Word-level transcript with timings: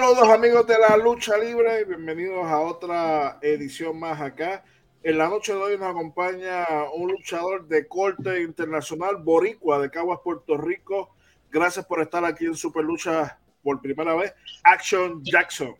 Saludos 0.00 0.30
amigos 0.30 0.66
de 0.66 0.78
la 0.78 0.96
lucha 0.96 1.36
libre, 1.36 1.84
bienvenidos 1.84 2.46
a 2.46 2.58
otra 2.58 3.38
edición 3.42 4.00
más 4.00 4.18
acá. 4.18 4.64
En 5.02 5.18
la 5.18 5.28
noche 5.28 5.52
de 5.52 5.58
hoy 5.58 5.76
nos 5.76 5.90
acompaña 5.90 6.64
un 6.94 7.12
luchador 7.12 7.68
de 7.68 7.86
corte 7.86 8.40
internacional, 8.40 9.16
Boricua, 9.18 9.78
de 9.78 9.90
Caguas, 9.90 10.20
Puerto 10.24 10.56
Rico. 10.56 11.14
Gracias 11.50 11.84
por 11.84 12.00
estar 12.00 12.24
aquí 12.24 12.46
en 12.46 12.54
Super 12.54 12.82
Lucha 12.82 13.38
por 13.62 13.82
primera 13.82 14.14
vez. 14.14 14.32
Action 14.64 15.22
Jackson. 15.22 15.74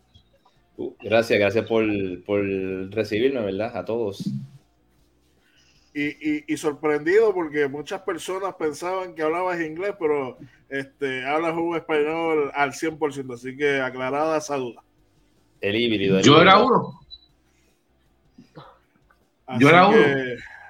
Uh, 0.76 0.92
gracias, 1.00 1.38
gracias 1.38 1.66
por, 1.66 1.82
por 2.24 2.44
recibirme, 2.90 3.40
¿verdad? 3.40 3.74
A 3.74 3.86
todos. 3.86 4.22
Y, 5.92 6.52
y, 6.52 6.56
sorprendido 6.56 7.34
porque 7.34 7.66
muchas 7.66 8.02
personas 8.02 8.54
pensaban 8.54 9.12
que 9.12 9.22
hablabas 9.22 9.60
inglés, 9.60 9.94
pero 9.98 10.38
este, 10.68 11.26
hablas 11.26 11.56
un 11.56 11.74
español 11.74 12.52
al 12.54 12.70
100%, 12.70 13.34
así 13.34 13.56
que 13.56 13.80
aclarada 13.80 14.38
esa 14.38 14.56
duda. 14.56 14.84
El 15.60 15.74
híbrido. 15.74 16.20
Yo 16.20 16.40
era 16.40 16.62
uno. 16.62 17.00
Yo 19.58 19.68
era 19.68 19.88
uno. 19.88 19.98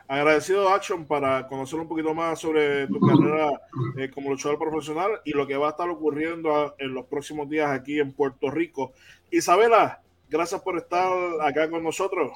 Agradecido 0.09 0.69
Action 0.71 1.07
para 1.07 1.47
conocer 1.47 1.79
un 1.79 1.87
poquito 1.87 2.13
más 2.13 2.41
sobre 2.41 2.89
tu 2.89 2.99
carrera 2.99 3.49
eh, 3.97 4.11
como 4.11 4.31
luchador 4.31 4.59
profesional 4.59 5.21
y 5.25 5.31
lo 5.31 5.47
que 5.47 5.57
va 5.57 5.69
a 5.69 5.71
estar 5.71 5.89
ocurriendo 5.89 6.75
en 6.79 6.95
los 6.95 7.07
próximos 7.07 7.49
días 7.49 7.71
aquí 7.71 8.01
en 8.01 8.13
Puerto 8.13 8.51
Rico. 8.51 8.93
Isabela, 9.31 10.03
gracias 10.29 10.63
por 10.63 10.77
estar 10.79 11.13
acá 11.43 11.71
con 11.71 11.85
nosotros. 11.85 12.33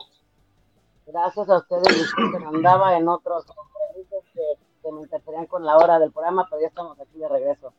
Gracias 1.07 1.49
a 1.51 1.59
ustedes, 1.59 2.13
que 2.15 2.45
andaba 2.47 2.97
en 2.97 3.09
otros 3.09 3.45
que, 4.33 4.41
que 4.83 4.93
me 4.93 5.03
interferían 5.03 5.47
con 5.47 5.65
la 5.65 5.77
hora 5.77 5.99
del 5.99 6.13
programa, 6.13 6.47
pero 6.49 6.63
ya 6.63 6.69
estamos 6.69 6.99
aquí 6.99 7.19
de 7.19 7.29
regreso. 7.29 7.73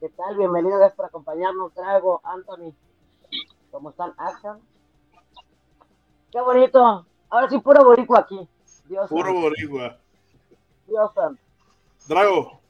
¿Qué 0.00 0.08
tal? 0.08 0.36
Bienvenidos, 0.36 0.78
gracias 0.78 0.96
por 0.96 1.06
acompañarnos. 1.06 1.72
Trago, 1.74 2.20
Anthony. 2.24 2.74
¿Cómo 3.70 3.90
están? 3.90 4.14
Action. 4.16 4.60
Qué 6.32 6.40
bonito. 6.40 7.06
Ahora 7.28 7.48
sí, 7.48 7.58
puro 7.58 7.84
boricua 7.84 8.20
aquí. 8.20 8.48
Dios 8.86 9.08
puro 9.08 9.32
boricua. 9.34 9.98
Dios 10.86 11.10
Drago. 12.08 12.60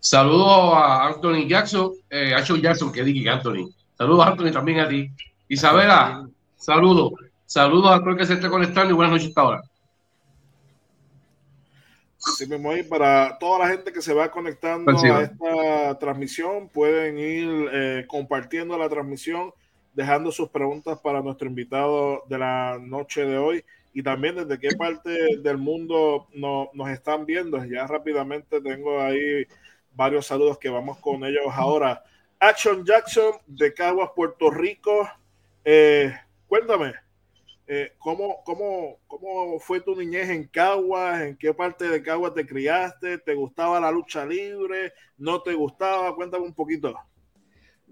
Saludos 0.00 0.72
a 0.74 1.06
Anthony 1.06 1.46
Jackson, 1.48 1.92
eh, 2.10 2.34
Action 2.34 2.60
Jackson, 2.60 2.90
que 2.90 3.04
dije 3.04 3.28
Anthony. 3.28 3.70
Saludos 3.96 4.26
a 4.26 4.30
Anthony 4.30 4.50
también 4.52 4.80
a 4.80 4.88
ti. 4.88 5.10
Isabela, 5.48 6.28
saludos. 6.56 7.12
Saludos 7.50 7.90
a 7.90 7.98
todos 7.98 8.16
que 8.16 8.26
se 8.26 8.34
esté 8.34 8.48
conectando 8.48 8.92
y 8.92 8.94
buenas 8.94 9.10
noches 9.10 9.26
hasta 9.30 9.40
ahora. 9.40 9.62
Sí, 12.16 12.46
para 12.88 13.36
toda 13.40 13.58
la 13.58 13.68
gente 13.70 13.92
que 13.92 14.00
se 14.00 14.14
va 14.14 14.30
conectando 14.30 14.92
a 14.92 15.22
esta 15.22 15.98
transmisión, 15.98 16.68
pueden 16.68 17.18
ir 17.18 17.68
eh, 17.72 18.04
compartiendo 18.06 18.78
la 18.78 18.88
transmisión, 18.88 19.52
dejando 19.92 20.30
sus 20.30 20.48
preguntas 20.50 21.00
para 21.00 21.22
nuestro 21.22 21.48
invitado 21.48 22.22
de 22.28 22.38
la 22.38 22.78
noche 22.80 23.24
de 23.24 23.36
hoy 23.36 23.64
y 23.92 24.04
también 24.04 24.36
desde 24.36 24.60
qué 24.60 24.76
parte 24.76 25.10
del 25.38 25.58
mundo 25.58 26.28
nos 26.32 26.90
están 26.90 27.26
viendo. 27.26 27.64
Ya 27.64 27.84
rápidamente 27.84 28.60
tengo 28.60 29.00
ahí 29.00 29.44
varios 29.96 30.24
saludos 30.24 30.56
que 30.56 30.70
vamos 30.70 30.98
con 30.98 31.24
ellos 31.24 31.46
ahora. 31.52 32.04
Action 32.38 32.84
Jackson 32.84 33.32
de 33.48 33.74
Caguas, 33.74 34.10
Puerto 34.14 34.52
Rico. 34.52 35.10
Eh, 35.64 36.14
cuéntame, 36.46 36.94
eh, 37.72 37.92
¿cómo, 37.98 38.42
cómo, 38.44 38.98
cómo, 39.06 39.60
fue 39.60 39.80
tu 39.80 39.94
niñez 39.94 40.28
en 40.28 40.48
Caguas? 40.48 41.22
¿En 41.22 41.36
qué 41.36 41.54
parte 41.54 41.88
de 41.88 42.02
Caguas 42.02 42.34
te 42.34 42.44
criaste? 42.44 43.18
¿Te 43.18 43.34
gustaba 43.34 43.78
la 43.78 43.92
lucha 43.92 44.26
libre? 44.26 44.92
¿No 45.16 45.40
te 45.40 45.54
gustaba? 45.54 46.16
Cuéntame 46.16 46.46
un 46.46 46.54
poquito. 46.54 46.92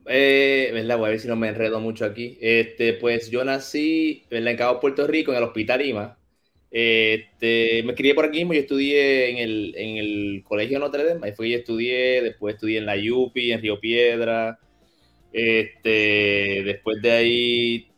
Eh, 0.04 0.70
¿verdad? 0.72 0.98
Voy 0.98 1.06
a 1.06 1.10
ver 1.10 1.20
si 1.20 1.28
no 1.28 1.36
me 1.36 1.46
enredo 1.46 1.78
mucho 1.78 2.04
aquí. 2.04 2.36
Este, 2.40 2.94
pues 2.94 3.30
yo 3.30 3.44
nací 3.44 4.26
en 4.30 4.56
Caguas, 4.56 4.80
Puerto 4.80 5.06
Rico, 5.06 5.30
en 5.30 5.38
el 5.38 5.44
Hospital 5.44 5.86
Ima. 5.86 6.18
Este, 6.72 7.84
me 7.84 7.94
crié 7.94 8.16
por 8.16 8.24
aquí 8.24 8.38
mismo, 8.38 8.54
yo 8.54 8.60
estudié 8.60 9.30
en 9.30 9.38
el, 9.38 9.74
en 9.76 9.96
el 9.96 10.42
Colegio 10.42 10.80
Notre 10.80 11.04
Dame, 11.04 11.20
ahí 11.24 11.32
fue 11.34 11.46
que 11.46 11.54
estudié, 11.54 12.20
después 12.20 12.56
estudié 12.56 12.78
en 12.78 12.86
la 12.86 12.96
UPI, 12.96 13.52
en 13.52 13.62
Río 13.62 13.80
Piedra, 13.80 14.58
este, 15.32 16.64
después 16.64 17.00
de 17.00 17.10
ahí 17.10 17.88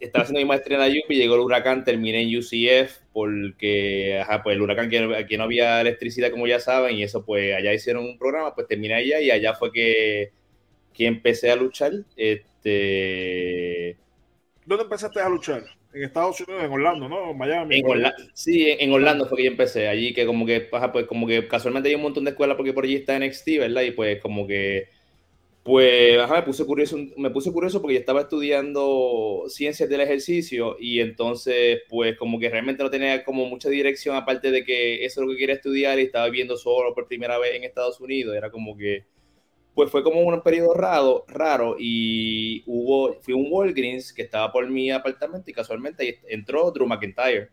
estaba 0.00 0.22
haciendo 0.22 0.40
mi 0.40 0.46
maestría 0.46 0.76
en 0.76 0.94
la 0.94 1.00
UPI, 1.04 1.16
llegó 1.16 1.34
el 1.34 1.40
huracán, 1.40 1.84
terminé 1.84 2.22
en 2.22 2.36
UCF 2.36 2.98
porque, 3.12 4.18
ajá, 4.20 4.42
pues 4.42 4.56
el 4.56 4.62
huracán 4.62 4.88
que 4.88 5.14
aquí 5.16 5.36
no 5.36 5.44
había 5.44 5.80
electricidad, 5.80 6.30
como 6.30 6.46
ya 6.46 6.60
saben, 6.60 6.96
y 6.96 7.02
eso 7.02 7.24
pues 7.24 7.54
allá 7.54 7.72
hicieron 7.72 8.04
un 8.04 8.18
programa, 8.18 8.54
pues 8.54 8.66
terminé 8.66 8.94
allá 8.94 9.20
y 9.20 9.30
allá 9.30 9.54
fue 9.54 9.72
que, 9.72 10.32
que 10.92 11.06
empecé 11.06 11.50
a 11.50 11.56
luchar. 11.56 11.92
Este... 12.16 13.96
¿Dónde 14.64 14.84
empezaste 14.84 15.20
a 15.20 15.28
luchar? 15.28 15.64
En 15.92 16.04
Estados 16.04 16.40
Unidos, 16.40 16.64
en 16.64 16.72
Orlando, 16.72 17.08
¿no? 17.08 17.32
Miami. 17.32 17.78
En 17.78 17.86
Orlando, 17.86 18.16
sí, 18.34 18.66
en 18.68 18.92
Orlando 18.92 19.26
fue 19.26 19.38
que 19.38 19.44
yo 19.44 19.50
empecé. 19.50 19.88
Allí 19.88 20.12
que 20.12 20.26
como 20.26 20.44
que, 20.44 20.68
ajá, 20.70 20.92
pues 20.92 21.06
como 21.06 21.26
que 21.26 21.48
casualmente 21.48 21.88
hay 21.88 21.94
un 21.94 22.02
montón 22.02 22.24
de 22.24 22.32
escuelas 22.32 22.56
porque 22.56 22.74
por 22.74 22.84
allí 22.84 22.96
está 22.96 23.18
NXT, 23.18 23.46
¿verdad? 23.60 23.82
Y 23.82 23.92
pues 23.92 24.20
como 24.20 24.46
que 24.46 24.88
pues 25.66 26.30
me 26.30 26.42
puse 26.42 26.64
curioso, 26.64 26.96
me 27.16 27.30
puse 27.30 27.50
curioso 27.52 27.80
porque 27.82 27.94
yo 27.94 28.00
estaba 28.00 28.20
estudiando 28.20 29.46
ciencias 29.48 29.88
del 29.88 30.00
ejercicio 30.00 30.76
y 30.78 31.00
entonces 31.00 31.80
pues 31.88 32.16
como 32.16 32.38
que 32.38 32.48
realmente 32.48 32.84
no 32.84 32.90
tenía 32.90 33.24
como 33.24 33.46
mucha 33.46 33.68
dirección 33.68 34.14
aparte 34.14 34.52
de 34.52 34.64
que 34.64 35.04
eso 35.04 35.20
es 35.20 35.26
lo 35.26 35.32
que 35.32 35.38
quería 35.38 35.56
estudiar 35.56 35.98
y 35.98 36.02
estaba 36.02 36.28
viendo 36.30 36.56
solo 36.56 36.94
por 36.94 37.08
primera 37.08 37.36
vez 37.38 37.56
en 37.56 37.64
Estados 37.64 38.00
Unidos, 38.00 38.36
era 38.36 38.48
como 38.48 38.76
que 38.76 39.06
pues 39.74 39.90
fue 39.90 40.04
como 40.04 40.20
un 40.20 40.40
periodo 40.40 40.72
raro, 40.72 41.24
raro 41.26 41.74
y 41.80 42.62
hubo, 42.66 43.14
fui 43.20 43.34
a 43.34 43.36
un 43.36 43.48
Walgreens 43.50 44.12
que 44.12 44.22
estaba 44.22 44.52
por 44.52 44.70
mi 44.70 44.92
apartamento 44.92 45.50
y 45.50 45.52
casualmente 45.52 46.20
entró 46.28 46.70
Drew 46.70 46.86
McIntyre. 46.86 47.50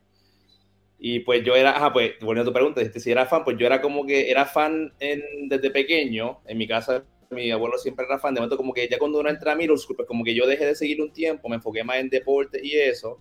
Y 0.99 1.19
pues 1.21 1.43
yo 1.43 1.55
era, 1.55 1.75
ajá, 1.75 1.91
pues 1.91 2.13
volviendo 2.21 2.43
a 2.43 2.53
tu 2.53 2.53
pregunta, 2.53 2.99
si 2.99 3.11
era 3.11 3.25
fan, 3.25 3.43
pues 3.43 3.57
yo 3.57 3.65
era 3.65 3.81
como 3.81 4.05
que 4.05 4.29
era 4.31 4.45
fan 4.45 4.93
desde 4.99 5.69
pequeño, 5.71 6.39
en 6.45 6.57
mi 6.57 6.67
casa 6.67 7.03
mi 7.33 7.51
abuelo 7.51 7.77
siempre 7.77 8.05
era 8.05 8.19
fan, 8.19 8.33
de 8.33 8.39
momento 8.39 8.57
como 8.57 8.73
que 8.73 8.87
ya 8.87 8.97
cuando 8.97 9.19
uno 9.19 9.29
entra 9.29 9.53
a 9.53 9.55
Middle 9.55 9.75
pues 9.95 10.07
como 10.07 10.23
que 10.23 10.33
yo 10.33 10.47
dejé 10.47 10.65
de 10.65 10.75
seguir 10.75 11.01
un 11.01 11.11
tiempo, 11.11 11.49
me 11.49 11.55
enfoqué 11.55 11.83
más 11.83 11.97
en 11.97 12.09
deporte 12.09 12.59
y 12.63 12.77
eso, 12.77 13.19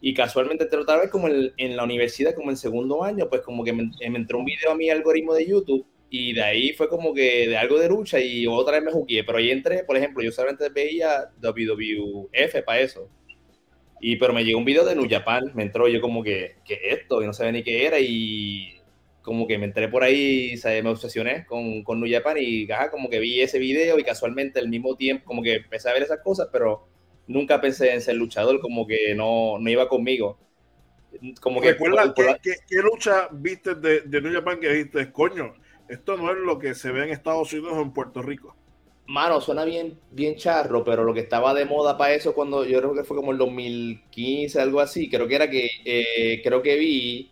y 0.00 0.14
casualmente 0.14 0.64
otra 0.76 0.98
vez 0.98 1.10
como 1.10 1.28
en, 1.28 1.52
en, 1.56 1.76
la 1.76 1.84
universidad, 1.84 2.34
como 2.34 2.50
en 2.50 2.56
segundo 2.56 3.04
año, 3.04 3.28
pues 3.28 3.42
como 3.42 3.62
que 3.64 3.72
me, 3.72 3.90
entró 4.00 4.38
un 4.38 4.46
video 4.46 4.72
a 4.72 4.74
mi 4.74 4.90
algoritmo 4.90 5.34
de 5.34 5.46
YouTube, 5.46 5.86
y 6.08 6.32
de 6.32 6.42
ahí 6.42 6.72
fue 6.72 6.88
como 6.88 7.14
que 7.14 7.48
de 7.48 7.56
algo 7.56 7.78
de 7.78 7.88
lucha 7.88 8.18
y 8.18 8.46
otra 8.46 8.74
vez 8.74 8.84
me 8.84 8.90
jugué, 8.90 9.22
pero 9.22 9.38
ahí 9.38 9.50
entré, 9.50 9.84
por 9.84 9.96
ejemplo, 9.96 10.22
yo 10.22 10.32
solamente 10.32 10.68
veía 10.68 11.30
WWF 11.40 12.64
para 12.66 12.80
eso. 12.80 13.08
Y 14.00 14.16
pero 14.16 14.32
me 14.32 14.44
llegó 14.44 14.58
un 14.58 14.64
video 14.64 14.84
de 14.84 14.96
New 14.96 15.06
Japan, 15.08 15.52
me 15.54 15.62
entró 15.62 15.86
yo 15.86 16.00
como 16.00 16.24
que, 16.24 16.56
¿qué 16.64 16.80
esto? 16.90 17.22
Y 17.22 17.26
no 17.26 17.32
sabía 17.32 17.52
ni 17.52 17.62
qué 17.62 17.86
era 17.86 18.00
y 18.00 18.79
como 19.22 19.46
que 19.46 19.58
me 19.58 19.66
entré 19.66 19.88
por 19.88 20.02
ahí, 20.02 20.54
me 20.64 20.88
obsesioné 20.88 21.44
con, 21.46 21.82
con 21.82 22.00
New 22.00 22.10
Japan 22.10 22.36
y 22.38 22.66
como 22.90 23.10
que 23.10 23.18
vi 23.18 23.40
ese 23.40 23.58
video 23.58 23.98
y 23.98 24.04
casualmente 24.04 24.60
al 24.60 24.68
mismo 24.68 24.96
tiempo 24.96 25.24
como 25.26 25.42
que 25.42 25.56
empecé 25.56 25.90
a 25.90 25.92
ver 25.92 26.02
esas 26.02 26.20
cosas, 26.20 26.48
pero 26.52 26.86
nunca 27.26 27.60
pensé 27.60 27.92
en 27.92 28.00
ser 28.00 28.16
luchador, 28.16 28.60
como 28.60 28.86
que 28.86 29.14
no, 29.14 29.58
no 29.58 29.70
iba 29.70 29.88
conmigo. 29.88 30.38
Como 31.40 31.60
que, 31.60 31.72
¿Recuerdas 31.72 32.12
qué, 32.42 32.76
lucha 32.76 33.28
viste 33.32 33.74
de, 33.74 34.02
de, 34.02 34.20
New 34.20 34.32
Japan 34.32 34.60
que 34.60 34.72
dijiste, 34.72 35.12
coño, 35.12 35.54
esto 35.88 36.16
no 36.16 36.30
es 36.30 36.38
lo 36.38 36.58
que 36.58 36.74
se 36.74 36.92
ve 36.92 37.04
en 37.04 37.10
Estados 37.10 37.52
Unidos 37.52 37.72
o 37.74 37.82
en 37.82 37.92
Puerto 37.92 38.22
Rico? 38.22 38.56
Mano, 39.06 39.40
suena 39.40 39.64
bien, 39.64 39.98
bien 40.12 40.36
charro, 40.36 40.84
pero 40.84 41.02
lo 41.02 41.12
que 41.12 41.20
estaba 41.20 41.52
de 41.52 41.64
moda 41.64 41.98
para 41.98 42.14
eso 42.14 42.32
cuando 42.32 42.64
yo 42.64 42.78
creo 42.78 42.94
que 42.94 43.02
fue 43.02 43.16
como 43.16 43.32
el 43.32 43.38
2015, 43.38 44.60
algo 44.60 44.78
así, 44.78 45.10
creo 45.10 45.26
que 45.26 45.34
era 45.34 45.50
que, 45.50 45.68
eh, 45.84 46.40
creo 46.44 46.62
que 46.62 46.76
vi 46.76 47.30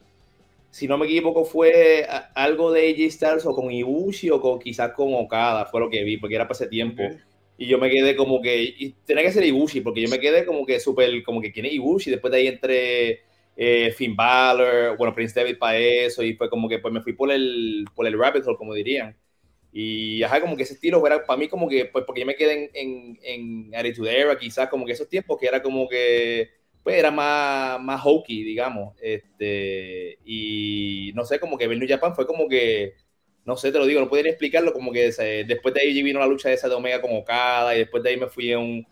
si 0.70 0.86
no 0.86 0.98
me 0.98 1.06
equivoco, 1.06 1.44
fue 1.44 2.06
algo 2.34 2.72
de 2.72 2.90
AJ 2.90 3.10
Styles 3.12 3.46
o 3.46 3.54
con 3.54 3.70
Ibushi 3.70 4.30
o 4.30 4.40
con, 4.40 4.58
quizás 4.58 4.92
con 4.92 5.14
Okada, 5.14 5.66
fue 5.66 5.80
lo 5.80 5.90
que 5.90 6.04
vi, 6.04 6.18
porque 6.18 6.34
era 6.34 6.46
para 6.46 6.56
ese 6.56 6.68
tiempo. 6.68 7.02
Y 7.56 7.66
yo 7.66 7.78
me 7.78 7.90
quedé 7.90 8.14
como 8.14 8.40
que, 8.40 8.62
y 8.62 8.90
tenía 9.04 9.24
que 9.24 9.32
ser 9.32 9.44
Ibushi, 9.44 9.80
porque 9.80 10.02
yo 10.02 10.08
me 10.08 10.20
quedé 10.20 10.44
como 10.44 10.64
que 10.64 10.78
súper, 10.78 11.22
como 11.24 11.40
que 11.40 11.52
quién 11.52 11.66
es 11.66 11.72
Ibushi, 11.72 12.10
después 12.10 12.30
de 12.30 12.38
ahí 12.38 12.46
entre 12.46 13.20
eh, 13.56 13.92
Finn 13.96 14.14
Balor, 14.14 14.96
bueno, 14.96 15.14
Prince 15.14 15.34
David 15.38 15.58
para 15.58 15.78
eso, 15.78 16.22
y 16.22 16.34
fue 16.34 16.48
como 16.48 16.68
que 16.68 16.78
pues 16.78 16.94
me 16.94 17.00
fui 17.02 17.14
por 17.14 17.32
el, 17.32 17.84
por 17.94 18.06
el 18.06 18.18
rabbit 18.18 18.46
hole, 18.46 18.56
como 18.56 18.74
dirían. 18.74 19.16
Y 19.72 20.22
ajá, 20.22 20.40
como 20.40 20.56
que 20.56 20.62
ese 20.62 20.74
estilo 20.74 21.04
era 21.06 21.24
para 21.24 21.38
mí 21.38 21.48
como 21.48 21.68
que, 21.68 21.86
pues 21.86 22.04
porque 22.04 22.20
yo 22.20 22.26
me 22.26 22.36
quedé 22.36 22.70
en, 22.70 22.70
en, 22.74 23.18
en 23.70 23.74
Attitude 23.74 24.18
Era, 24.18 24.38
quizás 24.38 24.68
como 24.68 24.86
que 24.86 24.92
esos 24.92 25.08
tiempos 25.08 25.38
que 25.38 25.46
era 25.46 25.62
como 25.62 25.88
que 25.88 26.50
pues 26.88 27.00
era 27.00 27.10
más, 27.10 27.78
más 27.82 28.00
hokey, 28.02 28.42
digamos. 28.44 28.96
Este, 28.98 30.16
y 30.24 31.12
no 31.14 31.26
sé, 31.26 31.38
como 31.38 31.58
que 31.58 31.66
ver 31.66 31.76
New 31.76 31.86
Japan 31.86 32.14
fue 32.14 32.26
como 32.26 32.48
que, 32.48 32.94
no 33.44 33.58
sé, 33.58 33.70
te 33.70 33.78
lo 33.78 33.84
digo, 33.84 34.00
no 34.00 34.08
podría 34.08 34.30
explicarlo, 34.30 34.72
como 34.72 34.90
que 34.90 35.12
después 35.46 35.74
de 35.74 35.82
ahí 35.82 36.02
vino 36.02 36.18
la 36.18 36.26
lucha 36.26 36.48
de 36.48 36.54
esa 36.54 36.66
de 36.66 36.74
Omega 36.74 37.02
con 37.02 37.14
Okada, 37.14 37.74
y 37.74 37.80
después 37.80 38.02
de 38.02 38.08
ahí 38.08 38.16
me 38.16 38.28
fui 38.28 38.52
en 38.52 38.58
un, 38.58 38.86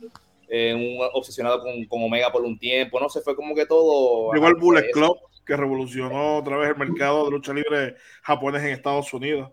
un 0.51 1.09
obsesionado 1.15 1.63
con, 1.63 1.87
con, 1.87 2.03
Omega 2.03 2.31
por 2.31 2.43
un 2.43 2.59
tiempo, 2.59 3.01
no 3.01 3.09
sé, 3.09 3.23
fue 3.23 3.35
como 3.35 3.55
que 3.55 3.65
todo. 3.65 4.31
Llegó 4.35 4.49
el 4.49 4.57
Bullet 4.57 4.91
Club, 4.93 5.17
que 5.47 5.57
revolucionó 5.57 6.37
otra 6.37 6.59
vez 6.59 6.69
el 6.69 6.77
mercado 6.77 7.25
de 7.25 7.31
lucha 7.31 7.55
libre 7.55 7.97
japonés 8.21 8.63
en 8.63 8.73
Estados 8.73 9.11
Unidos. 9.15 9.53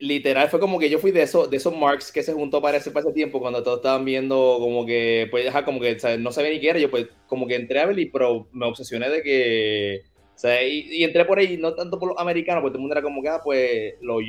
Literal 0.00 0.48
fue 0.48 0.58
como 0.58 0.78
que 0.78 0.90
yo 0.90 0.98
fui 0.98 1.12
de 1.12 1.22
esos, 1.22 1.50
de 1.50 1.58
esos 1.58 1.76
marks 1.76 2.10
que 2.10 2.22
se 2.22 2.32
juntó 2.32 2.60
para 2.60 2.78
ese, 2.78 2.90
para 2.90 3.04
ese 3.06 3.12
tiempo 3.12 3.38
cuando 3.38 3.62
todos 3.62 3.78
estaban 3.78 4.04
viendo 4.04 4.56
como 4.58 4.84
que, 4.86 5.28
pues, 5.30 5.46
ajá, 5.46 5.64
como 5.64 5.78
que 5.78 5.96
no 6.18 6.32
sabía 6.32 6.50
ni 6.50 6.60
qué 6.60 6.70
era, 6.70 6.78
yo 6.78 6.90
pues 6.90 7.06
como 7.26 7.46
que 7.46 7.54
entré 7.54 7.80
a 7.80 7.86
ver 7.86 7.98
y 7.98 8.06
pero 8.06 8.48
me 8.52 8.66
obsesioné 8.66 9.10
de 9.10 9.22
que, 9.22 10.02
sea, 10.40 10.66
y, 10.66 11.04
entré 11.04 11.26
por 11.26 11.38
ahí, 11.38 11.58
no 11.58 11.74
tanto 11.74 11.98
por 11.98 12.08
los 12.08 12.18
americanos, 12.18 12.62
porque 12.62 12.72
todo 12.72 12.78
el 12.78 12.82
mundo 12.82 12.94
era 12.94 13.02
como 13.02 13.22
que, 13.22 13.28
ah, 13.28 13.40
pues, 13.44 13.94
los 14.00 14.22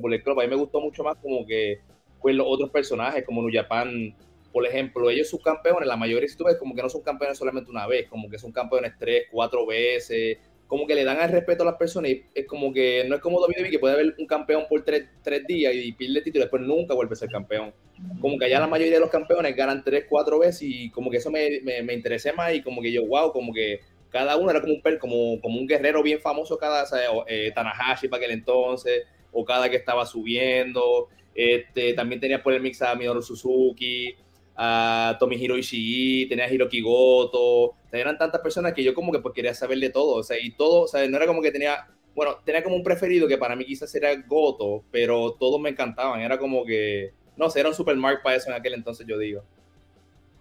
por 0.00 0.14
el 0.14 0.22
club, 0.22 0.40
a 0.40 0.44
mí 0.44 0.48
me 0.48 0.56
gustó 0.56 0.80
mucho 0.80 1.02
más 1.02 1.16
como 1.16 1.44
que, 1.44 1.80
pues, 2.22 2.36
los 2.36 2.46
otros 2.48 2.70
personajes, 2.70 3.24
como 3.26 3.42
New 3.42 3.50
Japan, 3.52 4.14
por 4.52 4.64
ejemplo, 4.64 5.10
ellos 5.10 5.28
sus 5.28 5.42
campeones, 5.42 5.88
la 5.88 5.96
mayoría, 5.96 6.28
si 6.28 6.36
tú 6.36 6.44
ves, 6.44 6.56
como 6.56 6.76
que 6.76 6.82
no 6.82 6.88
son 6.88 7.02
campeones 7.02 7.38
solamente 7.38 7.70
una 7.72 7.88
vez, 7.88 8.08
como 8.08 8.30
que 8.30 8.38
son 8.38 8.52
campeones 8.52 8.92
tres, 8.98 9.26
cuatro 9.32 9.66
veces, 9.66 10.38
como 10.68 10.86
que 10.86 10.94
le 10.94 11.02
dan 11.02 11.20
el 11.20 11.30
respeto 11.30 11.64
a 11.64 11.66
las 11.66 11.76
personas 11.76 12.12
y 12.12 12.24
es 12.34 12.46
como 12.46 12.72
que 12.72 13.04
no 13.08 13.16
es 13.16 13.20
como 13.20 13.40
WWE 13.40 13.70
que 13.70 13.78
puede 13.78 13.94
haber 13.94 14.14
un 14.18 14.26
campeón 14.26 14.66
por 14.68 14.84
tres, 14.84 15.08
días 15.48 15.74
y 15.74 15.92
pierde 15.92 16.18
el 16.18 16.24
título 16.24 16.42
y 16.42 16.44
después 16.44 16.62
nunca 16.62 16.94
vuelve 16.94 17.14
a 17.14 17.16
ser 17.16 17.30
campeón. 17.30 17.72
Como 18.20 18.38
que 18.38 18.44
allá 18.44 18.60
la 18.60 18.66
mayoría 18.68 18.94
de 18.94 19.00
los 19.00 19.10
campeones 19.10 19.56
ganan 19.56 19.82
tres, 19.82 20.04
cuatro 20.08 20.38
veces 20.38 20.62
y 20.62 20.90
como 20.90 21.10
que 21.10 21.16
eso 21.16 21.30
me, 21.30 21.60
me, 21.62 21.82
me 21.82 21.94
interesé 21.94 22.32
más 22.32 22.54
y 22.54 22.62
como 22.62 22.82
que 22.82 22.92
yo, 22.92 23.04
wow, 23.06 23.32
como 23.32 23.52
que 23.52 23.80
cada 24.10 24.36
uno 24.36 24.50
era 24.50 24.60
como 24.60 24.74
un, 24.74 24.98
como, 24.98 25.40
como 25.40 25.58
un 25.58 25.66
guerrero 25.66 26.02
bien 26.02 26.20
famoso 26.20 26.56
cada, 26.58 26.84
eh, 27.26 27.52
Tanahashi 27.54 28.08
para 28.08 28.22
aquel 28.22 28.36
entonces, 28.36 29.04
o 29.32 29.44
cada 29.44 29.68
que 29.68 29.76
estaba 29.76 30.06
subiendo. 30.06 31.08
Este, 31.34 31.94
también 31.94 32.20
tenía 32.20 32.42
por 32.42 32.52
el 32.52 32.60
mix 32.60 32.82
a 32.82 32.94
Minoru 32.94 33.22
Suzuki, 33.22 34.14
a 34.60 35.16
Tomihiro 35.20 35.56
Ishii, 35.56 36.28
tenía 36.28 36.46
a 36.46 36.50
Hiroki 36.52 36.80
Goto, 36.80 37.76
eran 37.92 38.18
tantas 38.18 38.40
personas 38.40 38.74
que 38.74 38.82
yo 38.82 38.92
como 38.92 39.12
que 39.12 39.20
pues 39.20 39.32
quería 39.32 39.54
saber 39.54 39.78
de 39.78 39.90
todo, 39.90 40.16
o 40.16 40.22
sea, 40.24 40.36
y 40.36 40.50
todo, 40.50 40.82
o 40.82 40.88
sea, 40.88 41.08
no 41.08 41.16
era 41.16 41.28
como 41.28 41.40
que 41.40 41.52
tenía, 41.52 41.86
bueno, 42.12 42.38
tenía 42.44 42.64
como 42.64 42.74
un 42.74 42.82
preferido 42.82 43.28
que 43.28 43.38
para 43.38 43.54
mí 43.54 43.64
quizás 43.64 43.94
era 43.94 44.10
Goto, 44.26 44.82
pero 44.90 45.34
todos 45.34 45.60
me 45.60 45.70
encantaban, 45.70 46.20
era 46.20 46.36
como 46.38 46.64
que, 46.64 47.14
no 47.36 47.48
sé, 47.48 47.60
era 47.60 47.68
un 47.68 47.74
super 47.76 47.94
mark 47.96 48.20
para 48.20 48.34
eso 48.34 48.50
en 48.50 48.56
aquel 48.56 48.74
entonces, 48.74 49.06
yo 49.06 49.16
digo. 49.16 49.44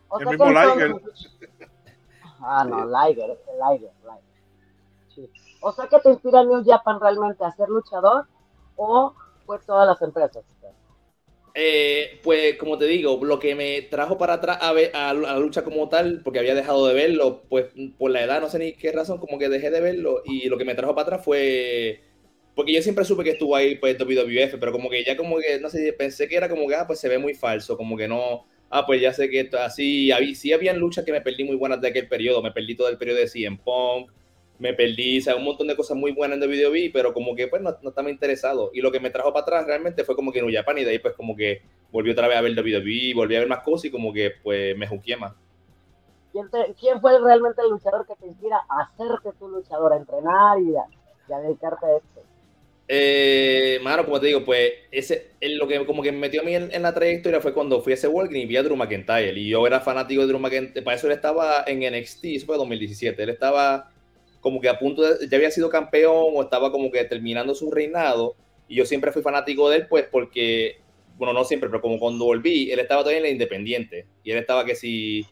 O 0.10 0.20
el 0.20 0.28
mismo 0.28 0.50
Liger. 0.50 0.96
Ah, 2.40 2.64
no, 2.64 2.86
Liger, 2.86 3.32
es 3.32 3.40
Liger, 3.48 3.92
Liger. 4.04 4.22
Sí. 5.10 5.30
O 5.60 5.72
sea 5.72 5.88
que 5.88 6.00
te 6.00 6.10
inspira 6.10 6.44
New 6.44 6.64
Japan 6.64 7.00
realmente 7.02 7.44
a 7.44 7.52
ser 7.52 7.68
luchador 7.68 8.28
o 8.76 9.16
pues 9.48 9.66
todas 9.66 9.88
las 9.88 10.00
empresas. 10.04 10.44
Eh, 11.60 12.20
pues 12.22 12.56
como 12.58 12.78
te 12.78 12.86
digo, 12.86 13.20
lo 13.26 13.40
que 13.40 13.56
me 13.56 13.82
trajo 13.82 14.20
para 14.20 14.34
atrás 14.34 14.60
a, 14.62 14.70
a, 15.10 15.14
la 15.16 15.40
lucha 15.40 15.64
como 15.64 15.90
tal, 15.90 16.22
porque 16.24 16.38
había 16.38 16.54
dejado 16.54 16.86
de 16.86 16.94
verlo, 16.94 17.42
pues 17.50 17.66
por 17.98 18.12
la 18.12 18.24
edad, 18.24 18.42
no 18.42 18.48
sé 18.48 18.60
ni 18.60 18.74
qué 18.74 18.92
razón, 18.92 19.18
como 19.18 19.40
que 19.40 19.50
dejé 19.50 19.72
de 19.72 19.82
verlo 19.82 20.22
y 20.24 20.50
lo 20.50 20.60
que 20.60 20.66
me 20.66 20.76
trajo 20.76 20.94
para 20.94 21.08
atrás 21.08 21.26
fue, 21.26 22.02
porque 22.54 22.74
yo 22.74 22.82
siempre 22.84 23.06
supe 23.06 23.24
que 23.24 23.32
estuvo 23.32 23.56
ahí 23.56 23.74
pues 23.74 23.98
WWF, 23.98 24.60
pero 24.60 24.72
como 24.72 24.88
que 24.88 25.04
ya 25.04 25.18
como 25.18 25.40
que, 25.40 25.60
no 25.60 25.70
sé, 25.70 25.94
pensé 25.94 26.28
que 26.28 26.36
era 26.36 26.48
como 26.48 26.68
que, 26.68 26.76
ah, 26.76 26.86
pues 26.86 27.00
se 27.00 27.10
ve 27.10 27.18
muy 27.18 27.34
falso, 27.34 27.76
como 27.76 27.98
que 27.98 28.08
no, 28.08 28.46
ah, 28.70 28.86
pues 28.86 29.02
ya 29.02 29.12
sé 29.12 29.28
que 29.28 29.50
así, 29.58 30.12
sí 30.36 30.54
habían 30.54 30.78
luchas 30.78 31.06
que 31.06 31.12
me 31.12 31.22
perdí 31.22 31.44
muy 31.44 31.56
buenas 31.56 31.82
de 31.82 31.88
aquel 31.88 32.08
periodo, 32.08 32.44
me 32.44 32.52
perdí 32.52 32.76
todo 32.76 32.90
el 32.90 33.00
periodo 33.00 33.18
de 33.18 33.30
CM 33.30 33.58
Punk, 33.66 34.12
me 34.60 34.74
perdí, 34.74 35.20
o 35.20 35.22
sea, 35.22 35.36
un 35.36 35.44
montón 35.44 35.68
de 35.68 35.76
cosas 35.76 35.96
muy 35.98 36.12
buenas 36.12 36.42
en 36.42 36.50
WWE, 36.50 36.90
pero 36.92 37.14
como 37.14 37.36
que 37.36 37.48
pues 37.48 37.62
no, 37.62 37.76
no 37.82 37.90
estaba 37.90 38.10
interesado. 38.10 38.72
Y 38.74 38.82
lo 38.82 38.92
que 38.92 39.00
me 39.00 39.10
trajo 39.10 39.32
para 39.32 39.44
atrás 39.44 39.66
realmente 39.68 40.04
fue 40.04 40.16
como 40.16 40.32
que 40.32 40.40
en 40.40 40.52
Japan 40.52 40.78
y 40.80 40.84
de 40.84 40.92
ahí 40.92 41.00
pues 41.00 41.14
como 41.14 41.36
que 41.36 41.62
volví 41.92 42.12
otra 42.12 42.28
vez 42.28 42.38
a 42.38 42.42
ver 42.42 42.54
WWE, 42.54 43.14
volví 43.16 43.36
a 43.36 43.40
ver 43.40 43.48
más 43.48 43.64
cosas 43.64 43.86
y 43.86 43.92
como 43.92 44.12
que 44.12 44.32
pues 44.44 44.76
me 44.78 44.88
juqué 44.88 45.16
más. 45.16 45.34
¿Quién, 46.80 47.02
fue 47.02 47.20
realmente 47.20 47.62
el 47.62 47.70
luchador 47.72 48.06
que 48.06 48.16
te 48.16 48.28
inspira 48.28 48.58
a 48.70 48.84
hacerte 48.84 49.32
tu 49.40 49.48
luchador, 49.48 49.94
a 49.94 49.98
entrenar 49.98 50.60
y 50.60 50.76
a, 50.76 51.40
dedicarte 51.40 51.86
a 51.86 51.98
esto? 51.98 52.22
Eh, 52.90 53.80
mano, 53.84 54.06
como 54.06 54.20
te 54.20 54.28
digo, 54.28 54.46
pues 54.46 54.72
ese, 54.92 55.32
lo 55.42 55.68
que 55.68 55.86
como 55.86 56.02
que 56.02 56.12
me 56.12 56.20
metió 56.20 56.42
a 56.42 56.46
mí 56.46 56.56
en, 56.56 56.82
la 56.82 56.94
trayectoria 56.94 57.42
fue 57.42 57.54
cuando 57.54 57.82
fui 57.82 57.92
a 57.92 57.96
ese 57.96 58.08
Walgreens 58.08 58.46
y 58.46 58.48
vi 58.48 58.58
a 58.58 58.64
Drew 58.64 58.76
McIntyre. 58.76 59.38
Y 59.38 59.50
yo 59.50 59.66
era 59.66 59.80
fanático 59.80 60.22
de 60.22 60.28
Drew 60.28 60.40
McIntyre. 60.40 60.84
Para 60.84 60.96
eso 60.96 61.08
él 61.08 61.14
estaba 61.14 61.64
en 61.66 61.80
NXT, 61.80 62.26
eso 62.26 62.46
fue 62.46 62.58
2017. 62.58 63.24
Él 63.24 63.30
estaba 63.30 63.92
como 64.48 64.62
que 64.62 64.70
a 64.70 64.80
punto 64.80 65.02
de, 65.02 65.28
ya 65.28 65.36
había 65.36 65.52
sido 65.52 65.70
campeón 65.70 66.32
o 66.34 66.42
estaba 66.42 66.72
como 66.72 66.90
que 66.90 67.04
terminando 67.04 67.54
su 67.54 67.70
reinado. 67.70 68.38
Y 68.70 68.76
yo 68.76 68.86
siempre 68.86 69.12
fui 69.12 69.22
fanático 69.22 69.70
de 69.70 69.76
él, 69.76 69.88
pues 69.90 70.06
porque, 70.10 70.78
bueno, 71.18 71.34
no 71.34 71.44
siempre, 71.44 71.68
pero 71.68 71.82
como 71.82 72.00
cuando 72.00 72.24
volví, 72.24 72.72
él 72.72 72.80
estaba 72.80 73.02
todavía 73.02 73.18
en 73.18 73.24
la 73.24 73.30
Independiente. 73.30 74.08
Y 74.24 74.32
él 74.32 74.38
estaba 74.38 74.64
que 74.64 74.74
si 74.74 75.26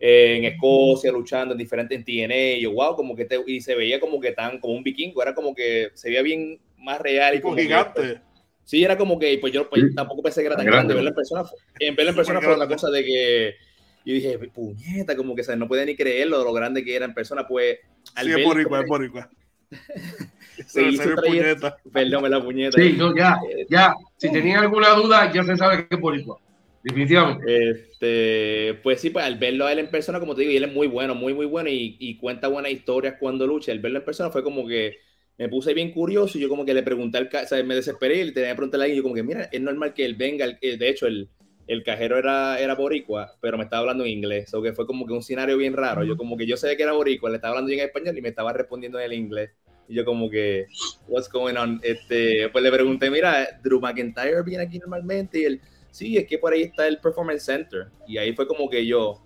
eh, 0.00 0.36
en 0.38 0.44
Escocia 0.46 1.12
luchando 1.12 1.52
en 1.52 1.58
diferentes 1.58 1.98
en 1.98 2.02
TNA. 2.02 2.56
Y 2.56 2.62
yo, 2.62 2.72
wow, 2.72 2.96
como 2.96 3.14
que 3.14 3.26
te, 3.26 3.38
y 3.46 3.60
se 3.60 3.74
veía 3.74 4.00
como 4.00 4.18
que 4.18 4.32
tan, 4.32 4.58
como 4.58 4.72
un 4.72 4.82
vikingo. 4.82 5.20
Era 5.20 5.34
como 5.34 5.54
que 5.54 5.90
se 5.92 6.08
veía 6.08 6.22
bien 6.22 6.58
más 6.78 6.98
real. 6.98 7.34
Y 7.34 7.42
como 7.42 7.54
gigante. 7.54 8.22
sí, 8.64 8.82
era 8.82 8.96
como 8.96 9.18
que, 9.18 9.36
pues 9.36 9.52
yo 9.52 9.68
pues, 9.68 9.94
tampoco 9.94 10.22
pensé 10.22 10.40
que 10.40 10.46
era 10.46 10.56
tan 10.56 10.64
grande. 10.64 10.94
Verlo 10.94 11.10
en 11.10 11.14
persona, 11.14 11.44
en 11.78 11.94
verlo 11.94 12.10
en 12.12 12.16
persona 12.16 12.40
fue 12.40 12.54
una 12.54 12.68
cosa 12.68 12.88
de 12.88 13.04
que 13.04 13.54
y 14.04 14.14
dije, 14.14 14.38
puñeta, 14.52 15.16
como 15.16 15.34
que 15.34 15.42
no 15.56 15.68
puede 15.68 15.86
ni 15.86 15.96
creerlo 15.96 16.38
de 16.38 16.44
lo 16.44 16.52
grande 16.52 16.84
que 16.84 16.96
era 16.96 17.04
en 17.04 17.14
persona. 17.14 17.46
Pues, 17.46 17.78
al 18.14 18.26
sí, 18.26 18.32
es 18.32 18.44
boricua, 18.44 18.80
es 18.80 18.86
boricua. 18.86 19.30
se 20.66 20.82
hizo 20.88 21.14
puñeta. 21.14 21.76
Perdón, 21.92 22.30
la 22.30 22.42
puñeta. 22.42 22.80
Sí, 22.80 22.94
no, 22.96 23.16
ya, 23.16 23.38
ya. 23.68 23.94
Si 24.16 24.30
tenía 24.30 24.60
alguna 24.60 24.90
duda, 24.90 25.32
ya 25.32 25.44
se 25.44 25.56
sabe 25.56 25.86
que 25.86 25.94
es 25.94 26.00
boricua. 26.00 26.38
Definitivamente. 26.82 27.70
Este, 27.70 28.80
pues 28.82 29.00
sí, 29.00 29.10
pues 29.10 29.24
al 29.24 29.38
verlo 29.38 29.66
a 29.66 29.72
él 29.72 29.78
en 29.78 29.90
persona, 29.90 30.18
como 30.18 30.34
te 30.34 30.40
digo, 30.40 30.52
y 30.52 30.56
él 30.56 30.64
es 30.64 30.72
muy 30.72 30.88
bueno, 30.88 31.14
muy, 31.14 31.32
muy 31.32 31.46
bueno 31.46 31.70
y, 31.70 31.96
y 32.00 32.16
cuenta 32.16 32.48
buenas 32.48 32.72
historias 32.72 33.14
cuando 33.20 33.46
lucha. 33.46 33.70
El 33.70 33.78
verlo 33.78 34.00
en 34.00 34.04
persona 34.04 34.30
fue 34.30 34.42
como 34.42 34.66
que 34.66 34.96
me 35.38 35.48
puse 35.48 35.74
bien 35.74 35.92
curioso 35.92 36.38
y 36.38 36.40
yo 36.40 36.48
como 36.48 36.64
que 36.64 36.74
le 36.74 36.82
pregunté 36.82 37.18
al, 37.18 37.30
o 37.32 37.46
sea, 37.46 37.62
me 37.62 37.74
desesperé 37.74 38.18
y 38.18 38.24
le 38.24 38.32
tenía 38.32 38.50
que 38.50 38.56
preguntarle 38.56 38.84
a 38.84 38.86
alguien, 38.86 38.96
yo 38.98 39.02
como 39.02 39.14
que, 39.14 39.22
mira, 39.22 39.48
es 39.50 39.60
normal 39.60 39.94
que 39.94 40.04
él 40.04 40.14
venga, 40.14 40.46
de 40.46 40.88
hecho, 40.88 41.06
el, 41.06 41.28
el 41.66 41.82
cajero 41.84 42.18
era, 42.18 42.58
era 42.58 42.74
boricua, 42.74 43.36
pero 43.40 43.56
me 43.56 43.64
estaba 43.64 43.80
hablando 43.80 44.04
en 44.04 44.10
inglés, 44.10 44.52
o 44.54 44.62
que 44.62 44.72
fue 44.72 44.86
como 44.86 45.06
que 45.06 45.12
un 45.12 45.20
escenario 45.20 45.56
bien 45.56 45.74
raro. 45.74 46.04
Yo 46.04 46.16
como 46.16 46.36
que 46.36 46.46
yo 46.46 46.56
sé 46.56 46.76
que 46.76 46.82
era 46.82 46.92
boricua, 46.92 47.30
le 47.30 47.36
estaba 47.36 47.52
hablando 47.52 47.72
en 47.72 47.80
español 47.80 48.16
y 48.16 48.22
me 48.22 48.28
estaba 48.28 48.52
respondiendo 48.52 48.98
en 48.98 49.06
el 49.06 49.12
inglés. 49.12 49.50
Y 49.88 49.94
yo 49.94 50.04
como 50.04 50.28
que, 50.28 50.66
what's 51.08 51.28
going 51.28 51.56
on? 51.56 51.80
Este, 51.82 52.48
pues 52.50 52.64
le 52.64 52.70
pregunté, 52.70 53.10
mira, 53.10 53.60
Drew 53.62 53.80
McIntyre 53.80 54.42
viene 54.42 54.64
aquí 54.64 54.78
normalmente 54.78 55.40
y 55.40 55.44
él, 55.44 55.60
sí, 55.90 56.16
es 56.16 56.26
que 56.26 56.38
por 56.38 56.52
ahí 56.52 56.62
está 56.62 56.86
el 56.86 56.98
Performance 56.98 57.44
Center. 57.44 57.88
Y 58.06 58.18
ahí 58.18 58.32
fue 58.32 58.46
como 58.46 58.68
que 58.68 58.86
yo, 58.86 59.22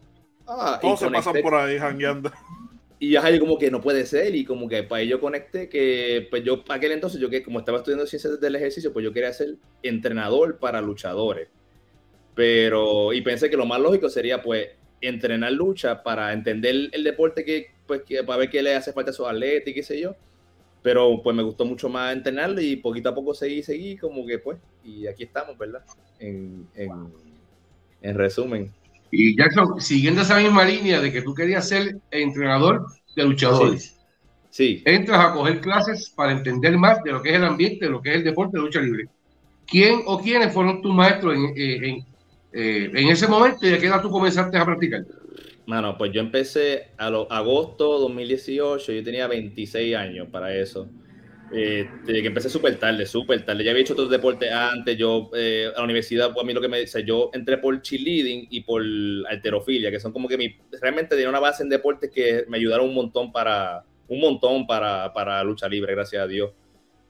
ah, 0.46 0.78
todos 0.80 1.00
se 1.00 1.10
pasan 1.10 1.34
por 1.42 1.54
ahí 1.54 1.78
jangueando. 1.78 2.30
Y 2.98 3.10
ya 3.10 3.28
yo 3.28 3.40
como 3.40 3.58
que 3.58 3.70
no 3.70 3.82
puede 3.82 4.06
ser 4.06 4.34
y 4.34 4.44
como 4.44 4.68
que 4.68 4.82
para 4.82 5.02
ello 5.02 5.20
conecté 5.20 5.68
que 5.68 6.26
pues 6.30 6.42
yo 6.44 6.64
aquel 6.66 6.92
entonces 6.92 7.20
yo 7.20 7.28
que 7.28 7.42
como 7.42 7.58
estaba 7.58 7.76
estudiando 7.76 8.06
ciencias 8.06 8.40
del 8.40 8.56
ejercicio 8.56 8.90
pues 8.90 9.04
yo 9.04 9.12
quería 9.12 9.34
ser 9.34 9.56
entrenador 9.82 10.58
para 10.58 10.80
luchadores 10.80 11.48
pero, 12.36 13.14
y 13.14 13.22
pensé 13.22 13.48
que 13.48 13.56
lo 13.56 13.64
más 13.64 13.80
lógico 13.80 14.10
sería, 14.10 14.42
pues, 14.42 14.68
entrenar 15.00 15.52
lucha 15.52 16.02
para 16.02 16.34
entender 16.34 16.90
el, 16.92 17.02
deporte 17.02 17.42
que, 17.42 17.68
pues, 17.86 18.02
que, 18.02 18.22
para 18.24 18.40
ver 18.40 18.50
qué 18.50 18.62
le 18.62 18.76
hace 18.76 18.92
falta 18.92 19.10
a 19.10 19.14
su 19.14 19.26
atleta 19.26 19.70
y 19.70 19.74
qué 19.74 19.82
sé 19.82 19.98
yo. 19.98 20.14
Pero, 20.82 21.22
pues, 21.22 21.34
me 21.34 21.42
gustó 21.42 21.64
mucho 21.64 21.88
más 21.88 22.14
entrenarlo 22.14 22.60
y 22.60 22.76
poquito 22.76 23.08
a 23.08 23.14
poco 23.14 23.32
seguí, 23.32 23.62
seguí, 23.62 23.96
como 23.96 24.26
que, 24.26 24.38
pues, 24.38 24.58
y 24.84 25.06
aquí 25.06 25.22
estamos, 25.22 25.56
¿verdad? 25.56 25.82
En, 26.20 26.68
en, 26.74 28.14
resumen. 28.14 28.70
Y 29.10 29.34
Jackson, 29.34 29.80
siguiendo 29.80 30.20
esa 30.20 30.36
misma 30.38 30.62
línea 30.66 31.00
de 31.00 31.10
que 31.10 31.22
tú 31.22 31.32
querías 31.32 31.66
ser 31.66 31.96
entrenador 32.10 32.84
de 33.16 33.24
luchadores. 33.24 33.96
Sí. 34.50 34.82
Entras 34.84 35.20
a 35.20 35.32
coger 35.32 35.62
clases 35.62 36.10
para 36.10 36.32
entender 36.32 36.76
más 36.76 37.02
de 37.02 37.12
lo 37.12 37.22
que 37.22 37.30
es 37.30 37.36
el 37.36 37.44
ambiente, 37.44 37.86
de 37.86 37.90
lo 37.90 38.02
que 38.02 38.10
es 38.10 38.16
el 38.16 38.24
deporte 38.24 38.58
de 38.58 38.62
lucha 38.62 38.80
libre. 38.80 39.08
¿Quién 39.66 40.02
o 40.04 40.20
quiénes 40.20 40.52
fueron 40.52 40.82
tus 40.82 40.94
maestros 40.94 41.34
en, 41.34 41.52
eh, 41.56 42.04
eh, 42.58 42.90
en 42.94 43.08
ese 43.08 43.28
momento, 43.28 43.66
¿de 43.66 43.78
qué 43.78 43.86
edad 43.86 44.00
tú 44.00 44.10
comenzaste 44.10 44.56
a 44.56 44.64
practicar? 44.64 45.04
Mano, 45.66 45.98
pues 45.98 46.10
yo 46.10 46.22
empecé 46.22 46.88
a 46.96 47.10
los 47.10 47.26
agosto 47.28 47.98
2018, 47.98 48.92
yo 48.92 49.04
tenía 49.04 49.26
26 49.26 49.94
años 49.94 50.28
para 50.30 50.54
eso. 50.54 50.88
Eh, 51.52 51.86
que 52.06 52.26
empecé 52.26 52.48
súper 52.48 52.78
tarde, 52.78 53.04
súper 53.04 53.44
tarde. 53.44 53.62
Ya 53.62 53.72
había 53.72 53.82
hecho 53.82 53.92
otros 53.92 54.08
deportes 54.08 54.50
antes. 54.50 54.96
Yo 54.96 55.30
eh, 55.36 55.70
a 55.74 55.78
la 55.78 55.84
universidad, 55.84 56.32
pues 56.32 56.42
a 56.42 56.46
mí 56.46 56.54
lo 56.54 56.62
que 56.62 56.68
me 56.68 56.80
dice, 56.80 57.04
yo 57.04 57.28
entré 57.34 57.58
por 57.58 57.82
cheerleading 57.82 58.48
y 58.48 58.60
por 58.62 58.82
alterofilia, 59.28 59.90
que 59.90 60.00
son 60.00 60.12
como 60.12 60.26
que 60.26 60.38
mi, 60.38 60.56
realmente 60.80 61.14
tenía 61.14 61.28
una 61.28 61.40
base 61.40 61.62
en 61.62 61.68
deportes 61.68 62.10
que 62.10 62.46
me 62.48 62.56
ayudaron 62.56 62.88
un 62.88 62.94
montón 62.94 63.32
para, 63.32 63.84
un 64.08 64.20
montón 64.20 64.66
para, 64.66 65.12
para 65.12 65.44
lucha 65.44 65.68
libre, 65.68 65.94
gracias 65.94 66.22
a 66.22 66.26
Dios 66.26 66.52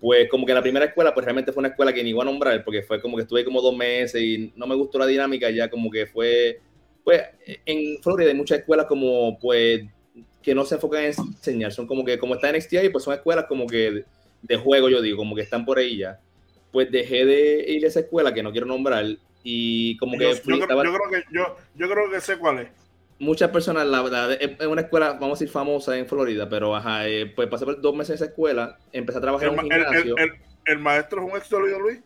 pues 0.01 0.29
como 0.29 0.47
que 0.47 0.55
la 0.55 0.63
primera 0.63 0.87
escuela, 0.87 1.15
pues 1.15 1.25
realmente 1.25 1.53
fue 1.53 1.61
una 1.61 1.69
escuela 1.69 1.93
que 1.93 2.03
ni 2.03 2.11
iba 2.11 2.23
a 2.23 2.27
nombrar, 2.27 2.63
porque 2.65 2.83
fue 2.83 3.01
como 3.01 3.17
que 3.17 3.23
estuve 3.23 3.45
como 3.45 3.63
dos 3.63 3.77
meses 3.77 4.21
y 4.21 4.53
no 4.57 4.67
me 4.67 4.75
gustó 4.75 4.99
la 4.99 5.07
dinámica, 5.07 5.51
ya 5.51 5.71
como 5.71 5.91
que 5.91 6.07
fue, 6.07 6.61
pues 7.03 7.23
en 7.65 8.03
Florida 8.03 8.31
hay 8.31 8.37
muchas 8.37 8.59
escuelas 8.59 8.87
como, 8.87 9.39
pues, 9.39 9.85
que 10.43 10.55
no 10.55 10.65
se 10.65 10.77
enfocan 10.77 11.05
en 11.05 11.15
enseñar, 11.19 11.73
son 11.73 11.87
como 11.87 12.05
que, 12.05 12.19
como 12.19 12.35
está 12.35 12.51
en 12.51 12.61
XTI, 12.61 12.91
pues 12.91 13.05
son 13.05 13.15
escuelas 13.15 13.47
como 13.47 13.67
que 13.67 14.05
de, 14.43 14.57
juego, 14.57 14.89
yo 14.89 15.01
digo, 15.01 15.17
como 15.17 15.35
que 15.35 15.43
están 15.43 15.65
por 15.65 15.79
ahí 15.79 15.99
ya. 15.99 16.21
Pues 16.71 16.91
dejé 16.91 17.25
de 17.25 17.65
ir 17.69 17.85
a 17.85 17.89
esa 17.89 18.01
escuela 18.01 18.35
que 18.35 18.43
no 18.43 18.53
quiero 18.53 18.67
nombrar 18.67 19.07
y 19.43 19.97
como 19.97 20.19
que... 20.19 20.25
Yo, 20.25 20.59
yo, 20.59 20.67
creo 20.67 21.11
que 21.11 21.25
yo, 21.33 21.57
yo 21.75 21.91
creo 21.91 22.11
que 22.11 22.21
sé 22.21 22.37
cuál 22.37 22.59
es 22.61 22.86
muchas 23.19 23.51
personas, 23.51 23.87
la 23.87 24.03
verdad, 24.03 24.33
es 24.33 24.67
una 24.67 24.83
escuela, 24.83 25.13
vamos 25.15 25.39
a 25.39 25.41
decir, 25.41 25.49
famosa 25.49 25.97
en 25.97 26.07
Florida, 26.07 26.49
pero 26.49 26.75
ajá, 26.75 27.09
eh, 27.09 27.27
pues 27.27 27.49
pasé 27.49 27.65
por 27.65 27.81
dos 27.81 27.95
meses 27.95 28.11
en 28.11 28.15
esa 28.17 28.25
escuela, 28.27 28.79
empecé 28.93 29.19
a 29.19 29.21
trabar 29.21 29.43
en 29.43 29.51
un 29.51 29.59
gimnasio. 29.61 30.15
El, 30.65 30.79
maestro 30.79 31.23
es 31.23 31.33
un 31.33 31.39
ex 31.39 31.51
Luis? 31.81 32.01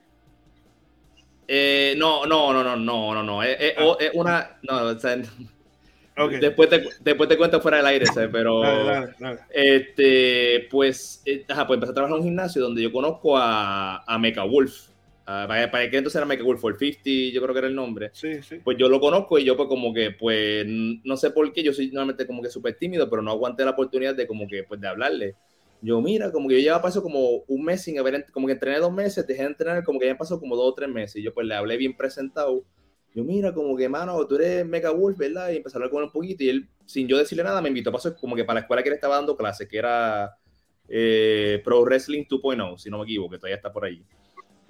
Eh, 1.48 1.94
no, 1.96 2.26
no, 2.26 2.52
no, 2.52 2.62
no, 2.62 2.76
no, 2.76 3.14
no, 3.14 3.22
no. 3.22 3.42
Es, 3.42 3.56
es, 3.58 3.74
ah. 3.78 3.96
es 3.98 4.10
una. 4.14 4.58
No, 4.62 4.84
o 4.84 4.98
sea, 4.98 5.16
Después, 6.40 6.68
te, 6.68 6.84
después 7.00 7.28
te 7.28 7.38
cuento 7.38 7.62
fuera 7.62 7.78
del 7.78 7.86
aire, 7.86 8.04
pero 8.30 8.62
este, 9.50 10.68
pues, 10.70 11.22
eh, 11.24 11.46
ajá, 11.48 11.66
pues 11.66 11.76
empecé 11.76 11.92
a 11.92 11.94
trabajar 11.94 12.16
en 12.16 12.20
un 12.20 12.28
gimnasio 12.28 12.60
donde 12.60 12.82
yo 12.82 12.92
conozco 12.92 13.38
a, 13.38 14.04
a 14.06 14.18
Mecha 14.18 14.44
Wolf. 14.44 14.89
Uh, 15.30 15.46
para, 15.46 15.70
para 15.70 15.88
que 15.88 15.96
entonces 15.96 16.16
era 16.16 16.26
Mecha 16.26 16.42
Wolf, 16.42 16.64
el 16.64 16.76
50, 16.76 17.10
yo 17.32 17.40
creo 17.40 17.54
que 17.54 17.58
era 17.58 17.68
el 17.68 17.74
nombre. 17.74 18.10
Sí, 18.12 18.42
sí. 18.42 18.56
Pues 18.64 18.76
yo 18.78 18.88
lo 18.88 18.98
conozco 18.98 19.38
y 19.38 19.44
yo 19.44 19.56
pues 19.56 19.68
como 19.68 19.94
que, 19.94 20.10
pues, 20.10 20.66
no 20.66 21.16
sé 21.16 21.30
por 21.30 21.52
qué, 21.52 21.62
yo 21.62 21.72
soy 21.72 21.88
normalmente 21.88 22.26
como 22.26 22.42
que 22.42 22.50
súper 22.50 22.74
tímido, 22.74 23.08
pero 23.08 23.22
no 23.22 23.30
aguanté 23.30 23.64
la 23.64 23.70
oportunidad 23.70 24.14
de 24.14 24.26
como 24.26 24.48
que, 24.48 24.64
pues, 24.64 24.80
de 24.80 24.88
hablarle. 24.88 25.36
Yo, 25.82 26.00
mira, 26.00 26.32
como 26.32 26.48
que 26.48 26.56
yo 26.56 26.60
llevaba 26.60 26.82
pasado 26.82 27.02
como 27.04 27.44
un 27.46 27.64
mes 27.64 27.82
sin 27.82 27.98
haber, 27.98 28.26
como 28.32 28.46
que 28.46 28.54
entrené 28.54 28.78
dos 28.78 28.92
meses, 28.92 29.26
dejé 29.26 29.42
de 29.42 29.48
entrenar, 29.48 29.84
como 29.84 30.00
que 30.00 30.06
ya 30.06 30.18
pasó 30.18 30.40
como 30.40 30.56
dos 30.56 30.72
o 30.72 30.74
tres 30.74 30.88
meses. 30.88 31.16
Y 31.16 31.22
yo 31.22 31.32
pues 31.32 31.46
le 31.46 31.54
hablé 31.54 31.76
bien 31.76 31.96
presentado 31.96 32.64
yo, 33.14 33.24
mira, 33.24 33.52
como 33.52 33.76
que, 33.76 33.88
mano, 33.88 34.24
tú 34.26 34.36
eres 34.36 34.64
Mega 34.64 34.90
Wolf, 34.92 35.18
¿verdad? 35.18 35.50
Y 35.50 35.56
empecé 35.56 35.76
a 35.76 35.78
hablar 35.78 35.90
con 35.90 35.98
él 35.98 36.04
un 36.06 36.12
poquito 36.12 36.44
y 36.44 36.48
él, 36.48 36.68
sin 36.86 37.08
yo 37.08 37.18
decirle 37.18 37.42
nada, 37.42 37.60
me 37.60 37.68
invitó 37.68 37.90
a 37.90 37.94
pasar 37.94 38.14
como 38.16 38.36
que 38.36 38.44
para 38.44 38.54
la 38.54 38.60
escuela 38.60 38.82
que 38.82 38.88
él 38.88 38.94
estaba 38.94 39.16
dando 39.16 39.36
clases, 39.36 39.68
que 39.68 39.78
era 39.78 40.36
eh, 40.88 41.60
Pro 41.64 41.82
Wrestling 41.82 42.24
2.0, 42.24 42.78
si 42.78 42.88
no 42.88 42.98
me 42.98 43.04
equivoco, 43.04 43.32
que 43.32 43.38
todavía 43.38 43.56
está 43.56 43.72
por 43.72 43.84
ahí. 43.84 44.04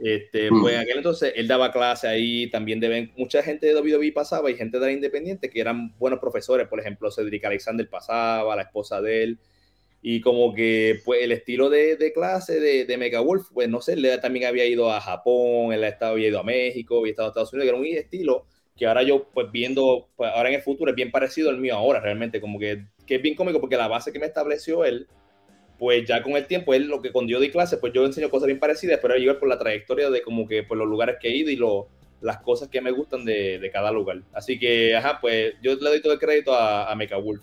Este, 0.03 0.51
mm. 0.51 0.61
Pues 0.63 0.75
en 0.75 0.81
aquel 0.81 0.97
entonces 0.97 1.33
él 1.37 1.47
daba 1.47 1.71
clase 1.71 2.09
ahí, 2.09 2.49
también 2.51 2.81
deben, 2.81 3.13
mucha 3.17 3.43
gente 3.43 3.67
de 3.67 3.79
WWE 3.79 4.13
pasaba 4.13 4.51
y 4.51 4.57
gente 4.57 4.79
de 4.79 4.87
la 4.87 4.93
Independiente 4.93 5.51
que 5.51 5.61
eran 5.61 5.95
buenos 5.99 6.21
profesores, 6.21 6.67
por 6.69 6.81
ejemplo, 6.81 7.11
Cedric 7.11 7.45
Alexander 7.45 7.89
pasaba, 7.89 8.57
la 8.57 8.63
esposa 8.63 9.03
de 9.03 9.23
él, 9.23 9.39
y 10.01 10.23
como 10.23 10.55
que 10.55 11.01
pues 11.05 11.23
el 11.23 11.33
estilo 11.33 11.69
de, 11.69 11.97
de 11.97 12.13
clase 12.15 12.59
de, 12.59 12.87
de 12.87 12.97
Mega 12.97 13.21
Wolf, 13.21 13.49
pues 13.53 13.69
no 13.69 13.83
sé, 13.83 13.93
él 13.93 14.09
también 14.23 14.47
había 14.47 14.65
ido 14.65 14.91
a 14.91 15.03
Japón, 15.03 15.75
él 15.75 15.85
había 16.01 16.29
ido 16.29 16.41
a 16.41 16.45
México, 16.45 17.01
había 17.01 17.11
estado 17.11 17.29
a 17.29 17.31
Estados 17.33 17.53
Unidos, 17.53 17.65
que 17.65 17.69
era 17.69 17.79
un 17.79 17.87
estilo 17.87 18.47
que 18.81 18.87
ahora 18.87 19.03
yo 19.03 19.29
pues 19.35 19.53
viendo, 19.53 20.09
pues 20.17 20.31
ahora 20.35 20.49
en 20.49 20.55
el 20.55 20.63
futuro 20.63 20.91
es 20.91 20.97
bien 20.97 21.11
parecido 21.11 21.51
al 21.51 21.59
mío 21.59 21.77
ahora, 21.77 22.01
realmente, 22.01 22.41
como 22.41 22.59
que, 22.59 22.87
que 23.07 23.17
es 23.17 23.23
bien 23.23 23.35
cómico 23.35 23.61
porque 23.61 23.77
la 23.77 23.89
base 23.89 24.11
que 24.11 24.19
me 24.19 24.25
estableció 24.25 24.87
él, 24.87 25.07
pues 25.81 26.07
ya 26.07 26.23
con 26.23 26.35
el 26.35 26.47
tiempo, 26.47 26.75
él 26.75 26.87
lo 26.87 27.03
que 27.03 27.11
cuando 27.11 27.33
yo 27.33 27.41
di 27.41 27.51
clase, 27.51 27.79
pues 27.79 27.93
yo 27.93 28.07
enseño 28.07 28.31
cosas 28.31 28.47
bien 28.47 28.61
parecidas, 28.61 29.01
pero 29.03 29.17
yo 29.17 29.37
por 29.41 29.49
la 29.49 29.59
trayectoria 29.59 30.11
de 30.11 30.23
como 30.23 30.47
que 30.47 30.63
por 30.63 30.79
los 30.79 30.87
lugares 30.87 31.17
que 31.21 31.29
he 31.29 31.37
ido 31.37 31.51
y 31.51 31.57
lo, 31.57 31.89
las 32.21 32.39
cosas 32.39 32.69
que 32.69 32.81
me 32.81 32.93
gustan 32.93 33.25
de, 33.25 33.59
de 33.59 33.71
cada 33.73 33.91
lugar. 33.91 34.23
Así 34.33 34.59
que, 34.59 34.95
ajá, 34.95 35.19
pues 35.21 35.55
yo 35.61 35.75
le 35.75 35.91
doy 35.91 36.01
todo 36.01 36.13
el 36.13 36.21
crédito 36.21 36.55
a, 36.55 36.89
a 36.89 36.95
Mecha 36.95 37.17
Wolf 37.17 37.43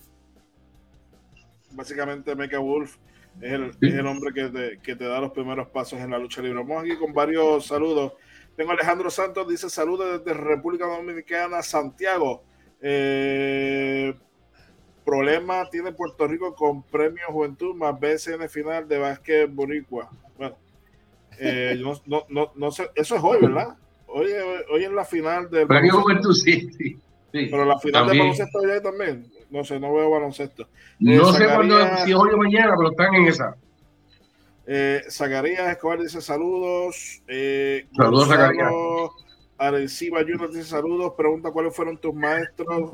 básicamente 1.77 2.35
Mecha 2.35 2.59
Wolf 2.59 2.97
es 3.39 3.51
el, 3.51 4.07
hombre 4.07 4.33
que 4.33 4.49
te, 4.49 4.79
que 4.79 4.95
te, 4.95 5.05
da 5.05 5.21
los 5.21 5.31
primeros 5.31 5.67
pasos 5.67 5.99
en 5.99 6.09
la 6.09 6.17
lucha 6.17 6.41
libre. 6.41 6.57
Vamos 6.57 6.83
aquí 6.83 6.97
con 6.97 7.13
varios 7.13 7.67
saludos. 7.67 8.13
Tengo 8.55 8.71
Alejandro 8.71 9.11
Santos, 9.11 9.47
dice 9.47 9.69
saludos 9.69 10.23
desde 10.25 10.35
República 10.35 10.87
Dominicana, 10.87 11.61
Santiago. 11.61 12.43
Eh, 12.81 14.11
problema 15.07 15.69
tiene 15.69 15.93
Puerto 15.93 16.27
Rico 16.27 16.53
con 16.53 16.83
Premio 16.83 17.23
Juventud 17.29 17.73
más 17.75 17.97
BSN 17.99 18.49
final 18.49 18.87
de 18.87 18.97
básquet 18.97 19.49
boricua. 19.49 20.09
Bueno, 20.37 20.57
eh, 21.39 21.79
no, 22.05 22.25
no, 22.27 22.51
no, 22.55 22.71
sé, 22.71 22.89
eso 22.95 23.15
es 23.15 23.23
hoy, 23.23 23.39
¿verdad? 23.41 23.75
Hoy, 24.07 24.27
hoy 24.71 24.83
en 24.83 24.95
la 24.95 25.05
final 25.05 25.49
de 25.49 25.65
Premio 25.65 26.01
Juventud, 26.01 26.33
sí, 26.33 26.69
sí, 26.73 26.99
Pero 27.31 27.65
la 27.65 27.79
final 27.79 28.07
de 28.07 28.17
baloncesto 28.17 28.67
ya 28.67 28.81
también 28.81 29.31
no 29.49 29.63
sé, 29.63 29.79
no 29.79 29.93
veo 29.93 30.09
baloncesto. 30.09 30.67
no 30.99 31.29
eh, 31.29 31.33
sé 31.33 31.45
cuándo, 31.45 31.75
si 32.05 32.13
hoy 32.13 32.29
o 32.33 32.37
mañana, 32.37 32.73
pero 32.77 32.91
están 32.91 33.15
en 33.15 33.27
esa. 33.27 33.55
Eh, 34.65 35.03
Zacarías 35.09 35.69
Escobar 35.69 35.99
dice 35.99 36.21
saludos. 36.21 37.21
Eh, 37.27 37.87
saludos, 37.95 38.27
Zacarías. 38.27 38.71
Arenciba 39.57 40.21
Junior 40.21 40.51
dice 40.51 40.65
saludos. 40.65 41.13
Pregunta 41.17 41.51
cuáles 41.51 41.75
fueron 41.75 41.97
tus 41.97 42.13
maestros. 42.13 42.91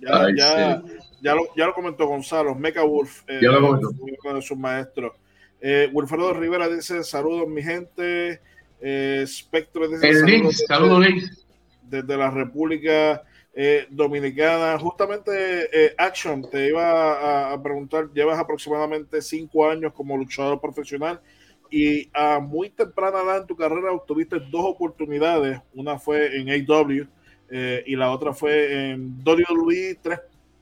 Ya, 0.00 0.28
ya, 0.34 0.82
ya, 1.20 1.34
lo, 1.34 1.42
ya, 1.54 1.66
lo, 1.66 1.74
comentó 1.74 2.06
Gonzalo. 2.06 2.54
Mecha 2.54 2.82
Wolf. 2.82 3.22
Eh, 3.28 3.40
ya 3.42 3.50
lo 3.50 3.60
comentó. 3.60 3.90
Uno 4.24 4.34
de 4.34 4.42
sus 4.42 4.56
maestros. 4.56 5.12
Eh, 5.60 5.90
Wilfredo 5.92 6.32
Rivera 6.32 6.68
dice 6.68 7.04
saludos, 7.04 7.48
mi 7.48 7.62
gente. 7.62 8.40
Eh, 8.80 9.24
Spectro 9.26 9.88
dice 9.88 10.08
El 10.08 10.52
saludos, 10.52 11.06
Links. 11.06 11.46
Desde 11.82 12.16
la 12.16 12.30
República 12.30 13.22
eh, 13.52 13.86
dominicana. 13.90 14.78
Justamente 14.78 15.68
eh, 15.72 15.94
Action, 15.98 16.48
te 16.48 16.68
iba 16.68 17.52
a, 17.52 17.62
preguntar, 17.62 18.08
llevas 18.14 18.38
aproximadamente 18.38 19.20
cinco 19.20 19.68
años 19.68 19.92
como 19.92 20.16
luchador 20.16 20.60
profesional 20.60 21.20
y 21.68 22.08
a 22.14 22.40
muy 22.40 22.70
temprana 22.70 23.22
edad 23.22 23.38
en 23.38 23.46
tu 23.46 23.56
carrera 23.56 23.92
obtuviste 23.92 24.38
dos 24.50 24.64
oportunidades. 24.64 25.60
Una 25.74 25.98
fue 25.98 26.36
en 26.38 26.48
AW 26.48 27.06
eh, 27.50 27.82
y 27.86 27.96
la 27.96 28.10
otra 28.10 28.32
fue 28.32 28.90
en 28.90 29.22
WWE 29.24 29.98
3, 30.02 30.20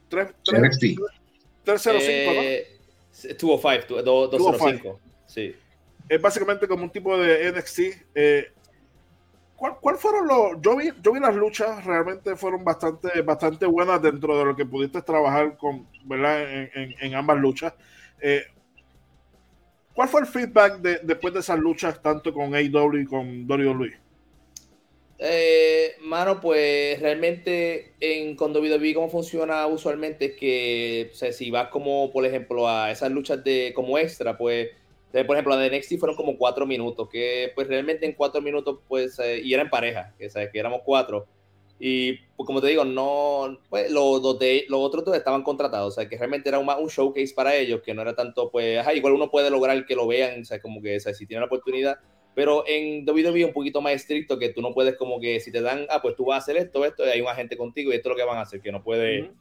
3, 0.09 0.35
305, 0.43 1.03
¿no? 1.03 1.09
205, 4.03 4.03
205, 4.03 5.01
sí. 5.27 5.55
Es 6.09 6.21
básicamente 6.21 6.67
como 6.67 6.85
un 6.85 6.91
tipo 6.91 7.19
de 7.19 7.53
NXT. 7.53 7.81
¿Cuál, 9.59 9.97
fueron 9.97 10.29
los.? 10.29 10.63
Yo 10.63 10.77
vi, 10.77 10.93
yo 11.03 11.13
vi 11.13 11.19
las 11.19 11.35
luchas, 11.35 11.85
realmente 11.85 12.37
fueron 12.37 12.63
bastante, 12.63 13.21
bastante 13.23 13.67
buenas 13.67 14.01
dentro 14.01 14.39
de 14.39 14.45
lo 14.45 14.55
que 14.55 14.65
pudiste 14.65 15.03
trabajar 15.03 15.57
con, 15.57 15.85
¿verdad? 16.05 16.69
En, 16.75 17.15
ambas 17.17 17.39
luchas. 17.39 17.75
Eh, 18.21 18.45
¿Cuál 19.93 20.09
fue 20.09 20.21
el 20.21 20.29
feedback 20.29 20.79
de, 20.79 21.01
después 21.03 21.35
de 21.35 21.41
esas 21.41 21.59
luchas, 21.59 22.01
tanto 22.01 22.33
con 22.33 22.55
AEW 22.55 22.99
y 22.99 23.05
con 23.05 23.51
WWE? 23.51 23.99
Eh, 25.21 25.97
mano, 26.01 26.41
pues 26.41 27.01
realmente 27.01 27.95
en 27.99 28.37
con 28.37 28.55
WWE 28.55 28.95
cómo 28.95 29.09
funciona 29.09 29.67
usualmente 29.67 30.27
es 30.27 30.37
que, 30.37 31.11
o 31.13 31.17
sea, 31.17 31.33
si 31.33 31.51
vas 31.51 31.69
como, 31.71 32.13
por 32.13 32.25
ejemplo, 32.25 32.69
a 32.69 32.91
esas 32.93 33.11
luchas 33.11 33.43
de 33.43 33.73
como 33.75 33.99
extra, 33.99 34.39
pues 34.39 34.69
por 35.11 35.37
ejemplo, 35.37 35.57
la 35.57 35.63
de 35.63 35.79
NXT 35.79 35.99
fueron 35.99 36.17
como 36.17 36.37
cuatro 36.37 36.67
minutos, 36.67 37.09
que 37.09 37.51
pues 37.55 37.67
realmente 37.69 38.07
en 38.07 38.13
cuatro 38.13 38.43
minutos, 38.43 38.81
pues, 38.87 39.19
eh, 39.19 39.41
y 39.43 39.55
era 39.55 39.63
en 39.63 39.71
pareja, 39.71 40.15
que, 40.19 40.29
¿sabes? 40.29 40.51
que 40.53 40.59
éramos 40.59 40.83
cuatro. 40.85 41.27
Y 41.81 42.15
pues 42.37 42.47
como 42.47 42.61
te 42.61 42.67
digo, 42.69 42.85
no, 42.85 43.59
pues 43.71 43.91
los, 43.91 44.21
los, 44.21 44.81
otros 44.81 45.05
dos 45.05 45.17
estaban 45.17 45.43
contratados, 45.43 45.95
o 45.95 46.01
sea, 46.01 46.09
que 46.09 46.19
realmente 46.19 46.49
era 46.49 46.59
un, 46.59 46.89
showcase 46.89 47.33
para 47.35 47.55
ellos, 47.55 47.81
que 47.83 47.95
no 47.95 48.03
era 48.03 48.15
tanto, 48.15 48.51
pues, 48.51 48.79
ajá, 48.79 48.95
igual 48.95 49.15
uno 49.15 49.31
puede 49.31 49.51
lograr 49.51 49.87
que 49.87 49.95
lo 49.95 50.07
vean, 50.07 50.43
o 50.43 50.45
sea, 50.45 50.61
como 50.61 50.83
que, 50.83 50.99
si 51.01 51.27
tiene 51.27 51.41
la 51.41 51.47
oportunidad, 51.47 51.99
pero 52.39 52.63
en 52.69 53.05
WWE 53.05 53.47
un 53.47 53.53
poquito 53.53 53.81
más 53.81 53.95
estricto, 53.95 54.39
que 54.39 54.51
tú 54.51 54.63
no 54.63 54.73
puedes 54.73 54.97
como 54.97 55.19
que 55.19 55.41
si 55.41 55.51
te 55.51 55.61
dan, 55.61 55.87
ah, 55.91 56.01
pues 56.01 56.15
tú 56.15 56.27
vas 56.27 56.37
a 56.37 56.39
hacer 56.39 56.57
esto, 56.57 56.85
esto, 56.85 57.05
y 57.05 57.09
hay 57.09 57.21
un 57.21 57.27
agente 57.27 57.57
contigo 57.57 57.91
y 57.91 57.97
esto 57.97 58.11
es 58.11 58.13
lo 58.13 58.17
que 58.17 58.25
van 58.25 58.39
a 58.39 58.43
hacer, 58.43 58.61
que 58.61 58.71
no 58.71 58.81
puede... 58.81 59.33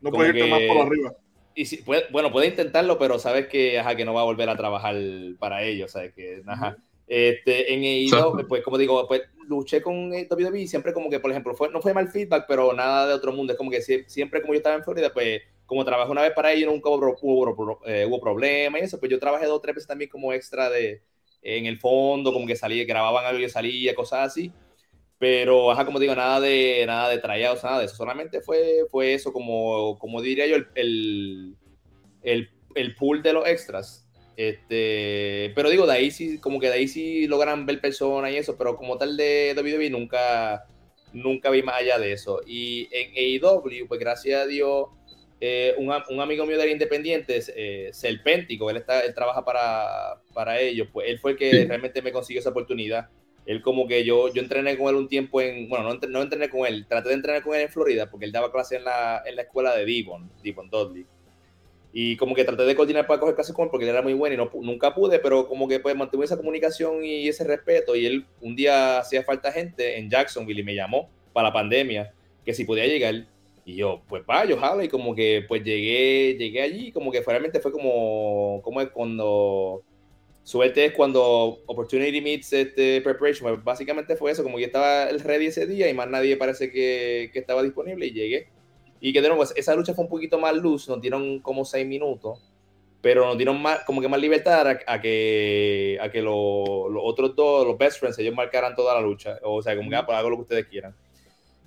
No 0.00 0.10
puede 0.10 0.30
irte 0.30 0.48
más 0.48 0.62
por 0.62 0.86
arriba 0.86 1.14
y 1.58 1.66
si, 1.66 1.78
puede, 1.78 2.04
bueno, 2.10 2.30
puede 2.30 2.46
intentarlo, 2.46 2.98
pero 2.98 3.18
sabes 3.18 3.48
que, 3.48 3.80
ajá, 3.80 3.96
que 3.96 4.04
no 4.04 4.14
va 4.14 4.20
a 4.20 4.24
volver 4.24 4.48
a 4.48 4.56
trabajar 4.56 4.94
para 5.38 5.64
ellos, 5.64 5.90
¿sabes? 5.90 6.14
Que, 6.14 6.40
ajá. 6.46 6.76
Este, 7.08 7.74
en 7.74 7.82
EIDO, 7.82 8.46
pues 8.48 8.62
como 8.62 8.78
digo, 8.78 9.08
pues 9.08 9.24
luché 9.48 9.82
con 9.82 10.10
WWE 10.10 10.68
siempre 10.68 10.92
como 10.92 11.10
que, 11.10 11.18
por 11.18 11.32
ejemplo, 11.32 11.56
fue, 11.56 11.68
no 11.70 11.82
fue 11.82 11.92
mal 11.92 12.08
feedback, 12.08 12.44
pero 12.46 12.72
nada 12.72 13.08
de 13.08 13.14
otro 13.14 13.32
mundo. 13.32 13.52
Es 13.52 13.58
como 13.58 13.72
que 13.72 13.82
siempre 13.82 14.40
como 14.40 14.54
yo 14.54 14.58
estaba 14.58 14.76
en 14.76 14.84
Florida, 14.84 15.12
pues 15.12 15.42
como 15.66 15.84
trabajé 15.84 16.12
una 16.12 16.22
vez 16.22 16.32
para 16.32 16.52
ellos, 16.52 16.72
nunca 16.72 16.90
hubo, 16.90 17.16
hubo, 17.20 17.80
eh, 17.86 18.06
hubo 18.06 18.20
problema 18.20 18.78
y 18.78 18.82
eso, 18.82 19.00
pues 19.00 19.10
yo 19.10 19.18
trabajé 19.18 19.46
dos 19.46 19.56
o 19.56 19.60
tres 19.60 19.74
veces 19.74 19.88
también 19.88 20.10
como 20.10 20.32
extra 20.32 20.70
de, 20.70 21.02
en 21.42 21.66
el 21.66 21.78
fondo, 21.78 22.32
como 22.32 22.46
que 22.46 22.56
salía, 22.56 22.84
grababan 22.84 23.24
algo 23.24 23.40
yo 23.40 23.48
salía, 23.48 23.94
cosas 23.94 24.28
así. 24.28 24.52
Pero, 25.18 25.70
ajá, 25.72 25.84
como 25.84 25.98
digo, 25.98 26.14
nada 26.14 26.40
de 26.40 26.84
nada 26.86 27.08
de 27.08 27.18
trayados, 27.18 27.64
nada 27.64 27.80
de 27.80 27.86
eso. 27.86 27.96
Solamente 27.96 28.40
fue, 28.40 28.86
fue 28.90 29.14
eso, 29.14 29.32
como, 29.32 29.98
como 29.98 30.22
diría 30.22 30.46
yo, 30.46 30.56
el, 30.56 31.56
el, 32.22 32.50
el, 32.74 32.94
pool 32.94 33.22
de 33.22 33.32
los 33.32 33.46
extras. 33.48 34.08
Este, 34.36 35.52
pero 35.56 35.70
digo, 35.70 35.86
de 35.86 35.94
ahí 35.94 36.10
sí, 36.12 36.38
como 36.38 36.60
que 36.60 36.68
de 36.68 36.74
ahí 36.74 36.88
sí 36.88 37.26
logran 37.26 37.66
ver 37.66 37.80
personas 37.80 38.32
y 38.32 38.36
eso, 38.36 38.56
pero 38.56 38.76
como 38.76 38.96
tal 38.96 39.16
de 39.16 39.54
WWE 39.56 39.90
nunca, 39.90 40.68
nunca 41.12 41.50
vi 41.50 41.62
más 41.62 41.80
allá 41.80 41.98
de 41.98 42.12
eso. 42.12 42.40
Y 42.46 42.88
en 42.92 43.42
AEW, 43.42 43.88
pues 43.88 43.98
gracias 43.98 44.42
a 44.42 44.46
Dios, 44.46 44.86
eh, 45.40 45.74
un, 45.78 45.92
un, 46.10 46.20
amigo 46.20 46.46
mío 46.46 46.58
de 46.58 46.70
Independiente, 46.70 47.40
eh, 47.54 47.90
Serpéntico, 47.92 48.70
él, 48.70 48.78
está, 48.78 49.00
él 49.00 49.14
trabaja 49.14 49.44
para, 49.44 50.20
para 50.34 50.60
ellos, 50.60 50.88
pues 50.92 51.08
él 51.08 51.18
fue 51.18 51.32
el 51.32 51.36
que 51.36 51.64
realmente 51.66 52.02
me 52.02 52.12
consiguió 52.12 52.40
esa 52.40 52.50
oportunidad 52.50 53.08
él 53.48 53.62
como 53.62 53.88
que 53.88 54.04
yo, 54.04 54.30
yo 54.30 54.42
entrené 54.42 54.76
con 54.76 54.88
él 54.88 54.96
un 54.96 55.08
tiempo 55.08 55.40
en, 55.40 55.70
bueno, 55.70 55.94
no, 55.94 55.98
no 56.06 56.22
entrené 56.22 56.50
con 56.50 56.66
él, 56.66 56.84
traté 56.86 57.08
de 57.08 57.14
entrenar 57.14 57.42
con 57.42 57.54
él 57.54 57.62
en 57.62 57.70
Florida 57.70 58.10
porque 58.10 58.26
él 58.26 58.32
daba 58.32 58.52
clase 58.52 58.76
en 58.76 58.84
la, 58.84 59.22
en 59.24 59.36
la 59.36 59.42
escuela 59.42 59.74
de 59.74 59.86
Devon, 59.86 60.30
Devon 60.44 60.68
Dudley. 60.68 61.06
Y 61.90 62.18
como 62.18 62.34
que 62.34 62.44
traté 62.44 62.64
de 62.64 62.76
coordinar 62.76 63.06
para 63.06 63.18
coger 63.18 63.34
clases 63.34 63.54
con 63.54 63.64
él 63.64 63.70
porque 63.70 63.86
él 63.86 63.90
era 63.90 64.02
muy 64.02 64.12
bueno 64.12 64.34
y 64.34 64.36
no, 64.36 64.50
nunca 64.60 64.94
pude, 64.94 65.18
pero 65.18 65.48
como 65.48 65.66
que 65.66 65.80
pues 65.80 65.96
mantuve 65.96 66.26
esa 66.26 66.36
comunicación 66.36 67.02
y 67.02 67.26
ese 67.26 67.42
respeto. 67.42 67.96
Y 67.96 68.04
él 68.04 68.26
un 68.42 68.54
día 68.54 68.98
hacía 68.98 69.22
falta 69.22 69.50
gente 69.50 69.98
en 69.98 70.10
Jacksonville 70.10 70.60
y 70.60 70.64
me 70.64 70.74
llamó 70.74 71.08
para 71.32 71.48
la 71.48 71.54
pandemia, 71.54 72.12
que 72.44 72.52
si 72.52 72.66
podía 72.66 72.86
llegar. 72.86 73.26
Y 73.68 73.74
yo, 73.74 74.00
pues 74.08 74.24
vaya, 74.24 74.54
ojalá. 74.54 74.82
Y 74.82 74.88
como 74.88 75.14
que 75.14 75.44
pues 75.46 75.62
llegué, 75.62 76.34
llegué 76.38 76.62
allí, 76.62 76.90
como 76.90 77.12
que 77.12 77.20
realmente 77.20 77.60
fue 77.60 77.70
como, 77.70 78.62
como 78.64 78.80
es 78.80 78.88
cuando 78.88 79.82
suerte 80.42 80.86
es 80.86 80.92
cuando 80.94 81.58
opportunity 81.66 82.22
meets 82.22 82.50
este 82.54 83.02
preparation. 83.02 83.50
Pues, 83.50 83.62
básicamente 83.62 84.16
fue 84.16 84.30
eso, 84.30 84.42
como 84.42 84.56
que 84.56 84.64
estaba 84.64 85.10
el 85.10 85.20
ready 85.20 85.46
ese 85.48 85.66
día 85.66 85.86
y 85.90 85.92
más 85.92 86.08
nadie 86.08 86.38
parece 86.38 86.70
que, 86.72 87.28
que 87.30 87.38
estaba 87.40 87.62
disponible 87.62 88.06
y 88.06 88.12
llegué. 88.12 88.48
Y 89.00 89.12
que 89.12 89.20
de 89.20 89.28
nuevo, 89.28 89.42
pues, 89.42 89.52
esa 89.54 89.74
lucha 89.74 89.92
fue 89.92 90.04
un 90.04 90.10
poquito 90.10 90.38
más 90.38 90.56
luz, 90.56 90.88
nos 90.88 91.02
dieron 91.02 91.40
como 91.40 91.66
seis 91.66 91.86
minutos, 91.86 92.50
pero 93.02 93.26
nos 93.26 93.36
dieron 93.36 93.60
más, 93.60 93.80
como 93.84 94.00
que 94.00 94.08
más 94.08 94.18
libertad 94.18 94.66
a, 94.86 95.00
que, 95.02 95.98
a 96.00 96.10
que 96.10 96.22
los 96.22 96.34
otros 96.34 97.36
dos, 97.36 97.66
los 97.66 97.76
best 97.76 98.00
friends, 98.00 98.18
ellos 98.18 98.34
marcaran 98.34 98.74
toda 98.74 98.94
la 98.94 99.02
lucha. 99.02 99.38
O 99.42 99.60
sea, 99.60 99.76
como 99.76 99.90
que 99.90 99.96
ah, 99.96 100.06
pues, 100.06 100.16
hago 100.16 100.30
lo 100.30 100.36
que 100.36 100.42
ustedes 100.42 100.66
quieran. 100.68 100.96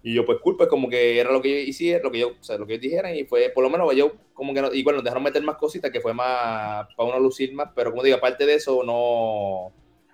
Y 0.04 0.16
yo, 0.16 0.26
pues, 0.26 0.40
culpa, 0.40 0.68
como 0.68 0.90
que 0.90 1.20
era 1.20 1.32
lo 1.32 1.42
que 1.42 1.50
yo 1.50 1.70
hiciera, 1.70 2.04
lo 2.04 2.12
que 2.12 2.20
yo, 2.20 2.30
o 2.30 2.44
sea, 2.44 2.58
lo 2.58 2.66
que 2.66 2.80
dijeran, 2.80 3.16
y 3.16 3.26
fue, 3.26 3.50
por 3.50 3.64
lo 3.64 3.70
menos, 3.70 3.96
yo, 3.96 4.14
como 4.34 4.54
que, 4.54 4.62
no, 4.62 4.74
igual 4.74 4.96
nos 4.96 5.04
dejaron 5.04 5.24
meter 5.24 5.44
más 5.44 5.58
cositas, 5.58 5.92
que 5.92 6.02
fue 6.02 6.14
más, 6.14 6.88
para 6.96 7.10
uno 7.10 7.20
lucir 7.20 7.54
más, 7.54 7.70
pero 7.76 7.92
como 7.92 8.02
digo, 8.04 8.18
aparte 8.18 8.46
de 8.46 8.56
eso, 8.56 8.84
no, 8.84 9.72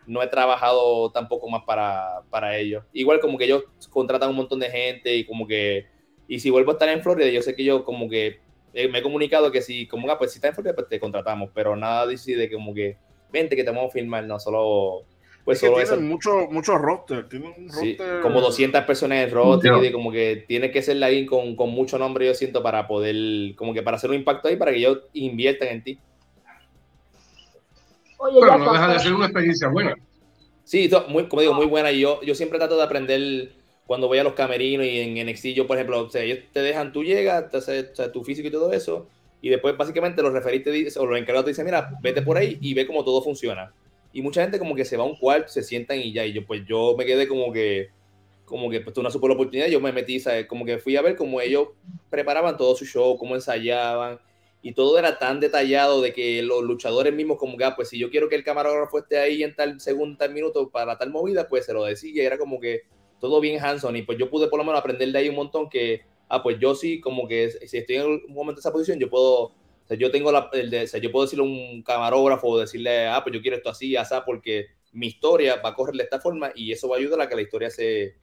no 0.07 0.23
he 0.23 0.27
trabajado 0.27 1.11
tampoco 1.11 1.49
más 1.49 1.63
para, 1.63 2.21
para 2.29 2.57
ellos. 2.57 2.83
Igual 2.93 3.19
como 3.19 3.37
que 3.37 3.45
ellos 3.45 3.63
contratan 3.89 4.29
un 4.29 4.37
montón 4.37 4.59
de 4.59 4.69
gente 4.69 5.15
y 5.15 5.25
como 5.25 5.45
que, 5.47 5.85
y 6.27 6.39
si 6.39 6.49
vuelvo 6.49 6.71
a 6.71 6.73
estar 6.73 6.89
en 6.89 7.01
Florida, 7.01 7.29
yo 7.29 7.41
sé 7.41 7.55
que 7.55 7.63
yo 7.63 7.83
como 7.83 8.09
que 8.09 8.39
eh, 8.73 8.87
me 8.87 8.99
he 8.99 9.01
comunicado 9.01 9.51
que 9.51 9.61
si, 9.61 9.87
como, 9.87 10.09
ah, 10.09 10.17
pues 10.17 10.31
si 10.31 10.37
está 10.37 10.49
en 10.49 10.53
Florida, 10.53 10.75
pues 10.75 10.87
te 10.87 10.99
contratamos, 10.99 11.49
pero 11.53 11.75
nada 11.75 12.05
decide 12.07 12.51
como 12.51 12.73
que, 12.73 12.97
vente 13.31 13.55
que 13.55 13.63
te 13.63 13.69
vamos 13.69 13.89
a 13.89 13.93
filmar, 13.93 14.23
no, 14.23 14.39
solo 14.39 15.05
pues 15.47 15.59
solo 15.59 15.77
tienen 15.77 16.05
muchos 16.05 16.51
mucho 16.51 16.77
roster, 16.77 17.25
un 17.31 17.69
roster... 17.69 18.19
como 18.21 18.41
200 18.41 18.83
personas 18.83 19.19
en 19.19 19.31
roster, 19.31 19.81
y 19.81 19.93
como 19.93 20.11
que 20.11 20.43
tiene 20.45 20.71
que 20.71 20.81
ser 20.81 21.01
alguien 21.01 21.25
con, 21.25 21.55
con 21.55 21.69
mucho 21.69 21.97
nombre, 21.97 22.25
yo 22.25 22.33
siento, 22.33 22.61
para 22.61 22.85
poder, 22.85 23.55
como 23.55 23.73
que 23.73 23.81
para 23.81 23.95
hacer 23.95 24.09
un 24.09 24.17
impacto 24.17 24.49
ahí, 24.49 24.57
para 24.57 24.71
que 24.71 24.79
ellos 24.79 25.03
inviertan 25.13 25.69
en 25.69 25.83
ti. 25.85 25.99
Oye, 28.17 28.39
Pero 28.41 28.57
no 28.57 28.73
deja 28.73 28.91
de 28.91 28.99
ser 28.99 29.13
una 29.13 29.27
experiencia 29.27 29.69
buena. 29.69 29.95
Sí, 30.65 30.89
muy, 31.07 31.29
como 31.29 31.41
digo, 31.41 31.53
muy 31.53 31.67
buena. 31.67 31.93
Y 31.93 32.01
yo, 32.01 32.19
yo 32.23 32.35
siempre 32.35 32.59
trato 32.59 32.75
de 32.75 32.83
aprender 32.83 33.53
cuando 33.85 34.09
voy 34.09 34.17
a 34.17 34.25
los 34.25 34.33
camerinos 34.33 34.85
y 34.85 34.99
en 34.99 35.25
NXT, 35.29 35.45
yo, 35.55 35.65
por 35.65 35.77
ejemplo, 35.77 36.01
o 36.01 36.09
sea, 36.09 36.23
ellos 36.23 36.39
te 36.51 36.59
dejan, 36.59 36.91
tú 36.91 37.05
llegas, 37.05 37.49
te 37.49 37.55
haces, 37.55 37.93
tu 38.11 38.21
físico 38.21 38.49
y 38.49 38.51
todo 38.51 38.73
eso, 38.73 39.07
y 39.41 39.47
después 39.47 39.77
básicamente 39.77 40.21
los 40.21 40.33
referiste 40.33 40.69
o 40.99 41.05
los 41.05 41.17
encargados 41.17 41.45
te 41.45 41.51
dicen, 41.51 41.63
mira, 41.63 41.97
vete 42.01 42.21
por 42.21 42.35
ahí 42.35 42.57
y 42.59 42.73
ve 42.73 42.85
cómo 42.85 43.05
todo 43.05 43.21
funciona 43.21 43.71
y 44.13 44.21
mucha 44.21 44.41
gente 44.41 44.59
como 44.59 44.75
que 44.75 44.85
se 44.85 44.97
va 44.97 45.03
a 45.03 45.07
un 45.07 45.17
cuarto, 45.17 45.49
se 45.49 45.63
sientan 45.63 45.99
y 45.99 46.13
ya, 46.13 46.25
y 46.25 46.33
yo 46.33 46.45
pues 46.45 46.63
yo 46.67 46.95
me 46.97 47.05
quedé 47.05 47.27
como 47.27 47.51
que, 47.51 47.89
como 48.45 48.69
que 48.69 48.81
pues 48.81 48.97
una 48.97 49.11
super 49.11 49.31
oportunidad, 49.31 49.67
yo 49.67 49.79
me 49.79 49.91
metí, 49.91 50.19
¿sabes? 50.19 50.47
como 50.47 50.65
que 50.65 50.79
fui 50.79 50.95
a 50.95 51.01
ver 51.01 51.15
cómo 51.15 51.41
ellos 51.41 51.69
preparaban 52.09 52.57
todo 52.57 52.75
su 52.75 52.85
show, 52.85 53.17
cómo 53.17 53.35
ensayaban, 53.35 54.19
y 54.61 54.73
todo 54.73 54.97
era 54.97 55.19
tan 55.19 55.39
detallado 55.39 56.01
de 56.01 56.13
que 56.13 56.41
los 56.41 56.63
luchadores 56.63 57.13
mismos 57.13 57.37
como 57.37 57.57
que, 57.57 57.63
ah, 57.63 57.75
pues 57.75 57.89
si 57.89 57.99
yo 57.99 58.09
quiero 58.09 58.27
que 58.27 58.35
el 58.35 58.43
camarógrafo 58.43 58.99
esté 58.99 59.17
ahí 59.17 59.43
en 59.43 59.55
tal 59.55 59.79
segundo, 59.79 60.17
tal 60.17 60.33
minuto 60.33 60.69
para 60.69 60.97
tal 60.97 61.11
movida, 61.11 61.47
pues 61.47 61.65
se 61.65 61.73
lo 61.73 61.83
decía, 61.85 62.23
era 62.23 62.37
como 62.37 62.59
que 62.59 62.81
todo 63.19 63.39
bien 63.39 63.63
Hanson, 63.63 63.95
y 63.95 64.01
pues 64.01 64.17
yo 64.17 64.29
pude 64.29 64.47
por 64.47 64.59
lo 64.59 64.65
menos 64.65 64.79
aprender 64.79 65.11
de 65.11 65.19
ahí 65.19 65.29
un 65.29 65.35
montón 65.35 65.69
que, 65.69 66.01
ah, 66.27 66.41
pues 66.41 66.59
yo 66.59 66.75
sí, 66.75 66.99
como 66.99 67.27
que 67.27 67.51
si 67.51 67.77
estoy 67.77 67.97
en 67.97 68.05
un 68.05 68.33
momento 68.33 68.55
de 68.55 68.61
esa 68.61 68.71
posición, 68.71 68.99
yo 68.99 69.09
puedo 69.09 69.53
o 69.87 69.89
sea, 69.89 69.97
yo 69.97 70.11
tengo 70.11 70.33
la, 70.33 70.49
el 70.51 70.69
de, 70.69 70.83
o 70.83 70.87
sea, 70.87 70.99
yo 70.99 71.09
puedo 71.13 71.23
decirle 71.23 71.45
a 71.45 71.47
un 71.47 71.81
camarógrafo 71.81 72.45
o 72.45 72.59
decirle, 72.59 73.07
ah, 73.07 73.23
pues 73.23 73.33
yo 73.33 73.41
quiero 73.41 73.55
esto 73.55 73.69
así, 73.69 73.95
así, 73.95 74.13
porque 74.25 74.67
mi 74.91 75.07
historia 75.07 75.61
va 75.63 75.69
a 75.69 75.75
correr 75.75 75.95
de 75.95 76.03
esta 76.03 76.19
forma 76.19 76.51
y 76.53 76.73
eso 76.73 76.89
va 76.89 76.97
a 76.97 76.99
ayudar 76.99 77.21
a 77.21 77.29
que 77.29 77.35
la 77.35 77.41
historia 77.41 77.69
se, 77.69 78.17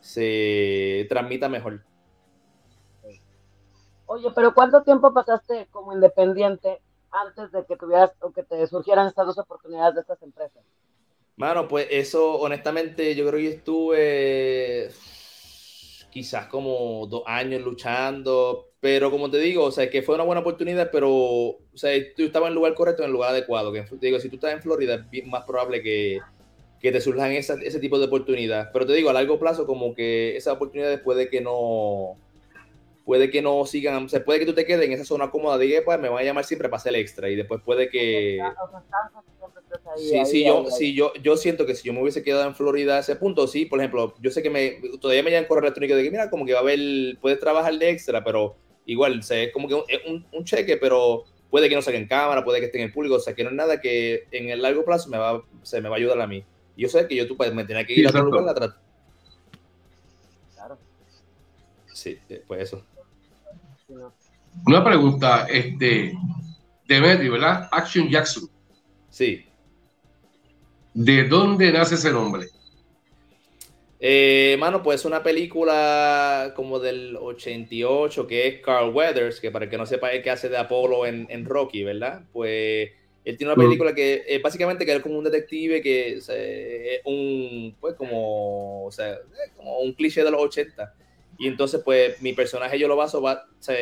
se 0.00 1.06
transmita 1.08 1.48
mejor. 1.48 1.84
Oye, 4.06 4.28
pero 4.34 4.52
¿cuánto 4.54 4.82
tiempo 4.82 5.14
pasaste 5.14 5.68
como 5.70 5.94
independiente 5.94 6.82
antes 7.12 7.52
de 7.52 7.64
que 7.64 7.76
tuvieras 7.76 8.10
o 8.18 8.32
que 8.32 8.42
te 8.42 8.66
surgieran 8.66 9.06
estas 9.06 9.24
dos 9.24 9.38
oportunidades 9.38 9.94
de 9.94 10.00
estas 10.00 10.20
empresas? 10.20 10.64
Mano, 11.36 11.68
pues 11.68 11.86
eso, 11.90 12.40
honestamente, 12.40 13.14
yo 13.14 13.24
creo 13.28 13.38
que 13.38 13.48
estuve 13.50 14.90
quizás 16.10 16.46
como 16.46 17.06
dos 17.06 17.22
años 17.26 17.62
luchando, 17.62 18.73
pero 18.84 19.10
como 19.10 19.30
te 19.30 19.38
digo, 19.38 19.64
o 19.64 19.70
sea, 19.70 19.88
que 19.88 20.02
fue 20.02 20.14
una 20.14 20.24
buena 20.24 20.42
oportunidad, 20.42 20.90
pero, 20.92 21.08
o 21.10 21.58
sea, 21.72 21.90
tú 22.14 22.24
estabas 22.24 22.48
en 22.48 22.50
el 22.50 22.56
lugar 22.56 22.74
correcto, 22.74 23.02
en 23.02 23.06
el 23.06 23.14
lugar 23.14 23.30
adecuado. 23.30 23.72
Que, 23.72 23.80
te 23.80 23.96
digo, 23.98 24.20
si 24.20 24.28
tú 24.28 24.34
estás 24.34 24.52
en 24.52 24.60
Florida, 24.60 25.08
es 25.10 25.26
más 25.26 25.42
probable 25.46 25.80
que, 25.80 26.20
que 26.80 26.92
te 26.92 27.00
surjan 27.00 27.32
ese 27.32 27.80
tipo 27.80 27.98
de 27.98 28.04
oportunidades. 28.04 28.68
Pero 28.74 28.84
te 28.84 28.92
digo, 28.92 29.08
a 29.08 29.14
largo 29.14 29.38
plazo, 29.38 29.66
como 29.66 29.94
que 29.94 30.36
esas 30.36 30.52
oportunidades 30.52 31.00
puede 31.00 31.30
que 31.30 31.40
no, 31.40 32.18
puede 33.06 33.30
que 33.30 33.40
no 33.40 33.64
sigan, 33.64 34.04
o 34.04 34.08
sea, 34.10 34.22
puede 34.22 34.40
que 34.40 34.44
tú 34.44 34.52
te 34.52 34.66
quedes 34.66 34.84
en 34.84 34.92
esa 34.92 35.06
zona 35.06 35.30
cómoda 35.30 35.56
de 35.56 35.80
pues 35.82 35.98
me 35.98 36.10
van 36.10 36.18
a 36.18 36.24
llamar 36.24 36.44
siempre 36.44 36.68
para 36.68 36.76
hacer 36.76 36.94
el 36.94 37.00
extra 37.00 37.30
y 37.30 37.36
después 37.36 37.62
puede 37.64 37.88
que... 37.88 38.38
Sí, 39.96 40.26
sí, 40.26 40.44
yo, 40.44 40.66
sí 40.70 40.94
yo, 40.94 41.14
yo 41.22 41.38
siento 41.38 41.64
que 41.64 41.74
si 41.74 41.86
yo 41.86 41.94
me 41.94 42.02
hubiese 42.02 42.22
quedado 42.22 42.46
en 42.46 42.54
Florida 42.54 42.98
a 42.98 43.00
ese 43.00 43.16
punto, 43.16 43.46
sí, 43.46 43.64
por 43.64 43.78
ejemplo, 43.78 44.14
yo 44.20 44.30
sé 44.30 44.42
que 44.42 44.50
me, 44.50 44.78
todavía 45.00 45.22
me 45.22 45.30
llaman 45.30 45.48
correo 45.48 45.62
electrónico 45.62 45.96
de 45.96 46.02
que, 46.02 46.10
mira, 46.10 46.28
como 46.28 46.44
que 46.44 46.52
va 46.52 46.58
a 46.58 46.62
haber, 46.62 47.18
puedes 47.22 47.40
trabajar 47.40 47.72
de 47.78 47.88
extra, 47.88 48.22
pero 48.22 48.56
igual, 48.86 49.20
es 49.28 49.52
como 49.52 49.68
que 49.68 49.74
un, 49.74 50.26
un, 50.32 50.44
cheque, 50.44 50.76
pero 50.76 51.24
puede 51.50 51.68
que 51.68 51.74
no 51.74 51.82
salga 51.82 51.98
en 51.98 52.08
cámara, 52.08 52.44
puede 52.44 52.60
que 52.60 52.66
esté 52.66 52.78
en 52.78 52.84
el 52.84 52.92
público, 52.92 53.16
o 53.16 53.20
sea, 53.20 53.34
que 53.34 53.44
no 53.44 53.50
es 53.50 53.56
nada 53.56 53.80
que 53.80 54.26
en 54.30 54.50
el 54.50 54.62
largo 54.62 54.84
plazo 54.84 55.08
me 55.08 55.18
va, 55.18 55.42
se 55.62 55.80
me 55.80 55.88
va 55.88 55.96
a 55.96 55.98
ayudar 55.98 56.20
a 56.20 56.26
mí. 56.26 56.44
Y 56.76 56.82
yo 56.82 56.88
sé 56.88 57.06
que 57.06 57.16
yo 57.16 57.26
tú 57.26 57.36
me 57.52 57.64
tenía 57.64 57.84
que 57.84 57.94
ir 57.94 58.06
a 58.06 58.10
otro 58.10 58.24
lugar 58.24 58.44
la 58.44 58.54
trato. 58.54 58.76
Claro. 60.54 60.78
Sí, 61.92 62.18
eh, 62.28 62.42
pues 62.46 62.62
eso. 62.62 62.84
Una 64.66 64.84
pregunta, 64.84 65.46
este, 65.48 66.12
Demetrio, 66.86 67.32
¿verdad? 67.32 67.68
Action 67.70 68.08
Jackson. 68.08 68.48
Sí. 69.10 69.46
¿De 70.92 71.24
dónde 71.24 71.72
nace 71.72 71.96
ese 71.96 72.12
nombre? 72.12 72.48
Eh, 74.06 74.58
mano, 74.58 74.82
pues 74.82 75.06
una 75.06 75.22
película 75.22 76.52
como 76.54 76.78
del 76.78 77.16
88 77.16 78.26
que 78.26 78.46
es 78.46 78.60
Carl 78.60 78.90
Weathers, 78.90 79.40
que 79.40 79.50
para 79.50 79.64
el 79.64 79.70
que 79.70 79.78
no 79.78 79.86
sepa 79.86 80.12
es 80.12 80.22
que 80.22 80.28
hace 80.28 80.50
de 80.50 80.58
Apolo 80.58 81.06
en, 81.06 81.26
en 81.30 81.46
Rocky, 81.46 81.84
¿verdad? 81.84 82.22
Pues 82.30 82.90
él 83.24 83.38
tiene 83.38 83.54
una 83.54 83.62
película 83.62 83.94
que 83.94 84.22
eh, 84.28 84.40
básicamente 84.40 84.84
que 84.84 84.94
es 84.94 85.00
como 85.00 85.16
un 85.16 85.24
detective 85.24 85.80
que 85.80 86.16
es 86.16 86.30
un, 87.06 87.74
pues 87.80 87.94
como, 87.94 88.84
o 88.84 88.92
sea, 88.92 89.16
como 89.56 89.78
un 89.78 89.94
cliché 89.94 90.22
de 90.22 90.30
los 90.30 90.42
80. 90.42 90.94
Y 91.38 91.48
entonces, 91.48 91.80
pues 91.82 92.20
mi 92.20 92.34
personaje 92.34 92.78
yo 92.78 92.88
lo 92.88 92.96
baso, 92.96 93.22
va, 93.22 93.46
o 93.58 93.62
sea, 93.62 93.74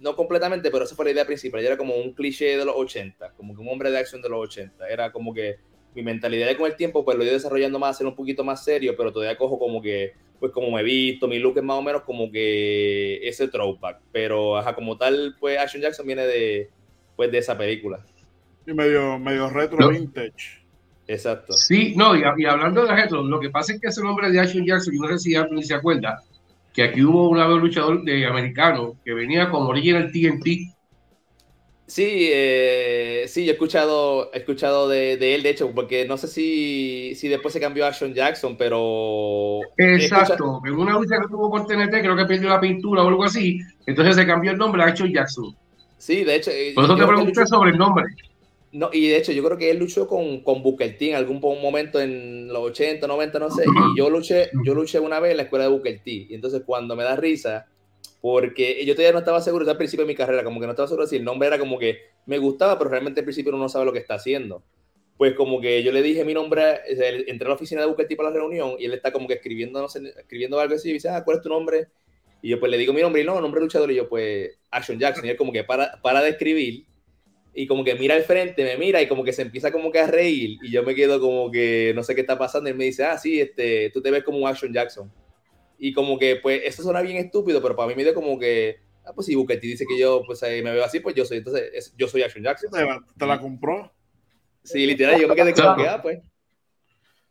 no 0.00 0.16
completamente, 0.16 0.72
pero 0.72 0.82
esa 0.82 0.96
fue 0.96 1.04
la 1.04 1.12
idea 1.12 1.26
principal. 1.26 1.64
Era 1.64 1.76
como 1.76 1.94
un 1.94 2.12
cliché 2.12 2.56
de 2.56 2.64
los 2.64 2.74
80, 2.74 3.34
como 3.36 3.54
que 3.54 3.60
un 3.60 3.68
hombre 3.68 3.92
de 3.92 3.98
acción 3.98 4.20
de 4.20 4.30
los 4.30 4.40
80. 4.48 4.88
Era 4.88 5.12
como 5.12 5.32
que 5.32 5.58
mi 5.94 6.02
mentalidad 6.02 6.56
con 6.56 6.66
el 6.66 6.76
tiempo, 6.76 7.04
pues 7.04 7.16
lo 7.16 7.22
he 7.22 7.26
ido 7.26 7.34
desarrollando 7.34 7.78
más, 7.78 7.90
a 7.90 7.98
ser 7.98 8.06
un 8.06 8.14
poquito 8.14 8.44
más 8.44 8.64
serio, 8.64 8.94
pero 8.96 9.12
todavía 9.12 9.36
cojo 9.36 9.58
como 9.58 9.80
que, 9.80 10.12
pues 10.40 10.52
como 10.52 10.70
me 10.70 10.80
he 10.80 10.84
visto, 10.84 11.28
mi 11.28 11.38
look 11.38 11.56
es 11.56 11.62
más 11.62 11.78
o 11.78 11.82
menos 11.82 12.02
como 12.02 12.30
que 12.30 13.26
ese 13.26 13.48
throwback. 13.48 14.00
Pero, 14.12 14.56
ajá, 14.56 14.74
como 14.74 14.96
tal, 14.96 15.36
pues 15.38 15.58
Action 15.58 15.82
Jackson 15.82 16.06
viene 16.06 16.26
de, 16.26 16.70
pues, 17.16 17.30
de 17.30 17.38
esa 17.38 17.56
película. 17.56 18.04
Y 18.66 18.72
medio, 18.72 19.18
medio 19.18 19.48
retro 19.50 19.88
vintage. 19.88 20.64
Exacto. 21.06 21.52
Sí, 21.52 21.94
no, 21.96 22.16
y, 22.16 22.24
hablando 22.44 22.84
de 22.84 22.94
retro, 22.94 23.22
lo 23.22 23.38
que 23.38 23.50
pasa 23.50 23.74
es 23.74 23.80
que 23.80 23.88
ese 23.88 24.02
nombre 24.02 24.30
de 24.30 24.40
Action 24.40 24.64
Jackson, 24.64 24.94
yo 24.94 25.02
no 25.02 25.08
sé 25.08 25.18
si 25.18 25.34
Anthony 25.34 25.62
se 25.62 25.74
acuerda, 25.74 26.22
que 26.72 26.82
aquí 26.82 27.04
hubo 27.04 27.28
un 27.28 27.60
luchador 27.60 28.02
de 28.02 28.26
americano 28.26 28.96
que 29.04 29.14
venía 29.14 29.48
como 29.48 29.68
original 29.68 30.10
TNT 30.10 30.73
Sí, 31.86 32.30
eh, 32.32 33.24
sí, 33.28 33.44
yo 33.44 33.50
he 33.50 33.54
escuchado, 33.54 34.30
he 34.32 34.38
escuchado 34.38 34.88
de, 34.88 35.12
él, 35.12 35.42
de 35.42 35.50
hecho, 35.50 35.70
porque 35.74 36.06
no 36.06 36.16
sé 36.16 36.28
si, 36.28 37.14
si 37.14 37.28
después 37.28 37.52
se 37.52 37.60
cambió 37.60 37.84
a 37.84 37.92
Sean 37.92 38.14
Jackson, 38.14 38.56
pero... 38.56 39.60
Exacto, 39.76 40.62
en 40.64 40.72
una 40.72 40.94
lucha 40.94 41.20
que 41.20 41.28
tuvo 41.28 41.50
con 41.50 41.66
TNT, 41.66 41.90
creo 42.00 42.16
que 42.16 42.24
perdió 42.24 42.48
la 42.48 42.60
pintura 42.60 43.02
o 43.02 43.08
algo 43.08 43.24
así, 43.24 43.58
entonces 43.86 44.16
se 44.16 44.26
cambió 44.26 44.52
el 44.52 44.56
nombre 44.56 44.82
a 44.82 44.96
Sean 44.96 45.12
Jackson. 45.12 45.54
Sí, 45.98 46.24
de 46.24 46.36
hecho... 46.36 46.50
Eh, 46.50 46.72
Por 46.74 46.84
eso 46.84 46.96
te 46.96 47.06
pregunté 47.06 47.46
sobre 47.46 47.72
el 47.72 47.78
nombre. 47.78 48.06
No, 48.72 48.88
y 48.90 49.08
de 49.08 49.18
hecho 49.18 49.32
yo 49.32 49.44
creo 49.44 49.58
que 49.58 49.70
él 49.70 49.78
luchó 49.78 50.08
con, 50.08 50.40
con 50.40 50.62
Booker 50.62 50.96
T 50.98 51.10
en 51.10 51.16
algún 51.16 51.38
momento 51.38 52.00
en 52.00 52.48
los 52.48 52.62
80, 52.62 53.06
90, 53.06 53.38
no 53.38 53.50
sé, 53.50 53.62
y 53.64 53.98
yo 53.98 54.10
luché, 54.10 54.50
yo 54.64 54.74
luché 54.74 54.98
una 54.98 55.20
vez 55.20 55.30
en 55.30 55.36
la 55.36 55.42
escuela 55.44 55.66
de 55.66 55.70
Booker 55.70 56.00
T, 56.02 56.10
y 56.10 56.34
entonces 56.34 56.62
cuando 56.66 56.96
me 56.96 57.04
da 57.04 57.14
risa 57.14 57.66
porque 58.20 58.84
yo 58.86 58.94
todavía 58.94 59.12
no 59.12 59.18
estaba 59.18 59.40
seguro, 59.40 59.68
al 59.70 59.76
principio 59.76 60.04
de 60.06 60.12
mi 60.12 60.16
carrera, 60.16 60.44
como 60.44 60.58
que 60.58 60.66
no 60.66 60.72
estaba 60.72 60.88
seguro 60.88 61.06
si 61.06 61.16
el 61.16 61.24
nombre 61.24 61.48
era 61.48 61.58
como 61.58 61.78
que 61.78 61.98
me 62.26 62.38
gustaba, 62.38 62.78
pero 62.78 62.90
realmente 62.90 63.20
al 63.20 63.24
principio 63.24 63.52
uno 63.52 63.62
no 63.62 63.68
sabe 63.68 63.84
lo 63.84 63.92
que 63.92 63.98
está 63.98 64.14
haciendo. 64.14 64.62
Pues 65.16 65.34
como 65.34 65.60
que 65.60 65.82
yo 65.82 65.92
le 65.92 66.02
dije 66.02 66.24
mi 66.24 66.34
nombre, 66.34 66.80
entré 66.88 67.46
a 67.46 67.48
la 67.50 67.54
oficina 67.54 67.82
de 67.82 67.86
buscar 67.86 68.06
tipo 68.06 68.22
a 68.22 68.30
la 68.30 68.34
reunión 68.34 68.76
y 68.78 68.86
él 68.86 68.94
está 68.94 69.12
como 69.12 69.28
que 69.28 69.34
escribiendo, 69.34 69.80
no 69.80 69.88
sé, 69.88 70.00
escribiendo 70.18 70.58
algo 70.58 70.74
así 70.74 70.90
y 70.90 70.94
dice, 70.94 71.08
ah, 71.08 71.22
¿cuál 71.22 71.36
es 71.36 71.42
tu 71.42 71.48
nombre? 71.48 71.88
Y 72.40 72.48
yo 72.48 72.58
pues 72.58 72.70
le 72.70 72.78
digo 72.78 72.92
mi 72.92 73.00
nombre 73.00 73.22
y 73.22 73.24
no, 73.24 73.40
nombre 73.40 73.60
luchador 73.60 73.90
y 73.90 73.96
yo 73.96 74.08
pues 74.08 74.58
Action 74.70 74.98
Jackson 74.98 75.24
y 75.26 75.28
él 75.28 75.36
como 75.36 75.52
que 75.52 75.62
para, 75.62 76.00
para 76.02 76.20
de 76.20 76.30
escribir 76.30 76.86
y 77.54 77.66
como 77.66 77.84
que 77.84 77.94
mira 77.94 78.14
al 78.16 78.24
frente, 78.24 78.64
me 78.64 78.76
mira 78.76 79.00
y 79.00 79.06
como 79.06 79.22
que 79.22 79.32
se 79.32 79.42
empieza 79.42 79.70
como 79.70 79.92
que 79.92 80.00
a 80.00 80.06
reír 80.06 80.58
y 80.62 80.70
yo 80.70 80.82
me 80.82 80.94
quedo 80.94 81.20
como 81.20 81.50
que 81.50 81.92
no 81.94 82.02
sé 82.02 82.14
qué 82.14 82.22
está 82.22 82.36
pasando 82.36 82.68
y 82.68 82.72
él 82.72 82.78
me 82.78 82.84
dice, 82.84 83.04
ah, 83.04 83.16
sí, 83.16 83.40
este, 83.40 83.90
tú 83.90 84.02
te 84.02 84.10
ves 84.10 84.24
como 84.24 84.38
un 84.38 84.48
Action 84.48 84.72
Jackson. 84.72 85.12
Y 85.86 85.92
como 85.92 86.18
que, 86.18 86.36
pues, 86.36 86.62
eso 86.64 86.82
suena 86.82 87.02
bien 87.02 87.18
estúpido, 87.18 87.60
pero 87.60 87.76
para 87.76 87.88
mí 87.88 87.94
me 87.94 88.04
dio 88.04 88.14
como 88.14 88.38
que, 88.38 88.78
ah, 89.04 89.12
pues 89.14 89.26
si 89.26 89.34
Bukati 89.34 89.66
dice 89.66 89.84
que 89.86 89.98
yo, 89.98 90.22
pues, 90.24 90.40
me 90.40 90.62
veo 90.62 90.82
así, 90.82 90.98
pues 90.98 91.14
yo 91.14 91.26
soy, 91.26 91.36
entonces, 91.36 91.92
yo 91.94 92.08
soy 92.08 92.22
Action 92.22 92.42
Jackson. 92.42 92.70
¿Te 93.18 93.26
la, 93.26 93.38
compró? 93.38 93.92
Sí, 94.62 94.86
literal, 94.86 95.20
yo 95.20 95.28
me 95.28 95.34
quedé 95.34 95.52
como 95.52 95.76
que, 95.76 95.86
ah, 95.86 96.00
pues. 96.00 96.20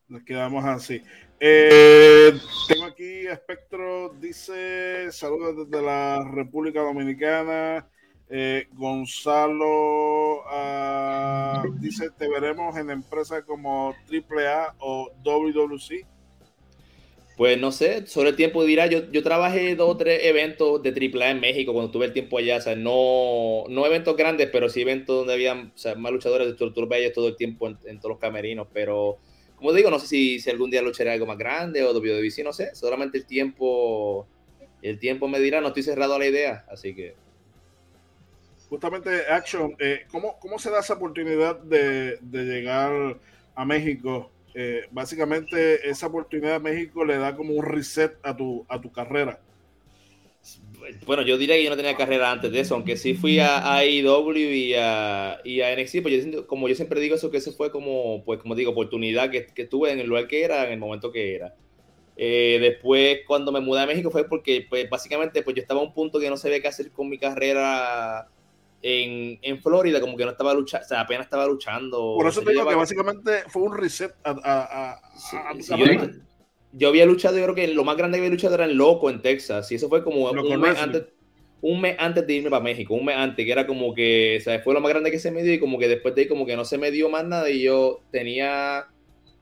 Nos 0.07 0.21
quedamos 0.21 0.63
así. 0.65 1.01
Eh, 1.39 2.31
tengo 2.67 2.83
aquí 2.85 3.25
Espectro, 3.25 4.13
dice, 4.19 5.11
saludos 5.11 5.67
desde 5.67 5.83
la 5.83 6.23
República 6.23 6.81
Dominicana. 6.81 7.89
Eh, 8.29 8.67
Gonzalo 8.73 10.43
uh, 10.43 11.73
dice, 11.79 12.11
te 12.11 12.29
veremos 12.29 12.77
en 12.77 12.91
empresas 12.91 13.43
como 13.45 13.95
AAA 14.07 14.75
o 14.77 15.11
WWC. 15.23 16.12
Pues 17.43 17.59
no 17.59 17.73
sé, 17.73 18.07
sobre 18.07 18.29
el 18.29 18.37
tiempo 18.37 18.63
dirá, 18.63 18.87
yo, 18.87 19.11
yo 19.11 19.21
trabajé 19.21 19.75
dos 19.75 19.89
o 19.89 19.97
tres 19.97 20.21
eventos 20.23 20.81
de 20.81 20.91
AAA 20.91 21.31
en 21.31 21.41
México 21.41 21.73
cuando 21.73 21.91
tuve 21.91 22.05
el 22.05 22.13
tiempo 22.13 22.37
allá, 22.37 22.55
o 22.55 22.61
sea, 22.61 22.77
no, 22.77 23.65
no 23.67 23.85
eventos 23.85 24.15
grandes, 24.15 24.47
pero 24.49 24.69
sí 24.69 24.79
eventos 24.79 25.13
donde 25.13 25.33
había 25.33 25.53
más 25.53 26.11
luchadores 26.13 26.57
de 26.57 26.85
Bellas 26.85 27.11
todo 27.11 27.27
el 27.27 27.35
tiempo 27.35 27.67
en, 27.67 27.99
todos 27.99 28.11
los 28.11 28.19
camerinos, 28.19 28.69
pero 28.71 29.17
como 29.57 29.73
digo, 29.73 29.91
no 29.91 29.99
sé 29.99 30.07
si, 30.07 30.39
si 30.39 30.51
algún 30.51 30.71
día 30.71 30.81
lucharé 30.81 31.11
algo 31.11 31.25
más 31.25 31.37
grande 31.37 31.83
o 31.83 31.91
WWE, 31.91 32.31
no 32.45 32.53
sé, 32.53 32.73
solamente 32.75 33.17
el 33.17 33.25
tiempo, 33.25 34.25
el 34.81 34.97
tiempo 34.97 35.27
me 35.27 35.41
dirá, 35.41 35.59
no 35.59 35.67
estoy 35.67 35.83
cerrado 35.83 36.15
a 36.15 36.19
la 36.19 36.27
idea, 36.27 36.63
así 36.69 36.95
que 36.95 37.13
justamente 38.69 39.09
Action, 39.29 39.75
eh, 39.79 40.05
¿cómo, 40.09 40.39
¿cómo, 40.39 40.59
se 40.59 40.71
da 40.71 40.79
esa 40.79 40.93
oportunidad 40.93 41.59
de, 41.59 42.19
de 42.21 42.43
llegar 42.45 43.19
a 43.53 43.65
México? 43.65 44.31
Eh, 44.55 44.83
básicamente 44.91 45.89
esa 45.89 46.07
oportunidad 46.07 46.55
a 46.55 46.59
México 46.59 47.03
le 47.03 47.17
da 47.17 47.35
como 47.35 47.53
un 47.53 47.63
reset 47.63 48.17
a 48.23 48.35
tu, 48.35 48.65
a 48.69 48.79
tu 48.79 48.91
carrera. 48.91 49.39
Bueno, 51.05 51.21
yo 51.23 51.37
diría 51.37 51.55
que 51.55 51.63
yo 51.63 51.69
no 51.69 51.77
tenía 51.77 51.95
carrera 51.95 52.31
antes 52.31 52.51
de 52.51 52.59
eso, 52.59 52.75
aunque 52.75 52.97
sí 52.97 53.13
fui 53.13 53.39
a, 53.39 53.77
AEW 53.77 54.35
y 54.35 54.73
a, 54.75 55.39
y 55.45 55.61
a 55.61 55.73
NXT, 55.75 56.01
pues 56.01 56.25
yo, 56.25 56.45
como 56.45 56.67
yo 56.67 56.75
siempre 56.75 56.99
digo 56.99 57.15
eso, 57.15 57.31
que 57.31 57.37
eso 57.37 57.53
fue 57.53 57.71
como, 57.71 58.23
pues 58.25 58.39
como 58.39 58.53
digo, 58.53 58.71
oportunidad 58.71 59.31
que, 59.31 59.45
que 59.45 59.65
tuve 59.65 59.91
en 59.91 59.99
el 59.99 60.07
lugar 60.07 60.27
que 60.27 60.43
era, 60.43 60.65
en 60.65 60.73
el 60.73 60.79
momento 60.79 61.11
que 61.11 61.35
era. 61.35 61.55
Eh, 62.17 62.57
después, 62.61 63.19
cuando 63.25 63.51
me 63.51 63.61
mudé 63.61 63.81
a 63.81 63.85
México 63.87 64.11
fue 64.11 64.27
porque, 64.27 64.65
pues 64.69 64.89
básicamente, 64.89 65.41
pues 65.41 65.55
yo 65.55 65.61
estaba 65.61 65.79
a 65.79 65.83
un 65.83 65.93
punto 65.93 66.19
que 66.19 66.29
no 66.29 66.37
sabía 66.37 66.61
qué 66.61 66.67
hacer 66.67 66.91
con 66.91 67.09
mi 67.09 67.17
carrera 67.17 68.27
en, 68.83 69.39
en, 69.41 69.61
Florida 69.61 70.01
como 70.01 70.17
que 70.17 70.25
no 70.25 70.31
estaba 70.31 70.53
luchando, 70.53 70.85
o 70.85 70.87
sea, 70.89 71.01
apenas 71.01 71.25
estaba 71.25 71.47
luchando. 71.47 72.15
Por 72.17 72.27
eso 72.27 72.41
te 72.41 72.51
digo 72.51 72.67
que 72.67 72.75
básicamente 72.75 73.43
fue 73.47 73.61
un 73.63 73.77
reset 73.77 74.13
a, 74.25 74.31
a, 74.43 74.91
a, 74.91 75.53
yo, 75.55 75.85
yo, 76.73 76.87
había 76.89 77.05
luchado, 77.05 77.37
yo 77.37 77.43
creo 77.43 77.55
que 77.55 77.67
lo 77.69 77.85
más 77.85 77.95
grande 77.95 78.17
que 78.17 78.23
había 78.23 78.31
luchado 78.31 78.55
era 78.55 78.65
en 78.65 78.77
Loco, 78.77 79.09
en 79.09 79.21
Texas, 79.21 79.71
y 79.71 79.75
eso 79.75 79.87
fue 79.87 80.03
como 80.03 80.29
un 80.29 80.59
mes, 80.59 80.77
antes, 80.77 81.05
un 81.61 81.79
mes 81.79 81.95
antes 81.97 82.27
de 82.27 82.33
irme 82.33 82.49
para 82.49 82.61
México, 82.61 82.93
un 82.93 83.05
mes 83.05 83.15
antes, 83.15 83.45
que 83.45 83.51
era 83.53 83.65
como 83.65 83.95
que, 83.95 84.37
o 84.41 84.43
sea, 84.43 84.59
fue 84.59 84.73
lo 84.73 84.81
más 84.81 84.89
grande 84.89 85.11
que 85.11 85.19
se 85.19 85.31
me 85.31 85.43
dio 85.43 85.53
y 85.53 85.59
como 85.59 85.79
que 85.79 85.87
después 85.87 86.13
de 86.13 86.23
ahí 86.23 86.27
como 86.27 86.45
que 86.45 86.57
no 86.57 86.65
se 86.65 86.77
me 86.77 86.91
dio 86.91 87.09
más 87.09 87.25
nada 87.25 87.49
y 87.49 87.61
yo 87.61 88.01
tenía 88.11 88.87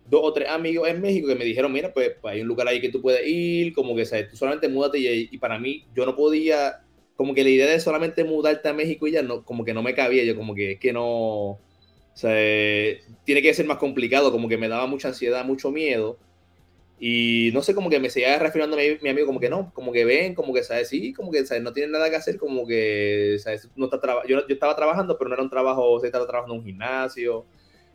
dos 0.06 0.22
o 0.24 0.34
tres 0.34 0.50
amigos 0.50 0.88
en 0.88 1.02
México 1.02 1.28
que 1.28 1.36
me 1.36 1.46
dijeron, 1.46 1.74
mira, 1.74 1.92
pues, 1.92 2.12
pues 2.22 2.36
hay 2.36 2.42
un 2.42 2.48
lugar 2.48 2.68
ahí 2.68 2.80
que 2.80 2.90
tú 2.90 3.02
puedes 3.02 3.28
ir, 3.28 3.74
como 3.74 3.96
que, 3.96 4.06
¿sabes? 4.06 4.30
tú 4.30 4.38
solamente 4.38 4.70
múdate 4.70 5.00
y, 5.00 5.30
y 5.32 5.38
para 5.40 5.58
mí 5.58 5.88
yo 5.96 6.06
no 6.06 6.16
podía 6.16 6.84
como 7.16 7.34
que 7.34 7.44
la 7.44 7.50
idea 7.50 7.68
de 7.68 7.80
solamente 7.80 8.24
mudarte 8.24 8.70
a 8.70 8.74
México 8.74 9.08
y 9.08 9.12
ya 9.12 9.22
no, 9.22 9.44
como 9.44 9.66
que 9.66 9.74
no 9.74 9.84
me 9.84 9.94
cabía, 9.94 10.24
yo 10.24 10.36
como 10.36 10.56
que 10.56 10.74
es 10.74 10.80
que 10.80 10.94
no, 10.94 11.60
o 12.14 12.18
sea, 12.18 12.36
tiene 13.24 13.42
que 13.42 13.54
ser 13.54 13.66
más 13.66 13.78
complicado, 13.78 14.32
como 14.32 14.50
que 14.50 14.58
me 14.58 14.68
daba 14.68 14.88
mucha 14.88 15.10
ansiedad, 15.10 15.46
mucho 15.46 15.72
miedo. 15.72 16.20
Y 17.04 17.50
no 17.54 17.64
sé, 17.64 17.74
como 17.74 17.90
que 17.90 18.00
me 18.00 18.12
seguía 18.12 18.38
reafirmando 18.38 18.78
mi, 18.78 18.84
mi, 19.02 19.10
amigo, 19.10 19.26
como 19.26 19.40
que 19.40 19.50
no, 19.50 19.72
como 19.74 19.92
que 19.92 20.06
ven, 20.06 20.36
como 20.36 20.54
que, 20.54 20.62
¿sabes? 20.64 20.88
Sí, 20.88 21.14
como 21.14 21.32
que, 21.32 21.44
¿sabes? 21.48 21.64
No 21.64 21.74
tienen 21.74 21.92
nada 21.92 22.12
que 22.12 22.16
hacer, 22.16 22.38
como 22.38 22.68
que, 22.68 23.38
¿sabes? 23.40 23.70
No 23.76 23.86
está 23.86 24.00
yo, 24.28 24.48
yo 24.48 24.54
estaba 24.54 24.76
trabajando, 24.76 25.18
pero 25.18 25.30
no 25.30 25.34
era 25.34 25.44
un 25.44 25.50
trabajo, 25.50 25.94
o 25.94 26.00
sea, 26.00 26.08
estaba 26.08 26.28
trabajando 26.28 26.54
en 26.54 26.60
un 26.60 26.66
gimnasio. 26.66 27.48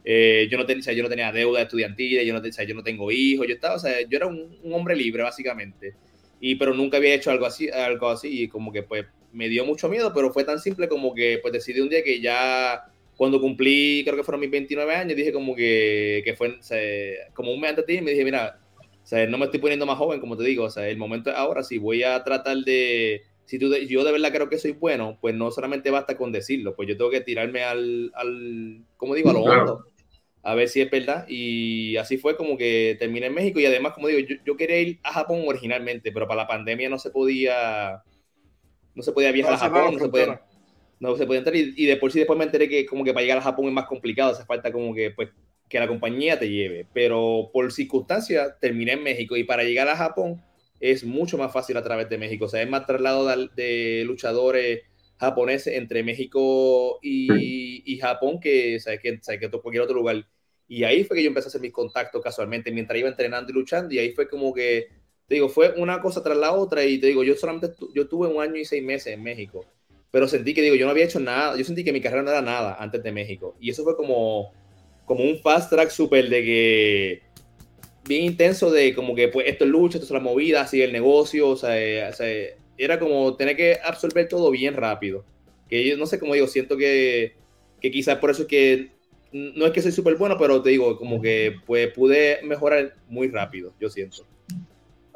Eh, 0.05 0.49
yo, 0.51 0.59
no 0.59 0.67
tenía, 0.67 0.81
o 0.81 0.83
sea, 0.85 0.93
yo 0.93 1.05
no 1.05 1.09
tenía 1.09 1.31
deuda 1.31 1.63
estudiantil, 1.63 2.21
yo 2.25 2.33
no, 2.33 2.41
o 2.41 2.53
sea, 2.53 2.65
yo 2.65 2.75
no 2.75 2.83
tengo 2.83 3.13
hijos, 3.13 3.47
yo 3.47 3.55
estaba, 3.55 3.77
o 3.77 3.79
sea, 3.79 4.01
yo 4.03 4.17
era 4.17 4.27
un, 4.27 4.59
un, 4.63 4.73
hombre 4.73 4.97
libre, 4.97 5.23
básicamente. 5.23 5.95
Y, 6.41 6.57
pero 6.57 6.75
nunca 6.75 6.99
había 6.99 7.15
hecho 7.15 7.31
algo 7.31 7.47
así, 7.47 7.69
algo 7.71 8.09
así, 8.09 8.43
y 8.43 8.49
como 8.49 8.73
que, 8.73 8.83
pues, 8.83 9.07
me 9.33 9.49
dio 9.49 9.65
mucho 9.65 9.89
miedo, 9.89 10.13
pero 10.15 10.33
fue 10.33 10.45
tan 10.45 10.59
simple 10.59 10.89
como 10.89 11.15
que 11.15 11.39
pues 11.43 11.53
decidí 11.53 11.81
un 11.81 11.91
día 11.91 12.03
que 12.03 12.21
ya 12.21 12.85
cuando 13.17 13.41
cumplí, 13.41 14.03
creo 14.05 14.17
que 14.17 14.25
fueron 14.25 14.41
mis 14.41 14.51
29 14.51 14.95
años, 14.95 15.17
dije 15.17 15.33
como 15.33 15.55
que, 15.55 16.23
que 16.25 16.35
fue 16.35 16.59
como 17.35 17.53
un 17.53 17.61
mes 17.61 17.71
antes 17.71 17.87
de 17.87 17.97
ti, 17.97 18.03
me 18.03 18.11
dije, 18.13 18.25
mira, 18.25 18.59
o 18.81 19.07
sea, 19.07 19.27
no 19.27 19.39
me 19.39 19.47
estoy 19.47 19.61
poniendo 19.61 19.87
más 19.87 19.99
joven, 19.99 20.21
como 20.21 20.37
te 20.37 20.45
digo, 20.45 20.65
o 20.65 20.71
sea, 20.71 20.89
el 20.89 20.97
momento 20.97 21.31
es 21.31 21.37
ahora, 21.37 21.63
si 21.63 21.79
voy 21.79 22.03
a 22.03 22.23
tratar 22.25 22.59
de, 22.59 23.23
si 23.45 23.59
tú 23.59 23.75
yo 23.75 24.05
de 24.05 24.13
verdad 24.13 24.33
creo 24.33 24.49
que 24.49 24.59
soy 24.59 24.73
bueno, 24.73 25.19
pues 25.21 25.35
no 25.35 25.51
solamente 25.51 25.91
basta 25.91 26.17
con 26.17 26.33
decirlo, 26.33 26.75
pues 26.75 26.89
yo 26.89 26.97
tengo 26.97 27.11
que 27.11 27.21
tirarme 27.21 27.63
al, 27.63 28.13
al 28.15 28.83
como 28.97 29.15
digo, 29.15 29.31
a 29.31 29.33
lo 29.33 29.41
hondo, 29.41 29.87
a 30.47 30.55
ver 30.55 30.69
si 30.69 30.81
es 30.81 30.89
verdad, 30.89 31.27
y 31.29 31.97
así 31.97 32.19
fue 32.19 32.37
como 32.37 32.57
que 32.57 32.97
terminé 33.01 33.27
en 33.27 33.35
México, 33.35 33.59
y 33.59 33.67
además, 33.67 33.95
como 33.95 34.07
digo, 34.07 34.21
yo, 34.21 34.37
yo 34.45 34.57
quería 34.57 34.81
ir 34.81 35.01
a 35.03 35.13
Japón 35.13 35.43
originalmente, 35.45 36.13
pero 36.13 36.29
para 36.29 36.43
la 36.43 36.47
pandemia 36.47 36.89
no 36.89 37.01
se 37.01 37.11
podía 37.11 38.01
no 38.95 39.03
se 39.03 39.11
podía 39.11 39.33
viajar 39.33 39.55
a 39.55 39.59
Japón, 39.59 39.95
no 39.95 39.99
se 39.99 40.09
podía, 40.09 40.41
no 41.01 41.17
se 41.17 41.27
podía 41.27 41.39
entrar. 41.39 41.57
Y, 41.57 41.75
y, 41.77 41.87
de 41.87 41.97
por 41.97 42.13
sí 42.13 42.21
después 42.21 42.39
me 42.39 42.45
enteré 42.45 42.69
que 42.69 42.87
como 42.87 43.03
que 43.03 43.13
para 43.13 43.23
llegar 43.23 43.39
a 43.39 43.43
Japón 43.43 43.67
es 43.67 43.73
más 43.73 43.87
complicado, 43.87 44.31
hace 44.31 44.45
falta 44.45 44.71
como 44.71 44.95
que 44.95 45.11
pues 45.11 45.31
que 45.69 45.81
la 45.81 45.89
compañía 45.89 46.39
te 46.39 46.49
lleve, 46.49 46.87
pero 46.95 47.51
por 47.53 47.73
circunstancias 47.73 48.55
terminé 48.61 48.93
en 48.93 49.03
México. 49.03 49.37
Y 49.37 49.43
para 49.43 49.65
llegar 49.65 49.89
a 49.89 49.97
Japón 49.97 50.41
es 50.79 51.03
mucho 51.03 51.37
más 51.37 51.53
fácil 51.53 51.77
a 51.77 51.83
través 51.83 52.09
de 52.09 52.19
México, 52.19 52.45
o 52.45 52.49
sea, 52.49 52.63
es 52.63 52.71
más 52.71 52.87
traslado 52.87 53.27
de, 53.27 53.49
de 53.57 54.05
luchadores 54.05 54.83
japoneses 55.19 55.75
entre 55.75 56.03
México 56.03 56.99
y, 57.03 57.83
y 57.85 57.99
Japón 57.99 58.39
que, 58.41 58.79
¿sabes? 58.81 59.01
que, 59.01 59.19
¿sabes? 59.23 59.41
que 59.41 59.51
cualquier 59.51 59.83
otro 59.83 59.97
lugar. 59.97 60.25
Y 60.69 60.85
ahí 60.85 61.05
fue 61.05 61.17
que 61.17 61.23
yo 61.23 61.29
empecé 61.29 61.47
a 61.47 61.51
hacer 61.51 61.61
mis 61.61 61.73
contactos 61.73 62.23
casualmente 62.23 62.71
mientras 62.73 62.99
iba 62.99 63.09
entrenando 63.09 63.51
y 63.51 63.55
luchando 63.55 63.95
y 63.95 63.99
ahí 63.99 64.13
fue 64.13 64.29
como 64.29 64.53
que 64.53 64.89
te 65.29 65.35
digo, 65.35 65.49
fue 65.49 65.75
una 65.77 66.01
cosa 66.01 66.23
tras 66.23 66.37
la 66.37 66.53
otra 66.53 66.85
y 66.85 66.99
te 66.99 67.09
digo, 67.09 67.25
yo 67.25 67.35
solamente, 67.35 67.73
yo 67.95 68.09
tuve 68.09 68.29
un 68.29 68.41
año 68.41 68.57
y 68.57 68.65
seis 68.65 68.83
meses 68.83 69.13
en 69.13 69.23
México, 69.23 69.65
pero 70.11 70.29
sentí 70.29 70.55
que, 70.55 70.63
digo, 70.63 70.77
yo 70.77 70.87
no 70.87 70.93
había 70.93 71.05
hecho 71.05 71.21
nada, 71.21 71.57
yo 71.57 71.65
sentí 71.65 71.83
que 71.83 71.93
mi 71.93 72.01
carrera 72.01 72.23
no 72.23 72.31
era 72.31 72.43
nada 72.43 72.77
antes 72.79 73.03
de 73.03 73.13
México. 73.13 73.57
Y 73.61 73.71
eso 73.71 73.83
fue 73.83 73.97
como, 73.97 74.53
como 75.05 75.25
un 75.25 75.39
fast 75.41 75.69
track 75.71 75.91
súper 75.91 76.29
de 76.29 76.43
que, 76.45 77.23
bien 78.07 78.23
intenso 78.23 78.71
de 78.71 78.95
como 78.95 79.15
que, 79.17 79.29
pues, 79.29 79.49
esto 79.49 79.65
es 79.65 79.71
lucha, 79.71 79.99
esto 79.99 80.07
es 80.07 80.11
la 80.13 80.21
movida, 80.21 80.63
así 80.63 80.81
el 80.81 80.93
negocio, 80.93 81.49
o 81.49 81.57
sea, 81.57 81.81
eh, 81.81 82.09
o 82.09 82.13
sea, 82.13 82.29
era 82.79 82.99
como 83.01 83.37
tener 83.37 83.57
que 83.57 83.79
absorber 83.83 84.29
todo 84.29 84.51
bien 84.51 84.75
rápido. 84.75 85.25
Que 85.69 85.85
yo 85.85 85.97
no 85.97 86.07
sé 86.07 86.21
cómo 86.21 86.35
digo, 86.35 86.47
siento 86.47 86.77
que, 86.77 87.35
que 87.81 87.91
quizás 87.91 88.19
por 88.19 88.31
eso 88.31 88.43
es 88.43 88.49
que 88.49 88.91
no 89.55 89.67
es 89.67 89.73
que 89.73 89.83
soy 89.83 89.93
súper 89.93 90.17
bueno, 90.17 90.37
pero 90.39 90.63
te 90.63 90.71
digo, 90.71 90.97
como 90.97 91.21
que 91.21 91.57
pues 91.67 91.93
pude 91.93 92.41
mejorar 92.43 92.95
muy 93.09 93.29
rápido, 93.29 93.73
yo 93.81 93.89
siento 93.91 94.25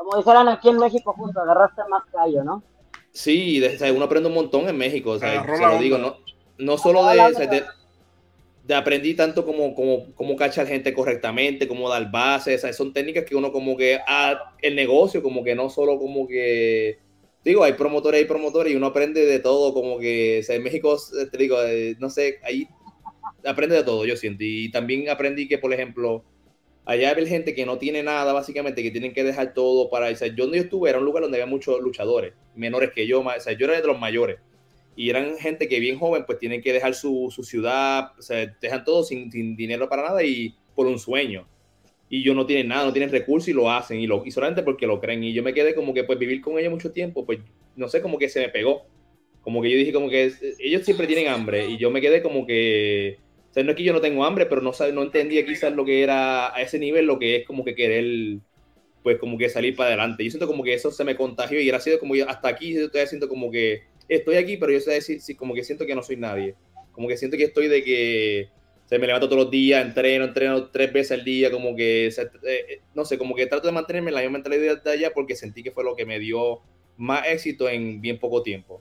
como 0.00 0.16
dijeran 0.16 0.48
aquí 0.48 0.70
en 0.70 0.78
México, 0.78 1.12
justo 1.12 1.40
agarraste 1.40 1.82
más 1.90 2.04
callo, 2.10 2.42
¿no? 2.42 2.62
Sí, 3.12 3.62
uno 3.94 4.04
aprende 4.04 4.28
un 4.28 4.34
montón 4.34 4.68
en 4.68 4.78
México, 4.78 5.10
o 5.10 5.18
sea, 5.18 5.44
se 5.44 5.66
lo 5.66 5.78
digo, 5.78 5.98
no, 5.98 6.16
no 6.58 6.78
solo 6.78 7.04
de, 7.06 7.64
de, 8.64 8.74
aprendí 8.74 9.14
tanto 9.14 9.44
como, 9.44 9.74
como, 9.74 10.14
como 10.14 10.36
cachar 10.36 10.66
gente 10.66 10.94
correctamente, 10.94 11.68
cómo 11.68 11.88
dar 11.90 12.10
bases, 12.10 12.64
son 12.74 12.94
técnicas 12.94 13.24
que 13.24 13.36
uno 13.36 13.52
como 13.52 13.76
que, 13.76 13.98
ah, 14.06 14.54
el 14.62 14.74
negocio, 14.74 15.22
como 15.22 15.44
que 15.44 15.54
no 15.54 15.68
solo 15.68 15.98
como 15.98 16.26
que, 16.26 16.98
digo, 17.44 17.62
hay 17.62 17.74
promotores 17.74 18.22
y 18.22 18.26
promotores 18.26 18.72
y 18.72 18.76
uno 18.76 18.86
aprende 18.86 19.26
de 19.26 19.38
todo, 19.40 19.74
como 19.74 19.98
que, 19.98 20.38
o 20.40 20.44
sea, 20.44 20.56
en 20.56 20.62
México, 20.62 20.96
te 21.30 21.36
digo, 21.36 21.60
eh, 21.62 21.96
no 21.98 22.08
sé, 22.08 22.38
ahí 22.42 22.66
aprende 23.44 23.76
de 23.76 23.84
todo, 23.84 24.04
yo 24.06 24.16
siento, 24.16 24.44
y 24.44 24.70
también 24.70 25.08
aprendí 25.08 25.48
que, 25.48 25.58
por 25.58 25.72
ejemplo, 25.72 26.24
allá 26.84 27.14
hay 27.16 27.26
gente 27.26 27.54
que 27.54 27.66
no 27.66 27.78
tiene 27.78 28.02
nada, 28.02 28.32
básicamente, 28.32 28.82
que 28.82 28.90
tienen 28.90 29.12
que 29.12 29.24
dejar 29.24 29.54
todo 29.54 29.90
para. 29.90 30.08
O 30.08 30.16
sea, 30.16 30.28
yo 30.28 30.44
donde 30.44 30.58
yo 30.58 30.64
estuve 30.64 30.90
era 30.90 30.98
un 30.98 31.04
lugar 31.04 31.22
donde 31.22 31.40
había 31.40 31.50
muchos 31.50 31.80
luchadores, 31.80 32.34
menores 32.54 32.90
que 32.94 33.06
yo, 33.06 33.20
o 33.20 33.40
sea, 33.40 33.52
yo 33.52 33.66
era 33.66 33.80
de 33.80 33.86
los 33.86 33.98
mayores. 33.98 34.38
Y 34.96 35.08
eran 35.08 35.36
gente 35.38 35.68
que 35.68 35.80
bien 35.80 35.98
joven, 35.98 36.24
pues 36.26 36.38
tienen 36.38 36.60
que 36.60 36.72
dejar 36.72 36.94
su, 36.94 37.32
su 37.34 37.42
ciudad, 37.42 38.12
o 38.18 38.22
sea, 38.22 38.44
dejan 38.60 38.84
todo 38.84 39.04
sin, 39.04 39.30
sin, 39.30 39.56
dinero 39.56 39.88
para 39.88 40.02
nada 40.02 40.22
y 40.24 40.54
por 40.74 40.86
un 40.86 40.98
sueño. 40.98 41.46
Y 42.08 42.24
yo 42.24 42.34
no 42.34 42.44
tienen 42.44 42.68
nada, 42.68 42.86
no 42.86 42.92
tienen 42.92 43.10
recursos 43.10 43.48
y 43.48 43.52
lo 43.52 43.70
hacen, 43.70 44.00
y, 44.00 44.06
lo, 44.06 44.26
y 44.26 44.32
solamente 44.32 44.62
porque 44.62 44.86
lo 44.86 45.00
creen. 45.00 45.22
Y 45.22 45.32
yo 45.32 45.44
me 45.44 45.54
quedé 45.54 45.74
como 45.74 45.94
que, 45.94 46.04
pues, 46.04 46.18
vivir 46.18 46.40
con 46.40 46.58
ellos 46.58 46.72
mucho 46.72 46.90
tiempo, 46.90 47.24
pues, 47.24 47.38
no 47.76 47.88
sé, 47.88 48.02
como 48.02 48.18
que 48.18 48.28
se 48.28 48.40
me 48.40 48.48
pegó. 48.48 48.84
Como 49.42 49.62
que 49.62 49.70
yo 49.70 49.78
dije, 49.78 49.92
como 49.92 50.10
que 50.10 50.32
ellos 50.58 50.84
siempre 50.84 51.06
tienen 51.06 51.28
hambre, 51.28 51.66
y 51.68 51.78
yo 51.78 51.90
me 51.90 52.00
quedé 52.00 52.20
como 52.20 52.46
que 52.46 53.18
o 53.50 53.52
sea, 53.52 53.64
no 53.64 53.72
es 53.72 53.76
que 53.76 53.82
yo 53.82 53.92
no 53.92 54.00
tengo 54.00 54.24
hambre, 54.24 54.46
pero 54.46 54.60
no, 54.60 54.70
no 54.92 55.02
entendía 55.02 55.44
quizás 55.44 55.72
lo 55.72 55.84
que 55.84 56.04
era 56.04 56.54
a 56.54 56.62
ese 56.62 56.78
nivel, 56.78 57.06
lo 57.06 57.18
que 57.18 57.36
es 57.36 57.46
como 57.46 57.64
que 57.64 57.74
querer, 57.74 58.38
pues 59.02 59.18
como 59.18 59.36
que 59.36 59.48
salir 59.48 59.74
para 59.74 59.88
adelante. 59.88 60.22
Yo 60.24 60.30
siento 60.30 60.46
como 60.46 60.62
que 60.62 60.72
eso 60.72 60.92
se 60.92 61.02
me 61.02 61.16
contagió 61.16 61.60
y 61.60 61.68
era 61.68 61.80
sido 61.80 61.98
como 61.98 62.14
yo, 62.14 62.28
hasta 62.28 62.48
aquí 62.48 62.76
estoy 62.76 63.00
haciendo 63.00 63.28
como 63.28 63.50
que 63.50 63.82
estoy 64.08 64.36
aquí, 64.36 64.56
pero 64.56 64.70
yo 64.70 64.78
sé 64.78 65.00
sí, 65.00 65.34
como 65.34 65.52
que 65.52 65.64
siento 65.64 65.84
que 65.84 65.96
no 65.96 66.02
soy 66.02 66.16
nadie. 66.16 66.54
Como 66.92 67.08
que 67.08 67.16
siento 67.16 67.36
que 67.36 67.44
estoy 67.44 67.66
de 67.66 67.82
que 67.82 68.48
se 68.86 68.98
me 69.00 69.08
levanto 69.08 69.28
todos 69.28 69.42
los 69.42 69.50
días, 69.50 69.84
entreno, 69.84 70.26
entreno 70.26 70.70
tres 70.70 70.92
veces 70.92 71.18
al 71.18 71.24
día, 71.24 71.50
como 71.50 71.74
que, 71.74 72.06
eh, 72.06 72.30
eh, 72.44 72.80
no 72.94 73.04
sé, 73.04 73.18
como 73.18 73.34
que 73.34 73.46
trato 73.46 73.66
de 73.66 73.72
mantenerme 73.72 74.10
en 74.10 74.14
la 74.14 74.20
misma 74.20 74.34
mentalidad 74.34 74.80
de 74.80 74.90
allá 74.92 75.10
porque 75.12 75.34
sentí 75.34 75.64
que 75.64 75.72
fue 75.72 75.82
lo 75.82 75.96
que 75.96 76.06
me 76.06 76.20
dio 76.20 76.60
más 76.96 77.26
éxito 77.26 77.68
en 77.68 78.00
bien 78.00 78.20
poco 78.20 78.44
tiempo. 78.44 78.80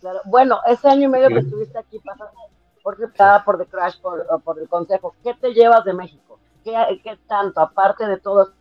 Claro. 0.00 0.20
Bueno, 0.24 0.58
ese 0.66 0.88
año 0.88 1.04
y 1.04 1.08
medio 1.08 1.28
que 1.28 1.38
estuviste 1.38 1.78
aquí, 1.78 2.00
pasaste 2.00 2.52
por, 2.82 2.96
por 3.44 3.58
The 3.58 3.66
Crash, 3.66 4.00
por, 4.00 4.42
por 4.42 4.58
el 4.58 4.68
consejo, 4.68 5.14
¿qué 5.22 5.34
te 5.34 5.52
llevas 5.54 5.84
de 5.84 5.94
México? 5.94 6.38
¿Qué, 6.64 6.72
qué 7.02 7.18
tanto, 7.26 7.60
aparte 7.60 8.06
de 8.06 8.18
todo, 8.18 8.52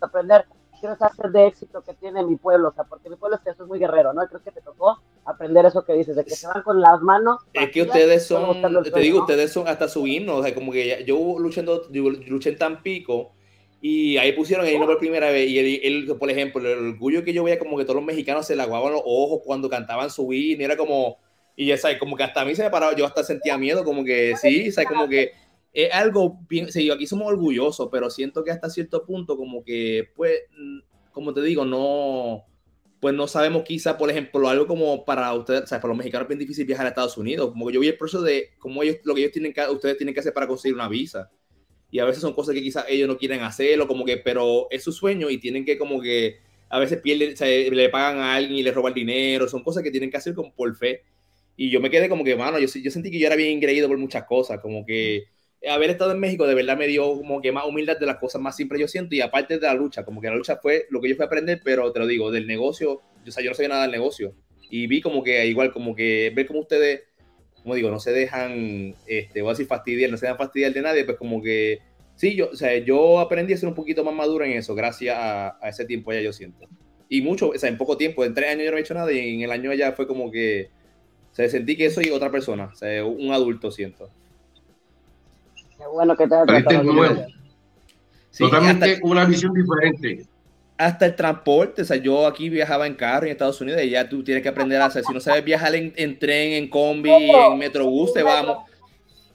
aprender 0.00 0.46
quiero 0.78 0.96
hacer 0.98 1.30
de 1.30 1.46
éxito 1.46 1.82
que 1.82 1.94
tiene 1.94 2.24
mi 2.24 2.36
pueblo, 2.36 2.68
o 2.68 2.72
sea, 2.72 2.84
porque 2.84 3.10
mi 3.10 3.16
pueblo 3.16 3.36
es 3.36 3.42
que 3.42 3.50
eso 3.50 3.64
es 3.64 3.68
muy 3.68 3.78
guerrero, 3.78 4.12
¿no? 4.12 4.26
Creo 4.26 4.42
que 4.42 4.50
te 4.50 4.60
tocó 4.60 5.00
aprender 5.24 5.66
eso 5.66 5.84
que 5.84 5.92
dices, 5.92 6.16
de 6.16 6.24
que 6.24 6.30
se 6.30 6.46
van 6.46 6.62
con 6.62 6.80
las 6.80 7.00
manos. 7.02 7.40
Es 7.52 7.70
que 7.70 7.82
ustedes 7.82 8.26
son, 8.26 8.62
te 8.82 9.00
digo, 9.00 9.20
ustedes 9.20 9.52
son 9.52 9.68
hasta 9.68 9.88
su 9.88 10.06
himno, 10.06 10.36
o 10.36 10.42
sea, 10.42 10.54
como 10.54 10.72
que 10.72 11.04
yo 11.06 11.38
luchando, 11.38 11.82
luché 11.90 12.50
en 12.50 12.58
Tampico 12.58 13.32
y 13.80 14.16
ahí 14.16 14.32
pusieron 14.32 14.66
el 14.66 14.74
himno 14.74 14.86
por 14.86 14.98
primera 14.98 15.30
vez 15.30 15.48
y 15.48 15.58
él, 15.58 16.16
por 16.18 16.30
ejemplo, 16.30 16.60
el 16.60 16.92
orgullo 16.94 17.24
que 17.24 17.32
yo 17.32 17.44
veía 17.44 17.58
como 17.58 17.76
que 17.76 17.84
todos 17.84 17.96
los 17.96 18.04
mexicanos 18.04 18.46
se 18.46 18.56
le 18.56 18.62
aguaban 18.62 18.92
los 18.92 19.02
ojos 19.04 19.40
cuando 19.44 19.68
cantaban 19.68 20.10
su 20.10 20.32
himno, 20.32 20.64
era 20.64 20.76
como, 20.76 21.18
y 21.58 21.66
ya 21.66 21.76
sabes, 21.76 21.98
como 21.98 22.16
que 22.16 22.22
hasta 22.22 22.42
a 22.42 22.44
mí 22.44 22.54
se 22.54 22.62
me 22.62 22.70
paraba, 22.70 22.94
yo 22.94 23.04
hasta 23.04 23.24
sentía 23.24 23.58
miedo, 23.58 23.82
como 23.82 24.04
que 24.04 24.36
sí, 24.40 24.70
sabes, 24.70 24.88
como 24.88 25.08
que 25.08 25.32
es 25.72 25.92
algo 25.92 26.38
bien, 26.48 26.70
sí, 26.70 26.88
aquí 26.88 27.04
somos 27.04 27.26
orgullosos, 27.26 27.88
pero 27.90 28.10
siento 28.10 28.44
que 28.44 28.52
hasta 28.52 28.70
cierto 28.70 29.04
punto 29.04 29.36
como 29.36 29.64
que, 29.64 30.08
pues, 30.14 30.42
mm, 30.56 30.78
como 31.10 31.34
te 31.34 31.42
digo, 31.42 31.64
no, 31.64 32.44
pues 33.00 33.12
no 33.12 33.26
sabemos 33.26 33.64
quizá, 33.64 33.98
por 33.98 34.08
ejemplo, 34.08 34.48
algo 34.48 34.68
como 34.68 35.04
para 35.04 35.34
ustedes, 35.34 35.62
o 35.62 35.66
sea, 35.66 35.80
para 35.80 35.88
los 35.88 35.98
mexicanos 35.98 36.26
es 36.26 36.28
bien 36.28 36.38
difícil 36.38 36.64
viajar 36.64 36.86
a 36.86 36.90
Estados 36.90 37.18
Unidos, 37.18 37.50
como 37.50 37.66
que 37.66 37.72
yo 37.72 37.80
vi 37.80 37.88
el 37.88 37.98
proceso 37.98 38.22
de 38.22 38.50
cómo 38.60 38.84
ellos, 38.84 38.98
lo 39.02 39.16
que 39.16 39.22
ellos 39.22 39.32
tienen 39.32 39.52
que, 39.52 39.66
ustedes 39.68 39.96
tienen 39.96 40.14
que 40.14 40.20
hacer 40.20 40.32
para 40.32 40.46
conseguir 40.46 40.76
una 40.76 40.88
visa. 40.88 41.28
Y 41.90 41.98
a 41.98 42.04
veces 42.04 42.22
son 42.22 42.34
cosas 42.34 42.54
que 42.54 42.62
quizás 42.62 42.84
ellos 42.88 43.08
no 43.08 43.18
quieren 43.18 43.40
hacerlo, 43.40 43.88
como 43.88 44.04
que, 44.04 44.16
pero 44.18 44.68
es 44.70 44.84
su 44.84 44.92
sueño 44.92 45.28
y 45.28 45.38
tienen 45.38 45.64
que 45.64 45.76
como 45.76 46.00
que, 46.00 46.38
a 46.68 46.78
veces 46.78 47.00
pierden, 47.00 47.34
o 47.34 47.36
sea, 47.36 47.48
le 47.48 47.88
pagan 47.88 48.18
a 48.18 48.36
alguien 48.36 48.58
y 48.58 48.62
le 48.62 48.70
roban 48.70 48.94
dinero, 48.94 49.48
son 49.48 49.64
cosas 49.64 49.82
que 49.82 49.90
tienen 49.90 50.08
que 50.08 50.18
hacer 50.18 50.34
como 50.34 50.54
por 50.54 50.76
fe. 50.76 51.02
Y 51.60 51.70
yo 51.70 51.80
me 51.80 51.90
quedé 51.90 52.08
como 52.08 52.24
que, 52.24 52.36
mano, 52.36 52.58
yo, 52.58 52.68
yo 52.68 52.90
sentí 52.90 53.10
que 53.10 53.18
yo 53.18 53.26
era 53.26 53.36
bien 53.36 53.50
ingreído 53.50 53.88
por 53.88 53.98
muchas 53.98 54.24
cosas, 54.24 54.60
como 54.60 54.86
que 54.86 55.24
haber 55.68 55.90
estado 55.90 56.12
en 56.12 56.20
México 56.20 56.46
de 56.46 56.54
verdad 56.54 56.76
me 56.76 56.86
dio 56.86 57.16
como 57.16 57.40
que 57.40 57.50
más 57.50 57.66
humildad 57.66 57.98
de 57.98 58.06
las 58.06 58.18
cosas 58.18 58.40
más 58.40 58.54
simples 58.54 58.80
yo 58.80 58.86
siento 58.86 59.14
y 59.16 59.20
aparte 59.20 59.58
de 59.58 59.66
la 59.66 59.74
lucha, 59.74 60.04
como 60.04 60.20
que 60.20 60.28
la 60.28 60.36
lucha 60.36 60.56
fue 60.56 60.86
lo 60.90 61.00
que 61.00 61.08
yo 61.08 61.16
fui 61.16 61.24
a 61.24 61.26
aprender, 61.26 61.60
pero 61.64 61.90
te 61.92 61.98
lo 61.98 62.06
digo, 62.06 62.30
del 62.30 62.46
negocio, 62.46 63.02
o 63.26 63.30
sea, 63.30 63.42
yo 63.42 63.50
no 63.50 63.56
sabía 63.56 63.70
nada 63.70 63.82
del 63.82 63.90
negocio 63.90 64.34
y 64.70 64.86
vi 64.86 65.00
como 65.00 65.22
que 65.22 65.46
igual 65.46 65.72
como 65.72 65.94
que 65.94 66.32
ver 66.34 66.46
como 66.46 66.60
ustedes, 66.60 67.02
como 67.62 67.74
digo, 67.74 67.90
no 67.90 67.98
se 67.98 68.12
dejan, 68.12 68.94
este, 69.06 69.42
voy 69.42 69.50
a 69.50 69.52
decir 69.54 69.66
fastidiar, 69.66 70.10
no 70.10 70.16
se 70.16 70.26
dejan 70.26 70.38
fastidiar 70.38 70.72
de 70.72 70.82
nadie, 70.82 71.04
pues 71.04 71.16
como 71.16 71.42
que 71.42 71.80
sí, 72.14 72.36
yo, 72.36 72.50
o 72.50 72.56
sea, 72.56 72.76
yo 72.78 73.18
aprendí 73.18 73.52
a 73.52 73.56
ser 73.56 73.68
un 73.68 73.74
poquito 73.74 74.04
más 74.04 74.14
maduro 74.14 74.44
en 74.44 74.52
eso 74.52 74.76
gracias 74.76 75.16
a, 75.18 75.58
ese 75.68 75.84
tiempo 75.84 76.12
ya 76.12 76.20
yo 76.20 76.32
siento. 76.32 76.68
Y 77.08 77.22
mucho, 77.22 77.48
o 77.48 77.58
sea, 77.58 77.68
en 77.68 77.78
poco 77.78 77.96
tiempo, 77.96 78.24
en 78.24 78.34
tres 78.34 78.50
años 78.50 78.66
yo 78.66 78.70
no 78.70 78.76
he 78.76 78.80
hecho 78.80 78.94
nada 78.94 79.10
y 79.10 79.34
en 79.34 79.40
el 79.40 79.50
año 79.50 79.72
ya 79.72 79.92
fue 79.92 80.06
como 80.06 80.30
que, 80.30 80.70
sea, 81.38 81.48
sentí 81.48 81.76
que 81.76 81.90
soy 81.90 82.10
otra 82.10 82.30
persona, 82.30 82.70
o 82.72 82.76
sea, 82.76 83.04
un 83.04 83.32
adulto 83.32 83.70
siento 83.70 84.10
bueno 85.92 86.16
que 86.16 86.26
te 86.26 86.34
Totalmente 88.38 89.00
una 89.02 89.24
visión 89.24 89.52
diferente. 89.52 90.26
Hasta 90.76 91.06
el 91.06 91.16
transporte, 91.16 91.82
o 91.82 91.84
sea, 91.84 91.96
yo 91.96 92.24
aquí 92.24 92.48
viajaba 92.48 92.86
en 92.86 92.94
carro 92.94 93.26
en 93.26 93.32
Estados 93.32 93.60
Unidos 93.60 93.82
y 93.82 93.90
ya 93.90 94.08
tú 94.08 94.22
tienes 94.22 94.44
que 94.44 94.48
aprender 94.48 94.80
a 94.80 94.84
hacer, 94.86 95.02
si 95.02 95.12
no 95.12 95.18
sabes 95.18 95.44
viajar 95.44 95.74
en, 95.74 96.18
tren, 96.20 96.52
en 96.52 96.68
combi, 96.68 97.10
en 97.10 97.58
metrobús, 97.58 98.12
te 98.12 98.22
vamos. 98.22 98.58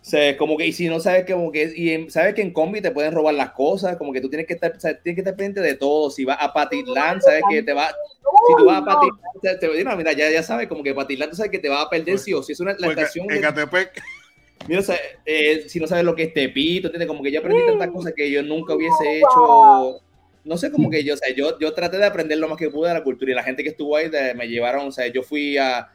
O 0.04 0.06
sea, 0.06 0.36
como 0.36 0.58
que, 0.58 0.68
y 0.68 0.74
si 0.74 0.90
no 0.90 1.00
sabes 1.00 1.26
como 1.26 1.50
que, 1.50 1.64
y 1.64 2.10
sabes 2.10 2.34
que 2.34 2.42
en 2.42 2.52
combi 2.52 2.82
te 2.82 2.92
pueden 2.92 3.14
robar 3.14 3.36
las 3.36 3.52
cosas, 3.52 3.96
como 3.96 4.12
que 4.12 4.20
tú 4.20 4.28
tienes 4.28 4.46
que 4.46 4.54
estar, 4.54 4.76
o 4.76 4.80
sea, 4.80 5.00
tienes 5.00 5.16
que 5.16 5.22
estar 5.22 5.34
pendiente 5.34 5.62
de 5.62 5.76
todo. 5.76 6.12
Si 6.12 6.26
vas 6.26 6.38
a 6.42 6.52
Patitlán, 6.52 7.22
sabes 7.22 7.42
que 7.50 7.64
te 7.64 7.72
va, 7.72 7.88
si 7.88 8.54
tú 8.58 8.66
vas 8.66 8.82
a 8.82 8.86
Patitlán, 8.86 9.20
te, 9.42 9.56
te, 9.56 9.96
mira, 9.96 10.12
ya, 10.12 10.30
ya 10.30 10.44
sabes, 10.44 10.68
como 10.68 10.84
que 10.84 10.94
Patitlán, 10.94 11.30
tú 11.30 11.38
sabes 11.38 11.54
que 11.54 11.60
te 11.60 11.70
va 11.70 11.84
a 11.84 11.90
perder 11.90 12.20
si 12.20 12.34
o 12.34 12.44
si 12.44 12.52
es 12.52 12.60
una 12.60 12.76
la 12.78 12.88
estación. 12.90 13.32
En 13.32 13.42
Catepec. 13.42 14.04
Mira, 14.68 14.82
eh, 15.26 15.66
si 15.68 15.80
no 15.80 15.88
sabes 15.88 16.06
lo 16.06 16.16
que 16.16 16.24
es 16.24 16.34
Tepito, 16.34 16.90
como 17.08 17.22
que 17.22 17.32
yo 17.32 17.40
aprendí 17.40 17.66
tantas 17.66 17.90
cosas 17.90 18.14
que 18.16 18.30
yo 18.32 18.44
nunca 18.44 18.74
hubiese 18.74 19.18
hecho. 19.18 20.02
No 20.46 20.58
sé, 20.58 20.72
como 20.72 20.90
que 20.90 21.04
yo, 21.04 21.14
o 21.14 21.18
sea, 21.18 21.34
yo, 21.34 21.58
yo 21.60 21.74
traté 21.74 21.98
de 21.98 22.06
aprender 22.06 22.38
lo 22.38 22.50
más 22.50 22.58
que 22.58 22.70
pude 22.70 22.90
de 22.90 22.94
la 22.94 23.04
cultura 23.04 23.32
y 23.32 23.36
la 23.36 23.44
gente 23.44 23.64
que 23.64 23.70
estuvo 23.70 23.96
ahí 23.96 24.10
me 24.36 24.48
llevaron, 24.48 24.88
o 24.88 24.92
sea, 24.92 25.08
yo 25.08 25.24
fui 25.24 25.58
a, 25.58 25.90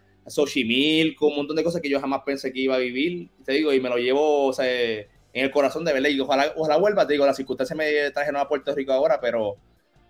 con 1.16 1.30
un 1.30 1.36
montón 1.36 1.56
de 1.56 1.64
cosas 1.64 1.80
que 1.80 1.88
yo 1.88 2.00
jamás 2.00 2.22
pensé 2.24 2.52
que 2.52 2.60
iba 2.60 2.74
a 2.74 2.78
vivir, 2.78 3.30
te 3.44 3.52
digo, 3.52 3.72
y 3.72 3.80
me 3.80 3.88
lo 3.88 3.96
llevo, 3.96 4.46
o 4.46 4.52
sea, 4.52 4.66
en 4.66 5.06
el 5.32 5.50
corazón 5.50 5.84
de 5.84 5.92
verle 5.92 6.10
y 6.10 6.20
ojalá, 6.20 6.52
ojalá 6.56 6.76
vuelva, 6.78 7.06
te 7.06 7.14
digo, 7.14 7.26
las 7.26 7.36
circunstancias 7.36 7.76
me 7.76 8.10
trajeron 8.10 8.40
a 8.40 8.48
Puerto 8.48 8.74
Rico 8.74 8.92
ahora, 8.92 9.20
pero 9.20 9.56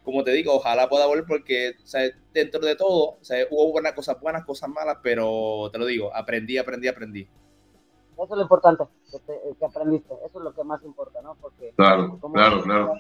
como 0.05 0.25
te 0.25 0.33
digo, 0.33 0.55
ojalá 0.55 0.89
pueda 0.89 1.07
volver 1.07 1.25
porque, 1.27 1.75
o 1.83 1.87
sea, 1.87 2.09
dentro 2.33 2.61
de 2.61 2.77
todo, 2.77 3.19
o 3.21 3.25
sea, 3.25 3.47
hubo 3.51 3.71
buenas 3.73 3.93
cosas 3.93 4.19
buenas, 4.21 4.45
cosas 4.45 4.71
malas, 4.71 4.99
pero 5.03 5.69
te 5.71 5.79
lo 5.79 5.87
digo, 5.87 6.15
aprendí, 6.15 6.57
aprendí, 6.57 6.89
aprendí. 6.89 7.29
Eso 8.15 8.25
es 8.25 8.31
lo 8.31 8.43
importante 8.43 8.85
que, 9.59 9.65
aprendiste. 9.65 10.15
Eso 10.27 10.39
es 10.39 10.45
lo 10.45 10.53
que 10.53 10.65
más 10.65 10.83
importa, 10.83 11.23
¿no? 11.23 11.37
Porque 11.37 11.73
claro, 11.77 12.19
claro, 12.33 12.63
claro. 12.63 12.93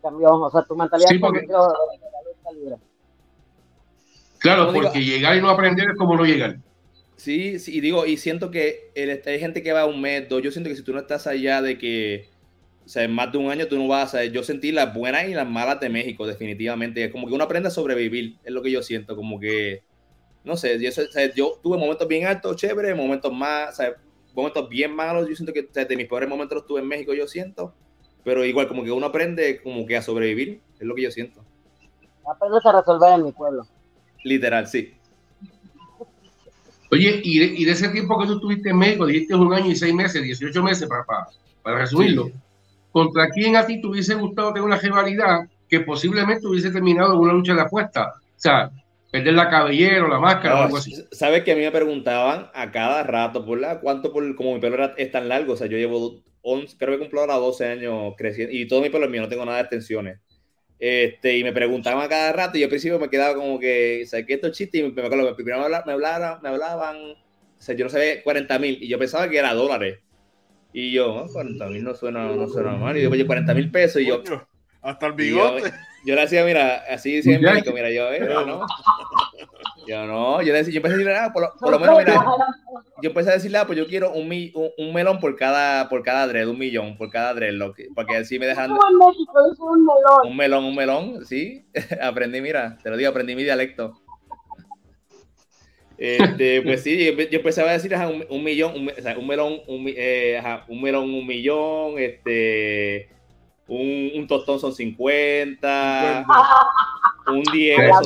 Cambió, 0.00 0.34
o 0.34 0.50
sea, 0.50 0.62
tu 0.62 0.74
mentalidad 0.74 1.08
sí, 1.08 1.18
porque... 1.18 1.46
cambió 1.46 1.72
libre. 2.52 2.76
Claro, 4.42 4.72
porque 4.72 5.04
llegar 5.04 5.36
y 5.36 5.40
no 5.40 5.48
aprender 5.48 5.90
es 5.90 5.96
como 5.96 6.16
no 6.16 6.24
llegar. 6.24 6.58
Sí, 7.16 7.58
sí, 7.58 7.76
y 7.76 7.80
digo, 7.80 8.04
y 8.04 8.16
siento 8.16 8.50
que 8.50 8.90
hay 9.26 9.38
gente 9.38 9.62
que 9.62 9.72
va 9.72 9.86
un 9.86 10.00
mes, 10.00 10.28
dos, 10.28 10.42
yo 10.42 10.50
siento 10.50 10.68
que 10.68 10.76
si 10.76 10.82
tú 10.82 10.92
no 10.92 10.98
estás 10.98 11.26
allá 11.28 11.62
de 11.62 11.78
que, 11.78 12.28
o 12.84 12.88
sea, 12.88 13.04
en 13.04 13.14
más 13.14 13.30
de 13.30 13.38
un 13.38 13.50
año 13.50 13.68
tú 13.68 13.78
no 13.78 13.86
vas 13.86 14.14
a, 14.14 14.24
yo 14.24 14.42
sentí 14.42 14.72
las 14.72 14.92
buenas 14.92 15.28
y 15.28 15.34
las 15.34 15.48
malas 15.48 15.78
de 15.78 15.88
México, 15.88 16.26
definitivamente, 16.26 17.04
es 17.04 17.12
como 17.12 17.28
que 17.28 17.34
uno 17.34 17.44
aprende 17.44 17.68
a 17.68 17.70
sobrevivir, 17.70 18.38
es 18.42 18.52
lo 18.52 18.60
que 18.62 18.72
yo 18.72 18.82
siento, 18.82 19.14
como 19.14 19.38
que 19.38 19.82
no 20.44 20.56
sé, 20.56 20.80
yo, 20.80 20.90
yo 21.36 21.60
tuve 21.62 21.78
momentos 21.78 22.08
bien 22.08 22.26
altos, 22.26 22.56
chévere, 22.56 22.94
momentos 22.94 23.32
más, 23.32 23.80
momentos 24.34 24.68
bien 24.68 24.94
malos, 24.94 25.28
yo 25.28 25.36
siento 25.36 25.52
que 25.52 25.62
de 25.62 25.96
mis 25.96 26.08
peores 26.08 26.28
momentos 26.28 26.56
los 26.56 26.66
tuve 26.66 26.80
en 26.80 26.88
México, 26.88 27.14
yo 27.14 27.28
siento, 27.28 27.72
pero 28.24 28.44
igual 28.44 28.66
como 28.66 28.82
que 28.82 28.90
uno 28.90 29.06
aprende 29.06 29.62
como 29.62 29.86
que 29.86 29.96
a 29.96 30.02
sobrevivir, 30.02 30.60
es 30.74 30.82
lo 30.86 30.94
que 30.94 31.02
yo 31.02 31.10
siento. 31.12 31.44
Aprendes 32.28 32.66
a 32.66 32.72
resolver 32.72 33.12
en 33.14 33.24
mi 33.24 33.32
pueblo. 33.32 33.66
Literal, 34.24 34.66
sí. 34.66 34.94
Oye, 36.90 37.20
y 37.24 37.64
de, 37.64 37.70
ese 37.72 37.88
tiempo 37.88 38.18
que 38.20 38.26
tú 38.26 38.34
estuviste 38.34 38.68
en 38.68 38.76
México, 38.76 39.06
dijiste 39.06 39.34
un 39.34 39.52
año 39.54 39.70
y 39.70 39.76
seis 39.76 39.94
meses, 39.94 40.22
18 40.22 40.62
meses 40.62 40.86
para, 40.86 41.04
para, 41.62 41.78
resumirlo, 41.78 42.30
¿contra 42.90 43.30
quién 43.30 43.56
a 43.56 43.64
ti 43.64 43.80
te 43.80 43.86
hubiese 43.86 44.14
gustado 44.14 44.52
tener 44.52 44.66
una 44.66 44.76
rivalidad 44.76 45.48
que 45.70 45.80
posiblemente 45.80 46.46
hubiese 46.46 46.70
terminado 46.70 47.14
en 47.14 47.20
una 47.20 47.32
lucha 47.32 47.54
de 47.54 47.62
apuesta? 47.62 48.12
O 48.18 48.20
sea, 48.36 48.70
perder 49.10 49.32
la 49.32 49.48
cabellera 49.48 50.04
o 50.04 50.08
la 50.08 50.18
máscara 50.18 50.54
o 50.54 50.62
algo 50.64 50.76
así. 50.76 50.94
Sabes 51.12 51.44
que 51.44 51.52
a 51.52 51.56
mí 51.56 51.62
me 51.62 51.70
preguntaban 51.70 52.50
a 52.52 52.70
cada 52.70 53.02
rato, 53.04 53.46
por 53.46 53.58
la, 53.58 53.80
¿cuánto 53.80 54.12
por, 54.12 54.36
como 54.36 54.52
mi 54.52 54.60
pelo 54.60 54.92
es 54.96 55.10
tan 55.10 55.28
largo? 55.28 55.54
O 55.54 55.56
sea, 55.56 55.68
yo 55.68 55.78
llevo 55.78 56.20
11, 56.42 56.76
creo 56.76 56.92
que 56.92 56.98
cumplo 56.98 57.20
ahora 57.20 57.36
12 57.36 57.66
años 57.68 58.14
creciendo 58.18 58.54
y 58.54 58.68
todo 58.68 58.82
mi 58.82 58.90
pelo 58.90 59.06
es 59.06 59.10
mío, 59.10 59.22
no 59.22 59.28
tengo 59.28 59.46
nada 59.46 59.56
de 59.56 59.62
extensiones. 59.62 60.18
Este, 60.84 61.38
y 61.38 61.44
me 61.44 61.52
preguntaban 61.52 62.04
a 62.04 62.08
cada 62.08 62.32
rato 62.32 62.58
y 62.58 62.60
yo 62.60 62.66
al 62.66 62.70
principio 62.70 62.98
me 62.98 63.08
quedaba 63.08 63.36
como 63.36 63.60
que, 63.60 64.02
¿sabes 64.04 64.26
qué? 64.26 64.34
Estos 64.34 64.50
chistes, 64.50 64.80
y 64.80 64.82
me, 64.82 65.00
acuerdo 65.00 65.28
que 65.28 65.34
primero 65.36 65.60
me 65.60 65.64
hablaban, 65.92 66.40
me 66.42 66.48
hablaban, 66.48 66.96
o 66.96 67.16
sea, 67.56 67.76
yo 67.76 67.84
no 67.84 67.88
sabía 67.88 68.20
40 68.24 68.58
mil 68.58 68.82
y 68.82 68.88
yo 68.88 68.98
pensaba 68.98 69.28
que 69.28 69.38
era 69.38 69.54
dólares. 69.54 70.00
Y 70.72 70.90
yo, 70.90 71.28
40 71.32 71.66
mil 71.66 71.84
no 71.84 71.94
suena, 71.94 72.26
no 72.34 72.48
suena 72.48 72.72
mal. 72.72 72.96
Y 72.96 73.02
yo, 73.02 73.10
oye, 73.10 73.24
40 73.24 73.54
mil 73.54 73.70
pesos 73.70 74.02
y 74.02 74.06
yo... 74.06 74.24
Hasta 74.80 75.06
el 75.06 75.12
bigote. 75.12 75.72
Yo, 76.04 76.16
le 76.16 76.22
hacía, 76.22 76.44
mira, 76.44 76.82
así 76.90 77.22
siempre, 77.22 77.62
mira, 77.72 77.88
yo, 77.92 78.12
eh, 78.12 78.18
no. 78.18 78.66
Yo 79.86 80.06
no, 80.06 80.42
yo, 80.42 80.52
decía, 80.52 80.72
yo 80.72 80.78
empecé 80.78 80.94
a 80.94 80.98
decirle, 80.98 81.16
ah, 81.16 81.32
por, 81.32 81.70
lo, 81.70 81.78
menos, 81.78 81.98
mira, 81.98 82.14
yo 83.02 83.08
empecé 83.10 83.30
a 83.30 83.34
decirle, 83.34 83.58
ah, 83.58 83.66
pues 83.66 83.78
yo 83.78 83.86
quiero 83.86 84.12
un, 84.12 84.30
un, 84.78 84.94
melón 84.94 85.18
por 85.18 85.36
cada, 85.36 85.88
por 85.88 86.02
cada 86.02 86.26
dread, 86.26 86.48
un 86.48 86.58
millón 86.58 86.96
por 86.96 87.10
cada 87.10 87.34
dread, 87.34 87.52
lo 87.54 87.72
que, 87.72 87.88
porque 87.94 88.16
así 88.16 88.38
me 88.38 88.46
dejan. 88.46 88.70
Un 88.70 88.78
melón. 88.78 89.14
Un 90.24 90.36
melón, 90.36 90.64
un 90.64 90.74
melón, 90.74 91.26
sí. 91.26 91.66
aprendí, 92.00 92.40
mira, 92.40 92.78
te 92.82 92.90
lo 92.90 92.96
digo, 92.96 93.10
aprendí 93.10 93.34
mi 93.34 93.42
dialecto. 93.42 94.00
Este, 95.98 96.62
pues 96.64 96.82
sí, 96.82 97.14
yo 97.30 97.38
empecé 97.38 97.62
a 97.62 97.72
decir 97.72 97.94
un, 97.94 98.24
un 98.28 98.44
millón, 98.44 98.74
un, 98.74 98.88
o 98.90 99.02
sea, 99.02 99.18
un 99.18 99.26
melón, 99.26 99.60
un, 99.66 99.84
eh, 99.88 100.40
un 100.68 100.82
melón, 100.82 101.10
un 101.12 101.26
millón, 101.26 101.98
este 101.98 103.08
un, 103.72 104.12
un 104.14 104.26
tostón 104.26 104.60
son 104.60 104.74
50, 104.74 106.26
un 107.28 107.42
Diego, 107.52 108.00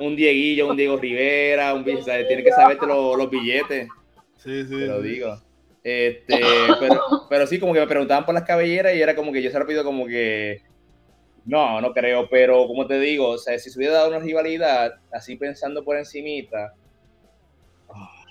un 0.00 0.14
Dieguillo, 0.14 0.68
un 0.68 0.76
Diego 0.76 0.96
Rivera, 0.96 1.74
un, 1.74 1.84
tiene 1.84 2.44
que 2.44 2.52
saberte 2.52 2.86
los 2.86 3.30
billetes. 3.30 3.88
Sí, 4.36 4.62
sí. 4.64 4.78
Te 4.78 4.86
lo 4.86 5.02
digo. 5.02 5.36
Este, 5.82 6.40
pero, 6.78 7.02
pero 7.28 7.46
sí, 7.46 7.58
como 7.58 7.72
que 7.74 7.80
me 7.80 7.86
preguntaban 7.88 8.24
por 8.24 8.34
las 8.34 8.44
cabelleras 8.44 8.94
y 8.94 9.02
era 9.02 9.16
como 9.16 9.32
que 9.32 9.42
yo 9.42 9.50
se 9.50 9.58
rápido 9.58 9.82
como 9.82 10.06
que 10.06 10.62
no, 11.44 11.80
no 11.80 11.92
creo, 11.92 12.28
pero 12.28 12.66
como 12.66 12.86
te 12.86 13.00
digo, 13.00 13.30
o 13.30 13.38
sea, 13.38 13.58
si 13.58 13.70
se 13.70 13.78
hubiera 13.78 13.94
dado 13.94 14.08
una 14.10 14.18
rivalidad, 14.20 14.92
así 15.10 15.36
pensando 15.36 15.82
por 15.82 15.96
encimita, 15.96 16.74
ah. 17.88 18.24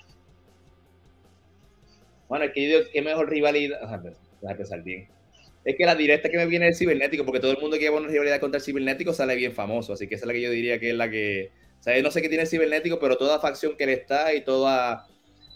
bueno, 2.28 2.46
es 2.46 2.52
que 2.52 2.62
yo 2.62 2.78
digo, 2.78 2.90
¿qué 2.92 3.02
mejor 3.02 3.28
rivalidad? 3.28 3.80
Déjame 3.80 4.56
pensar 4.56 4.82
bien 4.82 5.17
es 5.64 5.76
que 5.76 5.84
la 5.84 5.94
directa 5.94 6.28
que 6.28 6.36
me 6.36 6.46
viene 6.46 6.68
es 6.68 6.78
cibernético, 6.78 7.24
porque 7.24 7.40
todo 7.40 7.52
el 7.52 7.58
mundo 7.58 7.76
que 7.76 7.82
lleva 7.82 7.98
una 7.98 8.08
rivalidad 8.08 8.40
contra 8.40 8.58
el 8.58 8.64
cibernético 8.64 9.12
sale 9.12 9.36
bien 9.36 9.52
famoso, 9.52 9.92
así 9.92 10.06
que 10.06 10.14
esa 10.14 10.24
es 10.24 10.26
la 10.28 10.32
que 10.32 10.40
yo 10.40 10.50
diría 10.50 10.78
que 10.78 10.90
es 10.90 10.96
la 10.96 11.10
que, 11.10 11.50
o 11.80 11.82
sea, 11.82 12.00
no 12.02 12.10
sé 12.10 12.22
qué 12.22 12.28
tiene 12.28 12.44
el 12.44 12.48
cibernético, 12.48 12.98
pero 12.98 13.16
toda 13.16 13.40
facción 13.40 13.76
que 13.76 13.86
le 13.86 13.92
está 13.94 14.34
y 14.34 14.42
toda, 14.42 15.06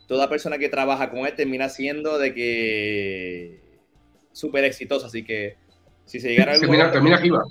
toda 0.06 0.28
persona 0.28 0.58
que 0.58 0.68
trabaja 0.68 1.10
con 1.10 1.20
él 1.20 1.34
termina 1.34 1.68
siendo 1.68 2.18
de 2.18 2.34
que 2.34 3.60
súper 4.32 4.64
exitosa, 4.64 5.06
así 5.06 5.24
que 5.24 5.56
si 6.04 6.20
se 6.20 6.30
llegara 6.30 6.54
a 6.54 6.58
termina, 6.58 6.90
termina 6.90 7.16
arriba. 7.16 7.44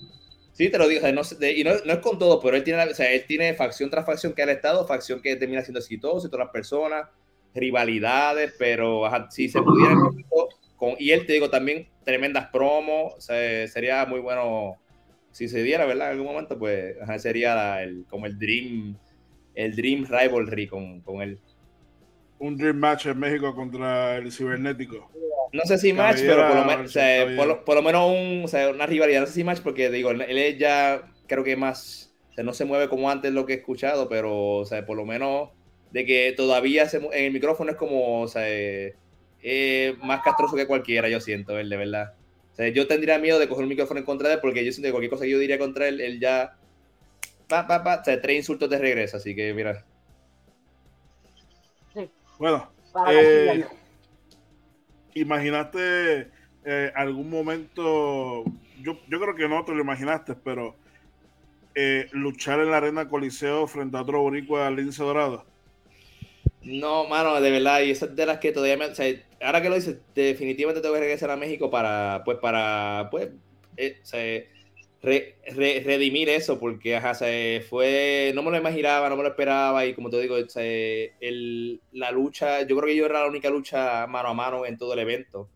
Sí, 0.54 0.70
te 0.70 0.78
lo 0.78 0.88
digo, 0.88 1.02
no, 1.12 1.22
y 1.48 1.64
no, 1.64 1.72
es 1.72 2.00
con 2.00 2.20
todo, 2.20 2.40
pero 2.42 2.58
él 2.58 2.64
tiene, 2.64 2.84
o 2.84 2.94
sea, 2.94 3.12
él 3.12 3.26
tiene 3.26 3.54
facción 3.54 3.90
tras 3.90 4.06
facción 4.06 4.34
que 4.34 4.44
ha 4.44 4.52
estado, 4.52 4.86
facción 4.86 5.22
que 5.22 5.36
termina 5.38 5.62
siendo 5.62 5.80
exitosa 5.80 6.28
y 6.28 6.30
todas 6.30 6.46
las 6.46 6.54
personas, 6.54 7.08
rivalidades, 7.56 8.54
pero 8.60 9.04
si 9.30 9.50
se 9.50 9.62
pudiera 9.62 9.96
con, 10.82 10.96
y 10.98 11.12
él 11.12 11.28
te 11.28 11.34
digo 11.34 11.52
también 11.52 11.88
tremendas 12.04 12.48
promos, 12.48 13.14
sería 13.24 14.04
muy 14.08 14.20
bueno 14.20 14.78
si 15.30 15.48
se 15.48 15.62
diera, 15.62 15.86
¿verdad? 15.86 16.08
En 16.08 16.14
algún 16.14 16.34
momento, 16.34 16.58
pues 16.58 16.96
sería 17.20 17.84
el, 17.84 18.04
como 18.10 18.26
el 18.26 18.40
Dream, 18.40 18.98
el 19.54 19.76
Dream 19.76 20.08
Rivalry 20.10 20.66
con, 20.66 21.02
con 21.02 21.22
él. 21.22 21.40
Un 22.40 22.58
Dream 22.58 22.78
Match 22.78 23.06
en 23.06 23.20
México 23.20 23.54
contra 23.54 24.18
el 24.18 24.32
Cibernético. 24.32 25.12
No 25.54 25.62
sé 25.66 25.78
si 25.78 25.94
match, 25.94 26.22
pero 26.22 26.48
por 26.48 26.56
lo, 26.56 26.66
menos, 26.66 26.94
por, 27.64 27.76
lo, 27.76 27.84
menos 27.84 28.10
un, 28.10 28.46
o 28.46 28.48
sea, 28.48 28.70
una 28.70 28.88
rivalidad. 28.88 29.20
No 29.20 29.28
sé 29.28 29.34
si 29.34 29.44
match, 29.44 29.60
porque 29.60 29.92
digo, 29.92 30.10
él 30.10 30.22
es 30.22 30.58
ya, 30.58 31.12
creo 31.28 31.44
que 31.44 31.56
más, 31.56 32.12
o 32.32 32.34
sea, 32.34 32.44
no 32.44 32.54
se 32.54 32.66
mueve 32.66 32.90
como 32.90 33.12
antes 33.12 33.32
lo 33.32 33.46
que 33.46 33.54
he 33.54 33.58
escuchado, 33.58 34.10
pero, 34.10 34.56
o 34.58 34.66
sea, 34.66 34.84
por 34.84 34.98
lo 34.98 35.06
menos 35.06 35.50
de 35.92 36.06
que 36.06 36.34
todavía 36.36 36.90
se, 36.90 36.98
en 36.98 37.26
el 37.26 37.32
micrófono 37.32 37.70
es 37.70 37.78
como, 37.78 38.22
o 38.22 38.28
sea, 38.28 38.48
eh, 39.44 39.96
más 40.04 40.22
castroso 40.22 40.56
que 40.56 40.68
cualquiera, 40.68 41.10
yo 41.10 41.20
siento, 41.20 41.58
él, 41.58 41.70
de 41.70 41.78
verdad. 41.78 42.14
O 42.54 42.56
sea, 42.56 42.68
yo 42.70 42.88
tendría 42.88 43.18
miedo 43.20 43.40
de 43.40 43.48
coger 43.48 43.64
un 43.64 43.70
micrófono 43.70 44.00
en 44.00 44.06
contra 44.06 44.30
de 44.30 44.36
él, 44.36 44.42
porque 44.42 44.66
yo 44.66 44.72
siento 44.72 44.88
que 44.88 44.92
cualquier 44.92 45.12
cosa 45.12 45.24
que 45.24 45.32
yo 45.32 45.40
diría 45.40 45.58
contra 45.58 45.88
él, 45.88 46.02
él 46.02 46.20
ya, 46.20 46.58
pa, 47.48 47.68
pa, 47.68 47.84
pa, 47.84 48.02
o 48.02 48.04
sea, 48.04 48.22
tres 48.22 48.38
insultos 48.38 48.70
de 48.70 48.78
regreso, 48.78 49.18
así 49.18 49.36
que 49.36 49.54
mira. 49.54 49.86
Sí. 51.94 52.10
Bueno, 52.38 52.72
eh, 53.08 53.66
¿Imaginaste 55.14 56.30
eh, 56.64 56.92
algún 56.96 57.30
momento, 57.30 58.44
yo, 58.82 59.00
yo 59.08 59.20
creo 59.20 59.36
que 59.36 59.48
no 59.48 59.66
te 59.66 59.74
lo 59.74 59.82
imaginaste, 59.82 60.36
pero 60.36 60.76
eh, 61.76 62.08
luchar 62.12 62.60
en 62.60 62.72
la 62.72 62.78
arena 62.78 63.10
Coliseo 63.10 63.68
frente 63.68 63.98
a 63.98 64.02
otro 64.02 64.22
boricua 64.22 64.70
lince 64.70 65.04
dorado? 65.04 65.46
No, 66.64 67.08
mano, 67.08 67.42
de 67.42 67.52
verdad, 67.52 67.82
y 67.82 67.92
esas 67.92 68.16
de 68.16 68.26
las 68.26 68.40
que 68.40 68.52
todavía 68.52 68.78
me, 68.78 68.86
o 68.86 68.96
sea, 68.96 69.14
ahora 69.42 69.62
que 69.62 69.70
lo 69.70 69.76
dices, 69.76 69.98
definitivamente 70.14 70.82
tengo 70.82 70.96
que 70.96 71.02
regresar 71.02 71.32
a 71.32 71.38
México 71.38 71.70
para, 71.70 72.22
pues, 72.26 72.38
para, 72.38 73.10
pues, 73.12 73.30
eh, 73.78 73.98
o 74.02 74.06
sea, 74.06 74.44
redimir 75.02 76.30
eso, 76.30 76.60
porque 76.60 76.96
ajá, 76.96 77.16
se 77.16 77.64
fue, 77.68 78.32
no 78.36 78.44
me 78.44 78.52
lo 78.52 78.58
imaginaba, 78.58 79.10
no 79.10 79.18
me 79.18 79.24
lo 79.24 79.30
esperaba, 79.30 79.86
y 79.86 79.94
como 79.94 80.10
te 80.10 80.22
digo, 80.22 80.36
el, 80.38 81.82
la 81.92 82.12
lucha, 82.12 82.62
yo 82.62 82.78
creo 82.78 82.88
que 82.88 82.96
yo 82.96 83.06
era 83.06 83.22
la 83.22 83.28
única 83.28 83.50
lucha 83.50 84.06
mano 84.08 84.30
a 84.30 84.34
mano 84.34 84.66
en 84.66 84.78
todo 84.78 84.94
el 84.94 85.00
evento, 85.00 85.50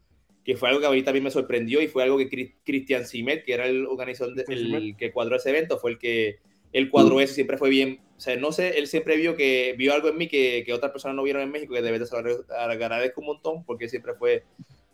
que 0.43 0.55
fue 0.55 0.69
algo 0.69 0.81
que 0.81 0.87
a 0.87 0.91
mí 0.91 1.03
también 1.03 1.23
me 1.23 1.31
sorprendió, 1.31 1.81
y 1.81 1.87
fue 1.87 2.03
algo 2.03 2.17
que 2.17 2.55
Cristian 2.63 3.05
Simet, 3.05 3.43
que 3.43 3.53
era 3.53 3.67
el 3.67 3.85
organizador, 3.85 4.33
el 4.47 4.95
que 4.97 5.11
cuadró 5.11 5.35
ese 5.35 5.49
evento, 5.51 5.77
fue 5.77 5.91
el 5.91 5.99
que 5.99 6.39
el 6.75 6.89
cuadro 6.89 7.21
ese 7.21 7.33
siempre 7.33 7.57
fue 7.57 7.69
bien, 7.69 8.01
o 8.17 8.19
sea, 8.19 8.35
no 8.35 8.51
sé, 8.51 8.77
él 8.77 8.87
siempre 8.87 9.15
vio 9.15 9.37
que 9.37 9.75
vio 9.77 9.93
algo 9.93 10.09
en 10.09 10.17
mí 10.17 10.27
que, 10.27 10.63
que 10.65 10.73
otras 10.73 10.91
personas 10.91 11.15
no 11.15 11.23
vieron 11.23 11.41
en 11.41 11.49
México, 11.49 11.73
que 11.73 11.81
de 11.81 11.89
verdad 11.89 12.05
se 12.05 12.21
lo 12.21 12.43
agradezco 12.49 13.21
un 13.21 13.27
montón, 13.27 13.63
porque 13.63 13.87
siempre 13.87 14.13
fue 14.13 14.43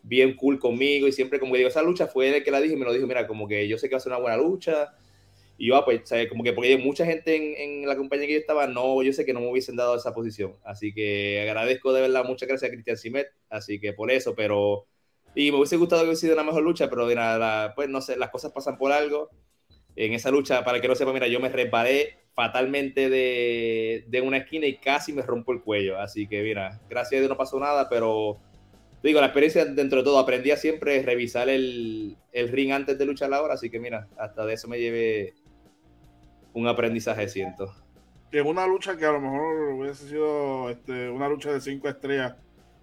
bien 0.03 0.35
cool 0.35 0.59
conmigo 0.59 1.07
y 1.07 1.11
siempre 1.11 1.39
como 1.39 1.55
digo, 1.55 1.67
esa 1.67 1.81
lucha 1.81 2.05
fue 2.05 2.37
el 2.37 2.43
que 2.43 2.51
la 2.51 2.61
dije 2.61 2.75
y 2.75 2.77
me 2.77 2.85
lo 2.85 2.93
dijo, 2.93 3.07
mira, 3.07 3.25
como 3.25 3.47
que 3.47 3.67
yo 3.67 3.79
sé 3.79 3.89
que 3.89 3.95
va 3.95 3.97
a 3.97 4.01
ser 4.01 4.11
una 4.11 4.21
buena 4.21 4.37
lucha. 4.37 4.93
Y 5.57 5.67
yo, 5.67 5.75
ah, 5.75 5.83
pues, 5.83 6.01
como 6.29 6.43
que 6.43 6.53
porque 6.53 6.77
mucha 6.77 7.03
gente 7.03 7.35
en, 7.35 7.81
en, 7.81 7.87
la 7.87 7.95
compañía 7.95 8.27
que 8.27 8.33
yo 8.33 8.39
estaba, 8.39 8.67
no, 8.67 9.01
yo 9.01 9.11
sé 9.11 9.25
que 9.25 9.33
no 9.33 9.39
me 9.41 9.49
hubiesen 9.49 9.75
dado 9.75 9.95
esa 9.95 10.13
posición. 10.13 10.55
Así 10.63 10.93
que 10.93 11.41
agradezco 11.41 11.93
de 11.93 12.01
verdad, 12.01 12.25
muchas 12.25 12.47
gracias 12.47 12.69
a 12.69 12.73
Cristian 12.73 12.97
Simet. 12.97 13.27
Así 13.49 13.79
que 13.79 13.93
por 13.93 14.11
eso, 14.11 14.35
pero. 14.35 14.85
Y 15.35 15.51
me 15.51 15.57
hubiese 15.57 15.77
gustado 15.77 16.01
que 16.01 16.09
hubiese 16.09 16.21
sido 16.21 16.33
una 16.33 16.43
mejor 16.43 16.63
lucha, 16.63 16.89
pero 16.89 17.07
de 17.07 17.15
nada, 17.15 17.73
pues 17.75 17.89
no 17.89 18.01
sé, 18.01 18.17
las 18.17 18.29
cosas 18.29 18.51
pasan 18.51 18.77
por 18.77 18.91
algo. 18.91 19.29
En 19.95 20.13
esa 20.13 20.31
lucha, 20.31 20.63
para 20.63 20.79
que 20.79 20.87
no 20.87 20.95
sepa, 20.95 21.13
mira, 21.13 21.27
yo 21.27 21.39
me 21.39 21.49
resbalé 21.49 22.19
fatalmente 22.33 23.09
de, 23.09 24.05
de 24.07 24.21
una 24.21 24.37
esquina 24.37 24.65
y 24.65 24.77
casi 24.77 25.13
me 25.13 25.21
rompo 25.21 25.51
el 25.51 25.61
cuello. 25.61 25.99
Así 25.99 26.27
que, 26.27 26.41
mira, 26.41 26.79
gracias 26.89 27.17
a 27.17 27.21
Dios 27.21 27.29
no 27.29 27.37
pasó 27.37 27.59
nada, 27.59 27.89
pero 27.89 28.39
digo, 29.03 29.19
la 29.19 29.27
experiencia 29.27 29.65
dentro 29.65 29.99
de 29.99 30.03
todo, 30.03 30.19
aprendí 30.19 30.51
a 30.51 30.57
siempre 30.57 31.01
revisar 31.03 31.49
el, 31.49 32.17
el 32.31 32.49
ring 32.49 32.71
antes 32.71 32.97
de 32.97 33.05
luchar 33.05 33.29
la 33.29 33.41
hora, 33.41 33.55
así 33.55 33.69
que 33.69 33.79
mira, 33.79 34.07
hasta 34.17 34.45
de 34.45 34.53
eso 34.53 34.67
me 34.67 34.79
llevé 34.79 35.33
un 36.53 36.67
aprendizaje, 36.67 37.27
siento. 37.27 37.73
En 38.31 38.47
una 38.47 38.65
lucha 38.65 38.97
que 38.97 39.05
a 39.05 39.11
lo 39.11 39.19
mejor 39.19 39.73
hubiese 39.73 40.07
sido 40.07 40.69
este, 40.69 41.09
una 41.09 41.27
lucha 41.27 41.51
de 41.51 41.59
cinco 41.59 41.89
estrellas, 41.89 42.35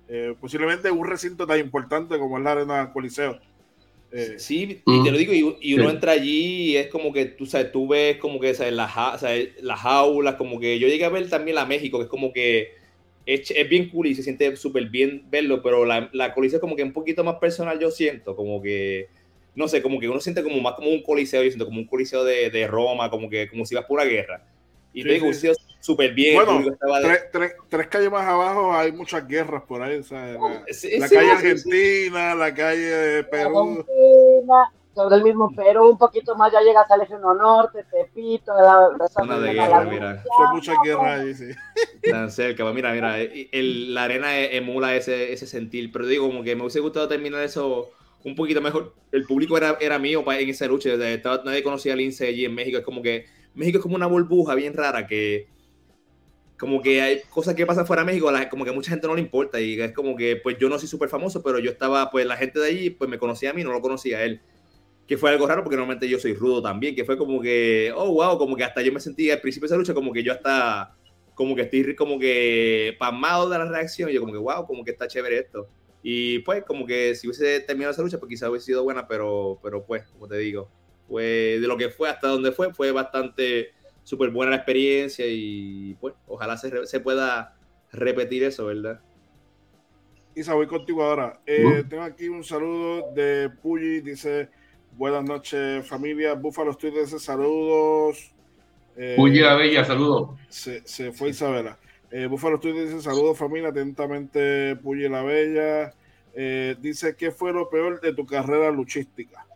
eh, 0.08 0.34
posiblemente 0.40 0.90
un 0.90 1.06
recinto 1.06 1.46
tan 1.46 1.58
importante 1.58 2.18
como 2.18 2.38
es 2.38 2.44
la 2.44 2.52
Arena 2.52 2.92
Coliseo. 2.92 3.38
Eh, 4.10 4.34
sí, 4.38 4.80
y 4.86 5.04
te 5.04 5.10
lo 5.10 5.18
digo, 5.18 5.56
y, 5.60 5.74
uno 5.74 5.90
entra 5.90 6.12
allí 6.12 6.70
y 6.70 6.76
es 6.76 6.86
como 6.86 7.12
que 7.12 7.26
tú 7.26 7.44
sabes, 7.44 7.70
tú 7.72 7.88
ves 7.88 8.16
como 8.16 8.40
que 8.40 8.54
¿sabes? 8.54 8.72
Las, 8.72 9.22
las 9.60 9.80
jaulas, 9.80 10.36
como 10.36 10.58
que 10.58 10.78
yo 10.78 10.88
llegué 10.88 11.04
a 11.04 11.10
ver 11.10 11.28
también 11.28 11.56
la 11.56 11.66
México, 11.66 11.98
que 11.98 12.04
es 12.04 12.10
como 12.10 12.32
que 12.32 12.72
es, 13.26 13.52
bien 13.68 13.90
cool 13.90 14.06
y 14.06 14.14
se 14.14 14.22
siente 14.22 14.56
súper 14.56 14.86
bien 14.86 15.24
verlo, 15.30 15.62
pero 15.62 15.84
la, 15.84 16.08
la 16.14 16.32
coliseo 16.32 16.56
es 16.56 16.60
como 16.62 16.74
que 16.74 16.82
un 16.82 16.94
poquito 16.94 17.22
más 17.22 17.36
personal, 17.36 17.78
yo 17.78 17.90
siento, 17.90 18.34
como 18.34 18.62
que, 18.62 19.08
no 19.54 19.68
sé, 19.68 19.82
como 19.82 20.00
que 20.00 20.08
uno 20.08 20.20
siente 20.20 20.42
como 20.42 20.58
más 20.60 20.72
como 20.74 20.88
un 20.88 21.02
coliseo, 21.02 21.42
yo 21.42 21.50
siento 21.50 21.66
como 21.66 21.80
un 21.80 21.86
coliseo 21.86 22.24
de, 22.24 22.48
de 22.48 22.66
Roma, 22.66 23.10
como 23.10 23.28
que 23.28 23.48
como 23.48 23.66
si 23.66 23.74
vas 23.74 23.84
por 23.84 24.00
una 24.00 24.08
guerra. 24.08 24.46
Y 24.94 25.02
te 25.02 25.12
digo, 25.12 25.32
sí. 25.34 25.48
Súper 25.80 26.12
bien. 26.12 26.36
Bueno, 26.36 26.76
tres, 27.32 27.54
tres, 27.68 27.86
calles 27.88 28.10
más 28.10 28.26
abajo 28.26 28.72
hay 28.72 28.92
muchas 28.92 29.26
guerras 29.26 29.62
por 29.62 29.82
ahí, 29.82 30.02
¿sabes? 30.02 30.38
La, 30.38 30.98
la 30.98 31.08
calle 31.08 31.30
Argentina, 31.30 32.34
la 32.34 32.54
calle 32.54 33.24
Perú 33.24 33.84
sobre 34.98 35.14
el 35.14 35.22
mismo 35.22 35.54
Perú, 35.54 35.90
un 35.90 35.98
poquito 35.98 36.34
más 36.34 36.52
ya 36.52 36.60
llegas 36.60 36.90
al 36.90 37.02
Eje 37.02 37.14
Norte, 37.20 37.84
Tepito, 37.88 38.52
la, 38.52 39.06
Zona 39.06 39.38
de 39.38 39.52
guerra, 39.52 39.84
mira. 39.84 40.24
Son 40.24 40.56
muchas 40.56 40.74
guerras 40.82 41.20
ahí, 41.20 41.34
sí. 41.34 41.50
Tan 42.10 42.32
cerca, 42.32 42.64
pues 42.64 42.74
mira, 42.74 42.92
mira, 42.92 43.16
el, 43.20 43.94
la 43.94 44.04
arena 44.04 44.36
e, 44.36 44.56
emula 44.56 44.96
ese, 44.96 45.32
ese 45.32 45.46
sentir, 45.46 45.92
pero 45.92 46.04
digo, 46.04 46.26
como 46.26 46.42
que 46.42 46.56
me 46.56 46.62
hubiese 46.62 46.80
gustado 46.80 47.06
terminar 47.06 47.44
eso 47.44 47.90
un 48.24 48.34
poquito 48.34 48.60
mejor. 48.60 48.92
El 49.12 49.24
público 49.24 49.56
era, 49.56 49.78
era 49.80 50.00
mío 50.00 50.24
en 50.32 50.48
esa 50.48 50.66
lucha, 50.66 50.90
nadie 50.96 51.62
conocía 51.62 51.92
al 51.92 51.98
Lince 51.98 52.26
allí 52.26 52.44
en 52.44 52.56
México, 52.56 52.78
es 52.78 52.84
como 52.84 53.00
que 53.00 53.26
México 53.54 53.78
es 53.78 53.82
como 53.82 53.94
una 53.94 54.08
burbuja 54.08 54.56
bien 54.56 54.74
rara 54.74 55.06
que 55.06 55.46
como 56.58 56.82
que 56.82 57.00
hay 57.00 57.20
cosas 57.30 57.54
que 57.54 57.66
pasan 57.66 57.86
fuera 57.86 58.02
de 58.02 58.06
México, 58.06 58.30
como 58.50 58.64
que 58.64 58.72
mucha 58.72 58.90
gente 58.90 59.06
no 59.06 59.14
le 59.14 59.20
importa 59.20 59.60
y 59.60 59.80
es 59.80 59.92
como 59.92 60.16
que 60.16 60.36
pues 60.36 60.58
yo 60.58 60.68
no 60.68 60.78
soy 60.78 60.88
súper 60.88 61.08
famoso, 61.08 61.42
pero 61.42 61.58
yo 61.58 61.70
estaba, 61.70 62.10
pues 62.10 62.26
la 62.26 62.36
gente 62.36 62.58
de 62.58 62.68
allí 62.68 62.90
pues 62.90 63.08
me 63.08 63.18
conocía 63.18 63.50
a 63.50 63.52
mí, 63.52 63.62
no 63.62 63.72
lo 63.72 63.80
conocía 63.80 64.18
a 64.18 64.24
él 64.24 64.40
que 65.08 65.16
fue 65.16 65.30
algo 65.30 65.46
raro 65.46 65.64
porque 65.64 65.76
normalmente 65.76 66.06
yo 66.06 66.18
soy 66.18 66.34
rudo 66.34 66.60
también, 66.60 66.94
que 66.94 67.04
fue 67.04 67.16
como 67.16 67.40
que, 67.40 67.90
oh, 67.96 68.12
wow, 68.12 68.36
como 68.36 68.54
que 68.54 68.62
hasta 68.62 68.82
yo 68.82 68.92
me 68.92 69.00
sentí 69.00 69.30
al 69.30 69.40
principio 69.40 69.66
de 69.66 69.72
esa 69.72 69.78
lucha 69.78 69.94
como 69.94 70.12
que 70.12 70.22
yo 70.22 70.34
hasta, 70.34 70.94
como 71.34 71.56
que 71.56 71.62
estoy 71.62 71.96
como 71.96 72.18
que 72.18 72.94
pasmado 72.98 73.48
de 73.48 73.56
la 73.56 73.64
reacción, 73.64 74.10
y 74.10 74.12
yo 74.12 74.20
como 74.20 74.34
que, 74.34 74.38
wow, 74.38 74.66
como 74.66 74.84
que 74.84 74.90
está 74.90 75.08
chévere 75.08 75.38
esto. 75.38 75.66
Y 76.02 76.40
pues 76.40 76.62
como 76.62 76.84
que 76.84 77.14
si 77.14 77.26
hubiese 77.26 77.60
terminado 77.60 77.92
esa 77.92 78.02
lucha, 78.02 78.18
pues 78.18 78.28
quizás 78.28 78.50
hubiese 78.50 78.66
sido 78.66 78.84
buena, 78.84 79.08
pero, 79.08 79.58
pero 79.62 79.82
pues, 79.82 80.06
como 80.08 80.28
te 80.28 80.36
digo, 80.36 80.70
pues 81.08 81.58
de 81.58 81.66
lo 81.66 81.78
que 81.78 81.88
fue 81.88 82.10
hasta 82.10 82.28
donde 82.28 82.52
fue, 82.52 82.74
fue 82.74 82.92
bastante 82.92 83.70
súper 84.08 84.30
buena 84.30 84.52
la 84.52 84.56
experiencia 84.56 85.26
y 85.28 85.94
pues 86.00 86.14
ojalá 86.26 86.56
se, 86.56 86.86
se 86.86 86.98
pueda 86.98 87.54
repetir 87.92 88.42
eso, 88.42 88.64
¿verdad? 88.64 89.02
Isa, 90.34 90.54
voy 90.54 90.66
contigo 90.66 91.02
ahora. 91.04 91.40
Eh, 91.44 91.84
tengo 91.90 92.04
aquí 92.04 92.26
un 92.26 92.42
saludo 92.42 93.12
de 93.12 93.50
Puyi, 93.50 94.00
dice 94.00 94.48
Buenas 94.96 95.24
noches, 95.24 95.86
familia. 95.86 96.32
Búfalo 96.32 96.70
Estudios, 96.70 97.10
saludos. 97.22 98.32
Eh, 98.96 99.14
la 99.18 99.56
Bella, 99.56 99.84
saludos. 99.84 100.40
Se, 100.48 100.80
se, 100.88 101.12
fue 101.12 101.28
Isabela. 101.28 101.78
Eh, 102.10 102.24
Búfalo 102.24 102.54
Estudios 102.54 102.88
dice 102.88 103.02
saludos, 103.02 103.36
familia. 103.36 103.68
Atentamente, 103.68 104.74
Puye 104.76 105.10
la 105.10 105.22
Bella. 105.22 105.92
Eh, 106.32 106.76
dice, 106.80 107.14
¿qué 107.14 107.30
fue 107.30 107.52
lo 107.52 107.68
peor 107.68 108.00
de 108.00 108.14
tu 108.14 108.24
carrera 108.24 108.70
luchística? 108.70 109.46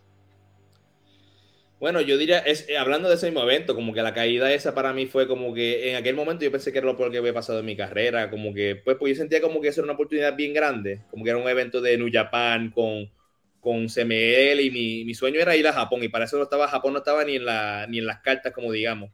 Bueno, 1.83 2.01
yo 2.01 2.17
diría, 2.17 2.39
es, 2.39 2.69
eh, 2.69 2.79
hablando 2.79 3.09
de 3.09 3.17
ese 3.17 3.27
mismo 3.27 3.43
evento, 3.43 3.75
como 3.75 3.93
que 3.93 4.03
la 4.03 4.15
caída 4.15 4.53
esa 4.53 4.73
para 4.73 4.93
mí 4.93 5.07
fue 5.07 5.27
como 5.27 5.53
que 5.53 5.91
en 5.91 5.97
aquel 5.97 6.15
momento 6.15 6.45
yo 6.45 6.53
pensé 6.53 6.71
que 6.71 6.79
era 6.79 6.87
lo 6.87 6.97
peor 6.97 7.11
que 7.11 7.19
había 7.19 7.35
pasado 7.35 7.59
en 7.59 7.67
mi 7.67 7.75
carrera, 7.75 8.31
como 8.31 8.55
que, 8.55 8.77
pues, 8.77 8.97
pues 9.01 9.17
yo 9.17 9.21
sentía 9.21 9.41
como 9.41 9.61
que 9.61 9.67
eso 9.67 9.81
era 9.81 9.87
una 9.87 9.95
oportunidad 9.95 10.37
bien 10.37 10.55
grande, 10.55 11.01
como 11.11 11.25
que 11.25 11.31
era 11.31 11.41
un 11.41 11.49
evento 11.49 11.81
de 11.81 11.99
New 11.99 12.09
Japan 12.13 12.71
con 12.71 13.11
con 13.59 13.89
CML 13.89 14.61
y 14.61 14.71
mi, 14.71 15.05
mi, 15.05 15.15
sueño 15.15 15.41
era 15.41 15.57
ir 15.57 15.67
a 15.67 15.73
Japón 15.73 16.05
y 16.05 16.09
para 16.09 16.27
eso 16.27 16.37
no 16.37 16.45
estaba, 16.45 16.69
Japón 16.69 16.93
no 16.93 17.01
estaba 17.01 17.25
ni 17.25 17.35
en, 17.35 17.47
la, 17.47 17.89
ni 17.89 17.99
en 17.99 18.07
las 18.07 18.21
cartas, 18.21 18.53
como 18.53 18.71
digamos. 18.71 19.11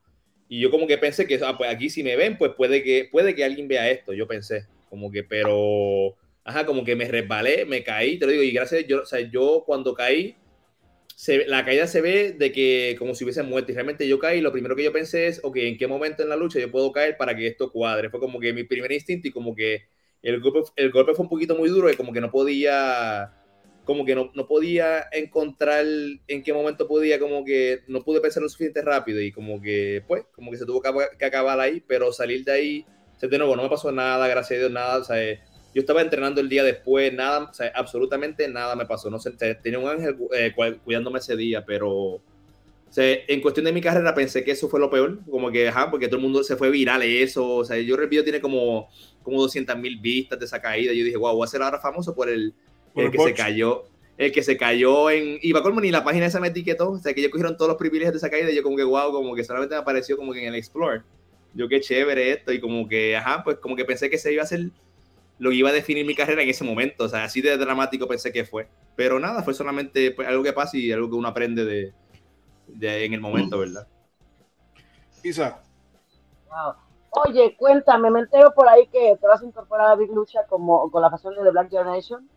Y 0.46 0.60
yo 0.60 0.70
como 0.70 0.86
que 0.86 0.98
pensé 0.98 1.26
que, 1.26 1.40
ah, 1.42 1.56
pues 1.56 1.70
aquí 1.70 1.88
si 1.88 2.02
me 2.02 2.16
ven, 2.16 2.36
pues 2.36 2.52
puede 2.54 2.82
que, 2.82 3.08
puede 3.10 3.34
que 3.34 3.44
alguien 3.44 3.66
vea 3.66 3.90
esto, 3.90 4.12
yo 4.12 4.26
pensé, 4.26 4.66
como 4.90 5.10
que, 5.10 5.22
pero, 5.24 6.16
ajá, 6.44 6.66
como 6.66 6.84
que 6.84 6.96
me 6.96 7.06
resbalé, 7.06 7.64
me 7.64 7.82
caí, 7.82 8.18
te 8.18 8.26
lo 8.26 8.32
digo, 8.32 8.42
y 8.42 8.50
gracias, 8.50 8.86
yo, 8.86 9.02
o 9.02 9.06
sea, 9.06 9.20
yo 9.20 9.64
cuando 9.66 9.94
caí, 9.94 10.36
se, 11.18 11.46
la 11.48 11.64
caída 11.64 11.88
se 11.88 12.00
ve 12.00 12.30
de 12.32 12.52
que 12.52 12.94
como 12.96 13.12
si 13.12 13.24
hubiese 13.24 13.42
muerto 13.42 13.72
y 13.72 13.74
realmente 13.74 14.06
yo 14.06 14.20
caí, 14.20 14.40
lo 14.40 14.52
primero 14.52 14.76
que 14.76 14.84
yo 14.84 14.92
pensé 14.92 15.26
es, 15.26 15.40
ok, 15.42 15.56
¿en 15.56 15.76
qué 15.76 15.88
momento 15.88 16.22
en 16.22 16.28
la 16.28 16.36
lucha 16.36 16.60
yo 16.60 16.70
puedo 16.70 16.92
caer 16.92 17.16
para 17.16 17.34
que 17.34 17.48
esto 17.48 17.72
cuadre? 17.72 18.08
Fue 18.08 18.20
como 18.20 18.38
que 18.38 18.52
mi 18.52 18.62
primer 18.62 18.92
instinto 18.92 19.26
y 19.26 19.32
como 19.32 19.52
que 19.52 19.82
el 20.22 20.40
golpe, 20.40 20.60
el 20.76 20.92
golpe 20.92 21.14
fue 21.14 21.24
un 21.24 21.28
poquito 21.28 21.56
muy 21.56 21.70
duro 21.70 21.90
y 21.90 21.96
como 21.96 22.12
que 22.12 22.20
no 22.20 22.30
podía, 22.30 23.34
como 23.84 24.04
que 24.04 24.14
no, 24.14 24.30
no 24.32 24.46
podía 24.46 25.06
encontrar 25.10 25.84
en 26.28 26.42
qué 26.44 26.52
momento 26.52 26.86
podía, 26.86 27.18
como 27.18 27.44
que 27.44 27.80
no 27.88 28.04
pude 28.04 28.20
pensar 28.20 28.40
lo 28.44 28.48
suficiente 28.48 28.80
rápido 28.82 29.20
y 29.20 29.32
como 29.32 29.60
que, 29.60 30.04
pues, 30.06 30.22
como 30.30 30.52
que 30.52 30.58
se 30.58 30.66
tuvo 30.66 30.80
que, 30.80 30.90
que 31.18 31.24
acabar 31.24 31.58
ahí, 31.58 31.82
pero 31.84 32.12
salir 32.12 32.44
de 32.44 32.52
ahí, 32.52 32.86
de 33.20 33.38
nuevo, 33.38 33.56
no 33.56 33.64
me 33.64 33.68
pasó 33.68 33.90
nada, 33.90 34.28
gracias 34.28 34.58
a 34.58 34.60
Dios, 34.60 34.70
nada, 34.70 34.98
o 34.98 35.04
sea, 35.04 35.16
yo 35.78 35.82
estaba 35.82 36.02
entrenando 36.02 36.40
el 36.40 36.48
día 36.48 36.64
después, 36.64 37.12
nada, 37.12 37.44
o 37.44 37.54
sea, 37.54 37.70
absolutamente 37.72 38.48
nada 38.48 38.74
me 38.74 38.84
pasó, 38.84 39.10
no 39.10 39.20
sé, 39.20 39.30
tenía 39.62 39.78
un 39.78 39.88
ángel 39.88 40.16
eh, 40.34 40.52
cuidándome 40.82 41.20
ese 41.20 41.36
día, 41.36 41.64
pero... 41.64 41.90
O 41.90 42.22
sea, 42.90 43.04
en 43.28 43.40
cuestión 43.40 43.64
de 43.64 43.72
mi 43.72 43.80
carrera 43.80 44.12
pensé 44.12 44.42
que 44.42 44.50
eso 44.50 44.68
fue 44.68 44.80
lo 44.80 44.90
peor, 44.90 45.20
como 45.30 45.52
que, 45.52 45.68
ajá, 45.68 45.88
porque 45.88 46.08
todo 46.08 46.16
el 46.16 46.22
mundo 46.22 46.42
se 46.42 46.56
fue 46.56 46.70
viral 46.70 47.04
eso, 47.04 47.48
o 47.48 47.64
sea, 47.64 47.78
yo 47.78 47.94
el 47.94 48.08
video 48.08 48.24
tiene 48.24 48.40
como, 48.40 48.88
como 49.22 49.40
200 49.40 49.78
mil 49.78 50.00
vistas 50.00 50.40
de 50.40 50.46
esa 50.46 50.60
caída, 50.60 50.92
yo 50.92 51.04
dije, 51.04 51.16
wow, 51.16 51.36
voy 51.36 51.44
a 51.44 51.48
ser 51.48 51.62
ahora 51.62 51.78
famoso 51.78 52.12
por 52.12 52.28
el, 52.28 52.52
el 52.96 53.10
que 53.12 53.18
se 53.18 53.34
cayó, 53.34 53.84
el 54.16 54.32
que 54.32 54.42
se 54.42 54.56
cayó 54.56 55.10
en, 55.10 55.38
y 55.40 55.52
colmo 55.52 55.80
ni 55.80 55.92
la 55.92 56.02
página 56.02 56.26
esa 56.26 56.40
me 56.40 56.48
etiquetó, 56.48 56.90
o 56.90 56.98
sea, 56.98 57.14
que 57.14 57.20
ellos 57.20 57.30
cogieron 57.30 57.56
todos 57.56 57.68
los 57.68 57.78
privilegios 57.78 58.14
de 58.14 58.18
esa 58.18 58.30
caída, 58.30 58.50
y 58.50 58.56
yo 58.56 58.64
como 58.64 58.76
que, 58.76 58.82
wow, 58.82 59.12
como 59.12 59.36
que 59.36 59.44
solamente 59.44 59.76
me 59.76 59.80
apareció 59.80 60.16
como 60.16 60.32
que 60.32 60.40
en 60.40 60.48
el 60.48 60.56
Explore, 60.56 61.02
yo 61.54 61.68
qué 61.68 61.80
chévere 61.80 62.32
esto, 62.32 62.52
y 62.52 62.58
como 62.58 62.88
que, 62.88 63.16
ajá, 63.16 63.44
pues 63.44 63.58
como 63.58 63.76
que 63.76 63.84
pensé 63.84 64.10
que 64.10 64.18
se 64.18 64.32
iba 64.32 64.42
a 64.42 64.44
hacer 64.44 64.70
lo 65.38 65.50
que 65.50 65.56
iba 65.56 65.70
a 65.70 65.72
definir 65.72 66.04
mi 66.04 66.14
carrera 66.14 66.42
en 66.42 66.48
ese 66.48 66.64
momento, 66.64 67.04
o 67.04 67.08
sea, 67.08 67.24
así 67.24 67.40
de 67.40 67.56
dramático 67.56 68.06
pensé 68.08 68.32
que 68.32 68.44
fue, 68.44 68.68
pero 68.96 69.18
nada, 69.20 69.42
fue 69.42 69.54
solamente 69.54 70.10
pues, 70.10 70.26
algo 70.26 70.42
que 70.42 70.52
pasa 70.52 70.76
y 70.76 70.90
algo 70.92 71.08
que 71.08 71.14
uno 71.14 71.28
aprende 71.28 71.64
de 71.64 71.94
en 73.04 73.14
el 73.14 73.20
momento, 73.20 73.58
¿verdad? 73.58 73.86
Isa. 75.22 75.62
Oye, 77.10 77.56
cuéntame, 77.56 78.10
me 78.10 78.20
entero 78.20 78.52
por 78.54 78.68
ahí 78.68 78.86
que 78.88 79.16
te 79.20 79.26
vas 79.26 79.42
a 79.42 79.46
incorporar 79.46 79.90
a 79.90 79.94
Big 79.96 80.10
Lucha 80.10 80.44
como 80.48 80.90
con 80.90 81.02
la 81.02 81.10
facción 81.10 81.34
de 81.34 81.42
The 81.42 81.50
Black 81.50 81.70
Generation. 81.70 82.28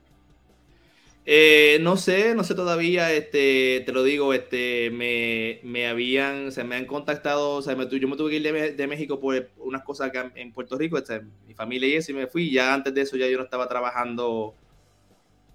Eh, 1.25 1.77
no 1.81 1.97
sé, 1.97 2.33
no 2.33 2.43
sé 2.43 2.55
todavía, 2.55 3.13
este, 3.13 3.83
te 3.85 3.91
lo 3.91 4.03
digo, 4.03 4.33
este, 4.33 4.89
me, 4.89 5.59
me 5.63 5.87
habían, 5.87 6.51
se 6.51 6.63
me 6.63 6.75
han 6.75 6.85
contactado, 6.85 7.57
o 7.57 7.61
sea, 7.61 7.75
yo 7.75 8.07
me 8.07 8.17
tuve 8.17 8.31
que 8.31 8.37
ir 8.37 8.75
de, 8.75 8.87
México 8.87 9.19
por 9.19 9.49
unas 9.57 9.83
cosas 9.83 10.07
acá 10.07 10.31
en 10.33 10.51
Puerto 10.51 10.77
Rico, 10.79 10.97
este, 10.97 11.21
mi 11.47 11.53
familia 11.53 11.87
y 11.89 11.93
eso, 11.93 12.11
y 12.11 12.15
me 12.15 12.25
fui, 12.25 12.51
ya 12.51 12.73
antes 12.73 12.93
de 12.95 13.01
eso 13.01 13.17
ya 13.17 13.27
yo 13.27 13.37
no 13.37 13.43
estaba 13.43 13.67
trabajando 13.67 14.55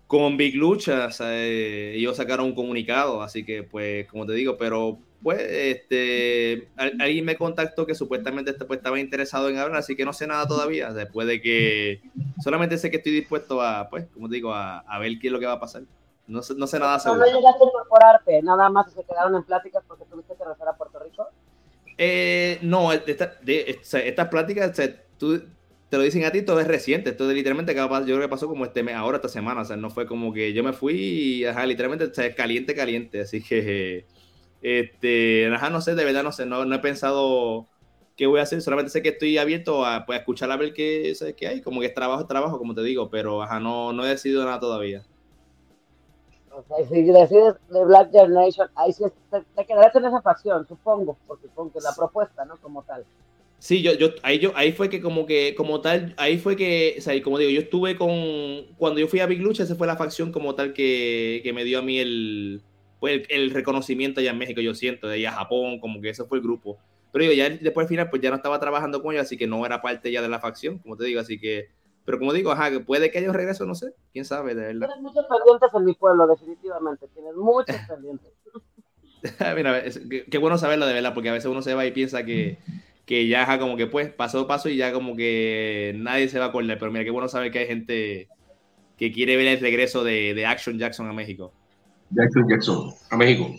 con 0.06 0.36
Big 0.36 0.54
Lucha, 0.54 1.08
eh, 1.20 1.94
ellos 1.96 2.16
sacaron 2.16 2.46
un 2.46 2.54
comunicado, 2.54 3.22
así 3.22 3.44
que 3.44 3.64
pues, 3.64 4.06
como 4.06 4.24
te 4.24 4.34
digo, 4.34 4.56
pero 4.56 5.00
pues, 5.26 5.40
este, 5.40 6.68
alguien 6.76 7.24
me 7.24 7.34
contactó 7.34 7.84
que 7.84 7.96
supuestamente 7.96 8.52
este, 8.52 8.64
pues, 8.64 8.76
estaba 8.76 9.00
interesado 9.00 9.48
en 9.48 9.58
hablar, 9.58 9.78
así 9.78 9.96
que 9.96 10.04
no 10.04 10.12
sé 10.12 10.28
nada 10.28 10.46
todavía, 10.46 10.92
después 10.92 11.26
de 11.26 11.40
que 11.42 12.00
solamente 12.40 12.78
sé 12.78 12.92
que 12.92 12.98
estoy 12.98 13.10
dispuesto 13.10 13.60
a, 13.60 13.88
pues, 13.90 14.06
como 14.14 14.28
digo, 14.28 14.54
a, 14.54 14.98
ver 15.00 15.18
qué 15.20 15.26
es 15.26 15.32
lo 15.32 15.40
que 15.40 15.46
va 15.46 15.54
a 15.54 15.58
pasar. 15.58 15.82
No 16.28 16.42
sé, 16.42 16.54
no 16.54 16.68
sé 16.68 16.78
nada 16.78 17.00
seguro. 17.00 17.22
¿No 17.22 17.26
llegaste 17.26 17.64
a 17.64 17.66
incorporarte? 17.66 18.42
¿Nada 18.44 18.70
más 18.70 18.92
se 18.92 19.02
quedaron 19.02 19.34
en 19.34 19.42
pláticas 19.42 19.82
porque 19.88 20.04
tuviste 20.04 20.32
que 20.36 20.44
regresar 20.44 20.68
a 20.68 20.76
Puerto 20.76 21.00
Rico? 21.00 21.26
Eh, 21.98 22.60
no, 22.62 22.90
de, 22.90 23.80
estas 23.82 24.28
pláticas, 24.28 24.80
tú, 25.18 25.42
te 25.88 25.96
lo 25.96 26.04
dicen 26.04 26.24
a 26.24 26.30
ti, 26.30 26.42
todo 26.42 26.60
es 26.60 26.68
reciente. 26.68 27.10
Esto 27.10 27.28
es 27.28 27.34
literalmente 27.34 27.74
yo 27.74 27.88
creo 27.88 28.20
que 28.20 28.28
pasó 28.28 28.46
como 28.46 28.64
este 28.64 28.84
mes, 28.84 28.94
ahora 28.94 29.16
esta 29.16 29.28
semana. 29.28 29.62
O 29.62 29.64
sea, 29.64 29.76
no 29.76 29.90
fue 29.90 30.06
como 30.06 30.32
que 30.32 30.52
yo 30.52 30.62
me 30.62 30.72
fui 30.72 30.94
y, 30.94 31.44
ajá, 31.46 31.66
literalmente, 31.66 32.04
o 32.04 32.14
sea, 32.14 32.32
caliente, 32.32 32.76
caliente. 32.76 33.22
Así 33.22 33.42
que, 33.42 34.06
este, 34.66 35.46
ajá, 35.54 35.70
no 35.70 35.80
sé, 35.80 35.94
de 35.94 36.04
verdad 36.04 36.24
no 36.24 36.32
sé, 36.32 36.44
no, 36.44 36.64
no 36.64 36.74
he 36.74 36.80
pensado 36.80 37.68
qué 38.16 38.26
voy 38.26 38.40
a 38.40 38.42
hacer. 38.42 38.60
Solamente 38.60 38.90
sé 38.90 39.00
que 39.00 39.10
estoy 39.10 39.38
abierto 39.38 39.86
a, 39.86 40.04
pues, 40.06 40.18
escuchar 40.18 40.50
a 40.50 40.56
ver 40.56 40.72
qué, 40.74 41.14
qué 41.36 41.46
hay. 41.46 41.60
Como 41.60 41.80
que 41.80 41.86
es 41.86 41.94
trabajo, 41.94 42.22
es 42.22 42.26
trabajo, 42.26 42.58
como 42.58 42.74
te 42.74 42.82
digo, 42.82 43.08
pero, 43.08 43.42
ajá, 43.42 43.60
no, 43.60 43.92
no 43.92 44.04
he 44.04 44.08
decidido 44.08 44.44
nada 44.44 44.58
todavía. 44.58 45.04
O 46.50 46.64
sea, 46.66 46.84
si 46.88 47.02
decides 47.02 47.54
de 47.70 47.84
Black 47.84 48.10
Generation, 48.10 48.68
ahí 48.74 48.92
sí 48.92 49.04
te, 49.30 49.40
te 49.54 49.66
quedarás 49.66 49.94
en 49.94 50.06
esa 50.06 50.20
facción, 50.20 50.66
supongo, 50.66 51.16
porque 51.28 51.46
supongo 51.46 51.72
que 51.72 51.80
la 51.80 51.94
propuesta, 51.94 52.44
¿no? 52.44 52.56
Como 52.56 52.82
tal. 52.82 53.04
Sí, 53.60 53.82
yo, 53.82 53.92
yo, 53.92 54.08
ahí, 54.24 54.40
yo, 54.40 54.50
ahí 54.56 54.72
fue 54.72 54.90
que 54.90 55.00
como 55.00 55.26
que, 55.26 55.54
como 55.54 55.80
tal, 55.80 56.12
ahí 56.16 56.38
fue 56.38 56.56
que, 56.56 56.96
o 56.98 57.00
sea, 57.00 57.22
como 57.22 57.38
digo, 57.38 57.52
yo 57.52 57.60
estuve 57.60 57.96
con, 57.96 58.10
cuando 58.78 58.98
yo 58.98 59.06
fui 59.06 59.20
a 59.20 59.26
Big 59.26 59.40
Lucha, 59.40 59.62
esa 59.62 59.76
fue 59.76 59.86
la 59.86 59.96
facción 59.96 60.32
como 60.32 60.56
tal 60.56 60.72
que, 60.72 61.40
que 61.44 61.52
me 61.52 61.62
dio 61.62 61.78
a 61.78 61.82
mí 61.82 61.98
el, 61.98 62.62
pues 63.00 63.22
el, 63.28 63.50
reconocimiento 63.50 64.20
allá 64.20 64.30
en 64.30 64.38
México, 64.38 64.60
yo 64.60 64.74
siento, 64.74 65.08
de 65.08 65.14
allá 65.16 65.30
a 65.30 65.38
Japón, 65.38 65.80
como 65.80 66.00
que 66.00 66.10
ese 66.10 66.24
fue 66.24 66.38
el 66.38 66.44
grupo. 66.44 66.78
Pero 67.12 67.22
digo, 67.22 67.34
ya 67.34 67.50
después 67.50 67.84
al 67.84 67.88
final, 67.88 68.10
pues 68.10 68.22
ya 68.22 68.30
no 68.30 68.36
estaba 68.36 68.58
trabajando 68.60 69.02
con 69.02 69.14
ellos, 69.14 69.26
así 69.26 69.36
que 69.36 69.46
no 69.46 69.64
era 69.64 69.82
parte 69.82 70.10
ya 70.10 70.22
de 70.22 70.28
la 70.28 70.40
facción, 70.40 70.78
como 70.78 70.96
te 70.96 71.04
digo, 71.04 71.20
así 71.20 71.38
que, 71.38 71.68
pero 72.04 72.18
como 72.18 72.32
digo, 72.32 72.50
ajá, 72.50 72.70
puede 72.84 73.10
que 73.10 73.18
ellos 73.18 73.34
regreso, 73.34 73.66
no 73.66 73.74
sé, 73.74 73.92
quién 74.12 74.24
sabe, 74.24 74.54
de 74.54 74.66
verdad. 74.66 74.88
Tienes 74.88 75.02
muchos 75.02 75.26
pendientes 75.26 75.70
en 75.74 75.84
mi 75.84 75.94
pueblo, 75.94 76.26
definitivamente, 76.26 77.06
tienes 77.14 77.34
muchos 77.34 77.76
pendientes. 77.88 78.32
Mira, 79.56 79.82
qué 80.30 80.38
bueno 80.38 80.58
saberlo 80.58 80.86
de 80.86 80.94
verdad, 80.94 81.14
porque 81.14 81.30
a 81.30 81.32
veces 81.32 81.50
uno 81.50 81.62
se 81.62 81.74
va 81.74 81.86
y 81.86 81.92
piensa 81.92 82.24
que 82.24 82.58
que 83.06 83.28
ya 83.28 83.58
como 83.58 83.76
que 83.76 83.86
pues 83.86 84.10
paso 84.10 84.40
a 84.40 84.48
paso 84.48 84.68
y 84.68 84.76
ya 84.76 84.92
como 84.92 85.16
que 85.16 85.94
nadie 85.96 86.28
se 86.28 86.40
va 86.40 86.46
a 86.46 86.48
acordar. 86.48 86.76
Pero 86.78 86.90
mira, 86.90 87.04
qué 87.04 87.10
bueno 87.10 87.28
saber 87.28 87.52
que 87.52 87.60
hay 87.60 87.66
gente 87.66 88.28
que 88.98 89.12
quiere 89.12 89.36
ver 89.36 89.46
el 89.46 89.60
regreso 89.60 90.02
de, 90.02 90.34
de 90.34 90.44
Action 90.44 90.76
Jackson 90.78 91.08
a 91.08 91.12
México. 91.12 91.52
Jackson 92.10 92.48
Jackson 92.48 92.94
a 93.10 93.16
México. 93.16 93.54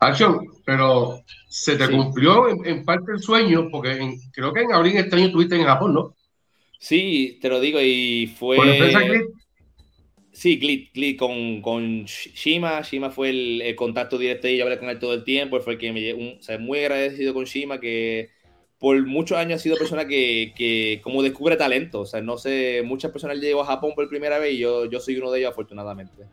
Action, 0.00 0.46
pero 0.64 1.22
se 1.48 1.76
te 1.76 1.88
cumplió 1.88 2.48
en, 2.64 2.84
parte 2.84 3.12
el 3.12 3.20
sueño, 3.20 3.68
porque 3.70 4.18
creo 4.32 4.52
que 4.52 4.62
en 4.62 4.72
abril 4.72 4.96
este 4.96 5.16
año 5.16 5.26
estuviste 5.26 5.56
en 5.56 5.64
Japón, 5.64 5.94
¿no? 5.94 6.14
Sí, 6.78 7.38
te 7.40 7.48
lo 7.48 7.60
digo, 7.60 7.80
y 7.80 8.26
fue. 8.38 8.58
Sí, 10.32 10.58
Glit, 10.58 11.18
con, 11.18 11.62
con 11.62 12.04
Shima. 12.04 12.82
Shima 12.82 13.10
fue 13.10 13.30
el, 13.30 13.74
contacto 13.74 14.18
directo 14.18 14.48
y 14.48 14.58
yo 14.58 14.64
hablé 14.64 14.78
con 14.78 14.90
él 14.90 14.98
todo 14.98 15.14
el 15.14 15.24
tiempo. 15.24 15.58
Fue 15.60 15.72
el 15.74 15.78
que 15.78 15.92
me 15.92 16.12
un, 16.12 16.36
o 16.38 16.42
sea, 16.42 16.58
muy 16.58 16.80
agradecido 16.80 17.32
con 17.32 17.44
Shima, 17.44 17.80
que 17.80 18.28
por 18.78 19.06
muchos 19.06 19.38
años 19.38 19.60
ha 19.60 19.62
sido 19.62 19.76
persona 19.76 20.06
que, 20.06 20.52
que, 20.56 21.00
como 21.02 21.22
descubre 21.22 21.56
talento. 21.56 22.00
O 22.00 22.06
sea, 22.06 22.20
no 22.20 22.36
sé, 22.36 22.82
muchas 22.84 23.10
personas 23.10 23.38
llegó 23.38 23.62
a 23.62 23.66
Japón 23.66 23.92
por 23.94 24.08
primera 24.08 24.38
vez 24.38 24.54
y 24.54 24.58
yo, 24.58 24.86
yo 24.86 25.00
soy 25.00 25.16
uno 25.16 25.30
de 25.30 25.40
ellos, 25.40 25.52
afortunadamente. 25.52 26.24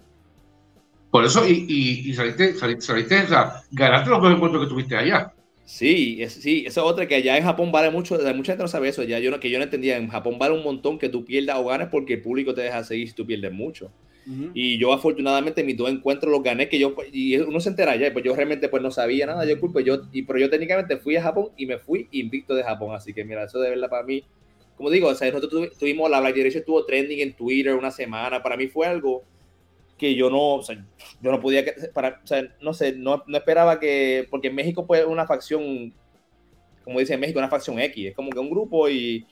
Por 1.09 1.23
eso, 1.23 1.47
y, 1.47 1.65
y, 1.69 2.09
y 2.09 2.13
saliste, 2.13 2.55
saliste, 2.55 3.21
o 3.21 3.27
sea, 3.27 3.61
ganaste 3.71 4.09
los 4.09 4.21
dos 4.21 4.33
encuentros 4.33 4.63
que 4.63 4.69
tuviste 4.69 4.95
allá. 4.95 5.31
Sí, 5.65 6.21
es, 6.21 6.33
sí, 6.33 6.65
eso 6.67 6.81
es 6.81 6.91
otra 6.91 7.07
que 7.07 7.15
allá 7.15 7.37
en 7.37 7.43
Japón 7.43 7.71
vale 7.71 7.89
mucho, 7.89 8.17
mucha 8.35 8.51
gente 8.51 8.63
no 8.63 8.67
sabe 8.67 8.89
eso, 8.89 9.03
ya 9.03 9.19
yo 9.19 9.31
no, 9.31 9.39
que 9.39 9.49
yo 9.49 9.57
no 9.59 9.63
entendía, 9.63 9.95
en 9.95 10.09
Japón 10.09 10.37
vale 10.37 10.55
un 10.55 10.63
montón 10.63 10.99
que 10.99 11.07
tú 11.07 11.23
pierdas 11.23 11.57
o 11.57 11.65
ganes 11.65 11.87
porque 11.87 12.15
el 12.15 12.21
público 12.21 12.53
te 12.53 12.61
deja 12.61 12.83
seguir 12.83 13.07
si 13.07 13.15
tú 13.15 13.25
pierdes 13.25 13.53
mucho. 13.53 13.91
Y 14.53 14.77
yo 14.77 14.93
afortunadamente 14.93 15.63
mis 15.63 15.75
dos 15.75 15.89
encuentros 15.89 16.31
los 16.31 16.41
gané, 16.41 16.69
que 16.69 16.79
yo, 16.79 16.95
y 17.11 17.35
uno 17.37 17.59
se 17.59 17.69
entera 17.69 17.95
ya, 17.95 18.11
pues 18.13 18.23
yo 18.23 18.35
realmente 18.35 18.69
pues 18.69 18.81
no 18.81 18.91
sabía 18.91 19.25
nada, 19.25 19.45
yo 19.45 19.59
culpo, 19.59 19.79
yo, 19.81 20.03
y, 20.11 20.21
pero 20.23 20.39
yo 20.39 20.49
técnicamente 20.49 20.97
fui 20.97 21.15
a 21.17 21.23
Japón 21.23 21.49
y 21.57 21.65
me 21.65 21.77
fui 21.77 22.07
invicto 22.11 22.55
de 22.55 22.63
Japón, 22.63 22.95
así 22.95 23.13
que 23.13 23.25
mira, 23.25 23.43
eso 23.43 23.59
de 23.59 23.71
verdad 23.71 23.89
para 23.89 24.03
mí, 24.03 24.23
como 24.77 24.89
digo, 24.89 25.09
o 25.09 25.15
sea, 25.15 25.29
nosotros 25.31 25.77
tuvimos, 25.77 26.09
la 26.09 26.21
Black 26.21 26.35
Generation 26.35 26.61
estuvo 26.61 26.85
trending 26.85 27.19
en 27.19 27.33
Twitter 27.33 27.75
una 27.75 27.91
semana, 27.91 28.41
para 28.41 28.55
mí 28.55 28.67
fue 28.67 28.87
algo 28.87 29.23
que 29.97 30.15
yo 30.15 30.29
no, 30.29 30.55
o 30.55 30.63
sea, 30.63 30.83
yo 31.21 31.31
no 31.31 31.39
podía, 31.41 31.65
para, 31.93 32.21
o 32.23 32.27
sea, 32.27 32.47
no 32.61 32.73
sé, 32.73 32.93
no, 32.93 33.23
no 33.27 33.37
esperaba 33.37 33.79
que, 33.79 34.27
porque 34.29 34.47
en 34.47 34.55
México 34.55 34.87
pues 34.87 35.05
una 35.05 35.27
facción, 35.27 35.93
como 36.83 36.99
dice 36.99 37.15
en 37.15 37.19
México, 37.19 37.39
una 37.39 37.49
facción 37.49 37.79
X, 37.79 38.07
es 38.07 38.15
como 38.15 38.29
que 38.29 38.39
un 38.39 38.49
grupo 38.49 38.89
y, 38.89 39.25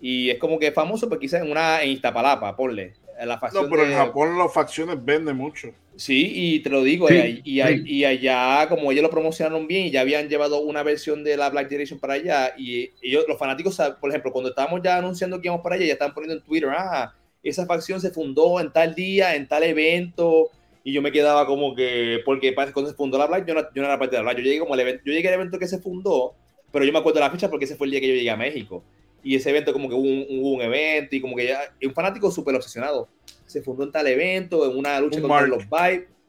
y 0.00 0.30
es 0.30 0.38
como 0.38 0.58
que 0.58 0.72
famoso, 0.72 1.08
pues 1.08 1.20
quizás 1.20 1.42
en 1.42 1.50
una, 1.50 1.82
en 1.82 1.90
Iztapalapa, 1.90 2.56
ponle. 2.56 2.94
La 3.26 3.38
facción 3.38 3.64
no, 3.64 3.70
pero 3.70 3.84
en 3.84 3.92
Japón 3.92 4.38
las 4.38 4.52
facciones 4.52 5.04
venden 5.04 5.36
mucho. 5.36 5.68
Sí, 5.96 6.32
y 6.34 6.60
te 6.60 6.70
lo 6.70 6.82
digo, 6.82 7.10
y, 7.10 7.42
y, 7.44 8.04
allá, 8.04 8.66
como 8.70 8.90
ellos 8.90 9.02
lo 9.02 9.10
promocionaron 9.10 9.66
bien, 9.66 9.86
y 9.86 9.90
ya 9.90 10.00
habían 10.00 10.30
llevado 10.30 10.60
una 10.60 10.82
versión 10.82 11.22
de 11.22 11.36
la 11.36 11.50
Black 11.50 11.68
Generation 11.68 11.98
para 11.98 12.14
allá, 12.14 12.54
y 12.56 12.90
ellos, 13.02 13.26
los 13.28 13.38
fanáticos, 13.38 13.78
por 14.00 14.08
ejemplo, 14.08 14.32
cuando 14.32 14.48
estábamos 14.48 14.80
ya 14.82 14.96
anunciando 14.96 15.38
que 15.38 15.48
íbamos 15.48 15.62
para 15.62 15.74
allá, 15.74 15.84
ya 15.84 15.92
estaban 15.92 16.14
poniendo 16.14 16.36
en 16.36 16.42
Twitter, 16.42 16.70
ah, 16.74 17.12
esa 17.42 17.66
facción 17.66 18.00
se 18.00 18.10
fundó 18.10 18.60
en 18.60 18.72
tal 18.72 18.94
día, 18.94 19.34
en 19.34 19.46
tal 19.46 19.62
evento, 19.62 20.48
y 20.82 20.94
yo 20.94 21.02
me 21.02 21.12
quedaba 21.12 21.46
como 21.46 21.74
que, 21.74 22.20
porque 22.24 22.54
cuando 22.54 22.88
se 22.88 22.96
fundó 22.96 23.18
la 23.18 23.26
Black, 23.26 23.46
yo 23.46 23.52
no, 23.52 23.60
yo 23.60 23.82
no 23.82 23.84
era 23.84 23.98
parte 23.98 24.16
de 24.16 24.22
la 24.22 24.30
Black, 24.30 24.38
yo 24.38 24.44
llegué 24.44 24.58
como 24.58 24.72
al 24.72 24.80
evento, 24.80 25.02
yo 25.04 25.12
llegué 25.12 25.28
al 25.28 25.34
evento 25.34 25.58
que 25.58 25.68
se 25.68 25.80
fundó, 25.80 26.34
pero 26.72 26.84
yo 26.84 26.92
me 26.92 26.98
acuerdo 26.98 27.20
de 27.20 27.26
la 27.26 27.30
fecha 27.30 27.50
porque 27.50 27.66
ese 27.66 27.76
fue 27.76 27.88
el 27.88 27.90
día 27.90 28.00
que 28.00 28.08
yo 28.08 28.14
llegué 28.14 28.30
a 28.30 28.36
México, 28.36 28.82
y 29.22 29.36
ese 29.36 29.50
evento 29.50 29.72
como 29.72 29.88
que 29.88 29.94
hubo 29.94 30.02
un, 30.02 30.26
un 30.28 30.62
evento, 30.62 31.16
y 31.16 31.20
como 31.20 31.36
que 31.36 31.48
ya, 31.48 31.60
un 31.82 31.94
fanático 31.94 32.30
súper 32.30 32.54
obsesionado, 32.54 33.08
se 33.46 33.62
fundó 33.62 33.84
en 33.84 33.92
tal 33.92 34.06
evento, 34.06 34.70
en 34.70 34.76
una 34.76 35.00
lucha 35.00 35.20
contra 35.20 35.46
los, 35.46 35.64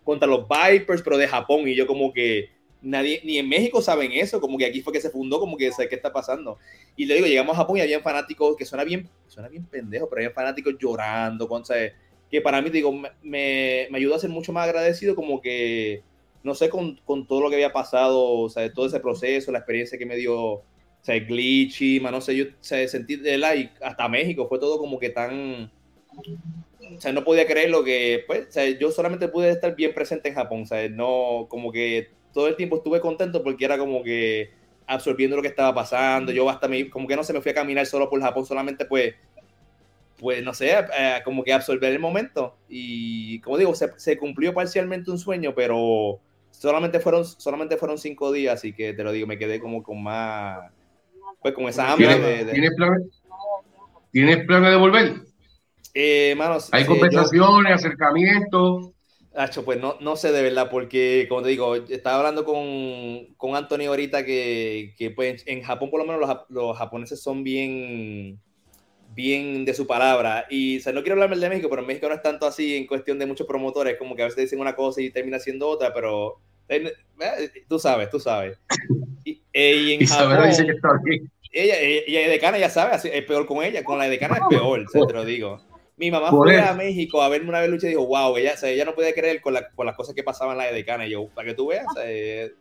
contra 0.03 0.27
los 0.27 0.45
Vipers, 0.47 1.01
pero 1.01 1.17
de 1.17 1.27
Japón, 1.27 1.67
y 1.67 1.75
yo 1.75 1.87
como 1.87 2.11
que, 2.11 2.49
nadie, 2.81 3.21
ni 3.23 3.37
en 3.37 3.47
México 3.47 3.81
saben 3.81 4.11
eso, 4.11 4.41
como 4.41 4.57
que 4.57 4.65
aquí 4.65 4.81
fue 4.81 4.91
que 4.91 5.01
se 5.01 5.09
fundó, 5.09 5.39
como 5.39 5.57
que 5.57 5.71
sé 5.71 5.87
qué 5.87 5.95
está 5.95 6.11
pasando. 6.11 6.57
Y 6.95 7.05
le 7.05 7.15
digo, 7.15 7.27
llegamos 7.27 7.53
a 7.53 7.59
Japón 7.59 7.77
y 7.77 7.81
había 7.81 8.01
fanáticos 8.01 8.55
que 8.57 8.65
suena 8.65 8.83
bien, 8.83 9.07
suena 9.27 9.49
bien 9.49 9.65
pendejo, 9.65 10.09
pero 10.09 10.21
había 10.21 10.33
fanáticos 10.33 10.75
llorando, 10.79 11.47
con, 11.47 11.63
que 12.29 12.41
para 12.41 12.61
mí, 12.61 12.69
digo, 12.69 12.91
me, 12.91 13.09
me, 13.21 13.97
ayudó 13.97 14.15
a 14.15 14.19
ser 14.19 14.29
mucho 14.29 14.51
más 14.53 14.67
agradecido, 14.67 15.15
como 15.15 15.41
que, 15.41 16.01
no 16.43 16.55
sé, 16.55 16.69
con, 16.69 16.95
con, 17.05 17.27
todo 17.27 17.41
lo 17.41 17.49
que 17.49 17.55
había 17.55 17.73
pasado, 17.73 18.23
o 18.23 18.49
sea, 18.49 18.71
todo 18.73 18.87
ese 18.87 18.99
proceso, 18.99 19.51
la 19.51 19.59
experiencia 19.59 19.97
que 19.97 20.05
me 20.05 20.15
dio 20.15 20.63
o 21.01 21.03
sea, 21.03 21.19
glitchy, 21.19 21.99
no 21.99 22.21
sé, 22.21 22.35
yo 22.35 22.45
se 22.59 22.87
sentí 22.87 23.15
de 23.15 23.37
like, 23.37 23.73
hasta 23.83 24.07
México 24.07 24.47
fue 24.47 24.59
todo 24.59 24.77
como 24.77 24.99
que 24.99 25.09
tan, 25.09 25.71
o 26.95 27.01
sea, 27.01 27.11
no 27.11 27.23
podía 27.23 27.47
creer 27.47 27.71
lo 27.71 27.83
que, 27.83 28.23
pues, 28.27 28.47
o 28.49 28.51
sea, 28.51 28.69
yo 28.69 28.91
solamente 28.91 29.27
pude 29.27 29.49
estar 29.49 29.75
bien 29.75 29.95
presente 29.95 30.29
en 30.29 30.35
Japón, 30.35 30.67
sea, 30.67 30.87
no, 30.89 31.47
como 31.49 31.71
que 31.71 32.09
todo 32.33 32.47
el 32.47 32.55
tiempo 32.55 32.77
estuve 32.77 33.01
contento 33.01 33.41
porque 33.41 33.65
era 33.65 33.79
como 33.79 34.03
que 34.03 34.51
absorbiendo 34.85 35.35
lo 35.35 35.41
que 35.41 35.47
estaba 35.47 35.73
pasando, 35.73 36.31
yo 36.31 36.47
hasta 36.49 36.67
me, 36.67 36.87
como 36.89 37.07
que 37.07 37.15
no 37.15 37.23
se 37.23 37.33
me 37.33 37.41
fui 37.41 37.51
a 37.51 37.55
caminar 37.55 37.87
solo 37.87 38.07
por 38.07 38.21
Japón, 38.21 38.45
solamente 38.45 38.85
pues, 38.85 39.15
pues 40.19 40.43
no 40.43 40.53
sé, 40.53 40.71
eh, 40.71 41.21
como 41.25 41.43
que 41.43 41.51
absorber 41.51 41.91
el 41.91 41.99
momento. 41.99 42.55
Y 42.69 43.39
como 43.39 43.57
digo, 43.57 43.73
se, 43.73 43.91
se 43.97 44.17
cumplió 44.17 44.53
parcialmente 44.53 45.09
un 45.09 45.17
sueño, 45.17 45.55
pero 45.55 46.19
solamente 46.51 46.99
fueron, 46.99 47.25
solamente 47.25 47.75
fueron 47.77 47.97
cinco 47.97 48.31
días, 48.31 48.53
así 48.55 48.71
que 48.73 48.93
te 48.93 49.03
lo 49.03 49.11
digo, 49.11 49.25
me 49.25 49.39
quedé 49.39 49.59
como 49.59 49.81
con 49.81 50.03
más 50.03 50.71
pues 51.41 51.53
con 51.53 51.65
esa 51.65 51.91
hambre. 51.91 52.07
¿Tienes, 52.07 52.45
de, 52.45 52.53
planes, 54.45 54.69
de 54.69 54.75
volver? 54.75 55.15
Eh, 55.93 56.35
manos, 56.37 56.69
Hay 56.71 56.85
conversaciones, 56.85 57.73
acercamientos. 57.73 58.91
pues 59.65 59.79
no, 59.79 59.97
no 59.99 60.15
sé 60.15 60.31
de 60.31 60.43
verdad, 60.43 60.69
porque 60.69 61.25
como 61.27 61.41
te 61.41 61.49
digo, 61.49 61.75
estaba 61.75 62.19
hablando 62.19 62.45
con, 62.45 63.33
con 63.37 63.55
Anthony 63.55 63.87
ahorita 63.87 64.23
que, 64.23 64.93
que 64.97 65.11
pues, 65.11 65.43
en 65.47 65.63
Japón 65.63 65.89
por 65.89 65.99
lo 65.99 66.05
menos 66.05 66.21
los, 66.21 66.37
los, 66.49 66.77
japoneses 66.77 67.21
son 67.21 67.43
bien, 67.43 68.39
bien 69.15 69.65
de 69.65 69.73
su 69.73 69.87
palabra. 69.87 70.45
Y 70.49 70.77
o 70.77 70.81
sea, 70.81 70.93
no 70.93 71.01
quiero 71.01 71.13
hablarme 71.13 71.37
de 71.37 71.49
México, 71.49 71.69
pero 71.69 71.81
en 71.81 71.87
México 71.87 72.07
no 72.07 72.15
es 72.15 72.21
tanto 72.21 72.45
así 72.45 72.75
en 72.75 72.85
cuestión 72.85 73.17
de 73.17 73.25
muchos 73.25 73.47
promotores, 73.47 73.97
como 73.97 74.15
que 74.15 74.21
a 74.21 74.25
veces 74.25 74.43
dicen 74.43 74.59
una 74.59 74.75
cosa 74.75 75.01
y 75.01 75.09
termina 75.09 75.39
siendo 75.39 75.67
otra, 75.67 75.91
pero 75.91 76.39
eh, 76.69 76.93
tú 77.67 77.79
sabes, 77.79 78.09
tú 78.09 78.19
sabes. 78.19 78.59
Y, 79.53 79.59
eh, 79.59 79.93
en 79.99 80.07
Japón, 80.07 80.47
dice 80.47 80.65
que 80.65 80.71
está 80.71 80.89
bien. 81.03 81.31
Ella, 81.53 81.75
ella, 81.79 82.29
decana 82.29 82.57
ya 82.57 82.69
sabe, 82.69 82.95
es 82.95 83.25
peor 83.25 83.45
con 83.45 83.63
ella, 83.63 83.83
con 83.83 83.97
la 83.97 84.07
decana 84.07 84.35
es 84.35 84.41
peor, 84.49 84.85
te 84.89 85.13
lo 85.13 85.25
digo. 85.25 85.59
Mi 85.97 86.09
mamá 86.09 86.31
fue 86.31 86.59
a 86.59 86.73
México 86.73 87.21
a 87.21 87.29
verme 87.29 87.49
una 87.49 87.59
vez 87.59 87.69
lucha 87.69 87.87
y 87.87 87.91
dijo, 87.91 88.07
wow, 88.07 88.35
ella, 88.37 88.55
ella 88.63 88.85
no 88.85 88.95
puede 88.95 89.13
creer 89.13 89.41
con, 89.41 89.53
la, 89.53 89.69
con 89.69 89.85
las 89.85 89.95
cosas 89.95 90.15
que 90.15 90.23
pasaban 90.23 90.53
en 90.53 90.65
la 90.65 90.71
decana. 90.71 91.05
Y 91.05 91.11
yo, 91.11 91.27
para 91.27 91.49
que 91.49 91.53
tú 91.53 91.67
veas, 91.67 91.85
eh, 92.03 92.53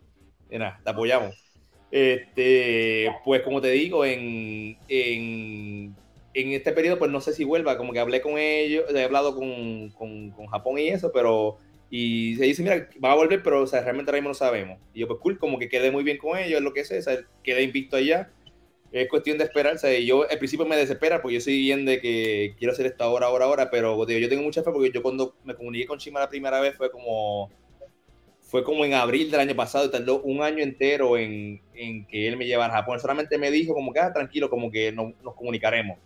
mira, 0.49 0.79
te 0.83 0.89
apoyamos. 0.89 1.35
Este, 1.89 3.09
pues 3.25 3.41
como 3.41 3.61
te 3.61 3.69
digo, 3.69 4.05
en, 4.05 4.77
en, 4.87 5.95
en, 6.33 6.51
este 6.51 6.71
periodo, 6.71 6.99
pues 6.99 7.11
no 7.11 7.19
sé 7.19 7.33
si 7.33 7.43
vuelva, 7.43 7.77
como 7.77 7.93
que 7.93 7.99
hablé 7.99 8.21
con 8.21 8.37
ellos, 8.37 8.85
he 8.93 9.03
hablado 9.03 9.35
con, 9.35 9.89
con, 9.91 10.31
con 10.31 10.47
Japón 10.47 10.77
y 10.77 10.89
eso, 10.89 11.11
pero 11.11 11.57
y 11.93 12.37
se 12.37 12.45
dice, 12.45 12.63
mira, 12.63 12.89
va 13.03 13.11
a 13.11 13.15
volver, 13.15 13.43
pero 13.43 13.61
o 13.61 13.67
sea, 13.67 13.81
realmente 13.81 14.09
ahora 14.09 14.19
mismo 14.19 14.29
no 14.29 14.33
sabemos. 14.33 14.79
Y 14.93 15.01
yo, 15.01 15.09
pues 15.09 15.19
cool, 15.19 15.37
como 15.37 15.59
que 15.59 15.67
quedé 15.67 15.91
muy 15.91 16.05
bien 16.05 16.17
con 16.17 16.39
ellos, 16.39 16.61
lo 16.61 16.71
que 16.71 16.85
sé, 16.85 16.99
o 16.99 17.01
sea, 17.01 17.19
quedé 17.43 17.63
invicto 17.63 17.97
allá. 17.97 18.31
Es 18.93 19.09
cuestión 19.09 19.37
de 19.37 19.43
esperar, 19.43 19.75
o 19.75 19.77
sea, 19.77 19.99
yo 19.99 20.29
al 20.29 20.37
principio 20.37 20.65
me 20.65 20.77
desespera 20.77 21.21
porque 21.21 21.35
yo 21.35 21.41
soy 21.41 21.59
bien 21.59 21.85
de 21.85 21.99
que 21.99 22.55
quiero 22.57 22.71
hacer 22.71 22.85
esto 22.85 23.03
ahora, 23.03 23.27
ahora, 23.27 23.45
ahora, 23.45 23.69
pero 23.69 24.05
digo, 24.05 24.19
yo 24.19 24.29
tengo 24.29 24.41
mucha 24.41 24.63
fe 24.63 24.71
porque 24.71 24.91
yo 24.91 25.01
cuando 25.01 25.35
me 25.43 25.53
comuniqué 25.53 25.85
con 25.85 25.99
Chima 25.99 26.21
la 26.21 26.29
primera 26.29 26.61
vez 26.61 26.75
fue 26.77 26.89
como, 26.91 27.51
fue 28.39 28.63
como 28.63 28.85
en 28.85 28.93
abril 28.93 29.29
del 29.29 29.41
año 29.41 29.55
pasado 29.55 29.85
y 29.85 29.91
tardó 29.91 30.21
un 30.21 30.41
año 30.43 30.63
entero 30.63 31.17
en, 31.17 31.61
en 31.73 32.05
que 32.05 32.25
él 32.27 32.37
me 32.37 32.45
llevara 32.45 32.73
a 32.73 32.77
Japón. 32.77 33.01
Solamente 33.01 33.37
me 33.37 33.51
dijo 33.51 33.73
como 33.73 33.91
que, 33.91 33.99
ah, 33.99 34.13
tranquilo, 34.13 34.49
como 34.49 34.71
que 34.71 34.93
no, 34.93 35.13
nos 35.23 35.35
comunicaremos. 35.35 35.97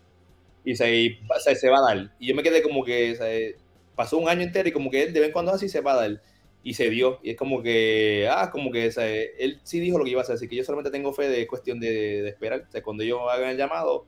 Y, 0.63 0.75
se, 0.75 0.95
y, 0.95 1.19
se 1.55 1.69
va 1.69 1.77
a 1.77 1.95
dar. 1.95 2.11
Y 2.19 2.27
yo 2.27 2.35
me 2.35 2.41
quedé 2.41 2.63
como 2.63 2.83
que, 2.83 3.11
o 3.11 3.15
sea, 3.15 3.27
pasó 3.95 4.17
un 4.17 4.29
año 4.29 4.41
entero 4.41 4.69
y 4.69 4.71
como 4.71 4.89
que 4.89 5.03
él 5.03 5.13
de 5.13 5.19
vez 5.19 5.27
en 5.27 5.33
cuando 5.33 5.51
así 5.51 5.69
se 5.69 5.81
va 5.81 5.93
a 5.93 5.95
dar. 5.95 6.21
Y 6.63 6.73
se 6.73 6.89
dio. 6.89 7.19
Y 7.21 7.31
es 7.31 7.37
como 7.37 7.61
que, 7.61 8.27
ah, 8.29 8.49
como 8.51 8.71
que 8.71 8.87
él 9.37 9.59
sí 9.63 9.79
dijo 9.79 9.99
lo 9.99 10.03
que 10.03 10.11
iba 10.11 10.21
a 10.21 10.23
hacer. 10.23 10.35
Así 10.35 10.47
que 10.47 10.55
yo 10.55 10.63
solamente 10.63 10.89
tengo 10.89 11.13
fe 11.13 11.29
de 11.29 11.45
cuestión 11.45 11.79
de, 11.79 12.23
de 12.23 12.29
esperar. 12.29 12.65
O 12.67 12.71
sea, 12.71 12.81
cuando 12.81 13.03
yo 13.03 13.29
haga 13.29 13.51
el 13.51 13.57
llamado, 13.57 14.05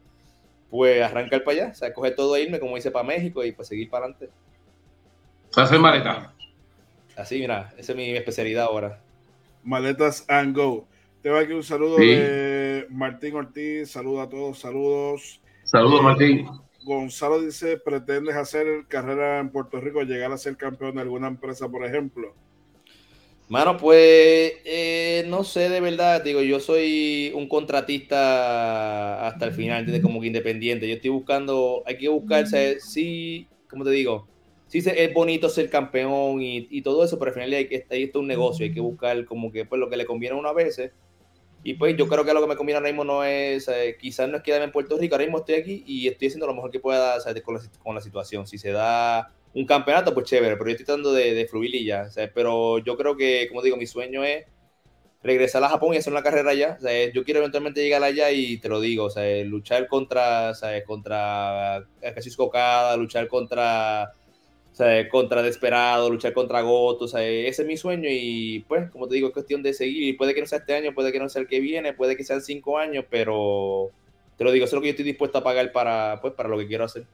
pues 0.69 1.01
arrancar 1.01 1.43
para 1.43 1.57
allá. 1.61 1.71
O 1.71 1.75
sea, 1.75 1.93
coger 1.93 2.15
todo 2.15 2.35
e 2.35 2.41
irme, 2.41 2.59
como 2.59 2.75
dice, 2.75 2.89
para 2.89 3.05
México 3.05 3.43
y 3.45 3.51
pues 3.51 3.67
seguir 3.67 3.89
para 3.89 4.05
adelante. 4.05 4.29
Hacer 5.55 5.79
maleta. 5.79 6.33
Así, 7.15 7.39
mira, 7.39 7.73
esa 7.77 7.93
es 7.93 7.95
mi 7.97 8.15
especialidad 8.15 8.65
ahora. 8.65 9.01
Maletas 9.63 10.25
and 10.27 10.55
go. 10.55 10.87
Te 11.21 11.29
va 11.29 11.39
aquí 11.41 11.53
un 11.53 11.63
saludo 11.63 11.97
de 11.97 12.85
Martín 12.89 13.35
Ortiz. 13.35 13.89
Saludos 13.91 14.27
a 14.27 14.29
todos, 14.29 14.59
saludos. 14.59 15.41
Saludos, 15.63 16.01
Martín. 16.01 16.47
Gonzalo 16.87 17.41
dice, 17.41 17.77
¿pretendes 17.77 18.35
hacer 18.35 18.85
carrera 18.87 19.39
en 19.39 19.49
Puerto 19.49 19.81
Rico, 19.81 20.01
llegar 20.03 20.31
a 20.31 20.37
ser 20.37 20.55
campeón 20.55 20.95
de 20.95 21.01
alguna 21.01 21.27
empresa, 21.27 21.67
por 21.67 21.83
ejemplo? 21.85 22.33
Mano, 23.49 23.75
pues 23.75 24.53
eh, 24.63 25.25
no 25.27 25.43
sé 25.43 25.67
de 25.67 25.81
verdad, 25.81 26.23
digo, 26.23 26.41
yo 26.41 26.61
soy 26.61 27.31
un 27.35 27.49
contratista 27.49 29.27
hasta 29.27 29.45
el 29.45 29.51
final, 29.51 30.01
como 30.01 30.21
que 30.21 30.27
independiente. 30.27 30.87
Yo 30.87 30.95
estoy 30.95 31.09
buscando, 31.11 31.83
hay 31.85 31.97
que 31.97 32.07
buscarse, 32.07 32.79
sí, 32.79 33.47
como 33.69 33.83
te 33.83 33.91
digo, 33.91 34.27
sí 34.67 34.79
es 34.85 35.13
bonito 35.13 35.49
ser 35.49 35.69
campeón 35.69 36.41
y, 36.41 36.81
todo 36.81 37.03
eso, 37.03 37.19
pero 37.19 37.29
al 37.29 37.35
final 37.35 37.53
hay 37.53 37.67
que, 37.67 37.85
ahí 37.89 38.03
está 38.03 38.19
un 38.19 38.27
negocio, 38.27 38.65
hay 38.65 38.73
que 38.73 38.79
buscar 38.79 39.25
como 39.25 39.51
que 39.51 39.65
pues 39.65 39.79
lo 39.79 39.89
que 39.89 39.97
le 39.97 40.05
conviene 40.05 40.35
a 40.35 40.39
uno 40.39 40.47
a 40.47 40.53
veces 40.53 40.91
y 41.67 41.73
pues 41.73 41.97
yo 41.97 42.07
creo 42.07 42.23
que 42.23 42.33
lo 42.33 42.39
que 42.39 42.47
me 42.47 42.55
conviene 42.55 42.77
ahora 42.77 42.89
mismo 42.89 43.03
no 43.03 43.25
es, 43.25 43.67
eh, 43.67 43.97
quizás 43.99 44.29
no 44.29 44.37
es 44.37 44.43
quedarme 44.43 44.67
en 44.67 44.71
Puerto 44.71 44.97
Rico, 44.97 45.15
ahora 45.15 45.25
mismo 45.25 45.39
estoy 45.39 45.55
aquí 45.55 45.83
y 45.85 46.07
estoy 46.07 46.29
haciendo 46.29 46.47
lo 46.47 46.53
mejor 46.53 46.71
que 46.71 46.79
pueda 46.79 47.17
con, 47.43 47.55
la, 47.55 47.61
con, 47.83 47.93
la, 47.93 47.99
situación. 47.99 48.47
Si 48.47 48.57
se 48.57 48.71
da 48.71 49.33
un 49.53 49.65
campeonato, 49.65 50.13
pues 50.13 50.27
chévere, 50.27 50.55
pero 50.55 50.69
yo 50.69 50.71
estoy 50.71 50.85
tratando 50.85 51.11
de, 51.11 51.33
de 51.33 51.45
fluir 51.45 51.75
y 51.75 51.83
ya. 51.83 52.07
pero 52.33 52.77
yo 52.77 52.95
creo 52.95 53.17
que, 53.17 53.49
como 53.49 53.61
digo, 53.61 53.75
mi 53.75 53.85
sueño 53.85 54.23
es 54.23 54.45
regresar 55.21 55.61
a 55.61 55.67
Japón 55.67 55.93
y 55.93 55.97
hacer 55.97 56.13
una 56.13 56.23
carrera 56.23 56.51
allá. 56.51 56.77
yo 57.13 57.25
quiero 57.25 57.41
eventualmente 57.41 57.83
llegar 57.83 58.01
allá 58.01 58.31
y 58.31 58.59
te 58.59 58.69
lo 58.69 58.79
digo, 58.79 59.09
luchar 59.43 59.89
contra, 59.89 60.53
¿sabes? 60.55 60.85
contra 60.85 61.85
Cassius 61.99 62.37
Cocada, 62.37 62.95
luchar 62.95 63.27
contra 63.27 64.13
sea, 64.77 65.09
contra 65.09 65.41
Desperado, 65.41 66.09
luchar 66.09 66.33
contra 66.33 66.61
Goto, 66.61 67.05
o 67.05 67.07
sea, 67.07 67.23
ese 67.23 67.63
es 67.63 67.67
mi 67.67 67.77
sueño 67.77 68.07
y 68.11 68.63
pues, 68.67 68.89
como 68.91 69.07
te 69.07 69.15
digo, 69.15 69.27
es 69.27 69.33
cuestión 69.33 69.63
de 69.63 69.73
seguir. 69.73 70.15
Puede 70.17 70.35
que 70.35 70.41
no 70.41 70.47
sea 70.47 70.59
este 70.59 70.75
año, 70.75 70.93
puede 70.93 71.11
que 71.11 71.19
no 71.19 71.29
sea 71.29 71.41
el 71.41 71.47
que 71.47 71.59
viene, 71.59 71.93
puede 71.93 72.15
que 72.15 72.23
sean 72.23 72.41
cinco 72.41 72.77
años, 72.77 73.05
pero 73.09 73.89
te 74.37 74.43
lo 74.43 74.51
digo, 74.51 74.65
eso 74.65 74.75
es 74.75 74.77
lo 74.77 74.81
que 74.81 74.87
yo 74.87 74.91
estoy 74.91 75.05
dispuesto 75.05 75.39
a 75.39 75.43
pagar 75.43 75.71
para, 75.71 76.19
pues, 76.21 76.33
para 76.33 76.47
lo 76.47 76.57
que 76.59 76.67
quiero 76.67 76.83
hacer. 76.83 77.05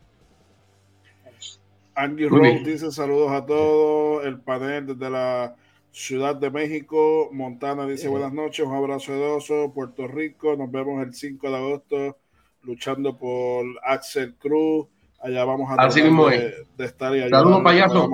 Andy 1.95 2.27
Rose 2.27 2.63
dice 2.65 2.91
saludos 2.91 3.31
a 3.31 3.45
todos, 3.45 4.25
el 4.25 4.39
panel 4.39 4.87
desde 4.87 5.09
la 5.09 5.55
Ciudad 5.91 6.35
de 6.35 6.49
México, 6.49 7.29
Montana 7.31 7.85
dice 7.85 8.07
buenas 8.07 8.33
noches, 8.33 8.65
un 8.65 8.73
abrazo 8.73 9.13
de 9.13 9.23
oso, 9.23 9.71
Puerto 9.73 10.07
Rico, 10.07 10.55
nos 10.55 10.71
vemos 10.71 11.03
el 11.03 11.13
5 11.13 11.49
de 11.49 11.55
agosto 11.55 12.17
luchando 12.63 13.15
por 13.15 13.65
Axel 13.83 14.33
Cruz, 14.35 14.87
Allá 15.23 15.45
vamos 15.45 15.71
a 15.71 15.81
Así 15.81 16.01
mismo 16.01 16.27
de, 16.27 16.65
estar 16.79 17.15
y 17.15 17.29
Saludos, 17.29 17.61
payaso. 17.63 18.09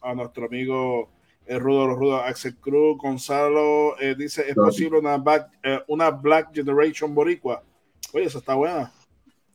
a, 0.00 0.14
nuestro 0.14 0.46
amigo 0.46 1.10
el 1.44 1.56
eh, 1.56 1.58
Rudo 1.58 1.88
los 1.88 1.98
Rudo, 1.98 2.16
Axel 2.18 2.54
Cruz. 2.54 2.98
Gonzalo 2.98 3.98
eh, 4.00 4.14
dice: 4.16 4.44
¿Es 4.48 4.54
posible 4.54 5.00
una, 5.00 5.20
eh, 5.64 5.80
una 5.88 6.10
Black 6.10 6.54
Generation 6.54 7.16
Boricua? 7.16 7.64
Oye, 8.12 8.26
eso 8.26 8.38
está 8.38 8.54
buena. 8.54 8.92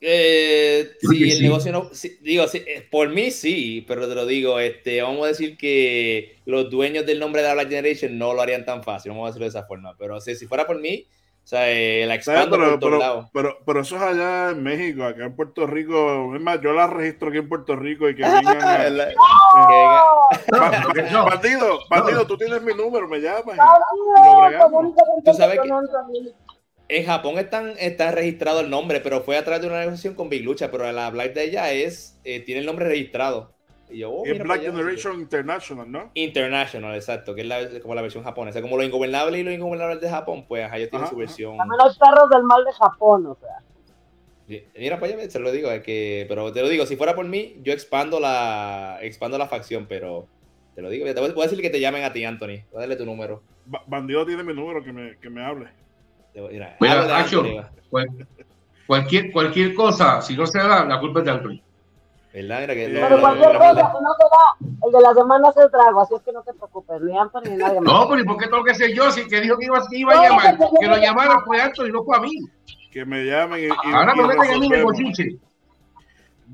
Eh, 0.02 0.92
sí, 1.00 1.32
el 1.32 1.42
negocio 1.42 1.72
no, 1.72 1.90
digo, 2.22 2.44
por 2.92 3.10
mí 3.10 3.32
sí, 3.32 3.86
pero 3.88 4.08
te 4.08 4.14
lo 4.14 4.26
digo, 4.26 4.60
este, 4.60 5.02
vamos 5.02 5.24
a 5.24 5.30
decir 5.30 5.58
que 5.58 6.36
los 6.46 6.70
dueños 6.70 7.06
del 7.06 7.20
nombre 7.20 7.42
de 7.42 7.48
la 7.48 7.56
Black 7.56 7.70
Generation 7.70 8.18
no 8.18 8.34
lo 8.34 8.42
harían 8.42 8.64
tan 8.64 8.84
fácil, 8.84 9.12
vamos 9.12 9.26
a 9.26 9.28
decirlo 9.30 9.46
de 9.46 9.50
esa 9.58 9.66
forma, 9.66 9.96
pero 9.98 10.22
si, 10.22 10.36
si 10.36 10.46
fuera 10.46 10.68
por 10.68 10.80
mí, 10.80 11.08
sea, 11.50 11.72
eh, 11.72 12.06
la 12.06 12.16
expando 12.16 12.58
pero, 12.58 12.78
por 12.78 12.92
pero, 12.92 13.30
pero, 13.32 13.58
pero, 13.66 13.80
eso 13.80 13.96
es 13.96 14.02
allá 14.02 14.50
en 14.50 14.62
México, 14.64 15.06
acá 15.06 15.24
en 15.24 15.34
Puerto 15.34 15.66
Rico. 15.66 16.36
Es 16.36 16.42
más, 16.42 16.60
yo 16.60 16.74
la 16.74 16.88
registro 16.88 17.30
aquí 17.30 17.38
en 17.38 17.48
Puerto 17.48 17.78
Rico 17.78 18.10
y 18.10 18.16
que 18.16 18.22
vengan 18.24 18.62
a. 18.62 19.14
Partido, 21.24 21.80
partido, 21.88 22.28
tú 22.28 22.38
tienes 22.38 22.62
mi 22.62 22.74
número, 22.74 23.08
me 23.08 23.20
llamas. 23.20 23.58
Tú 25.24 25.34
sabes 25.34 25.62
que 25.62 25.72
en 26.90 27.06
Japón 27.06 27.38
están, 27.38 27.76
está 27.80 28.12
registrado 28.12 28.60
el 28.60 28.70
nombre, 28.70 29.00
pero 29.00 29.22
fue 29.22 29.38
a 29.38 29.44
través 29.46 29.62
de 29.62 29.68
una 29.68 29.80
negociación 29.80 30.16
con 30.16 30.30
Big 30.30 30.44
Lucha, 30.44 30.70
pero 30.70 30.92
la 30.92 31.10
Black 31.10 31.34
de 31.34 31.46
ella 31.46 31.72
es, 31.72 32.20
eh, 32.26 32.42
tiene 32.42 32.60
el 32.60 32.66
nombre 32.66 32.88
registrado. 32.88 33.57
Y 33.90 34.00
yo, 34.00 34.12
oh, 34.12 34.24
Black 34.24 34.62
Generation 34.62 35.20
International, 35.20 35.90
¿no? 35.90 36.12
International, 36.14 36.94
exacto, 36.96 37.34
que 37.34 37.42
es 37.42 37.48
la, 37.48 37.80
como 37.82 37.96
la 37.96 38.02
versión 38.02 38.24
japonesa. 38.24 38.62
Como 38.62 38.76
lo 38.76 38.84
ingobernable 38.84 39.40
y 39.40 39.44
lo 39.44 39.52
ingobernable 39.52 39.98
de 39.98 40.10
Japón, 40.10 40.46
pues 40.48 40.66
ajá, 40.66 40.78
ellos 40.78 40.90
tienen 40.90 41.08
su 41.08 41.16
versión. 41.16 41.58
También 41.58 41.80
los 41.84 41.98
perros 41.98 42.30
del 42.30 42.44
mal 42.44 42.64
de 42.66 42.74
Japón, 42.74 43.26
o 43.28 43.36
sea. 43.36 43.62
Mira, 44.78 45.00
pues 45.00 45.16
ya 45.16 45.30
se 45.30 45.40
lo 45.40 45.52
digo, 45.52 45.70
es 45.72 45.84
que, 45.84 46.26
pero 46.30 46.52
te 46.54 46.62
lo 46.62 46.70
digo, 46.70 46.86
si 46.86 46.96
fuera 46.96 47.16
por 47.16 47.26
mí, 47.26 47.58
yo 47.64 47.74
expando 47.74 48.20
la, 48.20 48.98
expando 49.02 49.38
la 49.38 49.48
facción, 49.48 49.88
pero 49.88 50.28
te 50.74 50.82
lo 50.82 50.90
digo, 50.90 51.06
te 51.06 51.20
voy 51.20 51.32
a 51.32 51.44
decir 51.44 51.62
que 51.62 51.70
te 51.70 51.80
llamen 51.80 52.04
a 52.04 52.14
ti, 52.14 52.24
Anthony. 52.24 52.64
Voy 52.72 52.78
a 52.78 52.80
darle 52.82 52.96
tu 52.96 53.06
número. 53.06 53.42
bandido 53.88 54.26
tiene 54.26 54.44
mi 54.44 54.54
número, 54.54 54.84
que 54.84 54.94
me, 54.94 55.18
que 55.18 55.30
me 55.30 55.44
hable. 55.44 55.70
Mira, 56.34 56.78
Mira 56.80 57.72
cualquier, 58.86 59.32
cualquier 59.32 59.74
cosa, 59.74 60.22
si 60.22 60.36
no 60.38 60.46
se 60.46 60.60
da, 60.60 60.86
la 60.86 61.00
culpa 61.00 61.20
es 61.20 61.26
de 61.26 61.32
Anthony. 61.32 61.62
¿Verdad? 62.38 62.68
que 62.68 62.90
pero 62.94 63.20
cualquier 63.20 63.58
cosa, 63.58 63.74
que 63.74 64.02
no 64.04 64.16
te 64.16 64.26
da, 64.30 64.86
el 64.86 64.92
de 64.92 65.02
las 65.02 65.16
semanas 65.16 65.58
es 65.58 65.64
el 65.64 65.72
trago, 65.72 66.02
así 66.02 66.14
es 66.14 66.22
que 66.22 66.32
no 66.32 66.44
te 66.44 66.54
preocupes, 66.54 67.02
ni 67.02 67.18
Anthony 67.18 67.42
ni 67.50 67.58
nadie 67.58 67.82
más. 67.82 67.92
No, 67.92 68.08
pero 68.08 68.22
¿y 68.22 68.26
por 68.26 68.38
qué 68.38 68.46
tengo 68.46 68.64
que 68.64 68.76
ser 68.76 68.94
yo? 68.94 69.10
Si 69.12 69.28
que 69.28 69.42
dijo 69.42 69.58
que 69.58 69.66
iba, 69.66 69.82
que 69.90 69.98
iba 69.98 70.14
a 70.14 70.30
llamar, 70.30 70.58
que 70.80 70.88
lo 70.88 70.98
llamara 70.98 71.42
fue 71.42 71.60
Anthony, 71.60 71.88
no 71.92 72.04
fue 72.04 72.16
a 72.16 72.20
mí. 72.20 72.32
que 72.92 73.06
me 73.06 73.26
llamen. 73.26 73.64
Y, 73.64 73.92
Ahora 73.92 74.14
me 74.14 74.28
meten 74.28 74.52
a 74.54 74.60
mí 74.60 74.70
en 74.72 75.40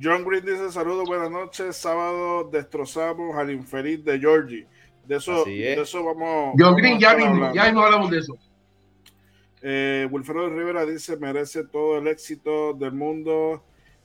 John 0.02 0.24
Green 0.26 0.46
dice: 0.46 0.72
Saludos, 0.72 1.06
buenas 1.06 1.30
noches. 1.30 1.76
Sábado 1.76 2.46
destrozamos 2.46 3.36
al 3.36 3.52
infeliz 3.52 4.04
de 4.04 4.20
Georgie. 4.20 4.68
De 5.06 5.18
eso, 5.18 5.44
de 5.44 5.74
eso 5.74 6.04
vamos. 6.04 6.56
John 6.58 6.76
Green, 6.76 6.98
ya 6.98 7.14
vimos, 7.14 7.54
ya 7.54 7.72
no 7.74 7.84
hablamos 7.84 8.10
de 8.10 8.20
eso. 8.20 8.38
Eh, 9.62 10.08
Wilfredo 10.10 10.50
Rivera 10.50 10.86
dice: 10.86 11.18
merece 11.18 11.66
todo 11.66 11.98
el 11.98 12.08
éxito 12.08 12.74
del 12.74 12.94
mundo. 12.94 13.64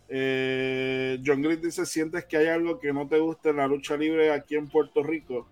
Eh, 0.08 1.18
John 1.24 1.42
Green 1.42 1.60
dice: 1.60 1.84
¿Sientes 1.84 2.24
que 2.24 2.36
hay 2.36 2.46
algo 2.46 2.78
que 2.78 2.92
no 2.92 3.06
te 3.06 3.18
gusta 3.18 3.50
en 3.50 3.56
la 3.58 3.66
lucha 3.66 3.96
libre 3.96 4.30
aquí 4.30 4.56
en 4.56 4.68
Puerto 4.68 5.02
Rico? 5.02 5.48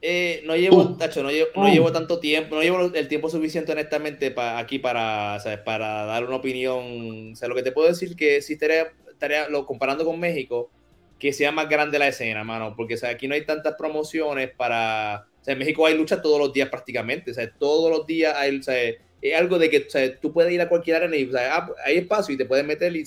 Eh, 0.00 0.42
no 0.44 0.54
llevo, 0.56 0.76
uh. 0.76 0.96
tacho, 0.96 1.22
no 1.22 1.30
llevo, 1.30 1.48
no 1.56 1.62
uh. 1.62 1.72
llevo, 1.72 1.90
tanto 1.90 2.20
tiempo, 2.20 2.54
no 2.54 2.62
llevo 2.62 2.82
el 2.94 3.08
tiempo 3.08 3.28
suficiente 3.28 3.72
honestamente 3.72 4.30
para 4.30 4.58
aquí 4.58 4.78
para, 4.78 5.38
para 5.64 6.04
dar 6.04 6.24
una 6.24 6.36
opinión. 6.36 7.32
O 7.32 7.36
sea, 7.36 7.48
lo 7.48 7.54
que 7.54 7.62
te 7.62 7.72
puedo 7.72 7.88
decir 7.88 8.14
que 8.14 8.40
si 8.42 8.52
estaría, 8.52 8.92
estaría 9.10 9.48
lo, 9.48 9.66
comparando 9.66 10.04
con 10.04 10.20
México, 10.20 10.70
que 11.18 11.32
sea 11.32 11.50
más 11.50 11.68
grande 11.68 11.98
la 11.98 12.08
escena, 12.08 12.44
mano, 12.44 12.74
porque 12.76 12.96
aquí 13.04 13.26
no 13.26 13.34
hay 13.34 13.44
tantas 13.44 13.74
promociones 13.74 14.50
para... 14.56 15.26
O 15.40 15.44
sea, 15.44 15.52
en 15.52 15.58
México 15.58 15.84
hay 15.86 15.96
lucha 15.96 16.22
todos 16.22 16.38
los 16.38 16.52
días 16.52 16.68
prácticamente, 16.68 17.30
o 17.32 17.34
sea, 17.34 17.50
todos 17.50 17.90
los 17.90 18.06
días 18.06 18.36
hay, 18.36 18.56
o 18.56 18.62
sea, 18.62 18.76
es 19.20 19.38
algo 19.38 19.58
de 19.58 19.70
que 19.70 19.80
tú 20.20 20.32
puedes 20.32 20.52
ir 20.52 20.60
a 20.60 20.68
cualquier 20.68 20.96
arena 20.96 21.16
y 21.16 21.24
o 21.24 21.38
ah, 21.38 21.70
hay 21.84 21.98
espacio 21.98 22.34
y 22.34 22.38
te 22.38 22.44
puedes 22.44 22.64
meter 22.64 22.94
y, 22.94 23.04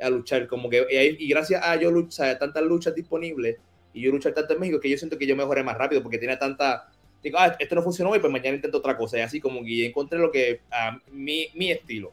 a 0.00 0.08
luchar, 0.10 0.46
como 0.46 0.70
que, 0.70 0.86
y, 0.90 1.24
y 1.24 1.28
gracias 1.28 1.62
a 1.62 1.76
yo 1.76 1.90
lucha, 1.90 2.38
tantas 2.38 2.62
luchas 2.62 2.94
disponibles, 2.94 3.58
y 3.92 4.02
yo 4.02 4.10
luchar 4.10 4.32
tanto 4.34 4.54
en 4.54 4.60
México 4.60 4.80
que 4.80 4.88
yo 4.88 4.96
siento 4.96 5.18
que 5.18 5.26
yo 5.26 5.36
mejoré 5.36 5.62
más 5.62 5.76
rápido 5.76 6.02
porque 6.02 6.18
tiene 6.18 6.36
tanta. 6.36 6.88
Digo, 7.22 7.38
ah, 7.38 7.56
esto 7.58 7.74
no 7.74 7.82
funcionó 7.82 8.14
y 8.16 8.18
pues 8.18 8.32
mañana 8.32 8.56
intento 8.56 8.78
otra 8.78 8.96
cosa. 8.96 9.18
Y 9.18 9.20
así 9.20 9.40
como 9.40 9.62
que 9.64 9.86
encontré 9.86 10.18
lo 10.18 10.30
que. 10.30 10.60
a 10.70 10.98
mi, 11.10 11.48
mi 11.54 11.70
estilo. 11.70 12.12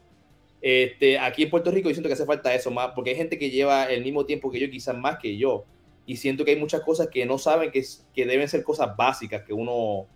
Este, 0.60 1.18
aquí 1.18 1.44
en 1.44 1.50
Puerto 1.50 1.70
Rico 1.70 1.88
yo 1.88 1.94
siento 1.94 2.08
que 2.08 2.14
hace 2.14 2.26
falta 2.26 2.54
eso 2.54 2.70
más, 2.70 2.90
porque 2.94 3.10
hay 3.10 3.16
gente 3.16 3.38
que 3.38 3.50
lleva 3.50 3.84
el 3.84 4.02
mismo 4.02 4.26
tiempo 4.26 4.50
que 4.50 4.58
yo, 4.58 4.68
quizás 4.68 4.96
más 4.96 5.18
que 5.18 5.36
yo, 5.36 5.64
y 6.04 6.16
siento 6.16 6.44
que 6.44 6.50
hay 6.50 6.58
muchas 6.58 6.80
cosas 6.80 7.08
que 7.08 7.24
no 7.26 7.38
saben 7.38 7.70
que, 7.70 7.84
que 8.12 8.26
deben 8.26 8.48
ser 8.48 8.64
cosas 8.64 8.96
básicas, 8.96 9.44
que 9.44 9.52
uno 9.52 10.08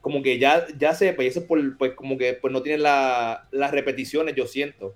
como 0.00 0.22
que 0.22 0.38
ya, 0.38 0.66
ya 0.78 0.94
sepa, 0.94 1.22
y 1.24 1.26
eso 1.26 1.46
por, 1.46 1.76
pues 1.76 1.92
como 1.92 2.16
que 2.18 2.34
pues 2.34 2.52
no 2.52 2.62
tienen 2.62 2.82
la, 2.82 3.48
las 3.50 3.70
repeticiones, 3.70 4.34
yo 4.34 4.46
siento. 4.46 4.94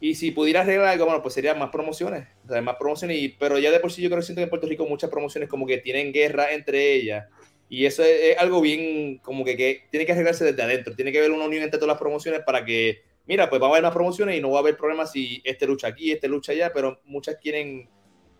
Y 0.00 0.14
si 0.14 0.30
pudiera 0.30 0.62
arreglar 0.62 0.88
algo, 0.88 1.04
bueno, 1.04 1.22
pues 1.22 1.34
serían 1.34 1.58
más 1.58 1.70
promociones, 1.70 2.26
o 2.48 2.62
más 2.62 2.76
promociones, 2.76 3.18
y, 3.18 3.28
pero 3.28 3.58
ya 3.58 3.70
de 3.70 3.80
por 3.80 3.92
sí 3.92 4.00
yo 4.00 4.08
creo 4.08 4.20
que 4.20 4.26
siento 4.26 4.40
que 4.40 4.44
en 4.44 4.50
Puerto 4.50 4.66
Rico 4.66 4.86
muchas 4.86 5.10
promociones 5.10 5.48
como 5.48 5.66
que 5.66 5.78
tienen 5.78 6.12
guerra 6.12 6.52
entre 6.52 6.94
ellas, 6.94 7.26
y 7.68 7.84
eso 7.84 8.02
es, 8.02 8.36
algo 8.38 8.60
bien, 8.60 9.18
como 9.18 9.44
que, 9.44 9.56
que, 9.56 9.84
tiene 9.90 10.06
que 10.06 10.12
arreglarse 10.12 10.44
desde 10.44 10.62
adentro, 10.62 10.96
tiene 10.96 11.12
que 11.12 11.18
haber 11.18 11.30
una 11.30 11.44
unión 11.44 11.62
entre 11.62 11.78
todas 11.78 11.92
las 11.92 12.00
promociones 12.00 12.40
para 12.44 12.64
que, 12.64 13.02
mira, 13.26 13.48
pues 13.50 13.62
va 13.62 13.66
a 13.66 13.70
haber 13.70 13.82
más 13.82 13.92
promociones 13.92 14.36
y 14.36 14.40
no 14.40 14.50
va 14.50 14.58
a 14.58 14.60
haber 14.62 14.76
problemas 14.76 15.12
si 15.12 15.40
este 15.44 15.66
lucha 15.66 15.88
aquí, 15.88 16.10
este 16.10 16.28
lucha 16.28 16.52
allá, 16.52 16.72
pero 16.72 17.00
muchas 17.04 17.36
quieren 17.36 17.88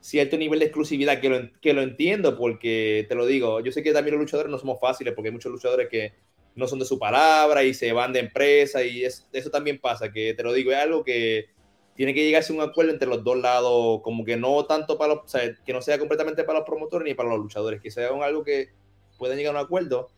cierto 0.00 0.36
nivel 0.36 0.58
de 0.58 0.66
exclusividad, 0.66 1.20
que 1.20 1.28
lo, 1.28 1.50
que 1.60 1.72
lo 1.72 1.82
entiendo, 1.82 2.36
porque 2.36 3.06
te 3.08 3.14
lo 3.14 3.26
digo, 3.26 3.60
yo 3.60 3.72
sé 3.72 3.82
que 3.82 3.92
también 3.92 4.16
los 4.16 4.22
luchadores 4.22 4.50
no 4.50 4.58
somos 4.58 4.80
fáciles, 4.80 5.14
porque 5.14 5.28
hay 5.28 5.32
muchos 5.32 5.52
luchadores 5.52 5.88
que 5.88 6.14
no 6.54 6.66
son 6.66 6.78
de 6.78 6.84
su 6.84 6.98
palabra 6.98 7.62
y 7.62 7.74
se 7.74 7.92
van 7.92 8.12
de 8.12 8.20
empresa 8.20 8.82
y 8.82 9.04
eso 9.04 9.50
también 9.50 9.78
pasa, 9.78 10.12
que 10.12 10.34
te 10.34 10.42
lo 10.42 10.52
digo, 10.52 10.72
es 10.72 10.78
algo 10.78 11.04
que 11.04 11.50
tiene 11.94 12.14
que 12.14 12.24
llegarse 12.24 12.52
a 12.52 12.56
un 12.56 12.62
acuerdo 12.62 12.92
entre 12.92 13.08
los 13.08 13.22
dos 13.22 13.36
lados, 13.36 14.00
como 14.02 14.24
que 14.24 14.36
no 14.36 14.64
tanto 14.64 14.96
para 14.96 15.14
los, 15.14 15.30
sea, 15.30 15.54
que 15.64 15.72
no 15.72 15.82
sea 15.82 15.98
completamente 15.98 16.44
para 16.44 16.60
los 16.60 16.66
promotores 16.66 17.06
ni 17.06 17.14
para 17.14 17.28
los 17.28 17.38
luchadores, 17.38 17.80
que 17.80 17.90
sea 17.90 18.08
algo 18.08 18.42
que 18.42 18.70
puedan 19.18 19.36
llegar 19.36 19.54
a 19.54 19.60
un 19.60 19.64
acuerdo 19.64 20.08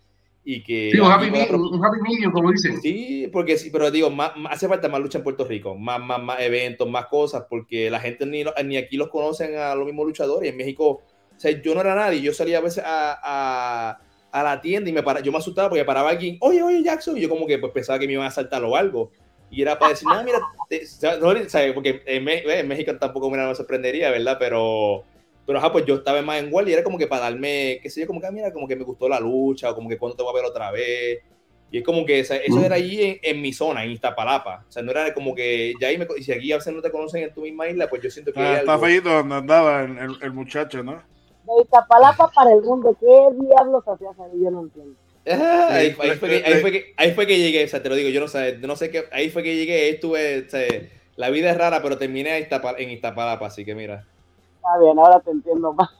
y 0.44 0.62
que... 0.62 0.90
Sí, 0.92 1.00
un 1.00 1.10
happy, 1.10 1.30
medium, 1.30 2.32
como 2.32 2.50
dicen. 2.50 2.80
Sí, 2.80 3.28
porque 3.32 3.56
sí, 3.56 3.70
pero 3.70 3.90
digo, 3.90 4.10
más, 4.10 4.32
hace 4.50 4.68
falta 4.68 4.88
más 4.88 5.00
lucha 5.00 5.18
en 5.18 5.24
Puerto 5.24 5.44
Rico, 5.44 5.76
más, 5.76 6.00
más, 6.00 6.22
más 6.22 6.40
eventos, 6.40 6.88
más 6.88 7.06
cosas, 7.06 7.44
porque 7.48 7.90
la 7.90 8.00
gente 8.00 8.26
ni, 8.26 8.44
ni 8.64 8.76
aquí 8.76 8.96
los 8.96 9.08
conocen 9.08 9.56
a 9.56 9.74
los 9.74 9.86
mismos 9.86 10.06
luchadores. 10.06 10.50
En 10.50 10.56
México, 10.56 11.02
o 11.36 11.40
sea, 11.40 11.50
yo 11.62 11.74
no 11.74 11.80
era 11.80 11.94
nadie, 11.94 12.20
yo 12.20 12.34
salía 12.34 12.58
a 12.58 12.62
veces 12.62 12.82
a, 12.84 13.18
a 13.22 13.98
a 14.32 14.42
la 14.42 14.60
tienda 14.60 14.88
y 14.88 14.92
me 14.92 15.02
para, 15.02 15.20
yo 15.20 15.30
me 15.30 15.38
asustaba 15.38 15.68
porque 15.68 15.84
paraba 15.84 16.10
alguien, 16.10 16.38
oye, 16.40 16.62
oye, 16.62 16.82
Jackson, 16.82 17.16
y 17.16 17.20
yo 17.20 17.28
como 17.28 17.46
que 17.46 17.58
pues 17.58 17.70
pensaba 17.72 17.98
que 17.98 18.06
me 18.06 18.14
iban 18.14 18.26
a 18.26 18.30
saltar 18.30 18.64
o 18.64 18.74
algo. 18.74 19.12
Y 19.50 19.60
era 19.60 19.78
para 19.78 19.90
decir, 19.90 20.08
no, 20.08 20.24
mira, 20.24 20.38
no, 20.38 21.74
porque 21.74 22.02
en, 22.06 22.26
en, 22.26 22.68
México 22.68 22.96
tampoco 22.98 23.28
me 23.30 23.54
sorprendería, 23.54 24.10
¿verdad? 24.10 24.38
Pero, 24.40 25.04
pero 25.46 25.58
ajá, 25.58 25.72
pues 25.72 25.84
yo 25.84 25.96
estaba 25.96 26.22
más 26.22 26.42
en 26.42 26.52
Wall 26.52 26.68
y 26.68 26.72
era 26.72 26.84
como 26.84 26.98
que 26.98 27.06
para 27.06 27.22
darme, 27.22 27.80
qué 27.82 27.90
sé 27.90 28.00
yo, 28.00 28.06
como 28.06 28.20
que, 28.20 28.26
ah, 28.26 28.30
mira, 28.30 28.52
como 28.52 28.68
que 28.68 28.76
me 28.76 28.84
gustó 28.84 29.08
la 29.08 29.20
lucha, 29.20 29.70
o 29.70 29.74
como 29.74 29.88
que 29.88 29.98
cuando 29.98 30.16
te 30.16 30.22
voy 30.22 30.32
a 30.32 30.36
ver 30.36 30.44
otra 30.44 30.70
vez. 30.70 31.20
Y 31.70 31.78
es 31.78 31.84
como 31.84 32.04
que 32.04 32.20
eso 32.20 32.34
era 32.34 32.74
allí 32.74 33.18
en, 33.22 33.40
mi 33.40 33.52
zona, 33.52 33.82
en 33.82 33.92
Iztapalapa. 33.92 34.66
O 34.68 34.70
sea, 34.70 34.82
no 34.82 34.90
era 34.90 35.14
como 35.14 35.34
que 35.34 35.72
ya 35.80 35.88
ahí 35.88 35.96
me. 35.96 36.06
Y 36.18 36.22
si 36.22 36.30
aquí 36.30 36.52
a 36.52 36.56
veces 36.56 36.74
no 36.74 36.82
te 36.82 36.90
conocen 36.90 37.22
en 37.22 37.32
tu 37.32 37.40
misma 37.40 37.66
isla, 37.66 37.88
pues 37.88 38.02
yo 38.02 38.10
siento 38.10 38.30
que. 38.30 38.40
Ah, 38.40 38.58
está 38.58 38.78
feito 38.78 39.08
donde 39.08 39.36
andaba 39.36 39.82
el, 39.82 40.18
el 40.20 40.32
muchacho, 40.32 40.82
¿no? 40.82 41.02
de 41.44 41.62
Iztapalapa 41.62 42.30
para 42.30 42.52
el 42.52 42.62
mundo. 42.62 42.96
¿Qué 42.98 43.06
diablos 43.06 43.84
hacías 43.86 44.18
ahí? 44.18 44.42
Yo 44.42 44.50
no 44.50 44.62
entiendo. 44.62 44.94
Ah, 45.26 45.68
ahí, 45.70 45.92
fue 45.92 46.28
que, 46.28 46.44
ahí, 46.96 47.12
fue 47.12 47.26
que, 47.26 47.38
llegué, 47.38 47.64
o 47.64 47.68
sea, 47.68 47.82
te 47.82 47.88
lo 47.88 47.94
digo, 47.94 48.08
yo 48.08 48.20
no 48.20 48.28
sé, 48.28 48.58
no 48.58 48.74
sé 48.74 48.90
qué, 48.90 49.04
ahí 49.12 49.30
fue 49.30 49.44
que 49.44 49.54
llegué, 49.54 49.88
estuve, 49.90 50.46
o 50.46 50.50
sea, 50.50 50.66
la 51.14 51.30
vida 51.30 51.50
es 51.50 51.56
rara, 51.56 51.80
pero 51.80 51.96
terminé 51.96 52.36
en 52.36 52.90
Iztapalapa, 52.90 53.46
así 53.46 53.64
que 53.64 53.74
mira. 53.74 54.06
Está 54.62 54.78
bien, 54.78 54.96
ahora 54.96 55.18
te 55.18 55.32
entiendo 55.32 55.72
más. 55.72 55.90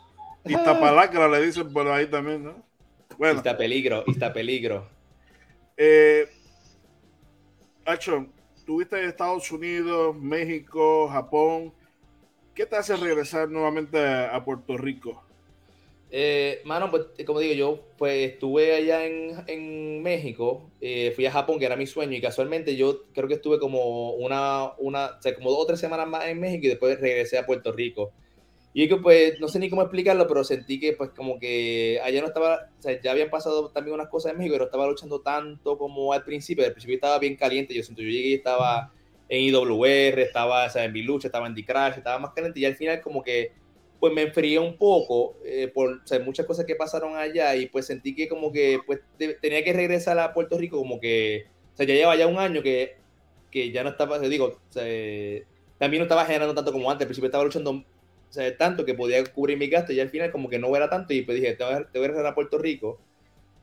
Iztapalacra 0.45 1.27
le 1.29 1.41
dicen 1.43 1.73
por 1.73 1.89
ahí 1.89 2.07
también, 2.07 2.45
¿no? 2.45 2.55
Bueno. 3.19 3.39
Está 3.39 3.57
peligro, 3.57 4.05
está 4.07 4.33
peligro. 4.33 4.87
Eh, 5.77 6.29
Action, 7.85 8.33
tuviste 8.65 9.01
en 9.01 9.09
Estados 9.09 9.51
Unidos, 9.51 10.15
México, 10.15 11.09
Japón. 11.09 11.73
¿Qué 12.55 12.65
te 12.65 12.77
hace 12.77 12.97
regresar 12.97 13.49
nuevamente 13.49 13.99
a 13.99 14.45
Puerto 14.45 14.77
Rico? 14.77 15.25
Eh, 16.13 16.63
mano, 16.65 16.89
pues 16.89 17.07
como 17.27 17.41
digo, 17.41 17.55
yo 17.55 17.81
pues 17.99 18.33
estuve 18.33 18.77
allá 18.77 19.05
en, 19.07 19.43
en 19.49 20.03
México, 20.03 20.71
eh, 20.81 21.11
fui 21.17 21.27
a 21.27 21.33
Japón, 21.33 21.59
que 21.59 21.65
era 21.65 21.75
mi 21.75 21.87
sueño, 21.87 22.13
y 22.17 22.21
casualmente 22.21 22.77
yo 22.77 23.07
creo 23.13 23.27
que 23.27 23.35
estuve 23.35 23.59
como 23.59 24.13
una, 24.13 24.73
una, 24.79 25.07
o 25.07 25.23
sea, 25.23 25.35
como 25.35 25.51
dos 25.51 25.61
o 25.61 25.67
tres 25.67 25.81
semanas 25.81 26.07
más 26.07 26.27
en 26.27 26.39
México 26.39 26.67
y 26.67 26.69
después 26.69 27.01
regresé 27.01 27.39
a 27.39 27.47
Puerto 27.47 27.73
Rico. 27.73 28.13
Y 28.75 28.89
que 28.89 28.97
pues, 28.97 29.39
no 29.39 29.49
sé 29.49 29.59
ni 29.59 29.69
cómo 29.69 29.83
explicarlo, 29.83 30.27
pero 30.27 30.45
sentí 30.45 30.81
que 30.81 30.95
pues 30.95 31.11
como 31.11 31.39
que 31.39 32.01
allá 32.03 32.23
no 32.23 32.29
estaba, 32.29 32.71
o 32.79 32.83
sea, 32.83 32.99
ya 33.01 33.11
habían 33.11 33.29
pasado 33.29 33.71
también 33.71 33.95
unas 33.95 34.09
cosas 34.09 34.33
en 34.33 34.39
México, 34.39 34.55
pero 34.55 34.65
estaba 34.65 34.87
luchando 34.87 35.21
tanto 35.21 35.77
como 35.77 36.13
al 36.13 36.25
principio, 36.25 36.65
al 36.65 36.73
principio 36.73 36.95
estaba 36.95 37.19
bien 37.19 37.37
caliente, 37.37 37.75
yo 37.75 37.83
siento, 37.83 38.01
yo 38.01 38.09
llegué 38.09 38.29
y 38.29 38.35
estaba 38.35 38.91
en 39.29 39.41
IWR, 39.43 40.21
estaba 40.21 40.67
o 40.67 40.71
sea, 40.71 40.85
en 40.85 40.93
mi 40.93 41.03
lucha, 41.03 41.29
estaba 41.29 41.47
en 41.47 41.55
D-Crash, 41.55 41.99
estaba 41.99 42.19
más 42.19 42.33
caliente, 42.33 42.61
y 42.61 42.65
al 42.65 42.77
final 42.77 43.03
como 43.03 43.23
que 43.23 43.53
pues 44.03 44.13
me 44.13 44.23
enfrié 44.23 44.59
un 44.59 44.77
poco 44.77 45.37
eh, 45.45 45.71
por 45.73 46.03
muchas 46.25 46.45
cosas 46.45 46.65
que 46.65 46.75
pasaron 46.75 47.15
allá. 47.17 47.55
Y 47.55 47.67
pues 47.67 47.87
sentí 47.87 48.17
que 48.17 48.29
como 48.29 48.51
que 48.51 48.81
pues 48.85 48.99
tenía 49.17 49.63
que 49.63 49.73
regresar 49.73 50.19
a 50.19 50.35
Puerto 50.35 50.59
Rico 50.59 50.77
como 50.77 50.99
que, 50.99 51.47
o 51.73 51.77
sea, 51.77 51.87
ya 51.87 51.95
lleva 51.95 52.17
ya 52.17 52.27
un 52.27 52.37
año 52.37 52.65
que, 52.65 52.97
que 53.49 53.71
ya 53.71 53.85
no 53.85 53.91
estaba, 53.91 54.19
digo, 54.19 54.59
también 55.79 56.01
no 56.01 56.03
estaba 56.03 56.25
generando 56.25 56.53
tanto 56.53 56.73
como 56.73 56.91
antes, 56.91 57.05
al 57.05 57.09
principio 57.11 57.29
estaba 57.29 57.45
luchando 57.45 57.85
o 58.33 58.35
sea, 58.35 58.57
tanto 58.57 58.87
que 58.87 58.95
podía 58.95 59.23
cubrir 59.25 59.59
mi 59.59 59.67
gasto 59.67 59.93
y 59.93 60.01
al 60.01 60.09
final 60.09 60.33
como 60.33 60.49
que 60.49 60.59
no 60.59 60.75
era 60.75 60.89
tanto 60.89 61.13
y 61.13 61.21
pues 61.21 61.39
dije, 61.39 61.53
te 61.53 61.65
voy 61.65 61.75
a, 61.75 61.85
te 61.85 61.99
a 61.99 62.01
regresar 62.01 62.25
a 62.25 62.35
Puerto 62.35 62.57
Rico, 62.57 62.99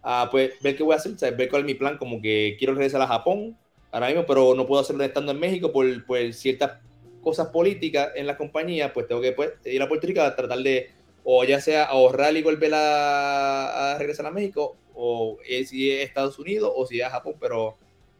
a 0.03 0.27
pues 0.29 0.51
ver 0.61 0.77
qué 0.77 0.83
voy 0.83 0.93
a 0.93 0.97
hacer, 0.97 1.13
o 1.13 1.17
sea, 1.17 1.31
ver 1.31 1.49
cuál 1.49 1.63
es 1.63 1.65
mi 1.65 1.73
plan, 1.73 1.97
como 1.97 2.21
que 2.21 2.55
quiero 2.59 2.75
regresar 2.75 3.01
a 3.01 3.07
Japón 3.07 3.57
ahora 3.89 4.09
mismo, 4.09 4.27
pero 4.27 4.53
no 4.53 4.67
puedo 4.67 4.79
hacerlo 4.79 5.03
estando 5.03 5.31
en 5.31 5.39
México 5.39 5.71
por, 5.71 6.05
por 6.05 6.33
ciertas 6.33 6.73
cosas 7.23 7.47
políticas 7.47 8.09
en 8.13 8.27
la 8.27 8.37
compañía, 8.37 8.93
pues 8.93 9.07
tengo 9.07 9.21
que 9.21 9.31
pues, 9.31 9.53
ir 9.65 9.81
a 9.81 9.87
Puerto 9.87 10.05
Rico 10.05 10.21
a 10.21 10.35
tratar 10.35 10.59
de, 10.59 10.91
o 11.23 11.43
ya 11.45 11.59
sea 11.59 11.85
ahorrar 11.85 12.37
y 12.37 12.43
volver 12.43 12.71
a, 12.75 13.95
regresar 13.97 14.27
a 14.27 14.31
México, 14.31 14.77
o 14.93 15.39
si 15.65 15.89
es 15.89 16.05
Estados 16.05 16.37
Unidos, 16.37 16.71
o 16.75 16.85
si 16.85 16.99
es 16.99 17.07
a 17.07 17.09
Japón, 17.09 17.37
pero 17.39 17.75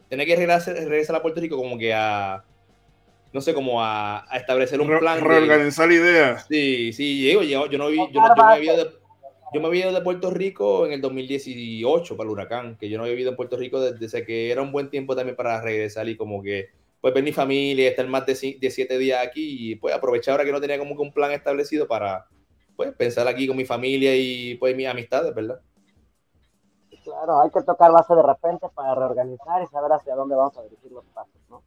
tener 0.10 0.26
que 0.26 0.36
regresar, 0.36 0.74
regresar 0.74 1.16
a 1.16 1.22
Puerto 1.22 1.41
Rico 1.41 1.58
como 1.58 1.78
que 1.78 1.93
a, 1.93 2.43
no 3.32 3.42
sé, 3.42 3.54
como 3.54 3.84
a, 3.84 4.26
a 4.32 4.38
establecer 4.38 4.82
un 4.82 5.00
plan. 5.00 5.22
Reorganizar 5.22 5.88
la 5.88 5.94
idea. 5.94 6.40
Sí, 6.40 6.94
sí, 6.94 7.32
yo, 7.32 7.44
yo, 7.44 7.68
yo 7.68 7.78
no 7.78 7.88
vi, 7.90 7.98
yo, 7.98 8.22
no, 8.22 8.36
yo, 8.36 8.46
me 8.46 8.54
había 8.54 8.76
de, 8.76 8.90
yo 9.54 9.62
me 9.62 9.68
había 9.68 9.86
ido 9.86 9.94
de 9.94 10.02
Puerto 10.02 10.30
Rico 10.30 10.86
en 10.86 10.94
el 10.94 11.02
2018 11.02 12.16
para 12.16 12.28
el 12.28 12.32
huracán, 12.32 12.78
que 12.78 12.90
yo 12.90 12.98
no 12.98 13.04
había 13.04 13.14
vivido 13.14 13.32
en 13.32 13.36
Puerto 13.36 13.58
Rico 13.58 13.80
desde 13.80 14.26
que 14.26 14.52
era 14.52 14.62
un 14.62 14.72
buen 14.72 14.90
tiempo 14.90 15.16
también 15.16 15.36
para 15.36 15.60
regresar 15.62 16.08
y 16.08 16.16
como 16.16 16.42
que 16.44 16.70
pues 17.02 17.14
ver 17.14 17.24
mi 17.24 17.32
familia, 17.32 17.90
estar 17.90 18.08
más 18.08 18.26
de, 18.26 18.36
siete 18.36 18.98
días 18.98 19.26
aquí 19.26 19.72
y 19.72 19.76
pues 19.76 19.96
aprovechar 19.96 20.34
ahora 20.34 20.46
que 20.46 20.52
no 20.52 20.62
tenía 20.62 20.78
como 20.78 20.96
que 20.96 21.02
un 21.02 21.14
plan 21.14 21.32
establecido 21.32 21.88
para 21.88 22.28
pues 22.76 22.94
pensar 22.94 23.28
aquí 23.28 23.48
con 23.48 23.58
mi 23.58 23.66
familia 23.66 24.16
y 24.16 24.56
pues 24.56 24.76
mis 24.76 24.88
amistades, 24.88 25.34
¿verdad? 25.34 25.60
Claro, 27.04 27.42
hay 27.42 27.50
que 27.50 27.62
tocar 27.64 27.92
base 27.92 28.14
de 28.14 28.22
repente 28.22 28.68
para 28.76 28.94
reorganizar 28.94 29.64
y 29.64 29.68
saber 29.68 29.92
hacia 29.94 30.16
dónde 30.16 30.36
vamos 30.36 30.58
a 30.58 30.64
dirigir 30.64 30.92
los 30.92 31.06
pasos, 31.06 31.42
¿no? 31.50 31.64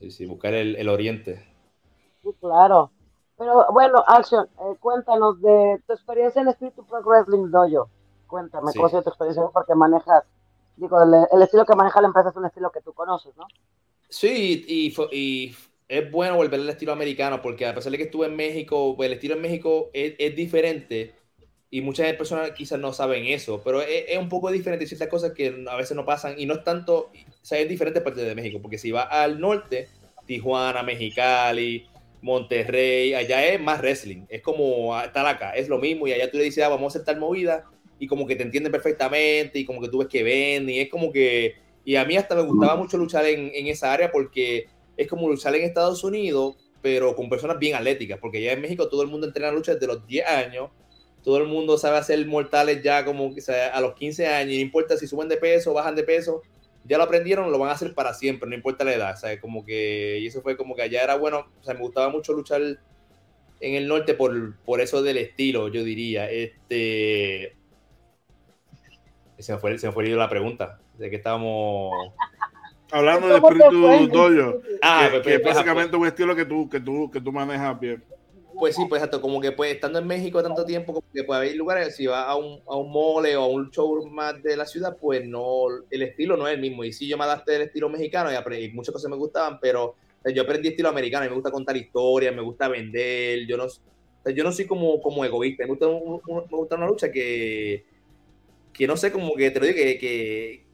Sí, 0.00 0.10
sí, 0.10 0.24
buscar 0.24 0.54
el, 0.54 0.88
oriente. 0.88 1.44
Sí, 2.22 2.30
claro. 2.40 2.90
Pero 3.36 3.66
bueno, 3.70 4.02
Action, 4.06 4.46
eh, 4.46 4.76
cuéntanos 4.80 5.40
de 5.42 5.82
tu 5.86 5.92
experiencia 5.92 6.40
en 6.40 6.48
Street 6.48 6.72
Pro 6.72 7.02
Wrestling 7.02 7.50
Dojo. 7.50 7.90
Cuéntame, 8.26 8.72
¿cómo 8.72 8.86
ha 8.86 9.02
tu 9.02 9.08
experiencia? 9.10 9.42
Porque 9.52 9.74
manejas, 9.74 10.24
digo, 10.76 11.02
el, 11.02 11.26
el, 11.30 11.42
estilo 11.42 11.66
que 11.66 11.74
maneja 11.74 12.00
la 12.00 12.06
empresa 12.08 12.30
es 12.30 12.36
un 12.36 12.46
estilo 12.46 12.70
que 12.70 12.80
tú 12.80 12.94
conoces, 12.94 13.36
¿no? 13.36 13.46
Sí, 14.08 14.64
y, 14.66 14.94
y, 15.12 15.56
es 15.88 16.10
bueno 16.10 16.36
volver 16.36 16.60
al 16.60 16.68
estilo 16.68 16.92
americano, 16.92 17.42
porque 17.42 17.66
a 17.66 17.74
pesar 17.74 17.92
de 17.92 17.98
que 17.98 18.04
estuve 18.04 18.26
en 18.26 18.36
México, 18.36 18.94
pues 18.96 19.08
el 19.08 19.14
estilo 19.14 19.34
en 19.34 19.42
México 19.42 19.90
es, 19.92 20.14
es 20.18 20.34
diferente 20.34 21.14
y 21.70 21.80
muchas 21.82 22.12
personas 22.14 22.50
quizás 22.50 22.80
no 22.80 22.92
saben 22.92 23.26
eso, 23.26 23.62
pero 23.64 23.80
es, 23.80 24.04
es, 24.08 24.18
un 24.18 24.28
poco 24.28 24.50
diferente, 24.50 24.86
ciertas 24.86 25.08
cosas 25.08 25.32
que 25.32 25.64
a 25.68 25.76
veces 25.76 25.96
no 25.96 26.04
pasan 26.04 26.34
y 26.36 26.46
no 26.46 26.54
es 26.54 26.64
tanto, 26.64 27.10
o 27.12 27.12
sea, 27.42 27.58
es 27.58 27.68
diferente 27.68 28.00
parte 28.00 28.22
de 28.22 28.34
México, 28.34 28.58
porque 28.60 28.78
si 28.78 28.90
va 28.90 29.02
al 29.02 29.38
norte, 29.38 29.88
Tijuana, 30.26 30.82
Mexicali, 30.82 31.86
Monterrey, 32.22 33.14
allá 33.14 33.46
es 33.46 33.60
más 33.60 33.80
wrestling, 33.80 34.24
es 34.28 34.42
como 34.42 34.98
estar 35.00 35.24
acá, 35.26 35.52
es 35.52 35.68
lo 35.68 35.78
mismo 35.78 36.08
y 36.08 36.12
allá 36.12 36.30
tú 36.30 36.38
le 36.38 36.44
dices, 36.44 36.64
ah, 36.64 36.68
vamos 36.68 36.94
a 36.94 36.98
hacer 36.98 37.04
tal 37.04 37.20
movida 37.20 37.64
y 38.00 38.06
como 38.08 38.26
que 38.26 38.34
te 38.34 38.42
entienden 38.42 38.72
perfectamente 38.72 39.58
y 39.58 39.64
como 39.64 39.80
que 39.80 39.88
tú 39.88 39.98
ves 39.98 40.08
que 40.08 40.22
ven 40.24 40.68
y 40.68 40.80
es 40.80 40.88
como 40.88 41.12
que, 41.12 41.54
y 41.84 41.94
a 41.94 42.04
mí 42.04 42.16
hasta 42.16 42.34
me 42.34 42.42
gustaba 42.42 42.74
mucho 42.74 42.98
luchar 42.98 43.26
en, 43.26 43.52
en 43.54 43.68
esa 43.68 43.92
área 43.92 44.10
porque 44.10 44.66
es 44.96 45.06
como 45.06 45.28
luchar 45.28 45.54
en 45.54 45.62
Estados 45.62 46.02
Unidos, 46.02 46.56
pero 46.82 47.14
con 47.14 47.28
personas 47.28 47.58
bien 47.58 47.76
atléticas, 47.76 48.18
porque 48.18 48.42
ya 48.42 48.52
en 48.52 48.60
México 48.60 48.88
todo 48.88 49.02
el 49.02 49.08
mundo 49.08 49.26
entrena 49.26 49.52
lucha 49.52 49.74
desde 49.74 49.86
los 49.86 50.06
10 50.06 50.26
años, 50.26 50.70
todo 51.22 51.38
el 51.38 51.46
mundo 51.46 51.76
sabe 51.78 51.98
hacer 51.98 52.24
mortales 52.26 52.82
ya 52.82 53.04
como 53.04 53.34
que 53.34 53.40
sea, 53.40 53.68
a 53.68 53.80
los 53.80 53.94
15 53.94 54.26
años, 54.26 54.54
no 54.54 54.60
importa 54.60 54.96
si 54.96 55.06
suben 55.06 55.28
de 55.28 55.36
peso 55.36 55.70
o 55.70 55.74
bajan 55.74 55.94
de 55.94 56.02
peso, 56.02 56.42
ya 56.84 56.96
lo 56.96 57.04
aprendieron, 57.04 57.52
lo 57.52 57.58
van 57.58 57.70
a 57.70 57.72
hacer 57.72 57.94
para 57.94 58.14
siempre, 58.14 58.48
no 58.48 58.54
importa 58.54 58.84
la 58.84 58.94
edad, 58.94 59.14
o 59.14 59.16
sea, 59.16 59.40
como 59.40 59.64
que, 59.64 60.18
y 60.20 60.26
eso 60.26 60.40
fue 60.42 60.56
como 60.56 60.74
que 60.74 60.82
allá 60.82 61.02
era 61.02 61.16
bueno, 61.16 61.46
o 61.60 61.64
sea, 61.64 61.74
me 61.74 61.80
gustaba 61.80 62.08
mucho 62.08 62.32
luchar 62.32 62.62
en 62.62 63.74
el 63.74 63.86
norte 63.86 64.14
por, 64.14 64.56
por 64.64 64.80
eso 64.80 65.02
del 65.02 65.18
estilo, 65.18 65.68
yo 65.68 65.84
diría, 65.84 66.30
este, 66.30 67.56
se 69.38 69.52
me 69.52 69.58
fue, 69.58 69.78
se 69.78 69.88
me 69.88 69.92
fue 69.92 70.06
la 70.08 70.28
pregunta, 70.28 70.80
de 70.98 71.10
que 71.10 71.16
estábamos... 71.16 71.92
Hablando 72.92 73.28
de 73.28 73.36
espíritu 73.36 74.08
doyo, 74.08 74.62
ah, 74.82 75.02
que, 75.04 75.10
pues, 75.10 75.22
que 75.22 75.34
es 75.34 75.40
pues, 75.42 75.54
básicamente 75.54 75.96
un 75.96 76.08
estilo 76.08 76.34
que 76.34 76.44
tú, 76.44 76.68
que 76.68 76.80
tú, 76.80 77.08
que 77.08 77.20
tú 77.20 77.30
manejas 77.30 77.78
bien. 77.78 78.02
Pues 78.60 78.76
sí, 78.76 78.84
pues 78.90 79.00
exacto, 79.00 79.22
como 79.22 79.40
que 79.40 79.52
pues 79.52 79.72
estando 79.72 79.98
en 80.00 80.06
México 80.06 80.42
tanto 80.42 80.66
tiempo, 80.66 80.92
como 80.92 81.06
que 81.14 81.24
puede 81.24 81.40
haber 81.40 81.56
lugares, 81.56 81.96
si 81.96 82.04
va 82.04 82.24
a 82.24 82.36
un, 82.36 82.60
a 82.68 82.76
un 82.76 82.92
mole 82.92 83.34
o 83.34 83.44
a 83.44 83.46
un 83.48 83.70
show 83.70 84.06
más 84.06 84.42
de 84.42 84.54
la 84.54 84.66
ciudad, 84.66 84.98
pues 85.00 85.26
no, 85.26 85.62
el 85.90 86.02
estilo 86.02 86.36
no 86.36 86.46
es 86.46 86.56
el 86.56 86.60
mismo. 86.60 86.84
Y 86.84 86.92
sí, 86.92 87.08
yo 87.08 87.16
me 87.16 87.24
adapté 87.24 87.52
del 87.52 87.62
estilo 87.62 87.88
mexicano 87.88 88.30
y, 88.30 88.34
aprendí, 88.34 88.68
muchas 88.68 88.92
cosas 88.92 89.10
me 89.10 89.16
gustaban, 89.16 89.58
pero 89.60 89.94
yo 90.34 90.42
aprendí 90.42 90.68
estilo 90.68 90.90
americano 90.90 91.24
y 91.24 91.30
me 91.30 91.36
gusta 91.36 91.50
contar 91.50 91.74
historias, 91.74 92.34
me 92.34 92.42
gusta 92.42 92.68
vender, 92.68 93.46
yo 93.46 93.56
no, 93.56 93.64
yo 94.30 94.44
no 94.44 94.52
soy 94.52 94.66
como, 94.66 95.00
como 95.00 95.24
egoísta, 95.24 95.64
me 95.64 95.70
gusta, 95.70 95.86
me 95.86 96.56
gusta 96.58 96.76
una 96.76 96.86
lucha 96.86 97.10
que, 97.10 97.86
que 98.74 98.86
no 98.86 98.94
sé, 98.98 99.10
como 99.10 99.36
que 99.36 99.50
te 99.50 99.58
lo 99.58 99.64
digo, 99.64 99.78
que, 99.78 99.96
que, 99.96 100.64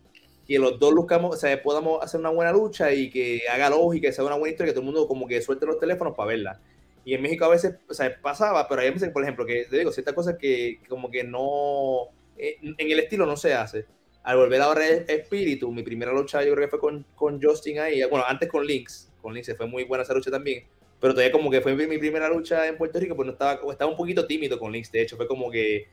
que 0.44 0.58
los 0.58 0.76
dos 0.80 0.92
buscamos, 0.92 1.36
o 1.36 1.38
sea, 1.38 1.62
podamos 1.62 2.02
hacer 2.02 2.18
una 2.18 2.30
buena 2.30 2.50
lucha 2.50 2.92
y 2.92 3.10
que 3.10 3.42
haga 3.48 3.70
lógica, 3.70 4.08
que 4.08 4.12
sea 4.12 4.24
una 4.24 4.34
buena 4.34 4.50
historia, 4.50 4.72
que 4.72 4.74
todo 4.74 4.88
el 4.88 4.92
mundo 4.92 5.06
como 5.06 5.28
que 5.28 5.40
suelte 5.40 5.66
los 5.66 5.78
teléfonos 5.78 6.16
para 6.16 6.30
verla. 6.30 6.60
Y 7.06 7.14
en 7.14 7.22
México 7.22 7.44
a 7.44 7.50
veces, 7.50 7.76
o 7.88 7.94
sea, 7.94 8.20
pasaba, 8.20 8.66
pero 8.66 8.80
hay 8.82 8.90
veces, 8.90 9.10
por 9.10 9.22
ejemplo, 9.22 9.46
que 9.46 9.64
te 9.70 9.78
digo, 9.78 9.92
ciertas 9.92 10.12
cosas 10.12 10.36
que 10.40 10.80
como 10.88 11.08
que 11.08 11.22
no, 11.22 12.08
eh, 12.36 12.56
en 12.60 12.90
el 12.90 12.98
estilo 12.98 13.26
no 13.26 13.36
se 13.36 13.54
hace. 13.54 13.86
Al 14.24 14.38
volver 14.38 14.60
ahora 14.60 14.84
Espíritu, 14.84 15.70
mi 15.70 15.84
primera 15.84 16.12
lucha 16.12 16.42
yo 16.42 16.52
creo 16.52 16.66
que 16.66 16.70
fue 16.70 16.80
con, 16.80 17.06
con 17.14 17.40
Justin 17.40 17.78
ahí, 17.78 18.02
bueno, 18.10 18.24
antes 18.26 18.48
con 18.48 18.66
Lynx, 18.66 19.12
con 19.22 19.34
Lynx 19.34 19.56
fue 19.56 19.68
muy 19.68 19.84
buena 19.84 20.02
esa 20.02 20.14
lucha 20.14 20.32
también, 20.32 20.64
pero 20.98 21.14
todavía 21.14 21.30
como 21.30 21.48
que 21.48 21.60
fue 21.60 21.76
mi 21.76 21.96
primera 21.96 22.28
lucha 22.28 22.66
en 22.66 22.76
Puerto 22.76 22.98
Rico, 22.98 23.14
pues 23.14 23.26
no 23.26 23.32
estaba, 23.34 23.60
estaba 23.70 23.88
un 23.88 23.96
poquito 23.96 24.26
tímido 24.26 24.58
con 24.58 24.72
Lynx, 24.72 24.90
de 24.90 25.02
hecho, 25.02 25.16
fue 25.16 25.28
como 25.28 25.48
que 25.48 25.86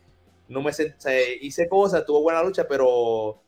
no 0.47 0.63
me 0.63 0.73
sent, 0.73 0.97
o 0.97 1.01
sea, 1.01 1.15
hice 1.41 1.69
cosas, 1.69 2.07
tuvo 2.07 2.23
buena 2.23 2.41
lucha, 2.41 2.67
pero, 2.67 3.39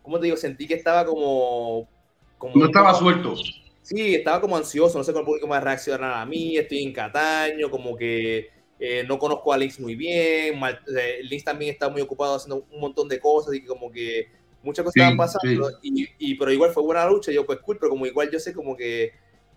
¿cómo 0.00 0.18
te 0.18 0.24
digo? 0.24 0.38
Sentí 0.38 0.66
que 0.66 0.74
estaba 0.74 1.04
como... 1.04 1.90
como 2.38 2.56
no 2.56 2.64
estaba 2.64 2.94
suelto 2.94 3.34
Sí, 3.82 4.14
estaba 4.14 4.40
como 4.40 4.56
ansioso, 4.56 4.96
no 4.96 5.04
sé 5.04 5.12
cómo 5.12 5.20
el 5.20 5.26
público 5.26 5.48
va 5.48 5.56
a 5.56 5.60
reaccionar 5.60 6.14
a 6.14 6.24
mí, 6.24 6.56
estoy 6.56 6.84
en 6.84 6.92
Cataño, 6.92 7.68
como 7.68 7.96
que 7.96 8.48
eh, 8.78 9.04
no 9.08 9.18
conozco 9.18 9.52
a 9.52 9.58
Lynx 9.58 9.80
muy 9.80 9.96
bien, 9.96 10.58
Mal, 10.58 10.80
Lynx 11.24 11.44
también 11.44 11.72
está 11.72 11.88
muy 11.88 12.00
ocupado 12.00 12.36
haciendo 12.36 12.64
un 12.70 12.80
montón 12.80 13.08
de 13.08 13.18
cosas 13.18 13.54
y 13.54 13.64
como 13.64 13.90
que 13.90 14.28
muchas 14.62 14.84
cosas 14.84 14.96
estaban 14.96 15.16
pasando, 15.16 15.70
y, 15.82 16.08
y, 16.16 16.34
pero 16.36 16.52
igual 16.52 16.70
fue 16.70 16.84
buena 16.84 17.04
lucha, 17.06 17.32
yo 17.32 17.44
pues 17.44 17.58
cool, 17.58 17.78
pero 17.78 17.90
como 17.90 18.06
igual 18.06 18.30
yo 18.30 18.38
sé 18.38 18.52
como 18.52 18.76
que, 18.76 19.12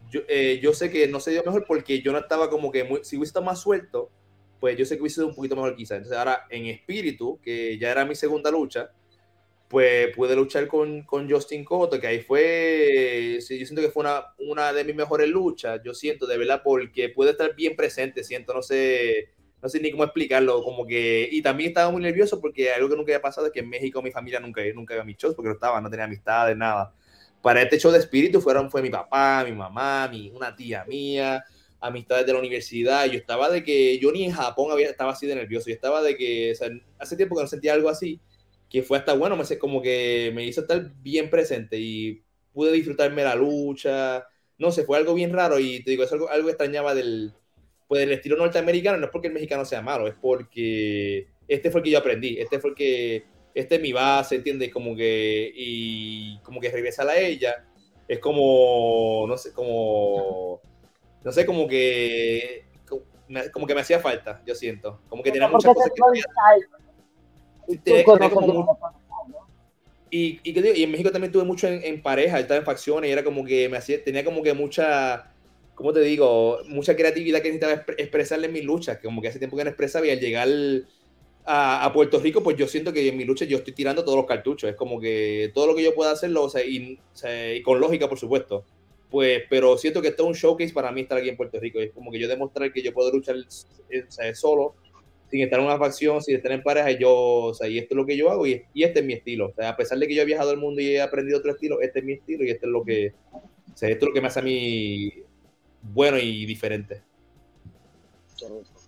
yo, 0.10 0.22
eh, 0.28 0.60
yo 0.62 0.74
sé 0.74 0.90
que 0.90 1.08
no 1.08 1.20
se 1.20 1.30
dio 1.30 1.44
mejor 1.44 1.64
porque 1.68 2.02
yo 2.02 2.12
no 2.12 2.18
estaba 2.18 2.50
como 2.50 2.72
que, 2.72 2.84
muy, 2.84 3.02
si 3.04 3.18
hubiese 3.18 3.30
estado 3.30 3.46
más 3.46 3.62
suelto, 3.62 4.10
pues 4.60 4.76
yo 4.76 4.86
sé 4.86 4.96
que 4.96 5.02
hubiese 5.02 5.16
sido 5.16 5.28
un 5.28 5.36
poquito 5.36 5.56
mejor 5.56 5.76
quizá, 5.76 5.98
entonces 5.98 6.18
ahora 6.18 6.48
en 6.50 6.66
espíritu, 6.66 7.40
que 7.44 7.78
ya 7.78 7.92
era 7.92 8.06
mi 8.06 8.16
segunda 8.16 8.50
lucha, 8.50 8.90
pues 9.68 10.16
pude 10.16 10.36
luchar 10.36 10.68
con, 10.68 11.04
con 11.04 11.30
Justin 11.30 11.66
Cotto, 11.66 12.00
que 12.00 12.08
ahí 12.08 12.22
fue, 12.22 13.40
yo 13.40 13.66
siento 13.66 13.82
que 13.82 13.90
fue 13.90 14.02
una, 14.04 14.34
una 14.38 14.72
de 14.72 14.84
mis 14.84 14.96
mejores 14.96 15.28
luchas, 15.28 15.82
yo 15.84 15.94
siento, 15.94 16.28
de 16.28 16.38
verdad, 16.38 16.62
porque 16.64 17.10
puede 17.10 17.32
estar 17.32 17.56
bien 17.56 17.76
presente, 17.76 18.24
siento, 18.24 18.54
no 18.54 18.62
sé, 18.62 19.30
no 19.62 19.70
sé 19.70 19.80
ni 19.80 19.92
cómo 19.92 20.04
explicarlo, 20.04 20.64
como 20.64 20.86
que, 20.86 21.28
y 21.32 21.42
también 21.42 21.70
estaba 21.70 21.92
muy 21.92 22.02
nervioso 22.02 22.40
porque 22.40 22.72
algo 22.72 22.90
que 22.90 22.96
nunca 22.96 23.12
había 23.12 23.22
pasado 23.22 23.48
es 23.48 23.54
que 23.54 23.62
en 23.62 23.70
México 23.70 24.02
mi 24.02 24.12
familia 24.12 24.40
nunca, 24.40 24.62
nunca 24.76 24.94
iba 24.94 25.02
a 25.02 25.06
mis 25.06 25.18
shows 25.18 25.34
porque 25.34 25.50
no 25.50 25.56
estaba, 25.56 25.82
no 25.82 25.90
tenía 25.90 26.06
amistades, 26.06 26.56
nada. 26.56 26.94
Para 27.42 27.62
este 27.62 27.80
show 27.80 27.92
de 27.92 28.00
espíritu 28.00 28.42
fueron, 28.42 28.70
fue 28.70 28.82
mi 28.82 28.90
papá, 28.90 29.44
mi 29.44 29.52
mamá, 29.52 30.08
mi, 30.08 30.30
una 30.30 30.56
tía 30.56 30.86
mía, 30.88 31.44
amistades 31.80 32.26
de 32.26 32.34
la 32.34 32.40
universidad, 32.40 33.06
yo 33.06 33.18
estaba 33.18 33.50
de 33.50 33.64
que, 33.64 33.98
yo 34.00 34.12
ni 34.12 34.26
en 34.26 34.32
Japón 34.32 34.72
había, 34.72 34.90
estaba 34.90 35.12
así 35.14 35.26
de 35.26 35.36
nervioso, 35.36 35.68
yo 35.68 35.74
estaba 35.76 36.02
de 36.02 36.16
que, 36.16 36.52
o 36.52 36.56
sea, 36.56 36.70
hace 37.00 37.16
tiempo 37.16 37.36
que 37.36 37.42
no 37.42 37.48
sentía 37.48 37.74
algo 37.74 37.90
así, 37.90 38.20
que 38.70 38.84
fue 38.84 38.98
hasta 38.98 39.14
bueno, 39.14 39.36
me, 39.36 39.58
como 39.58 39.82
que 39.82 40.32
me 40.34 40.46
hizo 40.46 40.62
estar 40.62 40.92
bien 41.02 41.30
presente 41.30 41.78
y 41.80 42.24
pude 42.54 42.72
disfrutarme 42.72 43.24
la 43.24 43.36
lucha, 43.36 44.28
no 44.58 44.72
sé, 44.72 44.84
fue 44.84 44.98
algo 44.98 45.14
bien 45.14 45.34
raro 45.34 45.60
y 45.60 45.84
te 45.84 45.92
digo, 45.92 46.04
es 46.04 46.12
algo, 46.12 46.30
algo 46.30 46.50
extrañaba 46.50 46.96
del, 46.96 47.34
pues 47.88 48.02
del 48.02 48.14
estilo 48.14 48.38
norteamericano, 48.38 48.98
no 48.98 49.06
es 49.06 49.12
porque 49.12 49.28
el 49.28 49.34
mexicano 49.34 49.66
sea 49.66 49.82
malo, 49.82 50.08
es 50.08 50.16
porque 50.16 51.28
este 51.48 51.70
fue 51.72 51.82
el 51.82 51.86
que 51.86 51.92
yo 51.92 52.00
aprendí, 52.00 52.40
este 52.40 52.60
fue 52.60 52.72
el 52.72 52.76
que, 52.76 53.26
este 53.54 53.76
es 53.76 53.82
mi 53.82 53.94
base, 53.94 54.36
¿entiendes? 54.36 54.72
Como 54.72 54.96
que, 54.96 55.52
y 55.56 56.40
como 56.40 56.60
que 56.60 56.70
regresar 56.70 57.08
a 57.08 57.18
ella, 57.18 57.66
es 58.08 58.20
como, 58.20 59.26
no 59.28 59.38
sé, 59.38 59.54
como, 59.54 60.62
no 61.24 61.32
sé, 61.32 61.46
como 61.46 61.68
que, 61.68 62.66
como, 63.52 63.66
que 63.66 63.74
me 63.74 63.82
hacía 63.82 64.00
falta, 64.00 64.42
yo 64.46 64.54
siento, 64.54 65.02
como 65.08 65.24
que 65.24 65.32
tenía 65.32 65.48
muchas 65.48 65.74
cosas 65.74 65.92
que 65.96 66.02
y, 70.10 70.40
y, 70.44 70.84
en 70.84 70.92
México 70.92 71.12
también 71.12 71.32
tuve 71.32 71.44
mucho 71.44 71.68
en, 71.68 72.02
pareja, 72.02 72.40
estaba 72.40 72.60
en 72.60 72.66
facciones 72.66 73.10
y 73.10 73.14
era 73.14 73.24
como 73.24 73.44
que 73.44 73.68
me 73.68 73.78
hacía, 73.78 74.04
tenía 74.04 74.24
como 74.24 74.44
que 74.44 74.54
mucha, 74.54 75.32
¿cómo 75.74 75.92
te 75.92 76.02
digo? 76.02 76.60
Mucha 76.68 76.96
creatividad 76.96 77.42
que 77.42 77.52
necesitaba 77.52 77.84
expresarle 77.98 78.48
en 78.48 78.54
mis 78.54 78.64
luchas, 78.64 78.98
que 78.98 79.04
como 79.04 79.22
que 79.22 79.28
hace 79.28 79.40
tiempo 79.40 79.58
que 79.58 79.64
no 79.64 79.70
expresaba 79.70 80.06
y 80.06 80.12
al 80.12 80.20
llegar 80.20 80.48
a, 81.46 81.92
Puerto 81.94 82.20
Rico, 82.20 82.42
pues 82.42 82.56
yo 82.56 82.68
siento 82.68 82.94
que 82.94 83.08
en 83.08 83.18
mi 83.18 83.26
lucha 83.26 83.46
yo 83.46 83.58
estoy 83.58 83.74
tirando 83.74 84.04
todos 84.04 84.18
los 84.18 84.26
cartuchos, 84.26 84.70
es 84.70 84.76
como 84.76 85.00
que 85.00 85.52
todo 85.54 85.68
lo 85.68 85.76
que 85.76 85.84
yo 85.84 85.94
pueda 85.94 86.12
hacerlo, 86.12 86.44
o 86.44 86.50
sea, 86.50 86.64
y, 86.64 86.98
con 87.64 87.80
lógica, 87.80 88.08
por 88.08 88.18
supuesto, 88.18 88.64
pues, 89.10 89.44
pero 89.50 89.78
siento 89.78 90.02
que 90.02 90.10
esto 90.10 90.24
es 90.24 90.30
un 90.30 90.36
showcase 90.36 90.74
para 90.74 90.92
mí 90.92 91.02
estar 91.02 91.18
aquí 91.18 91.30
en 91.30 91.38
Puerto 91.38 91.60
Rico, 91.60 91.80
es 91.80 91.92
como 91.92 92.12
que 92.12 92.20
yo 92.20 92.28
demostrar 92.28 92.72
que 92.72 92.82
yo 92.82 92.94
puedo 92.94 93.12
luchar 93.12 93.36
solo 94.34 94.76
sin 95.30 95.42
estar 95.42 95.60
en 95.60 95.66
una 95.66 95.78
facción, 95.78 96.22
sin 96.22 96.36
estar 96.36 96.52
en 96.52 96.64
pareja, 96.64 96.92
yo, 96.92 97.14
o 97.14 97.54
sea, 97.54 97.68
y 97.68 97.78
esto 97.78 97.94
es 97.94 97.98
lo 97.98 98.06
que 98.06 98.18
yo 98.18 98.30
hago 98.30 98.46
y, 98.46 98.64
este 98.76 99.00
es 99.00 99.06
mi 99.06 99.14
estilo. 99.14 99.48
O 99.48 99.54
sea, 99.54 99.70
a 99.70 99.78
pesar 99.78 99.98
de 99.98 100.08
que 100.08 100.16
yo 100.16 100.22
he 100.22 100.26
viajado 100.26 100.52
al 100.52 100.58
mundo 100.58 100.82
y 100.82 100.96
he 100.96 101.02
aprendido 101.02 101.40
otro 101.40 101.52
estilo, 101.52 101.82
este 101.82 102.00
es 102.00 102.06
mi 102.06 102.14
estilo 102.14 102.44
y 102.44 102.52
este 102.52 102.66
es 102.66 102.72
lo 102.72 102.84
que, 102.84 103.14
o 103.34 103.78
sea, 103.78 103.90
esto 103.90 104.06
es 104.06 104.10
lo 104.10 104.14
que 104.14 104.22
me 104.22 104.28
hace 104.28 104.40
a 104.40 104.44
mí 104.44 105.12
bueno 105.82 106.18
y 106.18 106.46
diferente. 106.46 107.02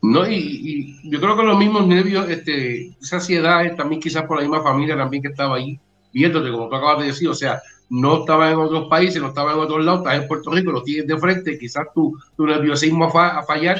No, 0.02 0.30
y, 0.30 1.00
yo 1.10 1.20
creo 1.20 1.36
que 1.36 1.44
los 1.44 1.58
mismos 1.58 1.88
nervios, 1.88 2.30
este, 2.30 2.90
esa 3.02 3.18
ansiedad 3.18 3.76
también 3.76 4.02
quizás 4.02 4.24
por 4.24 4.38
la 4.38 4.44
misma 4.44 4.62
familia 4.62 4.96
también 4.96 5.24
que 5.24 5.30
estaba 5.30 5.56
ahí, 5.56 5.80
viéndote, 6.14 6.52
como 6.52 6.70
tú 6.70 6.76
acabas 6.76 7.00
de 7.00 7.08
decir, 7.08 7.28
o 7.28 7.34
sea, 7.34 7.62
no 7.90 8.20
estaba 8.20 8.52
en 8.52 8.58
otros 8.58 8.88
países, 8.90 9.22
no 9.22 9.30
estaba 9.30 9.54
en 9.54 9.60
otros 9.60 9.84
lados, 9.84 10.02
estás 10.02 10.22
en 10.22 10.28
Puerto 10.28 10.52
Rico, 10.52 10.72
lo 10.72 10.84
tienes 10.84 11.08
de 11.08 11.18
frente, 11.18 11.58
quizás 11.58 11.88
tu, 11.94 12.18
tu 12.36 12.46
nerviosismo 12.46 13.06
a, 13.06 13.40
a 13.40 13.44
fallar, 13.44 13.80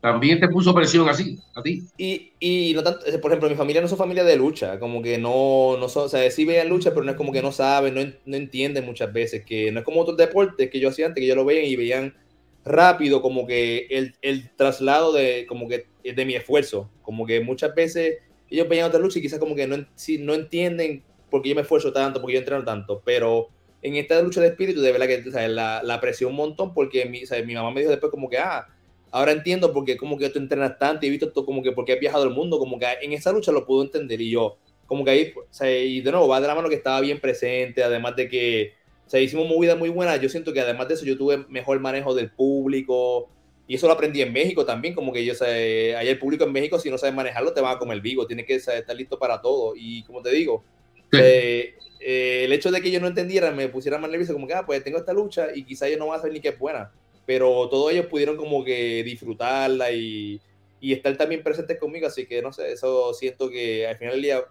también 0.00 0.38
te 0.38 0.48
puso 0.48 0.74
presión 0.74 1.08
así, 1.08 1.38
a 1.54 1.62
ti. 1.62 1.82
Y, 1.96 2.32
y 2.38 2.72
no 2.74 2.82
tanto, 2.82 3.00
por 3.20 3.30
ejemplo, 3.30 3.48
mi 3.48 3.56
familia 3.56 3.80
no 3.80 3.88
son 3.88 3.98
familia 3.98 4.24
de 4.24 4.36
lucha, 4.36 4.78
como 4.78 5.02
que 5.02 5.18
no, 5.18 5.76
no 5.78 5.88
son, 5.88 6.04
o 6.04 6.08
sea, 6.08 6.30
sí 6.30 6.44
veían 6.44 6.68
lucha, 6.68 6.90
pero 6.90 7.04
no 7.04 7.10
es 7.10 7.16
como 7.16 7.32
que 7.32 7.42
no 7.42 7.52
saben, 7.52 7.94
no, 7.94 8.00
no 8.24 8.36
entienden 8.36 8.84
muchas 8.84 9.12
veces, 9.12 9.44
que 9.44 9.72
no 9.72 9.80
es 9.80 9.84
como 9.84 10.00
otros 10.00 10.16
deportes 10.16 10.70
que 10.70 10.80
yo 10.80 10.90
hacía 10.90 11.06
antes, 11.06 11.20
que 11.20 11.26
yo 11.26 11.34
lo 11.34 11.44
veían 11.44 11.64
y 11.64 11.76
veían 11.76 12.14
rápido 12.64 13.22
como 13.22 13.46
que 13.46 13.86
el, 13.90 14.14
el 14.22 14.50
traslado 14.56 15.12
de, 15.12 15.46
como 15.48 15.68
que, 15.68 15.86
de 16.02 16.24
mi 16.24 16.34
esfuerzo, 16.34 16.90
como 17.02 17.26
que 17.26 17.40
muchas 17.40 17.74
veces 17.74 18.18
ellos 18.50 18.68
veían 18.68 18.88
otra 18.88 19.00
lucha 19.00 19.18
y 19.18 19.22
quizás 19.22 19.38
como 19.38 19.54
que 19.54 19.66
no, 19.66 19.86
si, 19.94 20.18
no 20.18 20.34
entienden 20.34 21.02
por 21.30 21.42
qué 21.42 21.50
yo 21.50 21.54
me 21.54 21.62
esfuerzo 21.62 21.92
tanto, 21.92 22.20
porque 22.20 22.34
yo 22.34 22.40
entreno 22.40 22.64
tanto, 22.64 23.02
pero 23.04 23.48
en 23.82 23.96
esta 23.96 24.20
lucha 24.20 24.40
de 24.40 24.48
espíritu, 24.48 24.80
de 24.80 24.92
verdad 24.92 25.06
que 25.06 25.28
o 25.28 25.32
sea, 25.32 25.48
la, 25.48 25.82
la 25.82 26.00
presión 26.00 26.30
un 26.30 26.36
montón, 26.36 26.74
porque 26.74 27.06
mi, 27.06 27.24
o 27.24 27.26
sea, 27.26 27.42
mi 27.42 27.54
mamá 27.54 27.70
me 27.70 27.80
dijo 27.80 27.90
después 27.90 28.10
como 28.10 28.28
que, 28.28 28.38
ah, 28.38 28.66
ahora 29.16 29.32
entiendo 29.32 29.72
por 29.72 29.84
qué 29.84 29.96
como 29.96 30.18
que 30.18 30.28
tú 30.28 30.38
entrenas 30.38 30.78
tanto 30.78 31.04
y 31.04 31.08
he 31.08 31.10
visto 31.10 31.32
todo 31.32 31.46
como 31.46 31.62
que 31.62 31.72
porque 31.72 31.94
has 31.94 32.00
viajado 32.00 32.24
el 32.24 32.30
mundo, 32.30 32.58
como 32.58 32.78
que 32.78 32.86
en 33.00 33.12
esa 33.12 33.32
lucha 33.32 33.50
lo 33.50 33.64
puedo 33.64 33.82
entender 33.82 34.20
y 34.20 34.30
yo, 34.30 34.58
como 34.86 35.04
que 35.04 35.10
ahí, 35.10 35.32
o 35.36 35.46
sea, 35.50 35.70
y 35.70 36.00
de 36.00 36.10
nuevo, 36.10 36.28
va 36.28 36.40
de 36.40 36.46
la 36.46 36.54
mano 36.54 36.68
que 36.68 36.74
estaba 36.74 37.00
bien 37.00 37.18
presente, 37.18 37.82
además 37.82 38.14
de 38.14 38.28
que 38.28 38.74
O 39.06 39.10
sea, 39.10 39.20
hicimos 39.20 39.48
movidas 39.48 39.78
muy 39.78 39.88
buenas. 39.88 40.20
Yo 40.20 40.28
siento 40.28 40.52
que 40.52 40.60
además 40.60 40.88
de 40.88 40.94
eso, 40.94 41.04
yo 41.04 41.16
tuve 41.16 41.38
mejor 41.48 41.78
manejo 41.80 42.14
del 42.14 42.30
público. 42.30 43.28
Y 43.68 43.74
eso 43.76 43.86
lo 43.86 43.94
aprendí 43.94 44.22
en 44.22 44.32
México 44.32 44.64
también, 44.64 44.94
como 44.94 45.12
que 45.12 45.24
yo 45.24 45.34
sé, 45.34 45.96
hay 45.96 46.08
el 46.08 46.18
público 46.18 46.44
en 46.44 46.52
México, 46.52 46.78
si 46.78 46.88
no 46.90 46.98
sabes 46.98 47.14
manejarlo, 47.14 47.52
te 47.52 47.60
va 47.60 47.72
a 47.72 47.78
comer 47.78 48.00
vivo, 48.00 48.26
tienes 48.26 48.46
que 48.46 48.54
estar 48.56 48.94
listo 48.94 49.18
para 49.18 49.40
todo. 49.40 49.74
Y 49.76 50.04
como 50.04 50.22
te 50.22 50.30
digo, 50.30 50.62
eh, 51.12 51.74
eh, 51.98 52.42
el 52.44 52.52
hecho 52.52 52.70
de 52.70 52.80
que 52.80 52.92
yo 52.92 53.00
no 53.00 53.08
entendiera 53.08 53.50
me 53.50 53.68
pusiera 53.68 53.98
más 53.98 54.08
nervioso, 54.08 54.34
como 54.34 54.46
que, 54.46 54.54
ah, 54.54 54.64
pues 54.64 54.84
tengo 54.84 54.98
esta 54.98 55.12
lucha 55.12 55.48
y 55.52 55.64
quizá 55.64 55.88
yo 55.88 55.98
no 55.98 56.06
voy 56.06 56.16
a 56.16 56.18
saber 56.18 56.34
ni 56.34 56.40
qué 56.40 56.50
es 56.50 56.58
buena. 56.58 56.92
Pero 57.26 57.68
todos 57.68 57.92
ellos 57.92 58.06
pudieron 58.06 58.36
como 58.36 58.64
que 58.64 59.02
disfrutarla 59.02 59.90
y, 59.92 60.40
y 60.80 60.92
estar 60.92 61.16
también 61.16 61.42
presentes 61.42 61.78
conmigo, 61.78 62.06
así 62.06 62.26
que 62.26 62.40
no 62.40 62.52
sé, 62.52 62.72
eso 62.72 63.12
siento 63.12 63.50
que 63.50 63.86
al 63.86 63.96
final 63.96 64.14
del 64.14 64.22
día 64.22 64.44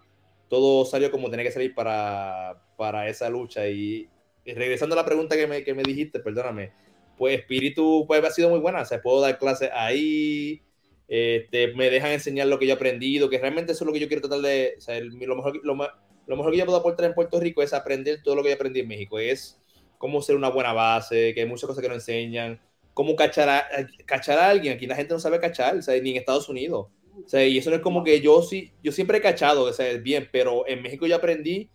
todo 0.48 0.84
salió 0.84 1.10
como 1.10 1.30
tenía 1.30 1.44
que 1.44 1.52
salir 1.52 1.74
para, 1.74 2.62
para 2.76 3.08
esa 3.08 3.28
lucha. 3.28 3.68
Y, 3.68 4.08
regresando 4.44 4.94
a 4.94 4.96
la 4.96 5.04
pregunta 5.04 5.34
que 5.36 5.46
me, 5.48 5.64
que 5.64 5.74
me 5.74 5.82
dijiste, 5.82 6.20
perdóname, 6.20 6.70
pues 7.18 7.40
espíritu 7.40 8.04
pues 8.06 8.22
ha 8.22 8.30
sido 8.30 8.48
muy 8.48 8.60
buena, 8.60 8.82
o 8.82 8.84
sea, 8.84 9.02
puedo 9.02 9.20
dar 9.20 9.38
clases 9.38 9.70
ahí, 9.72 10.62
este, 11.08 11.74
me 11.74 11.90
dejan 11.90 12.12
enseñar 12.12 12.46
lo 12.46 12.58
que 12.58 12.66
yo 12.66 12.72
he 12.72 12.76
aprendido, 12.76 13.28
que 13.28 13.38
realmente 13.38 13.72
eso 13.72 13.82
es 13.82 13.86
lo 13.86 13.92
que 13.92 13.98
yo 13.98 14.06
quiero 14.06 14.22
tratar 14.22 14.40
de, 14.40 14.74
o 14.78 14.80
sea, 14.80 15.00
lo, 15.00 15.34
mejor, 15.34 15.56
lo, 15.64 15.74
lo, 15.74 16.36
mejor 16.36 16.52
que 16.52 16.58
yo 16.58 16.64
puedo 16.64 16.78
aportar 16.78 17.06
en 17.06 17.14
Puerto 17.14 17.40
Rico 17.40 17.60
es 17.60 17.72
aprender 17.72 18.22
todo 18.22 18.36
lo 18.36 18.42
que 18.44 18.50
yo 18.50 18.54
aprendí 18.54 18.80
en 18.80 18.88
México, 18.88 19.18
es 19.18 19.58
cómo 19.98 20.22
ser 20.22 20.36
una 20.36 20.48
buena 20.48 20.72
base, 20.72 21.32
que 21.34 21.40
hay 21.40 21.46
muchas 21.46 21.68
cosas 21.68 21.82
que 21.82 21.88
no 21.88 21.94
enseñan, 21.94 22.60
cómo 22.94 23.14
cachar 23.14 23.48
a, 23.48 23.66
cachar 24.06 24.38
a 24.38 24.50
alguien, 24.50 24.74
aquí 24.74 24.86
la 24.86 24.96
gente 24.96 25.12
no 25.12 25.20
sabe 25.20 25.38
cachar, 25.38 25.76
o 25.76 25.82
sea, 25.82 26.00
ni 26.00 26.10
en 26.10 26.16
Estados 26.16 26.48
Unidos. 26.48 26.88
O 27.24 27.28
sea, 27.28 27.46
y 27.46 27.58
eso 27.58 27.70
no 27.70 27.76
es 27.76 27.82
como 27.82 28.04
que 28.04 28.20
yo 28.20 28.42
sí, 28.42 28.72
yo 28.82 28.92
siempre 28.92 29.18
he 29.18 29.20
cachado, 29.20 29.64
o 29.64 29.72
sea, 29.72 29.96
bien, 29.98 30.28
pero 30.32 30.66
en 30.66 30.82
México 30.82 31.06
yo 31.06 31.16
aprendí 31.16 31.70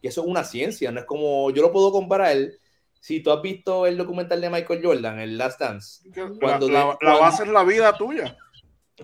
que 0.00 0.08
eso 0.08 0.22
es 0.22 0.26
una 0.26 0.44
ciencia, 0.44 0.90
no 0.92 1.00
es 1.00 1.06
como, 1.06 1.50
yo 1.50 1.62
lo 1.62 1.72
puedo 1.72 1.92
comparar 1.92 2.36
si 3.00 3.20
tú 3.20 3.30
has 3.30 3.40
visto 3.40 3.86
el 3.86 3.96
documental 3.96 4.40
de 4.40 4.50
Michael 4.50 4.80
Jordan, 4.82 5.20
el 5.20 5.38
Last 5.38 5.60
Dance, 5.60 6.10
cuando 6.40 6.68
la, 6.68 6.96
base 7.00 7.44
es 7.44 7.48
la 7.48 7.64
vida 7.64 7.96
tuya. 7.96 8.36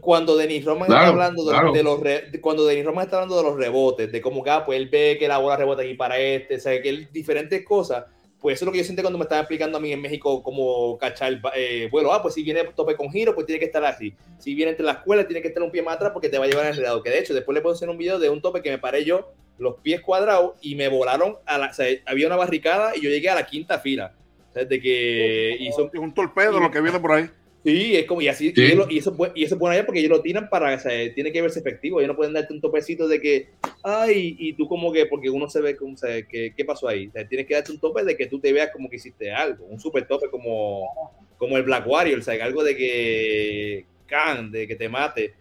Cuando 0.00 0.36
Denis 0.36 0.64
Roman 0.64 0.90
está 0.90 1.06
hablando 1.06 1.44
de, 1.44 1.82
los 1.82 2.00
cuando 2.40 2.64
Denis 2.64 2.84
Roman 2.84 3.04
está 3.04 3.16
hablando 3.16 3.36
de 3.36 3.42
los 3.42 3.56
rebotes, 3.56 4.10
de 4.10 4.20
cómo 4.20 4.42
que 4.42 4.50
ah, 4.50 4.64
pues 4.64 4.80
él 4.80 4.88
ve 4.88 5.16
que 5.18 5.28
la 5.28 5.38
bola 5.38 5.56
rebota 5.56 5.82
aquí 5.82 5.94
para 5.94 6.18
este, 6.18 6.56
o 6.56 6.60
sea, 6.60 6.80
que 6.82 6.88
él, 6.88 7.08
diferentes 7.12 7.64
cosas, 7.64 8.06
pues 8.42 8.56
eso 8.56 8.64
es 8.64 8.66
lo 8.66 8.72
que 8.72 8.78
yo 8.78 8.84
siento 8.84 9.02
cuando 9.02 9.18
me 9.18 9.22
estaba 9.22 9.40
explicando 9.40 9.78
a 9.78 9.80
mí 9.80 9.92
en 9.92 10.00
México 10.00 10.42
cómo 10.42 10.98
cachar, 10.98 11.40
eh, 11.54 11.88
bueno, 11.92 12.12
ah, 12.12 12.20
pues 12.20 12.34
si 12.34 12.42
viene 12.42 12.64
tope 12.74 12.96
con 12.96 13.10
giro, 13.10 13.34
pues 13.34 13.46
tiene 13.46 13.60
que 13.60 13.66
estar 13.66 13.84
así. 13.84 14.14
Si 14.38 14.54
viene 14.54 14.72
entre 14.72 14.84
las 14.84 14.96
escuela, 14.96 15.24
tiene 15.24 15.40
que 15.40 15.48
estar 15.48 15.62
un 15.62 15.70
pie 15.70 15.80
más 15.80 15.94
atrás 15.94 16.10
porque 16.12 16.28
te 16.28 16.38
va 16.38 16.44
a 16.44 16.48
llevar 16.48 16.66
enredado. 16.66 17.04
Que 17.04 17.10
de 17.10 17.20
hecho, 17.20 17.34
después 17.34 17.54
le 17.54 17.60
puedo 17.60 17.74
hacer 17.74 17.88
un 17.88 17.96
video 17.96 18.18
de 18.18 18.28
un 18.30 18.42
tope 18.42 18.60
que 18.60 18.70
me 18.70 18.78
paré 18.78 19.04
yo 19.04 19.32
los 19.58 19.76
pies 19.76 20.00
cuadrados 20.00 20.54
y 20.60 20.74
me 20.74 20.88
volaron 20.88 21.36
a 21.46 21.56
la, 21.56 21.68
o 21.68 21.72
sea, 21.72 21.86
había 22.06 22.26
una 22.26 22.34
barricada 22.36 22.96
y 22.96 23.00
yo 23.00 23.10
llegué 23.10 23.30
a 23.30 23.36
la 23.36 23.46
quinta 23.46 23.78
fila. 23.78 24.14
O 24.50 24.52
sea, 24.52 24.64
de 24.64 24.80
que 24.80 25.56
hizo 25.60 25.88
un 25.94 26.12
torpedo 26.12 26.58
lo 26.58 26.70
que 26.70 26.80
viene 26.80 26.98
por 26.98 27.12
ahí. 27.12 27.30
Sí, 27.64 27.96
es 27.96 28.06
como, 28.06 28.20
y 28.20 28.26
así, 28.26 28.52
y, 28.56 28.60
eso, 28.60 28.88
y 28.90 28.98
eso 28.98 29.54
es 29.54 29.58
bueno 29.58 29.72
allá 29.72 29.86
porque 29.86 30.00
ellos 30.00 30.10
lo 30.10 30.20
tiran 30.20 30.48
para, 30.48 30.74
o 30.74 30.78
sea, 30.80 31.14
tiene 31.14 31.30
que 31.30 31.40
verse 31.40 31.60
efectivo. 31.60 32.00
Ellos 32.00 32.08
no 32.08 32.16
pueden 32.16 32.32
darte 32.34 32.52
un 32.52 32.60
topecito 32.60 33.06
de 33.06 33.20
que, 33.20 33.50
ay, 33.84 34.34
y 34.36 34.54
tú 34.54 34.66
como 34.66 34.92
que, 34.92 35.06
porque 35.06 35.30
uno 35.30 35.48
se 35.48 35.60
ve, 35.60 35.76
como, 35.76 35.94
o 35.94 35.96
sea, 35.96 36.26
¿qué, 36.26 36.52
¿qué 36.56 36.64
pasó 36.64 36.88
ahí? 36.88 37.06
O 37.06 37.12
sea, 37.12 37.28
tienes 37.28 37.46
que 37.46 37.54
darte 37.54 37.70
un 37.70 37.78
tope 37.78 38.02
de 38.02 38.16
que 38.16 38.26
tú 38.26 38.40
te 38.40 38.52
veas 38.52 38.70
como 38.72 38.90
que 38.90 38.96
hiciste 38.96 39.30
algo, 39.30 39.64
un 39.66 39.78
super 39.78 40.06
tope 40.08 40.28
como, 40.28 40.88
como 41.38 41.56
el 41.56 41.62
Black 41.62 41.86
Warrior, 41.86 42.18
o 42.18 42.22
sea, 42.22 42.44
algo 42.44 42.64
de 42.64 42.76
que, 42.76 43.86
can, 44.06 44.50
de 44.50 44.66
que 44.66 44.74
te 44.74 44.88
mate. 44.88 45.34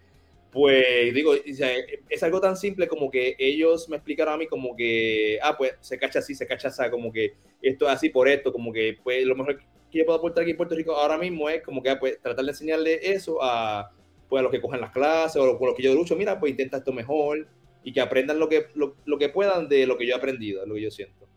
Pues 0.52 1.12
digo, 1.14 1.34
es 1.34 2.22
algo 2.22 2.40
tan 2.40 2.56
simple 2.56 2.86
como 2.86 3.10
que 3.10 3.34
ellos 3.38 3.88
me 3.88 3.96
explicaron 3.96 4.34
a 4.34 4.36
mí 4.36 4.46
como 4.46 4.76
que, 4.76 5.38
ah, 5.42 5.56
pues 5.56 5.72
se 5.80 5.98
cacha 5.98 6.20
así, 6.20 6.34
se 6.34 6.46
cacha 6.46 6.68
así, 6.68 6.82
como 6.90 7.10
que 7.10 7.32
esto 7.62 7.86
es 7.86 7.94
así 7.94 8.10
por 8.10 8.28
esto, 8.28 8.52
como 8.52 8.70
que 8.70 8.98
pues 9.02 9.24
lo 9.24 9.34
mejor 9.34 9.58
que 9.92 9.98
yo 9.98 10.06
puedo 10.06 10.18
aportar 10.18 10.42
aquí 10.42 10.52
en 10.52 10.56
Puerto 10.56 10.74
Rico 10.74 10.96
ahora 10.96 11.18
mismo 11.18 11.48
es 11.48 11.62
como 11.62 11.82
que 11.82 11.90
ah, 11.90 12.00
pues, 12.00 12.20
tratar 12.20 12.44
de 12.44 12.50
enseñarle 12.50 12.98
eso 13.12 13.38
a, 13.42 13.92
pues, 14.28 14.40
a 14.40 14.42
los 14.42 14.50
que 14.50 14.60
cogen 14.60 14.80
las 14.80 14.90
clases 14.90 15.40
o 15.40 15.58
con 15.58 15.68
los 15.68 15.76
que 15.76 15.82
yo 15.82 15.94
lucho, 15.94 16.16
mira, 16.16 16.40
pues 16.40 16.50
intenta 16.50 16.78
esto 16.78 16.92
mejor 16.92 17.46
y 17.84 17.92
que 17.92 18.00
aprendan 18.00 18.38
lo 18.38 18.48
que, 18.48 18.66
lo, 18.74 18.96
lo 19.04 19.18
que 19.18 19.28
puedan 19.28 19.68
de 19.68 19.86
lo 19.86 19.98
que 19.98 20.06
yo 20.06 20.14
he 20.14 20.16
aprendido, 20.16 20.64
lo 20.66 20.74
que 20.74 20.82
yo 20.82 20.90
siento. 20.90 21.28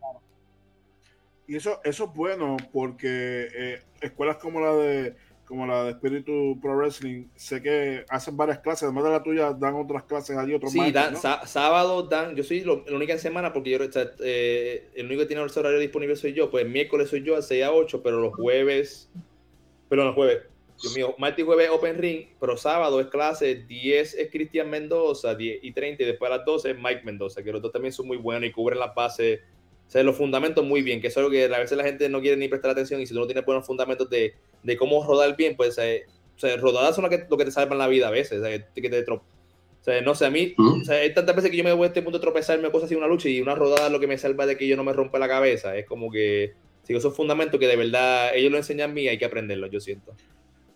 Y 1.48 1.58
eso, 1.58 1.80
eso 1.84 2.06
es 2.06 2.14
bueno 2.16 2.58
porque 2.72 3.48
eh, 3.54 3.82
escuelas 4.02 4.38
como 4.38 4.62
la 4.62 4.74
de 4.74 5.16
como 5.46 5.68
la 5.68 5.84
de 5.84 5.92
Espíritu 5.92 6.60
Pro 6.62 6.76
Wrestling, 6.76 7.26
sé 7.36 7.62
que 7.62 8.04
hacen 8.10 8.36
varias 8.36 8.60
clases, 8.60 8.84
además 8.84 9.04
de 9.06 9.10
la 9.12 9.24
tuya, 9.24 9.54
dan 9.54 9.76
otras 9.76 10.04
clases 10.04 10.38
allí, 10.38 10.54
otros 10.54 10.72
Sí, 10.72 10.92
dan, 10.92 11.16
sábado 11.16 12.04
dan, 12.04 12.36
yo 12.36 12.44
soy 12.44 12.62
lo, 12.62 12.84
la 12.88 12.96
única 12.96 13.14
en 13.14 13.20
semana 13.20 13.54
porque 13.54 13.72
yo, 13.72 13.78
eh, 14.24 14.90
el 14.96 15.06
único 15.06 15.22
que 15.22 15.28
tiene 15.28 15.44
el 15.44 15.50
horario 15.56 15.80
disponible 15.80 16.16
soy 16.16 16.34
yo, 16.34 16.50
pues 16.50 16.68
miércoles 16.68 17.10
soy 17.10 17.24
yo 17.24 17.38
a 17.38 17.42
6 17.42 17.64
a 17.64 17.72
8, 17.72 18.02
pero 18.04 18.20
los 18.20 18.34
jueves, 18.34 19.10
pero 19.88 20.04
los 20.06 20.16
jueves, 20.16 20.44
Dios 20.82 20.96
mío, 20.96 21.16
martes 21.20 21.44
y 21.44 21.46
jueves 21.46 21.70
Open 21.70 21.98
Ring, 21.98 22.28
pero 22.40 22.58
sábado 22.58 23.00
es 23.00 23.08
clase, 23.08 23.56
10 23.56 24.16
es 24.16 24.32
Cristian 24.32 24.70
Mendoza, 24.70 25.36
10 25.36 25.64
y 25.64 25.72
30, 25.72 26.04
y 26.04 26.06
después 26.08 26.32
a 26.32 26.38
las 26.38 26.46
12 26.46 26.72
es 26.72 26.78
Mike 26.78 27.02
Mendoza, 27.04 27.44
que 27.44 27.52
los 27.52 27.62
dos 27.62 27.72
también 27.72 27.94
son 27.94 28.08
muy 28.08 28.18
buenos 28.18 28.50
y 28.50 28.52
cubren 28.52 28.80
las 28.80 28.94
bases 28.96 29.42
o 29.88 29.92
sea, 29.92 30.04
los 30.04 30.16
fundamentos 30.18 30.66
muy 30.66 30.82
bien, 30.82 31.00
que 31.00 31.08
es 31.08 31.18
algo 31.18 31.30
que 31.30 31.46
a 31.46 31.60
veces 31.60 31.78
la 31.78 31.84
gente 31.84 32.10
no 32.10 32.20
quiere 32.20 32.38
ni 32.38 32.48
prestar 32.48 32.72
atención 32.72 33.00
y 33.02 33.06
si 33.06 33.14
tú 33.14 33.20
no 33.20 33.28
tienes 33.28 33.46
buenos 33.46 33.66
fundamentos 33.66 34.10
de, 34.10 34.34
de 34.66 34.78
cómo 34.78 35.06
rodar 35.06 35.36
bien, 35.36 35.56
pues 35.56 35.78
eh, 35.78 36.06
o 36.36 36.40
sea, 36.40 36.58
rodadas 36.58 36.96
son 36.96 37.04
lo 37.04 37.10
que, 37.10 37.26
lo 37.30 37.38
que 37.38 37.46
te 37.46 37.52
salvan 37.52 37.78
la 37.78 37.88
vida 37.88 38.08
a 38.08 38.12
veces, 38.12 38.42
o 38.42 38.44
sea, 38.44 38.68
que 38.74 38.90
te 38.90 39.06
o 39.12 39.22
sea, 39.86 40.02
no 40.02 40.16
sé, 40.16 40.26
a 40.26 40.32
mí, 40.32 40.56
o 40.58 40.84
sea, 40.84 40.96
hay 40.96 41.14
tantas 41.14 41.36
veces 41.36 41.52
que 41.52 41.58
yo 41.58 41.64
me 41.64 41.72
voy 41.72 41.84
a 41.84 41.88
este 41.88 42.02
punto 42.02 42.18
de 42.18 42.24
tropezarme 42.24 42.72
cosas 42.72 42.88
así 42.88 42.96
una 42.96 43.08
lucha 43.08 43.30
y 43.30 43.40
una 43.40 43.54
rodada 43.54 43.86
es 43.86 43.92
lo 43.92 44.00
que 44.00 44.08
me 44.08 44.18
salva 44.18 44.48
de 44.48 44.58
que 44.58 44.68
yo 44.68 44.76
no 44.76 44.84
me 44.84 44.94
rompa 44.94 45.20
la 45.20 45.28
cabeza. 45.28 45.78
Es 45.78 45.86
como 45.86 46.10
que, 46.10 46.54
si 46.82 46.96
esos 46.96 47.16
fundamentos 47.16 47.60
que 47.60 47.68
de 47.68 47.76
verdad 47.76 48.36
ellos 48.36 48.52
lo 48.52 48.58
enseñan 48.58 48.90
a 48.90 48.94
mí, 48.94 49.08
hay 49.08 49.20
que 49.20 49.26
aprenderlo, 49.26 49.68
yo 49.68 49.80
siento. 49.80 50.16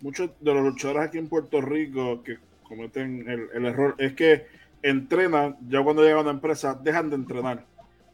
Muchos 0.02 0.30
de 0.40 0.54
los 0.54 0.64
luchadores 0.64 1.08
aquí 1.08 1.18
en 1.18 1.28
Puerto 1.28 1.60
Rico 1.60 2.22
que 2.22 2.38
cometen 2.62 3.28
el, 3.28 3.48
el 3.52 3.66
error 3.66 3.96
es 3.98 4.14
que 4.14 4.46
entrenan, 4.84 5.58
ya 5.68 5.84
cuando 5.84 6.04
llegan 6.04 6.20
a 6.20 6.22
una 6.22 6.32
empresa, 6.32 6.80
dejan 6.80 7.10
de 7.10 7.16
entrenar 7.16 7.66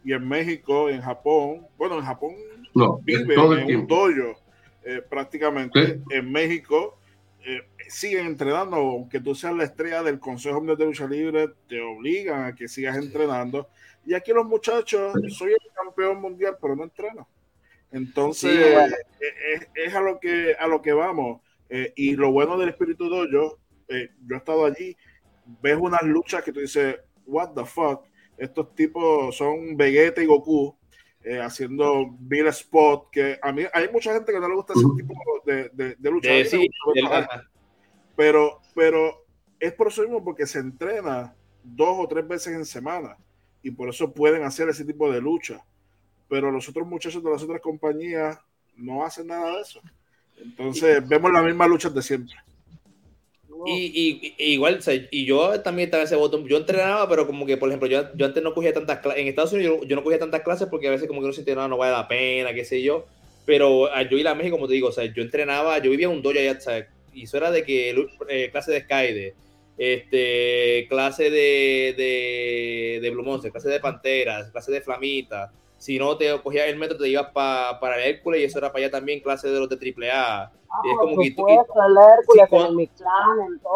y 0.05 0.13
en 0.13 0.27
México, 0.27 0.87
en 0.87 1.01
Japón, 1.01 1.65
bueno, 1.77 1.97
en 1.97 2.05
Japón 2.05 2.35
no, 2.75 2.99
vive 3.03 3.33
en 3.33 3.75
un 3.75 3.87
dojo 3.87 4.39
eh, 4.87 5.01
prácticamente. 5.01 5.99
En 6.11 6.31
México 6.31 6.99
eh, 7.43 7.67
siguen 7.87 8.27
entrenando, 8.27 8.75
aunque 8.75 9.19
tú 9.19 9.33
seas 9.33 9.55
la 9.55 9.63
estrella 9.63 10.03
del 10.03 10.19
Consejo 10.19 10.57
Mundial 10.57 10.77
de 10.77 10.85
Lucha 10.85 11.07
Libre, 11.07 11.49
te 11.67 11.81
obligan 11.81 12.45
a 12.45 12.53
que 12.53 12.67
sigas 12.67 12.95
entrenando. 12.95 13.67
Y 14.05 14.13
aquí 14.13 14.31
los 14.31 14.45
muchachos, 14.45 15.13
soy 15.29 15.53
el 15.53 15.73
campeón 15.73 16.21
mundial, 16.21 16.57
pero 16.61 16.75
no 16.75 16.83
entreno. 16.83 17.27
Entonces, 17.91 18.55
eh, 18.55 19.67
es, 19.73 19.95
a, 19.95 20.01
lo 20.01 20.19
que, 20.19 20.55
a 20.59 20.67
lo 20.67 20.83
que 20.83 20.93
vamos. 20.93 21.41
y 21.95 22.15
lo 22.15 22.31
bueno 22.31 22.55
del 22.55 22.69
Espíritu 22.69 23.09
Dojo, 23.09 23.27
yo 23.31 23.57
he 23.89 24.09
estado 24.35 24.65
allí, 24.65 24.95
ves 25.63 25.77
unas 25.79 26.03
luchas 26.03 26.43
que 26.43 26.51
tú 26.51 26.59
dices, 26.59 26.97
what 27.25 27.53
the 27.55 27.65
fuck, 27.65 28.03
estos 28.37 28.75
tipos 28.75 29.35
son 29.35 29.75
Vegeta 29.75 30.21
y 30.21 30.27
Goku 30.27 30.77
eh, 31.25 31.41
haciendo 31.41 32.15
Bill 32.19 32.45
Spot, 32.47 33.09
que 33.09 33.39
a 33.41 33.51
mí 33.51 33.63
hay 33.73 33.89
mucha 33.91 34.13
gente 34.13 34.31
que 34.31 34.39
no 34.39 34.47
le 34.47 34.55
gusta 34.55 34.73
ese 34.73 34.85
tipo 34.95 35.15
de, 35.43 35.69
de, 35.73 35.95
de 35.95 36.11
lucha. 36.11 36.29
pero, 38.15 38.61
pero 38.75 39.25
es 39.59 39.73
por 39.73 39.87
eso 39.87 40.03
mismo 40.03 40.23
porque 40.23 40.45
se 40.45 40.59
entrena 40.59 41.33
dos 41.63 41.97
o 41.97 42.07
tres 42.07 42.27
veces 42.27 42.53
en 42.53 42.63
semana 42.63 43.17
y 43.63 43.71
por 43.71 43.89
eso 43.89 44.13
pueden 44.13 44.43
hacer 44.43 44.69
ese 44.69 44.85
tipo 44.85 45.11
de 45.11 45.19
lucha. 45.19 45.65
Pero 46.29 46.51
los 46.51 46.69
otros 46.69 46.87
muchachos 46.87 47.23
de 47.23 47.31
las 47.31 47.41
otras 47.41 47.59
compañías 47.59 48.39
no 48.75 49.03
hacen 49.03 49.25
nada 49.25 49.55
de 49.55 49.61
eso. 49.61 49.81
Entonces 50.37 51.07
vemos 51.07 51.31
las 51.31 51.43
mismas 51.43 51.69
luchas 51.69 51.93
de 51.95 52.03
siempre. 52.03 52.35
Y, 53.67 54.33
igual, 54.37 54.79
y 55.11 55.25
yo 55.25 55.59
también 55.61 55.87
estaba 55.87 56.03
ese 56.03 56.15
botón. 56.15 56.47
Yo 56.47 56.57
entrenaba, 56.57 57.07
pero 57.09 57.25
como 57.25 57.45
que, 57.45 57.57
por 57.57 57.69
ejemplo, 57.69 57.87
yo, 57.87 58.03
yo 58.15 58.25
antes 58.25 58.43
no 58.43 58.53
cogía 58.53 58.73
tantas 58.73 58.99
clases. 58.99 59.21
En 59.21 59.27
Estados 59.27 59.53
Unidos 59.53 59.79
yo, 59.87 59.95
no 59.95 60.03
cogía 60.03 60.19
tantas 60.19 60.41
clases 60.41 60.67
porque 60.69 60.87
a 60.87 60.91
veces 60.91 61.07
como 61.07 61.21
que 61.21 61.27
no 61.27 61.33
sentía 61.33 61.55
nada, 61.55 61.67
no 61.67 61.77
vale 61.77 61.93
la 61.93 62.07
pena, 62.07 62.53
qué 62.53 62.65
sé 62.65 62.81
yo. 62.81 63.05
Pero 63.45 63.89
yo 64.09 64.17
ir 64.17 64.27
a 64.27 64.35
México, 64.35 64.55
como 64.55 64.67
te 64.67 64.73
digo, 64.73 64.89
o 64.89 64.91
sea, 64.91 65.05
yo 65.05 65.21
entrenaba, 65.21 65.77
yo 65.79 65.91
vivía 65.91 66.07
en 66.07 66.13
un 66.13 66.21
dojo 66.21 66.37
allá, 66.37 66.57
y 67.13 67.23
eso 67.23 67.37
era 67.37 67.51
de 67.51 67.63
que 67.63 67.95
eh, 68.29 68.49
clase 68.51 68.71
de 68.71 68.81
Skyde, 68.81 69.33
este, 69.77 70.87
clase 70.89 71.29
de, 71.29 71.93
de, 71.97 72.99
de 73.01 73.09
Blue 73.11 73.23
Monster, 73.23 73.51
clase 73.51 73.69
de 73.69 73.79
Panteras, 73.79 74.51
clase 74.51 74.71
de 74.71 74.81
Flamita. 74.81 75.51
Si 75.77 75.99
no 75.99 76.17
te 76.17 76.41
cogías 76.41 76.67
el 76.67 76.77
metro, 76.77 76.97
te 76.97 77.09
ibas 77.09 77.31
para 77.31 77.95
el 77.97 78.15
Hércules 78.15 78.41
y 78.41 78.43
eso 78.45 78.57
era 78.57 78.71
para 78.71 78.85
allá 78.85 78.91
también, 78.91 79.19
clase 79.19 79.49
de 79.49 79.59
los 79.59 79.69
de 79.69 79.75
AAA 79.75 80.51
es 80.83 80.97
como 80.97 81.21
que, 81.21 81.35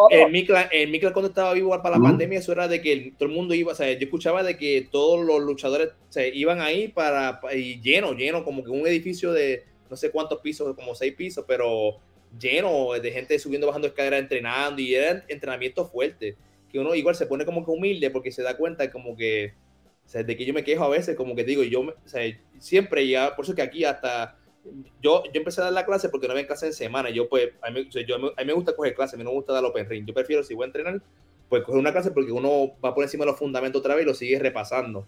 en 0.10 0.32
mi 0.32 0.46
clan, 0.46 0.68
en 0.72 0.92
mi 0.92 1.00
clan 1.00 1.14
cuando 1.14 1.30
estaba 1.30 1.54
vivo 1.54 1.70
para 1.82 1.98
la 1.98 2.04
pandemia, 2.04 2.40
eso 2.40 2.52
era 2.52 2.68
de 2.68 2.82
que 2.82 3.14
todo 3.18 3.30
el 3.30 3.36
mundo 3.36 3.54
iba, 3.54 3.72
o 3.72 3.76
sea, 3.76 3.92
yo 3.92 4.00
escuchaba 4.00 4.44
de 4.44 4.58
que 4.58 4.88
todos 4.92 5.26
los 5.26 5.42
luchadores 5.42 5.90
se 6.10 6.30
iban 6.30 6.62
ahí 6.62 6.88
para, 6.88 7.40
y 7.56 7.80
lleno, 7.82 8.14
lleno, 8.14 8.44
como 8.44 8.64
que 8.64 8.70
un 8.70 8.86
edificio 8.86 9.32
de 9.32 9.64
no 9.90 9.96
sé 9.96 10.12
cuántos 10.12 10.40
pisos, 10.42 10.76
como 10.76 10.94
seis 10.94 11.14
pisos, 11.16 11.46
pero 11.48 11.98
lleno 12.40 12.92
de 12.94 13.12
gente 13.12 13.40
subiendo, 13.40 13.68
bajando 13.68 13.88
escaleras, 13.88 14.20
entrenando, 14.20 14.82
y 14.82 14.94
era 14.94 15.24
entrenamiento 15.28 15.86
fuerte, 15.86 16.36
que 16.72 16.80
uno 16.80 16.94
igual 16.94 17.16
se 17.16 17.26
pone 17.26 17.46
como 17.46 17.66
que 17.66 17.72
humilde 17.72 18.10
porque 18.12 18.32
se 18.32 18.44
da 18.44 18.56
cuenta 18.58 18.92
como 18.92 19.16
que, 19.16 19.54
o 20.10 20.12
sea, 20.12 20.24
de 20.24 20.36
que 20.36 20.44
yo 20.44 20.56
me 20.56 20.64
quejo 20.64 20.84
a 20.84 20.90
veces, 20.90 21.16
como 21.16 21.36
que 21.36 21.44
digo, 21.44 21.62
yo, 21.62 21.82
o 21.82 21.94
sea, 22.06 22.24
siempre 22.58 23.08
ya, 23.08 23.36
por 23.36 23.46
eso 23.46 23.54
que 23.54 23.62
aquí 23.62 23.86
hasta, 23.86 24.40
yo, 25.04 25.22
yo 25.26 25.32
empecé 25.36 25.62
a 25.62 25.66
dar 25.66 25.74
la 25.74 25.86
clase 25.86 26.10
porque 26.10 26.26
no 26.26 26.32
había 26.32 26.48
clase 26.48 26.66
en 26.66 26.74
semana. 26.74 27.12
Yo, 27.12 27.30
pues, 27.30 27.50
a 27.62 27.70
mí, 27.70 27.88
yo, 27.92 28.16
a 28.16 28.20
mí 28.20 28.48
me 28.48 28.54
gusta 28.54 28.76
coger 28.76 28.96
clase, 28.96 29.16
a 29.16 29.20
mí 29.20 29.24
no 29.24 29.30
me 29.30 29.36
gusta 29.36 29.54
dar 29.54 29.64
open 29.64 29.88
ring. 29.88 30.08
Yo 30.08 30.14
prefiero, 30.16 30.42
si 30.42 30.56
voy 30.56 30.64
a 30.64 30.66
entrenar, 30.66 31.00
pues 31.48 31.62
coger 31.62 31.80
una 31.80 31.92
clase 31.92 32.10
porque 32.10 32.32
uno 32.32 32.72
va 32.84 32.96
por 32.96 33.04
encima 33.04 33.24
de 33.24 33.30
los 33.30 33.38
fundamentos 33.40 33.82
otra 33.82 33.94
vez 33.94 34.04
y 34.04 34.08
lo 34.08 34.16
sigue 34.16 34.40
repasando. 34.40 35.08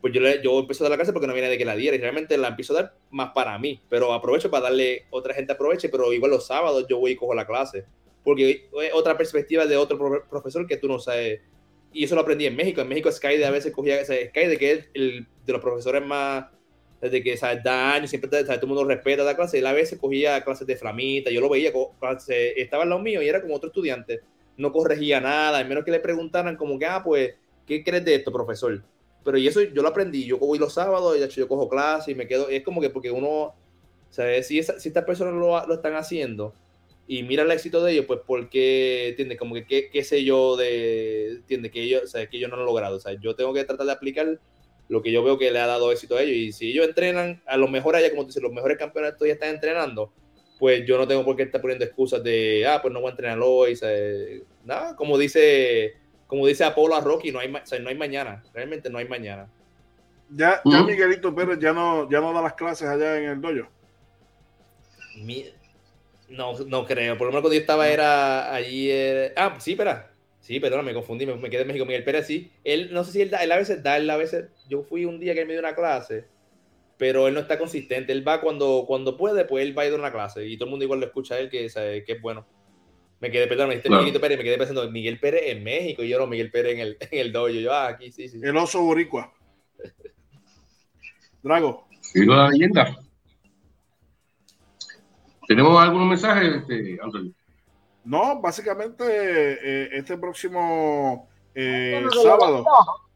Pues 0.00 0.12
yo, 0.12 0.20
yo 0.40 0.60
empecé 0.60 0.84
a 0.84 0.84
dar 0.84 0.92
la 0.92 0.96
clase 0.96 1.12
porque 1.12 1.26
no 1.26 1.32
viene 1.32 1.48
de 1.48 1.58
que 1.58 1.64
la 1.64 1.74
diera 1.74 1.96
y 1.96 2.00
realmente 2.00 2.38
la 2.38 2.46
empiezo 2.46 2.72
a 2.78 2.82
dar 2.82 2.94
más 3.10 3.32
para 3.32 3.58
mí, 3.58 3.80
pero 3.88 4.12
aprovecho 4.12 4.48
para 4.48 4.64
darle, 4.64 5.06
otra 5.10 5.34
gente 5.34 5.54
aproveche, 5.54 5.88
pero 5.88 6.12
igual 6.12 6.30
los 6.30 6.46
sábados 6.46 6.86
yo 6.88 7.00
voy 7.00 7.10
y 7.10 7.16
cojo 7.16 7.34
la 7.34 7.48
clase, 7.48 7.84
porque 8.22 8.68
es 8.80 8.94
otra 8.94 9.16
perspectiva 9.16 9.66
de 9.66 9.76
otro 9.76 10.24
profesor 10.30 10.68
que 10.68 10.76
tú 10.76 10.86
no 10.86 11.00
sabes. 11.00 11.40
Y 11.96 12.04
eso 12.04 12.14
lo 12.14 12.20
aprendí 12.20 12.44
en 12.44 12.54
México. 12.54 12.82
En 12.82 12.88
México 12.88 13.10
Sky 13.10 13.38
de 13.38 13.46
a 13.46 13.50
veces 13.50 13.72
cogía, 13.72 14.04
Sky 14.04 14.46
de 14.46 14.58
que 14.58 14.72
es 14.72 14.84
el 14.92 15.26
de 15.46 15.52
los 15.52 15.62
profesores 15.62 16.04
más 16.04 16.44
desde 17.00 17.22
que 17.22 17.36
¿sabes? 17.36 17.62
da 17.62 17.94
años, 17.94 18.10
siempre 18.10 18.28
todo 18.28 18.52
el 18.52 18.66
mundo 18.66 18.84
respeta 18.84 19.22
la 19.22 19.36
clase, 19.36 19.58
él 19.58 19.66
a 19.66 19.72
veces 19.72 19.98
cogía 19.98 20.42
clases 20.42 20.66
de 20.66 20.76
flamita, 20.76 21.30
yo 21.30 21.40
lo 21.40 21.48
veía, 21.48 21.72
estaba 22.56 22.82
al 22.82 22.88
lado 22.88 23.02
mío 23.02 23.22
y 23.22 23.28
era 23.28 23.40
como 23.40 23.54
otro 23.54 23.68
estudiante, 23.68 24.20
no 24.56 24.72
corregía 24.72 25.20
nada, 25.20 25.58
al 25.58 25.68
menos 25.68 25.84
que 25.84 25.90
le 25.90 26.00
preguntaran 26.00 26.56
como 26.56 26.78
que, 26.78 26.86
ah, 26.86 27.02
pues, 27.04 27.34
¿qué 27.66 27.84
crees 27.84 28.04
de 28.04 28.14
esto, 28.14 28.32
profesor? 28.32 28.82
Pero 29.24 29.38
y 29.38 29.46
eso 29.46 29.60
yo 29.60 29.82
lo 29.82 29.88
aprendí, 29.88 30.24
yo 30.24 30.38
voy 30.38 30.58
los 30.58 30.72
sábados, 30.72 31.16
y 31.16 31.38
yo 31.38 31.48
cojo 31.48 31.68
clase 31.68 32.12
y 32.12 32.14
me 32.14 32.26
quedo, 32.26 32.48
es 32.48 32.62
como 32.62 32.80
que 32.80 32.90
porque 32.90 33.10
uno, 33.10 33.54
¿sabes? 34.10 34.46
Si, 34.46 34.62
si 34.62 34.88
estas 34.88 35.04
personas 35.04 35.34
lo, 35.34 35.66
lo, 35.66 35.74
están 35.74 35.96
haciendo 35.96 36.54
y 37.08 37.22
mira 37.22 37.44
el 37.44 37.50
éxito 37.52 37.82
de 37.84 37.92
ellos, 37.92 38.06
pues 38.06 38.20
porque, 38.26 39.10
¿entiendes? 39.10 39.38
Como 39.38 39.54
que, 39.54 39.64
¿qué, 39.64 39.90
qué 39.90 40.02
sé 40.02 40.24
yo 40.24 40.56
de, 40.56 41.28
¿entiendes? 41.36 41.70
Que 41.70 41.82
ellos, 41.82 42.10
¿sabes? 42.10 42.28
Que 42.28 42.38
yo 42.38 42.48
no 42.48 42.56
lo 42.56 42.62
han 42.62 42.66
logrado, 42.66 42.96
o 42.96 43.00
sea, 43.00 43.12
yo 43.12 43.36
tengo 43.36 43.54
que 43.54 43.64
tratar 43.64 43.86
de 43.86 43.92
aplicar 43.92 44.40
lo 44.88 45.02
que 45.02 45.12
yo 45.12 45.22
veo 45.22 45.38
que 45.38 45.50
le 45.50 45.58
ha 45.58 45.66
dado 45.66 45.92
éxito 45.92 46.16
a 46.16 46.22
ellos. 46.22 46.36
Y 46.36 46.52
si 46.52 46.70
ellos 46.70 46.86
entrenan, 46.86 47.42
a 47.46 47.56
lo 47.56 47.68
mejor 47.68 47.96
allá, 47.96 48.10
como 48.10 48.22
tú 48.22 48.28
dices, 48.28 48.42
los 48.42 48.52
mejores 48.52 48.78
campeones 48.78 49.14
ya 49.20 49.32
están 49.32 49.50
entrenando, 49.50 50.12
pues 50.58 50.86
yo 50.86 50.96
no 50.98 51.06
tengo 51.06 51.24
por 51.24 51.36
qué 51.36 51.44
estar 51.44 51.60
poniendo 51.60 51.84
excusas 51.84 52.22
de, 52.22 52.66
ah, 52.66 52.80
pues 52.80 52.92
no 52.92 53.00
voy 53.00 53.08
a 53.08 53.10
entrenar 53.10 53.38
hoy. 53.42 53.78
Nada, 54.64 54.96
como 54.96 55.18
dice, 55.18 55.94
como 56.26 56.46
dice 56.46 56.64
Apolo 56.64 56.94
a 56.94 57.00
Rocky, 57.00 57.30
no 57.30 57.38
hay, 57.38 57.52
no 57.52 57.88
hay 57.88 57.94
mañana, 57.94 58.42
realmente 58.52 58.90
no 58.90 58.98
hay 58.98 59.06
mañana. 59.06 59.48
Ya, 60.30 60.60
ya 60.64 60.82
Miguelito 60.82 61.32
Pérez 61.32 61.58
ya 61.60 61.72
no, 61.72 62.10
ya 62.10 62.20
no 62.20 62.32
da 62.32 62.42
las 62.42 62.54
clases 62.54 62.88
allá 62.88 63.16
en 63.18 63.30
el 63.30 63.40
dojo. 63.40 63.70
No, 66.28 66.58
no 66.58 66.84
creo. 66.84 67.16
Por 67.16 67.26
lo 67.26 67.32
menos 67.32 67.42
cuando 67.42 67.54
yo 67.54 67.60
estaba 67.60 67.88
era 67.88 68.54
allí. 68.54 68.90
Ah, 69.36 69.56
sí, 69.58 69.72
espera. 69.72 70.12
Sí, 70.40 70.60
perdón, 70.60 70.84
me 70.84 70.94
confundí, 70.94 71.26
me, 71.26 71.50
quedé 71.50 71.62
en 71.62 71.66
México. 71.66 71.86
Miguel 71.86 72.04
Pérez 72.04 72.26
sí. 72.26 72.52
Él, 72.62 72.90
no 72.92 73.02
sé 73.02 73.12
si 73.12 73.22
él, 73.22 73.32
él 73.40 73.52
a 73.52 73.56
veces 73.56 73.82
da, 73.82 73.96
él 73.96 74.08
a 74.08 74.16
veces. 74.16 74.46
Yo 74.68 74.82
fui 74.82 75.04
un 75.04 75.18
día 75.18 75.34
que 75.34 75.40
él 75.40 75.46
me 75.46 75.54
dio 75.54 75.60
una 75.60 75.74
clase, 75.74 76.26
pero 76.96 77.26
él 77.26 77.34
no 77.34 77.40
está 77.40 77.58
consistente. 77.58 78.12
Él 78.12 78.26
va 78.26 78.40
cuando, 78.40 78.84
cuando 78.86 79.16
puede, 79.16 79.44
pues 79.44 79.66
él 79.66 79.76
va 79.76 79.82
a 79.82 79.86
ir 79.86 79.92
a 79.92 79.96
una 79.96 80.12
clase. 80.12 80.46
Y 80.46 80.56
todo 80.56 80.66
el 80.66 80.70
mundo 80.70 80.84
igual 80.84 81.00
lo 81.00 81.06
escucha 81.06 81.34
a 81.34 81.38
él, 81.38 81.50
que, 81.50 81.68
que 82.06 82.12
es 82.12 82.22
bueno. 82.22 82.46
Me 83.18 83.30
quedé, 83.30 83.46
perdón, 83.46 83.68
me 83.68 83.74
dijiste 83.74 83.90
Miguelito 83.90 84.20
Pérez, 84.20 84.36
me 84.36 84.44
quedé 84.44 84.58
pensando, 84.58 84.90
Miguel 84.90 85.18
Pérez 85.18 85.42
en 85.46 85.64
México, 85.64 86.02
y 86.02 86.08
yo 86.08 86.18
no, 86.18 86.26
Miguel 86.26 86.50
Pérez 86.50 86.74
en 86.74 86.80
el, 86.80 86.96
en 87.00 87.18
el 87.18 87.32
dojo. 87.32 87.48
Yo, 87.48 87.72
ah, 87.72 87.88
aquí, 87.88 88.12
sí, 88.12 88.28
sí. 88.28 88.40
El 88.42 88.56
oso 88.56 88.82
boricua. 88.82 89.32
Drago. 91.42 91.88
Sigo 92.00 92.34
la 92.34 92.50
leyenda. 92.50 92.96
¿Tenemos 95.46 95.80
algunos 95.80 96.08
mensajes, 96.08 96.56
este, 96.56 96.98
Antonio? 97.02 97.32
No, 98.04 98.40
básicamente 98.40 99.04
eh, 99.04 99.88
este 99.92 100.16
próximo 100.16 101.28
eh, 101.54 102.04
sábado, 102.22 102.64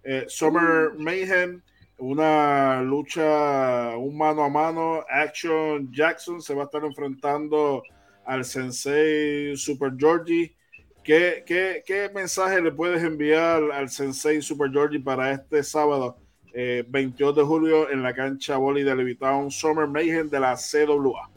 eh, 0.02 0.24
Summer 0.28 0.92
Mayhem, 0.98 1.62
una 1.98 2.82
lucha, 2.82 3.96
un 3.96 4.16
mano 4.16 4.42
a 4.42 4.48
mano, 4.48 5.04
Action 5.08 5.92
Jackson 5.92 6.40
se 6.40 6.54
va 6.54 6.62
a 6.62 6.64
estar 6.64 6.84
enfrentando 6.84 7.82
al 8.24 8.44
Sensei 8.44 9.56
Super 9.56 9.92
Georgie. 9.96 10.56
¿Qué, 11.04 11.44
qué, 11.46 12.10
mensaje 12.14 12.60
le 12.60 12.72
puedes 12.72 13.02
enviar 13.02 13.62
al 13.72 13.88
Sensei 13.90 14.42
Super 14.42 14.70
Georgie 14.70 15.00
para 15.00 15.32
este 15.32 15.62
sábado, 15.62 16.16
22 16.52 17.36
de 17.36 17.42
julio, 17.42 17.90
en 17.90 18.02
la 18.02 18.12
cancha 18.12 18.56
Boli 18.56 18.82
de 18.82 18.94
Levitown 18.94 19.50
Summer 19.50 19.86
Mayhem 19.86 20.28
de 20.28 20.40
la 20.40 20.56
CWA? 20.56 21.30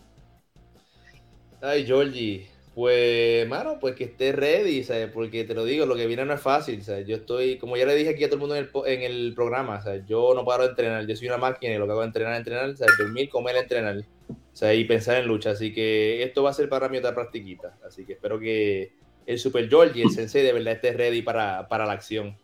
Ay, 1.66 1.86
Georgie, 1.86 2.46
pues, 2.76 3.48
mano, 3.48 3.80
pues 3.80 3.96
que 3.96 4.04
esté 4.04 4.34
ready, 4.34 4.84
¿sabes? 4.84 5.10
Porque 5.10 5.46
te 5.46 5.54
lo 5.54 5.64
digo, 5.64 5.86
lo 5.86 5.96
que 5.96 6.08
viene 6.08 6.26
no 6.26 6.34
es 6.34 6.42
fácil, 6.42 6.84
¿sabes? 6.84 7.08
Yo 7.08 7.16
estoy, 7.16 7.58
como 7.58 7.78
ya 7.78 7.86
le 7.86 7.96
dije 7.96 8.10
aquí 8.10 8.26
a 8.26 8.28
todo 8.28 8.36
el 8.36 8.42
mundo 8.42 8.56
en 8.58 8.66
el, 8.66 8.94
en 8.94 9.02
el 9.10 9.34
programa, 9.34 9.82
¿sabes? 9.82 10.04
Yo 10.06 10.34
no 10.36 10.44
paro 10.44 10.64
de 10.64 10.72
entrenar, 10.72 11.08
yo 11.08 11.16
soy 11.16 11.28
una 11.30 11.38
máquina 11.38 11.74
y 11.74 11.78
lo 11.78 11.86
que 11.86 11.92
hago 11.94 12.02
es 12.02 12.08
entrenar, 12.08 12.36
entrenar, 12.36 12.76
¿sabes? 12.76 12.98
Dormir, 12.98 13.30
comer, 13.30 13.56
entrenar, 13.56 14.04
¿sabes? 14.52 14.78
Y 14.78 14.84
pensar 14.84 15.16
en 15.16 15.28
lucha, 15.28 15.52
así 15.52 15.74
que 15.74 16.22
esto 16.22 16.44
va 16.44 16.50
a 16.50 16.54
ser 16.54 16.68
para 16.68 16.90
mí 16.90 16.98
otra 16.98 17.16
practiquita, 17.16 17.78
así 17.88 18.04
que 18.06 18.14
espero 18.14 18.38
que 18.42 18.92
el 19.26 19.40
Super 19.40 19.70
George 19.70 20.00
y 20.00 20.02
el 20.02 20.10
Sensei 20.10 20.44
de 20.44 20.52
verdad 20.52 20.74
esté 20.74 20.92
ready 20.92 21.22
para, 21.22 21.70
para 21.70 21.86
la 21.86 21.94
acción. 21.94 22.36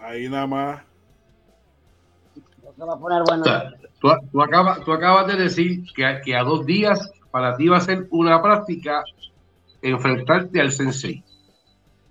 Ahí 0.00 0.28
nada 0.28 0.48
más. 0.48 0.87
Va 2.80 2.94
a 2.94 2.98
poner 2.98 3.22
bueno. 3.24 3.44
tú, 4.00 4.08
tú, 4.30 4.42
acabas, 4.42 4.84
tú 4.84 4.92
acabas 4.92 5.26
de 5.26 5.36
decir 5.36 5.82
que, 5.94 6.20
que 6.24 6.36
a 6.36 6.44
dos 6.44 6.64
días 6.64 7.10
para 7.30 7.56
ti 7.56 7.68
va 7.68 7.78
a 7.78 7.80
ser 7.80 8.06
una 8.10 8.40
práctica 8.40 9.02
enfrentarte 9.82 10.60
al 10.60 10.72
sensei. 10.72 11.22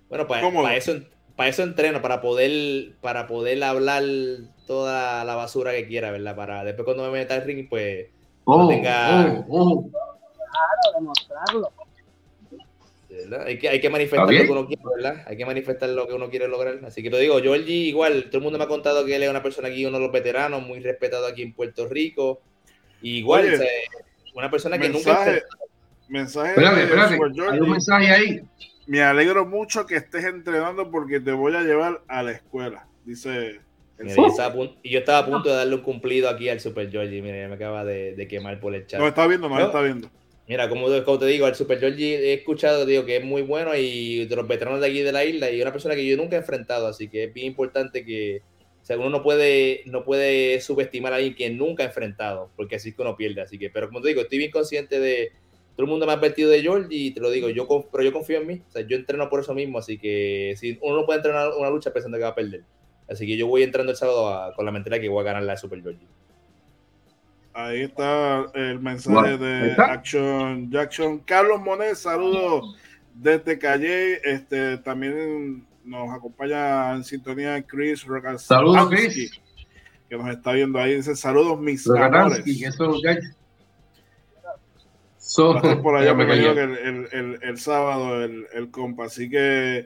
Bueno, 0.08 0.26
pues 0.26 0.42
para, 0.42 0.76
eso, 0.76 0.92
para 1.36 1.48
eso 1.48 1.62
entreno, 1.62 2.00
para 2.00 2.20
poder, 2.20 2.96
para 3.00 3.26
poder 3.26 3.62
hablar 3.62 4.02
toda 4.66 5.24
la 5.24 5.34
basura 5.34 5.72
que 5.72 5.86
quiera, 5.86 6.10
¿verdad? 6.10 6.36
Para 6.36 6.64
después 6.64 6.84
cuando 6.84 7.04
me 7.04 7.10
meta 7.10 7.34
al 7.34 7.42
ring, 7.42 7.68
pues 7.68 8.08
oh, 8.44 8.68
tenga... 8.68 9.44
Oh, 9.48 9.84
oh. 9.84 9.90
Claro, 9.90 10.98
demostrarlo. 10.98 11.72
Hay 13.44 13.58
que, 13.58 13.68
hay 13.68 13.80
que 13.80 13.90
manifestar 13.90 14.32
lo 14.32 14.44
que 14.44 14.50
uno 14.50 14.66
quiere, 14.66 14.82
¿verdad? 14.96 15.24
Hay 15.26 15.36
que 15.36 15.46
manifestar 15.46 15.88
lo 15.90 16.06
que 16.06 16.14
uno 16.14 16.30
quiere 16.30 16.48
lograr. 16.48 16.80
Así 16.84 17.02
que 17.02 17.10
te 17.10 17.18
digo, 17.18 17.40
Georgie, 17.40 17.88
igual, 17.88 18.24
todo 18.24 18.38
el 18.38 18.44
mundo 18.44 18.58
me 18.58 18.64
ha 18.64 18.68
contado 18.68 19.04
que 19.04 19.16
él 19.16 19.22
es 19.22 19.30
una 19.30 19.42
persona 19.42 19.68
aquí, 19.68 19.84
uno 19.84 19.98
de 19.98 20.04
los 20.04 20.12
veteranos, 20.12 20.66
muy 20.66 20.80
respetado 20.80 21.26
aquí 21.26 21.42
en 21.42 21.52
Puerto 21.52 21.88
Rico. 21.88 22.40
igual, 23.02 23.60
una 24.34 24.50
persona 24.50 24.78
que 24.78 24.88
mensaje, 24.88 25.32
nunca. 25.32 25.46
Mensaje. 26.08 26.50
Espérate, 26.50 26.82
espérate. 26.82 27.18
Hay 27.50 27.60
un 27.60 27.70
mensaje 27.70 28.10
ahí. 28.10 28.40
Me 28.86 29.02
alegro 29.02 29.44
mucho 29.44 29.84
que 29.84 29.96
estés 29.96 30.24
entrenando 30.24 30.90
porque 30.90 31.20
te 31.20 31.32
voy 31.32 31.54
a 31.54 31.62
llevar 31.62 32.00
a 32.08 32.22
la 32.22 32.32
escuela. 32.32 32.86
Dice. 33.04 33.60
y 34.82 34.90
yo 34.90 34.98
estaba 34.98 35.18
a 35.18 35.26
punto 35.26 35.50
de 35.50 35.56
darle 35.56 35.74
un 35.74 35.82
cumplido 35.82 36.28
aquí 36.30 36.48
al 36.48 36.60
Super 36.60 36.90
Georgie. 36.90 37.20
Mira, 37.20 37.48
me 37.48 37.54
acaba 37.54 37.84
de, 37.84 38.26
quemar 38.28 38.58
por 38.60 38.74
el 38.74 38.86
chat. 38.86 38.98
No 38.98 39.08
está 39.08 39.26
viendo, 39.26 39.48
no, 39.48 39.60
está 39.60 39.82
viendo. 39.82 40.08
Mira, 40.48 40.68
como, 40.68 40.86
como, 41.04 41.18
te 41.18 41.26
digo, 41.26 41.46
al 41.46 41.54
Super 41.54 41.78
Georgie 41.78 42.16
he 42.16 42.32
escuchado 42.32 42.86
digo, 42.86 43.04
que 43.04 43.18
es 43.18 43.24
muy 43.24 43.42
bueno 43.42 43.76
y 43.76 44.24
de 44.24 44.34
los 44.34 44.48
veteranos 44.48 44.80
de 44.80 44.86
aquí 44.86 45.00
de 45.02 45.12
la 45.12 45.24
isla 45.24 45.50
y 45.50 45.60
una 45.60 45.72
persona 45.72 45.94
que 45.94 46.06
yo 46.06 46.16
nunca 46.16 46.36
he 46.36 46.38
enfrentado, 46.38 46.86
así 46.86 47.08
que 47.08 47.24
es 47.24 47.34
bien 47.34 47.48
importante 47.48 48.04
que, 48.04 48.42
sea, 48.88 48.96
uno 48.96 49.10
no 49.10 49.22
puede, 49.22 49.82
no 49.84 50.02
puede 50.02 50.62
subestimar 50.62 51.12
a 51.12 51.16
alguien 51.16 51.34
que 51.34 51.50
nunca 51.50 51.82
ha 51.82 51.86
enfrentado, 51.86 52.50
porque 52.56 52.76
así 52.76 52.88
es 52.88 52.94
que 52.94 53.02
uno 53.02 53.16
pierde. 53.16 53.42
Así 53.42 53.58
que, 53.58 53.68
pero 53.68 53.88
como 53.88 54.00
te 54.00 54.08
digo, 54.08 54.22
estoy 54.22 54.38
bien 54.38 54.50
consciente 54.50 54.98
de 54.98 55.32
todo 55.76 55.84
el 55.84 55.90
mundo 55.90 56.06
me 56.06 56.12
ha 56.12 56.14
advertido 56.14 56.50
de 56.50 56.62
George 56.62 56.88
y 56.90 57.10
te 57.12 57.20
lo 57.20 57.30
digo, 57.30 57.50
yo 57.50 57.68
pero 57.92 58.02
yo 58.02 58.12
confío 58.12 58.38
en 58.38 58.46
mí. 58.46 58.62
O 58.66 58.70
sea, 58.70 58.82
yo 58.86 58.96
entreno 58.96 59.28
por 59.28 59.40
eso 59.40 59.54
mismo, 59.54 59.78
así 59.78 59.98
que 59.98 60.54
si 60.56 60.78
uno 60.80 60.96
no 60.96 61.06
puede 61.06 61.18
entrenar 61.18 61.50
una 61.56 61.68
lucha 61.68 61.92
pensando 61.92 62.16
que 62.16 62.24
va 62.24 62.30
a 62.30 62.34
perder. 62.34 62.62
Así 63.08 63.26
que 63.26 63.36
yo 63.36 63.46
voy 63.46 63.62
entrando 63.62 63.92
el 63.92 63.98
sábado 63.98 64.54
con 64.56 64.64
la 64.64 64.72
mentalidad 64.72 65.02
que 65.02 65.08
voy 65.10 65.20
a 65.20 65.24
ganar 65.24 65.42
la 65.42 65.58
Super 65.58 65.82
George. 65.82 66.00
Ahí 67.58 67.82
está 67.82 68.46
el 68.54 68.78
mensaje 68.78 69.36
de 69.36 69.74
Action 69.76 70.70
Jackson. 70.70 71.18
Carlos 71.18 71.60
Monet, 71.60 71.96
saludos 71.96 72.76
desde 73.12 73.58
Calle. 73.58 74.20
Este, 74.22 74.78
también 74.78 75.66
nos 75.82 76.08
acompaña 76.14 76.94
en 76.94 77.02
sintonía 77.02 77.60
Chris 77.62 78.06
Saludos, 78.36 78.88
Chris. 78.90 79.40
Que 80.08 80.16
nos 80.16 80.30
está 80.30 80.52
viendo 80.52 80.78
ahí. 80.78 80.94
Dice 80.94 81.16
saludos, 81.16 81.58
mis 81.58 81.84
amores. 81.90 82.44
So, 85.16 85.60
por 85.82 85.96
allá 85.96 86.14
me 86.14 86.28
cayó 86.28 86.52
el, 86.52 87.08
el, 87.12 87.38
el, 87.42 87.58
sábado 87.58 88.22
el, 88.22 88.46
el, 88.52 88.70
compa. 88.70 89.06
Así 89.06 89.28
que, 89.28 89.84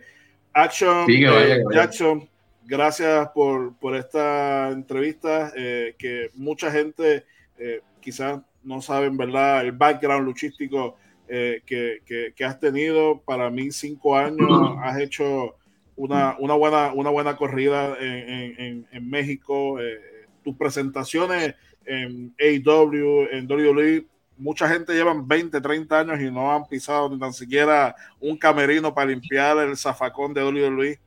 Action, 0.52 1.06
eh, 1.08 1.62
Jackson, 1.72 2.28
gracias 2.66 3.30
por, 3.30 3.74
por 3.78 3.96
esta 3.96 4.68
entrevista. 4.68 5.54
Eh, 5.56 5.94
que 5.98 6.28
mucha 6.34 6.70
gente 6.70 7.24
eh, 7.58 7.80
quizás 8.00 8.40
no 8.62 8.80
saben, 8.80 9.16
¿verdad? 9.16 9.62
El 9.62 9.72
background 9.72 10.24
luchístico 10.24 10.96
que, 11.28 12.02
que, 12.04 12.34
que, 12.36 12.44
has 12.44 12.60
tenido. 12.60 13.22
Para 13.22 13.48
mí, 13.48 13.70
cinco 13.70 14.16
años, 14.16 14.76
has 14.82 15.00
hecho 15.00 15.56
una, 15.96 16.36
una, 16.38 16.54
buena, 16.54 16.92
una 16.92 17.10
buena 17.10 17.36
corrida 17.36 17.96
en, 17.98 18.60
en, 18.60 18.86
en 18.90 19.10
México. 19.10 19.80
Eh, 19.80 19.98
tus 20.42 20.56
presentaciones 20.56 21.54
en 21.84 22.34
AEW, 22.38 23.28
en 23.30 23.50
WWE, 23.50 24.06
mucha 24.36 24.68
gente 24.68 24.92
llevan 24.92 25.26
20, 25.26 25.60
30 25.60 26.00
años 26.00 26.20
y 26.20 26.30
no 26.30 26.52
han 26.52 26.66
pisado 26.66 27.08
ni 27.08 27.18
tan 27.18 27.32
siquiera 27.32 27.94
un 28.20 28.36
camerino 28.36 28.92
para 28.92 29.10
limpiar 29.10 29.58
el 29.58 29.76
zafacón 29.76 30.34
de 30.34 30.42
WWE. 30.42 31.00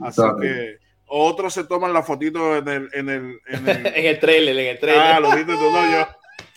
Así 0.00 0.22
que 0.40 0.78
otros 1.14 1.52
se 1.52 1.64
toman 1.64 1.92
la 1.92 2.02
fotito 2.02 2.56
en 2.56 2.68
el 2.68 2.88
en 2.94 3.08
el, 3.10 3.40
en 3.46 4.06
el, 4.06 4.18
trailer, 4.18 4.58
en 4.58 4.66
el 4.66 4.78
trailer. 4.78 5.02
Ah, 5.02 5.20
lo 5.20 5.30
viste 5.30 5.52
tú, 5.52 5.70
no, 5.70 5.90
yo. 5.90 6.06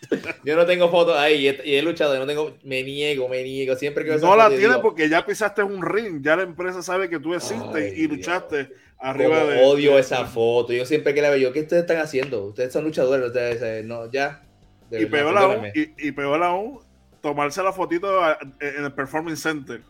Yo 0.43 0.55
no 0.55 0.67
tengo 0.67 0.89
fotos 0.89 1.17
ahí 1.17 1.47
y 1.63 1.75
he 1.75 1.81
luchado, 1.81 2.17
no 2.19 2.27
tengo, 2.27 2.55
me 2.63 2.83
niego, 2.83 3.27
me 3.27 3.41
niego. 3.41 3.75
Siempre 3.75 4.05
que 4.05 4.15
No 4.17 4.35
la 4.35 4.49
tienes 4.49 4.77
porque 4.77 5.09
ya 5.09 5.25
pisaste 5.25 5.63
un 5.63 5.81
ring, 5.81 6.21
ya 6.21 6.35
la 6.35 6.43
empresa 6.43 6.83
sabe 6.83 7.09
que 7.09 7.19
tú 7.19 7.33
existes 7.33 7.97
y 7.97 8.07
luchaste 8.07 8.69
arriba 8.99 9.43
de. 9.45 9.63
Odio 9.63 9.97
esa 9.97 10.25
foto. 10.25 10.73
Yo 10.73 10.85
siempre 10.85 11.15
que 11.15 11.23
la 11.23 11.31
veo, 11.31 11.51
¿qué 11.51 11.61
ustedes 11.61 11.81
están 11.81 11.97
haciendo? 11.97 12.45
Ustedes 12.45 12.71
son 12.71 12.83
luchadores, 12.83 13.25
ustedes, 13.25 13.83
no, 13.83 14.11
ya. 14.11 14.43
Y 14.91 15.07
peor, 15.07 15.35
aún, 15.37 15.65
y, 15.73 16.11
peor 16.11 16.43
aún, 16.43 16.79
tomarse 17.21 17.63
la 17.63 17.73
fotito 17.73 18.07
en 18.59 18.85
el 18.85 18.93
Performance 18.93 19.41
Center. 19.41 19.81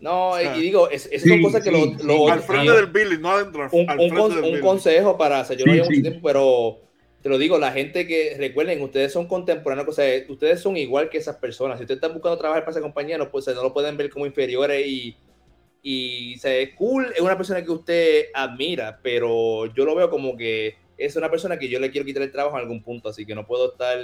No, 0.00 0.40
y 0.40 0.60
digo, 0.60 0.88
es, 0.90 1.06
esas 1.10 1.28
son 1.28 1.42
cosas 1.42 1.62
que 1.62 1.70
lo, 1.72 2.28
Al 2.30 2.40
frente 2.40 2.72
del 2.72 2.86
Billy, 2.86 3.18
no 3.18 3.30
adentro. 3.30 3.68
Un, 3.72 3.86
un, 3.90 4.60
consejo 4.60 5.18
para. 5.18 5.42
O 5.42 5.52
yo 5.52 5.66
no 5.66 5.72
llevo 5.72 5.86
mucho 5.86 6.02
tiempo, 6.02 6.20
pero 6.22 6.80
te 7.22 7.28
lo 7.28 7.36
digo, 7.36 7.58
la 7.58 7.72
gente 7.72 8.06
que 8.06 8.36
recuerden, 8.38 8.80
ustedes 8.80 9.12
son 9.12 9.26
contemporáneos, 9.26 9.88
o 9.88 9.92
sea, 9.92 10.24
ustedes 10.28 10.60
son 10.60 10.76
igual 10.76 11.10
que 11.10 11.18
esas 11.18 11.36
personas. 11.36 11.78
Si 11.78 11.84
ustedes 11.84 11.98
están 11.98 12.14
buscando 12.14 12.38
trabajar 12.38 12.62
para 12.62 12.72
esa 12.72 12.80
compañía, 12.80 13.18
no, 13.18 13.30
pues, 13.30 13.46
no 13.48 13.62
lo 13.62 13.74
pueden 13.74 13.96
ver 13.96 14.08
como 14.08 14.24
inferiores 14.24 14.86
y, 14.86 15.16
y 15.82 16.36
o 16.36 16.38
sea, 16.38 16.54
es 16.56 16.74
cool, 16.74 17.12
es 17.14 17.20
una 17.20 17.36
persona 17.36 17.64
que 17.64 17.70
usted 17.72 18.26
admira, 18.34 19.00
pero 19.02 19.66
yo 19.74 19.84
lo 19.84 19.96
veo 19.96 20.10
como 20.10 20.36
que 20.36 20.76
es 20.96 21.16
una 21.16 21.30
persona 21.30 21.58
que 21.58 21.68
yo 21.68 21.80
le 21.80 21.90
quiero 21.90 22.04
quitar 22.04 22.22
el 22.22 22.32
trabajo 22.32 22.56
en 22.56 22.62
algún 22.62 22.82
punto, 22.82 23.08
así 23.08 23.26
que 23.26 23.34
no 23.34 23.46
puedo 23.46 23.72
estar 23.72 23.98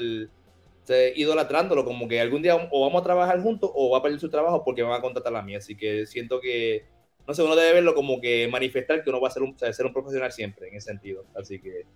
idolatrándolo, 1.15 1.85
como 1.85 2.09
que 2.09 2.21
algún 2.21 2.43
día 2.43 2.57
o 2.71 2.81
vamos 2.83 3.01
a 3.01 3.05
trabajar 3.05 3.41
juntos 3.41 3.71
o 3.75 3.91
va 3.91 3.99
a 3.99 4.03
perder 4.03 4.21
su 4.21 4.31
trabajo 4.31 4.63
porque 4.65 4.83
van 4.83 4.99
a 4.99 5.01
contratar 5.01 5.35
a 5.35 5.43
mí, 5.43 5.55
así 5.55 5.77
que 5.77 6.07
siento 6.07 6.41
que, 6.41 6.85
no 7.27 7.35
sé, 7.35 7.43
uno 7.43 7.57
debe 7.57 7.75
verlo 7.75 7.95
como 7.95 8.21
que 8.21 8.49
manifestar 8.49 9.03
que 9.03 9.11
uno 9.11 9.21
va 9.21 9.29
a 9.29 9.31
ser 9.31 9.43
un, 9.43 9.57
ser 9.59 9.87
un 9.87 9.93
profesional 9.93 10.33
siempre 10.33 10.69
en 10.69 10.77
ese 10.77 10.91
sentido, 10.91 11.25
así 11.35 11.61
que 11.61 11.87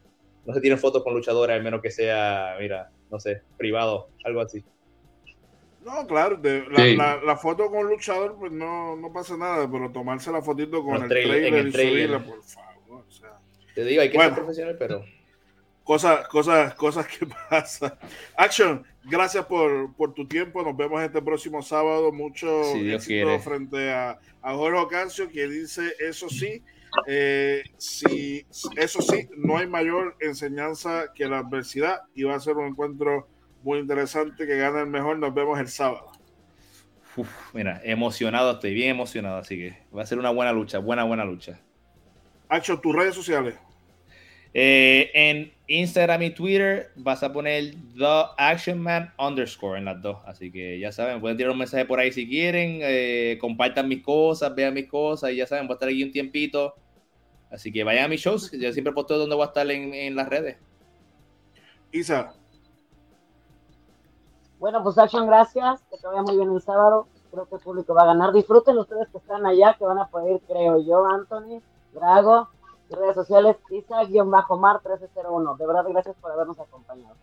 no 0.47 0.55
se 0.55 0.61
tienen 0.61 0.79
fotos 0.79 1.03
con 1.05 1.15
luchadores, 1.15 1.55
al 1.55 1.63
menos 1.63 1.83
que 1.83 1.91
sea, 1.91 2.57
mira, 2.59 2.91
no 3.11 3.21
sé, 3.21 3.43
privado, 3.57 4.09
algo 4.25 4.41
así. 4.41 4.65
No, 5.85 6.07
claro, 6.07 6.41
la, 6.43 7.21
la, 7.25 7.37
foto 7.37 7.71
con 7.71 7.89
luchador, 7.89 8.37
pues 8.39 8.53
no, 8.53 8.97
no 8.97 9.13
pasa 9.13 9.37
nada, 9.37 9.71
pero 9.71 9.91
tomarse 9.91 10.31
la 10.33 10.43
fotito 10.43 10.83
con 10.83 11.03
el 11.03 11.09
trailer, 11.09 11.67
y 11.67 11.73
subirla, 11.73 12.25
por 12.25 12.43
favor. 12.43 13.05
O 13.07 13.11
sea. 13.11 13.39
Te 13.75 13.85
digo, 13.85 14.03
hay 14.03 14.11
que 14.11 14.19
ser 14.19 14.35
profesional, 14.35 14.77
pero. 14.79 15.05
Cosas, 15.89 16.29
cosas, 16.29 16.75
cosas 16.75 17.07
que 17.07 17.27
pasan. 17.49 17.95
Action, 18.37 18.85
gracias 19.05 19.47
por, 19.47 19.95
por, 19.97 20.13
tu 20.13 20.29
tiempo. 20.29 20.63
Nos 20.63 20.77
vemos 20.77 21.03
este 21.03 21.23
próximo 21.23 21.63
sábado. 21.63 22.13
Mucho 22.13 22.75
éxito 22.75 23.39
frente 23.39 23.91
a, 23.91 24.19
a 24.43 24.53
Jorge 24.53 24.79
Ocancio, 24.79 25.31
que 25.31 25.49
dice 25.49 25.95
eso 25.99 26.29
sí. 26.29 26.63
Eh, 27.07 27.63
si, 27.79 28.45
eso 28.77 29.01
sí, 29.01 29.31
no 29.39 29.57
hay 29.57 29.67
mayor 29.67 30.15
enseñanza 30.21 31.07
que 31.15 31.25
la 31.25 31.39
adversidad 31.39 32.03
y 32.15 32.25
va 32.25 32.37
a 32.37 32.41
ser 32.41 32.59
un 32.59 32.67
encuentro 32.67 33.27
muy 33.63 33.79
interesante 33.79 34.47
que 34.47 34.59
gana 34.59 34.83
el 34.83 34.89
mejor. 34.89 35.19
Nos 35.19 35.33
vemos 35.33 35.59
el 35.59 35.69
sábado. 35.69 36.13
mira, 37.55 37.81
emocionado, 37.83 38.53
estoy 38.53 38.75
bien 38.75 38.91
emocionado, 38.91 39.39
así 39.39 39.57
que 39.57 39.79
va 39.97 40.03
a 40.03 40.07
ser 40.07 40.19
una 40.19 40.29
buena 40.29 40.53
lucha, 40.53 40.81
buena, 40.81 41.05
buena 41.05 41.25
lucha. 41.25 41.59
Hacho, 42.51 42.79
tus 42.79 42.95
redes 42.95 43.15
sociales. 43.15 43.55
Eh, 44.53 45.11
en 45.15 45.58
Instagram 45.69 46.23
y 46.23 46.31
Twitter 46.31 46.91
vas 46.97 47.23
a 47.23 47.31
poner 47.31 47.75
The 47.97 48.25
Action 48.39 48.81
Man 48.81 49.13
underscore 49.19 49.79
en 49.79 49.85
las 49.85 50.01
dos. 50.01 50.19
Así 50.25 50.51
que 50.51 50.81
ya 50.81 50.91
saben, 50.91 51.21
pueden 51.21 51.37
tirar 51.37 51.53
un 51.53 51.59
mensaje 51.59 51.85
por 51.85 52.01
ahí 52.01 52.11
si 52.11 52.27
quieren. 52.27 52.81
Eh, 52.83 53.39
compartan 53.41 53.87
mis 53.87 54.03
cosas, 54.03 54.55
vean 54.55 54.75
mis 54.75 54.89
cosas 54.89 55.31
y 55.31 55.37
ya 55.37 55.47
saben, 55.47 55.67
voy 55.67 55.75
a 55.75 55.77
estar 55.77 55.89
aquí 55.89 56.03
un 56.03 56.11
tiempito. 56.11 56.75
Así 57.51 57.71
que 57.71 57.85
vayan 57.85 58.07
a 58.07 58.09
mis 58.09 58.21
shows. 58.21 58.51
Yo 58.51 58.73
siempre 58.73 58.93
posteo 58.93 59.19
donde 59.19 59.37
voy 59.37 59.45
a 59.45 59.49
estar 59.49 59.71
en, 59.71 59.93
en 59.93 60.17
las 60.17 60.29
redes. 60.29 60.57
Isa. 61.93 62.33
Bueno, 64.59 64.83
pues 64.83 64.97
Action, 64.99 65.27
gracias. 65.27 65.83
Que 65.91 65.99
te 65.99 66.07
vaya 66.07 66.23
muy 66.23 66.37
bien 66.37 66.51
el 66.51 66.63
sábado. 66.63 67.09
Creo 67.31 67.47
que 67.47 67.57
el 67.57 67.61
público 67.61 67.95
va 67.95 68.03
a 68.03 68.07
ganar. 68.07 68.33
Disfruten 68.33 68.79
ustedes 68.79 69.09
que 69.09 69.19
están 69.19 69.45
allá, 69.45 69.77
que 69.79 69.85
van 69.85 69.99
a 69.99 70.09
poder, 70.09 70.41
creo 70.49 70.83
yo, 70.83 71.07
Anthony, 71.07 71.61
Drago, 71.93 72.49
redes 72.97 73.15
sociales, 73.15 73.57
Isa-Mar1301. 73.71 75.57
De 75.57 75.67
verdad, 75.67 75.85
gracias 75.89 76.17
por 76.21 76.33
habernos 76.33 76.59
acompañado. 76.59 77.17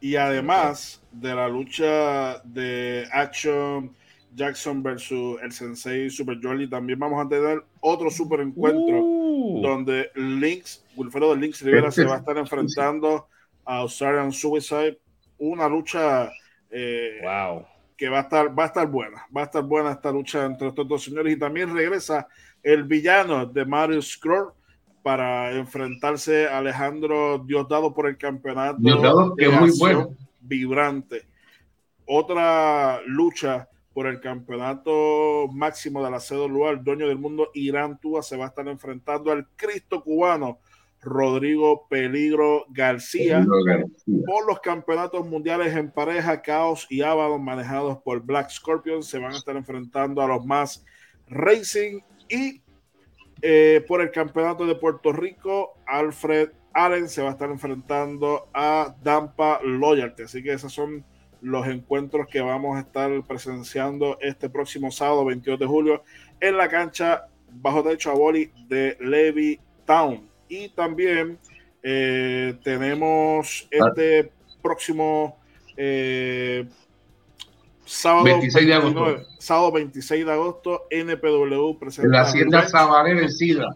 Y 0.00 0.16
además 0.16 1.02
de 1.12 1.34
la 1.34 1.48
lucha 1.48 2.38
de 2.44 3.08
Action 3.12 3.90
Jackson 4.34 4.82
versus 4.82 5.40
el 5.42 5.52
Sensei 5.52 6.10
Super 6.10 6.38
Jolly, 6.42 6.68
también 6.68 6.98
vamos 6.98 7.24
a 7.24 7.28
tener 7.28 7.64
otro 7.80 8.10
super 8.10 8.40
encuentro 8.40 9.00
uh. 9.00 9.62
donde 9.62 10.10
Lynx, 10.14 10.84
Wilfredo 10.96 11.34
Lynx 11.34 11.62
Rivera 11.62 11.90
se 11.90 12.04
va 12.04 12.16
a 12.16 12.18
estar 12.18 12.36
enfrentando 12.36 13.28
a 13.64 13.78
Australian 13.78 14.32
Suicide. 14.32 14.98
Una 15.38 15.68
lucha 15.68 16.30
eh, 16.70 17.20
wow. 17.22 17.64
que 17.96 18.08
va 18.08 18.18
a 18.18 18.22
estar, 18.22 18.58
va 18.58 18.64
a 18.64 18.66
estar 18.66 18.86
buena. 18.86 19.26
Va 19.34 19.42
a 19.42 19.44
estar 19.44 19.62
buena 19.62 19.92
esta 19.92 20.12
lucha 20.12 20.44
entre 20.44 20.68
estos 20.68 20.86
dos 20.86 21.02
señores. 21.02 21.32
Y 21.32 21.38
también 21.38 21.74
regresa 21.74 22.26
el 22.64 22.84
villano 22.84 23.46
de 23.46 23.64
Mario 23.64 24.02
Scroll 24.02 24.52
para 25.02 25.52
enfrentarse 25.52 26.48
a 26.48 26.58
Alejandro 26.58 27.38
Diosdado 27.38 27.94
por 27.94 28.08
el 28.08 28.16
campeonato. 28.16 28.78
Diosdado, 28.80 29.36
que 29.36 29.44
es 29.44 29.60
muy 29.60 29.70
bueno. 29.78 30.08
Vibrante. 30.40 31.26
Otra 32.06 33.00
lucha 33.06 33.68
por 33.92 34.06
el 34.06 34.20
campeonato 34.20 35.46
máximo 35.52 36.02
de 36.02 36.10
la 36.10 36.18
CWA, 36.18 36.70
el 36.70 36.82
dueño 36.82 37.06
del 37.06 37.18
mundo, 37.18 37.50
Irán 37.54 37.98
Túa, 38.00 38.22
se 38.22 38.36
va 38.36 38.46
a 38.46 38.48
estar 38.48 38.66
enfrentando 38.66 39.30
al 39.30 39.46
Cristo 39.56 40.02
cubano, 40.02 40.58
Rodrigo 41.00 41.86
Peligro 41.88 42.64
García, 42.70 43.46
por 44.26 44.46
los 44.46 44.60
campeonatos 44.60 45.26
mundiales 45.26 45.76
en 45.76 45.92
pareja, 45.92 46.40
Caos 46.42 46.86
y 46.90 47.02
Abaddon, 47.02 47.44
manejados 47.44 47.98
por 47.98 48.20
Black 48.22 48.50
Scorpion, 48.50 49.02
se 49.02 49.18
van 49.18 49.34
a 49.34 49.36
estar 49.36 49.54
enfrentando 49.54 50.22
a 50.22 50.26
los 50.26 50.44
más 50.44 50.84
Racing 51.28 52.00
y 52.28 52.62
eh, 53.42 53.84
por 53.86 54.00
el 54.00 54.10
campeonato 54.10 54.66
de 54.66 54.74
Puerto 54.74 55.12
Rico, 55.12 55.74
Alfred 55.86 56.50
Allen 56.72 57.08
se 57.08 57.22
va 57.22 57.28
a 57.28 57.32
estar 57.32 57.50
enfrentando 57.50 58.48
a 58.52 58.94
Dampa 59.02 59.60
Loyalty. 59.62 60.24
Así 60.24 60.42
que 60.42 60.52
esos 60.52 60.72
son 60.72 61.04
los 61.40 61.66
encuentros 61.66 62.26
que 62.26 62.40
vamos 62.40 62.76
a 62.76 62.80
estar 62.80 63.10
presenciando 63.26 64.18
este 64.20 64.48
próximo 64.48 64.90
sábado 64.90 65.26
22 65.26 65.58
de 65.58 65.66
julio 65.66 66.02
en 66.40 66.56
la 66.56 66.68
cancha 66.68 67.28
bajo 67.50 67.82
techo 67.82 68.10
a 68.10 68.14
boli 68.14 68.50
de 68.66 68.96
Levy 69.00 69.60
Town. 69.84 70.28
Y 70.48 70.70
también 70.70 71.38
eh, 71.82 72.58
tenemos 72.64 73.68
este 73.70 74.32
próximo 74.62 75.38
eh, 75.76 76.66
Sábado 77.84 78.24
26 78.24 78.66
de 78.66 78.74
agosto. 78.74 79.26
sábado 79.38 79.72
26 79.72 80.26
de 80.26 80.32
agosto, 80.32 80.86
NPW 80.90 81.78
presenta. 81.78 82.08
La 82.08 82.22
Hacienda 82.22 82.68
Sabanera 82.68 83.20
en 83.20 83.30
Sidra. 83.30 83.68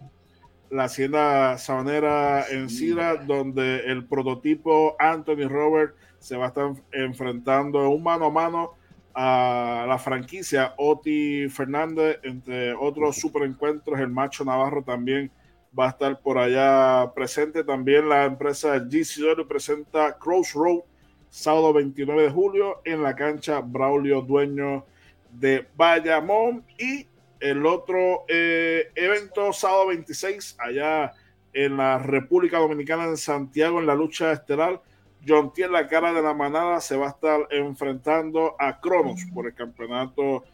La 0.71 0.85
Hacienda 0.85 1.59
Sabanera 1.59 2.47
en 2.51 2.69
Sidra, 2.69 3.17
donde 3.17 3.81
el 3.87 4.07
prototipo 4.07 4.97
Anthony 4.99 5.49
Robert 5.49 5.95
se 6.19 6.37
va 6.37 6.47
a 6.47 6.49
estar 6.49 6.73
enfrentando 6.93 7.89
un 7.91 8.03
mano 8.03 8.27
a 8.27 8.31
mano 8.31 8.75
a 9.15 9.85
la 9.89 9.99
franquicia 9.99 10.75
Oti 10.77 11.49
Fernández, 11.49 12.19
entre 12.23 12.75
otros 12.75 13.17
super 13.17 13.43
encuentros. 13.43 13.99
El 13.99 14.09
Macho 14.09 14.45
Navarro 14.45 14.83
también 14.83 15.31
va 15.77 15.87
a 15.87 15.91
estar 15.91 16.21
por 16.21 16.39
allá 16.39 17.13
presente. 17.15 17.65
También 17.65 18.09
la 18.09 18.25
empresa 18.25 18.79
GCW 18.79 19.47
presenta 19.47 20.17
Crossroad 20.19 20.83
sábado 21.31 21.73
29 21.73 22.23
de 22.23 22.31
julio 22.31 22.81
en 22.85 23.03
la 23.03 23.15
cancha 23.15 23.61
Braulio 23.61 24.23
Dueño 24.23 24.85
de 25.31 25.67
Bayamón. 25.77 26.65
Y 26.79 27.07
el 27.41 27.67
otro 27.67 28.25
eh, 28.29 28.91
evento 28.95 29.53
sábado 29.53 29.89
26 29.89 30.57
allá 30.59 31.13
en 31.53 31.77
la 31.77 31.99
República 31.99 32.59
Dominicana 32.59 33.05
en 33.05 33.17
Santiago 33.17 33.81
en 33.81 33.87
la 33.87 33.95
lucha 33.95 34.33
estelar 34.33 34.83
John 35.27 35.53
Tier, 35.53 35.71
la 35.71 35.89
cara 35.89 36.13
de 36.13 36.23
la 36.23 36.35
manada, 36.35 36.81
se 36.81 36.97
va 36.97 37.07
a 37.07 37.11
estar 37.11 37.41
enfrentando 37.51 38.55
a 38.59 38.81
Cronos 38.81 39.25
por 39.35 39.47
el 39.47 39.55
campeonato 39.55 40.45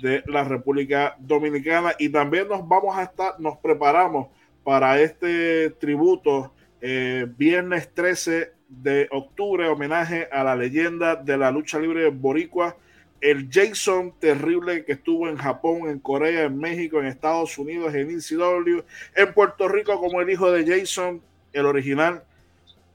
de 0.00 0.22
la 0.26 0.44
República 0.44 1.16
Dominicana. 1.18 1.94
Y 1.98 2.08
también 2.08 2.48
nos 2.48 2.66
vamos 2.66 2.96
a 2.96 3.04
estar, 3.04 3.38
nos 3.38 3.58
preparamos 3.58 4.28
para 4.62 5.00
este 5.00 5.70
tributo 5.70 6.52
eh, 6.80 7.26
viernes 7.36 7.92
13 7.92 8.53
de 8.68 9.08
octubre, 9.10 9.68
homenaje 9.68 10.28
a 10.32 10.44
la 10.44 10.56
leyenda 10.56 11.16
de 11.16 11.36
la 11.36 11.50
lucha 11.50 11.78
libre 11.78 12.08
boricua, 12.10 12.76
el 13.20 13.48
Jason 13.50 14.12
terrible 14.18 14.84
que 14.84 14.92
estuvo 14.92 15.28
en 15.28 15.36
Japón, 15.36 15.88
en 15.88 15.98
Corea, 15.98 16.44
en 16.44 16.58
México, 16.58 17.00
en 17.00 17.06
Estados 17.06 17.56
Unidos, 17.56 17.94
en 17.94 18.10
ECW, 18.10 18.82
en 19.16 19.32
Puerto 19.32 19.68
Rico 19.68 19.98
como 19.98 20.20
el 20.20 20.30
hijo 20.30 20.50
de 20.50 20.66
Jason, 20.66 21.22
el 21.52 21.66
original, 21.66 22.24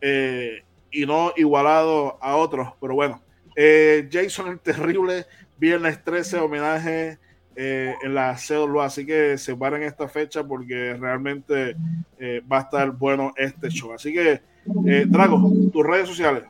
eh, 0.01 0.63
y 0.91 1.05
no 1.05 1.33
igualado 1.35 2.17
a 2.21 2.35
otros, 2.35 2.69
pero 2.79 2.95
bueno, 2.95 3.21
eh, 3.55 4.07
Jason 4.11 4.47
el 4.47 4.59
terrible, 4.59 5.25
viernes 5.57 6.03
13, 6.03 6.37
homenaje 6.37 7.17
eh, 7.61 7.93
en 8.03 8.13
la 8.13 8.37
cédula. 8.37 8.85
Así 8.85 9.05
que 9.05 9.37
se 9.37 9.53
paren 9.53 9.83
esta 9.83 10.07
fecha 10.07 10.45
porque 10.45 10.95
realmente 10.97 11.75
eh, 12.17 12.41
va 12.49 12.59
a 12.59 12.61
estar 12.61 12.91
bueno 12.91 13.33
este 13.35 13.69
show. 13.69 13.91
Así 13.91 14.13
que, 14.13 14.41
eh, 14.88 15.06
Drago, 15.07 15.52
tus 15.72 15.86
redes 15.86 16.07
sociales. 16.07 16.44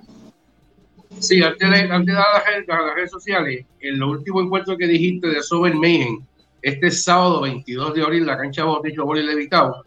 Sí, 1.19 1.41
antes 1.41 1.69
de, 1.69 1.91
antes 1.91 2.13
de 2.15 2.21
dar 2.67 2.83
las, 2.85 2.95
redes 2.95 3.11
sociales, 3.11 3.65
en 3.79 3.99
lo 3.99 4.11
último 4.11 4.41
encuentro 4.41 4.77
que 4.77 4.87
dijiste 4.87 5.27
de 5.27 5.41
Sober 5.41 5.73
Mayhem, 5.73 6.19
este 6.61 6.91
sábado 6.91 7.41
22 7.41 7.93
de 7.93 8.03
abril, 8.03 8.25
la 8.25 8.37
cancha 8.37 8.63
Botecho 8.63 9.05
Boli 9.05 9.23
Levitado, 9.23 9.83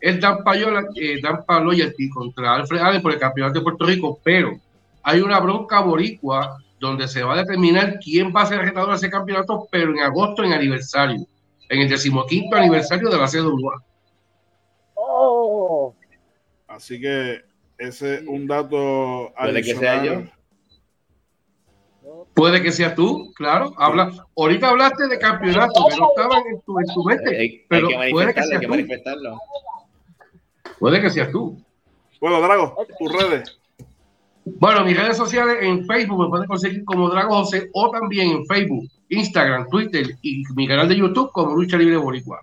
es 0.00 0.20
Dan 0.20 0.44
Payola, 0.44 0.86
eh, 0.96 1.20
Dan 1.22 1.64
Loyalty 1.64 2.10
contra 2.10 2.54
Alfred 2.54 2.80
Allen 2.80 3.02
por 3.02 3.12
el 3.12 3.18
campeonato 3.18 3.58
de 3.58 3.62
Puerto 3.62 3.86
Rico, 3.86 4.20
pero 4.22 4.52
hay 5.02 5.20
una 5.20 5.40
bronca 5.40 5.80
boricua 5.80 6.58
donde 6.78 7.08
se 7.08 7.22
va 7.22 7.34
a 7.34 7.38
determinar 7.38 7.98
quién 7.98 8.32
va 8.34 8.42
a 8.42 8.46
ser 8.46 8.60
el 8.60 8.66
retador 8.66 8.90
de 8.90 8.96
ese 8.96 9.10
campeonato, 9.10 9.68
pero 9.70 9.92
en 9.92 10.00
agosto 10.00 10.42
en 10.42 10.52
aniversario, 10.52 11.26
en 11.68 11.80
el 11.80 11.88
decimoquinto 11.88 12.56
aniversario 12.56 13.10
de 13.10 13.18
la 13.18 13.28
CWA. 13.28 13.82
Oh. 14.94 15.94
Así 16.66 17.00
que 17.00 17.49
ese 17.80 18.16
es 18.16 18.22
un 18.26 18.46
dato 18.46 19.32
Puede 19.38 19.62
que 19.62 19.74
sea 19.74 20.04
yo. 20.04 20.22
Puede 22.34 22.62
que 22.62 22.72
sea 22.72 22.94
tú, 22.94 23.32
claro. 23.34 23.72
Habla, 23.76 24.12
ahorita 24.36 24.68
hablaste 24.68 25.08
de 25.08 25.18
campeonato, 25.18 25.86
que 25.88 25.96
no 25.96 26.10
estaban 26.10 26.42
en 26.52 26.60
tu, 26.60 26.78
en 26.78 26.86
tu 26.86 27.04
mente. 27.04 27.64
pero 27.68 27.88
puede 28.10 28.34
que 28.34 28.42
sea 28.42 28.60
tú. 28.60 29.38
Puede 30.78 31.00
que 31.00 31.10
seas 31.10 31.30
tú. 31.30 31.58
Bueno, 32.20 32.40
Drago, 32.40 32.76
tus 32.98 33.12
redes. 33.12 33.58
Bueno, 34.44 34.84
mis 34.84 34.96
redes 34.96 35.16
sociales 35.16 35.58
en 35.60 35.86
Facebook 35.86 36.24
me 36.24 36.28
pueden 36.28 36.46
conseguir 36.46 36.84
como 36.84 37.08
Drago 37.08 37.36
José 37.36 37.70
o 37.72 37.90
también 37.90 38.30
en 38.30 38.46
Facebook, 38.46 38.88
Instagram, 39.08 39.68
Twitter 39.68 40.06
y 40.22 40.42
mi 40.54 40.66
canal 40.68 40.88
de 40.88 40.96
YouTube 40.96 41.30
como 41.32 41.54
Lucha 41.54 41.76
Libre 41.76 41.96
Boricua. 41.96 42.40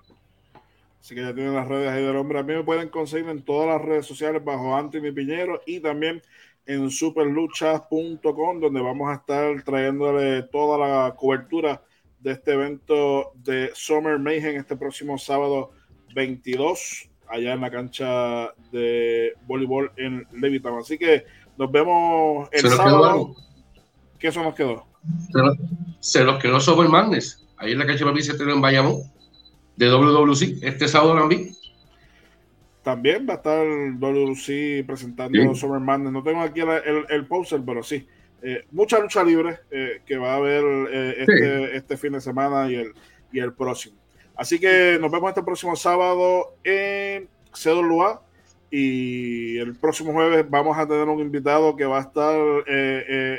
Así 1.07 1.15
que 1.15 1.21
ya 1.21 1.33
tienen 1.33 1.53
las 1.53 1.69
redes 1.69 1.89
ahí 1.89 2.03
del 2.03 2.17
hombre. 2.17 2.37
A 2.37 2.43
mí 2.43 2.53
me 2.53 2.65
pueden 2.65 2.89
conseguir 2.89 3.29
en 3.29 3.41
todas 3.41 3.69
las 3.69 3.81
redes 3.81 4.05
sociales 4.05 4.43
bajo 4.43 4.75
Anthony 4.75 5.13
Piñero 5.15 5.61
y 5.65 5.79
también 5.79 6.21
en 6.65 6.91
superluchas.com, 6.91 8.59
donde 8.59 8.81
vamos 8.81 9.09
a 9.09 9.13
estar 9.13 9.63
trayéndole 9.63 10.43
toda 10.43 10.77
la 10.77 11.15
cobertura 11.15 11.81
de 12.19 12.33
este 12.33 12.51
evento 12.51 13.31
de 13.35 13.71
Summer 13.73 14.19
Mayhem 14.19 14.57
este 14.57 14.75
próximo 14.75 15.17
sábado 15.17 15.71
22, 16.13 17.09
allá 17.29 17.53
en 17.53 17.61
la 17.61 17.71
cancha 17.71 18.53
de 18.73 19.31
voleibol 19.45 19.93
en 19.95 20.27
Levittown. 20.33 20.79
Así 20.79 20.97
que 20.97 21.23
nos 21.57 21.71
vemos 21.71 22.49
el 22.51 22.69
sábado. 22.69 23.33
¿Qué 24.19 24.27
eso 24.27 24.43
nos 24.43 24.55
quedó? 24.55 24.85
Se, 26.01 26.25
los 26.25 26.37
quedó 26.43 26.59
Summer 26.59 26.89
Madness, 26.89 27.47
ahí 27.55 27.71
en 27.71 27.79
la 27.79 27.85
cancha 27.85 28.03
de 28.03 28.21
se 28.21 28.43
en 28.43 28.59
Bayamón, 28.59 29.03
de 29.77 29.89
WWC, 29.89 30.63
este 30.63 30.87
sábado 30.87 31.15
también. 31.15 31.55
También 32.83 33.27
va 33.29 33.33
a 33.33 33.37
estar 33.37 33.65
WC 33.99 34.83
presentando 34.85 35.55
Summer 35.55 35.79
Madness. 35.79 36.11
No 36.11 36.23
tengo 36.23 36.41
aquí 36.41 36.61
el, 36.61 37.05
el, 37.09 37.25
poster, 37.27 37.61
pero 37.65 37.83
sí. 37.83 38.07
Eh, 38.41 38.65
mucha 38.71 38.99
lucha 38.99 39.23
libre 39.23 39.59
eh, 39.71 40.01
que 40.05 40.17
va 40.17 40.33
a 40.33 40.37
haber 40.37 40.63
eh, 40.91 41.15
este, 41.19 41.75
este, 41.75 41.97
fin 41.97 42.13
de 42.13 42.21
semana 42.21 42.71
y 42.71 42.75
el, 42.75 42.93
y 43.31 43.39
el 43.39 43.53
próximo. 43.53 43.97
Así 44.35 44.59
que 44.59 44.97
nos 44.99 45.11
vemos 45.11 45.29
este 45.29 45.43
próximo 45.43 45.75
sábado 45.75 46.55
en 46.63 47.27
CWA 47.51 48.21
y 48.71 49.57
el 49.57 49.75
próximo 49.75 50.13
jueves 50.13 50.45
vamos 50.49 50.77
a 50.77 50.87
tener 50.87 51.07
un 51.07 51.19
invitado 51.19 51.75
que 51.75 51.85
va 51.85 51.97
a 51.97 52.01
estar 52.01 52.39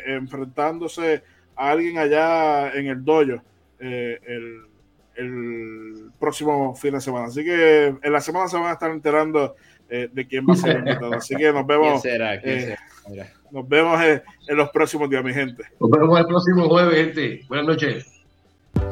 enfrentándose 0.08 1.22
a 1.54 1.70
alguien 1.70 1.98
allá 1.98 2.72
en 2.72 2.86
el 2.88 3.04
dojo 3.04 3.42
el, 3.78 4.68
el 5.14 6.07
próximo 6.18 6.74
fin 6.74 6.94
de 6.94 7.00
semana. 7.00 7.26
Así 7.26 7.44
que 7.44 7.94
en 8.02 8.12
la 8.12 8.20
semana 8.20 8.48
se 8.48 8.56
van 8.56 8.66
a 8.66 8.72
estar 8.72 8.90
enterando 8.90 9.54
eh, 9.88 10.08
de 10.12 10.26
quién 10.26 10.46
va 10.46 10.54
a 10.54 10.56
ser 10.56 10.70
el 10.70 10.78
invitado. 10.78 11.14
Así 11.14 11.34
que 11.34 11.52
nos 11.52 11.66
vemos. 11.66 12.04
Eh, 12.04 12.76
nos 13.50 13.66
vemos 13.66 14.02
eh, 14.02 14.22
en 14.46 14.56
los 14.56 14.68
próximos 14.70 15.08
días, 15.08 15.24
mi 15.24 15.32
gente. 15.32 15.64
Nos 15.80 15.90
vemos 15.90 16.18
el 16.18 16.26
próximo 16.26 16.68
jueves, 16.68 16.94
gente. 16.94 17.44
Buenas 17.48 17.66
noches. 17.66 18.06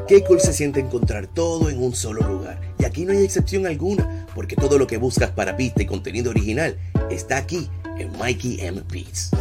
Qué 0.07 0.23
cool 0.23 0.39
se 0.39 0.53
siente 0.53 0.79
encontrar 0.79 1.27
todo 1.27 1.69
en 1.69 1.81
un 1.83 1.93
solo 1.93 2.21
lugar. 2.21 2.59
Y 2.79 2.85
aquí 2.85 3.05
no 3.05 3.11
hay 3.11 3.23
excepción 3.23 3.67
alguna, 3.67 4.25
porque 4.33 4.55
todo 4.55 4.77
lo 4.79 4.87
que 4.87 4.97
buscas 4.97 5.31
para 5.31 5.55
pista 5.55 5.83
y 5.83 5.85
contenido 5.85 6.31
original 6.31 6.77
está 7.11 7.37
aquí 7.37 7.69
en 7.97 8.17
Mikey 8.17 8.61
M. 8.61 8.81
Beats. 8.91 9.31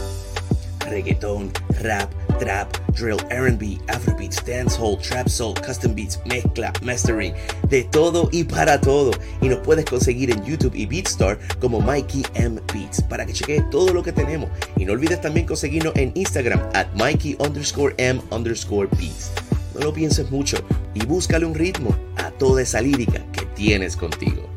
Reggaeton, 0.89 1.51
rap, 1.83 2.13
trap, 2.39 2.73
drill, 2.93 3.19
R&B, 3.31 3.79
afrobeats, 3.89 4.45
dancehall, 4.45 4.97
trap 5.01 5.29
soul, 5.29 5.55
custom 5.55 5.95
beats, 5.95 6.19
mezcla, 6.27 6.73
mastering, 6.83 7.35
de 7.69 7.85
todo 7.85 8.29
y 8.33 8.45
para 8.45 8.81
todo. 8.81 9.11
Y 9.41 9.49
nos 9.49 9.59
puedes 9.61 9.85
conseguir 9.85 10.31
en 10.31 10.45
YouTube 10.45 10.75
y 10.75 10.87
BeatStar 10.87 11.39
como 11.61 11.81
Mikey 11.81 12.23
M 12.35 12.61
Beats 12.73 13.03
para 13.03 13.27
que 13.27 13.33
cheques 13.33 13.69
todo 13.71 13.93
lo 13.93 14.03
que 14.03 14.13
tenemos. 14.13 14.51
Y 14.77 14.85
no 14.85 14.93
olvides 14.93 15.21
también 15.21 15.47
conseguirnos 15.47 15.95
en 15.97 16.13
Instagram 16.15 16.61
at 16.75 16.87
Mikey 16.95 17.37
underscore 17.39 17.95
M 17.99 18.21
underscore 18.31 18.89
Beats. 18.99 19.33
No 19.75 19.81
lo 19.81 19.93
pienses 19.93 20.31
mucho 20.31 20.57
y 20.95 21.05
búscale 21.05 21.45
un 21.45 21.55
ritmo 21.55 21.95
a 22.17 22.31
toda 22.31 22.63
esa 22.63 22.81
lírica 22.81 23.21
que 23.33 23.45
tienes 23.55 23.97
contigo. 23.97 24.49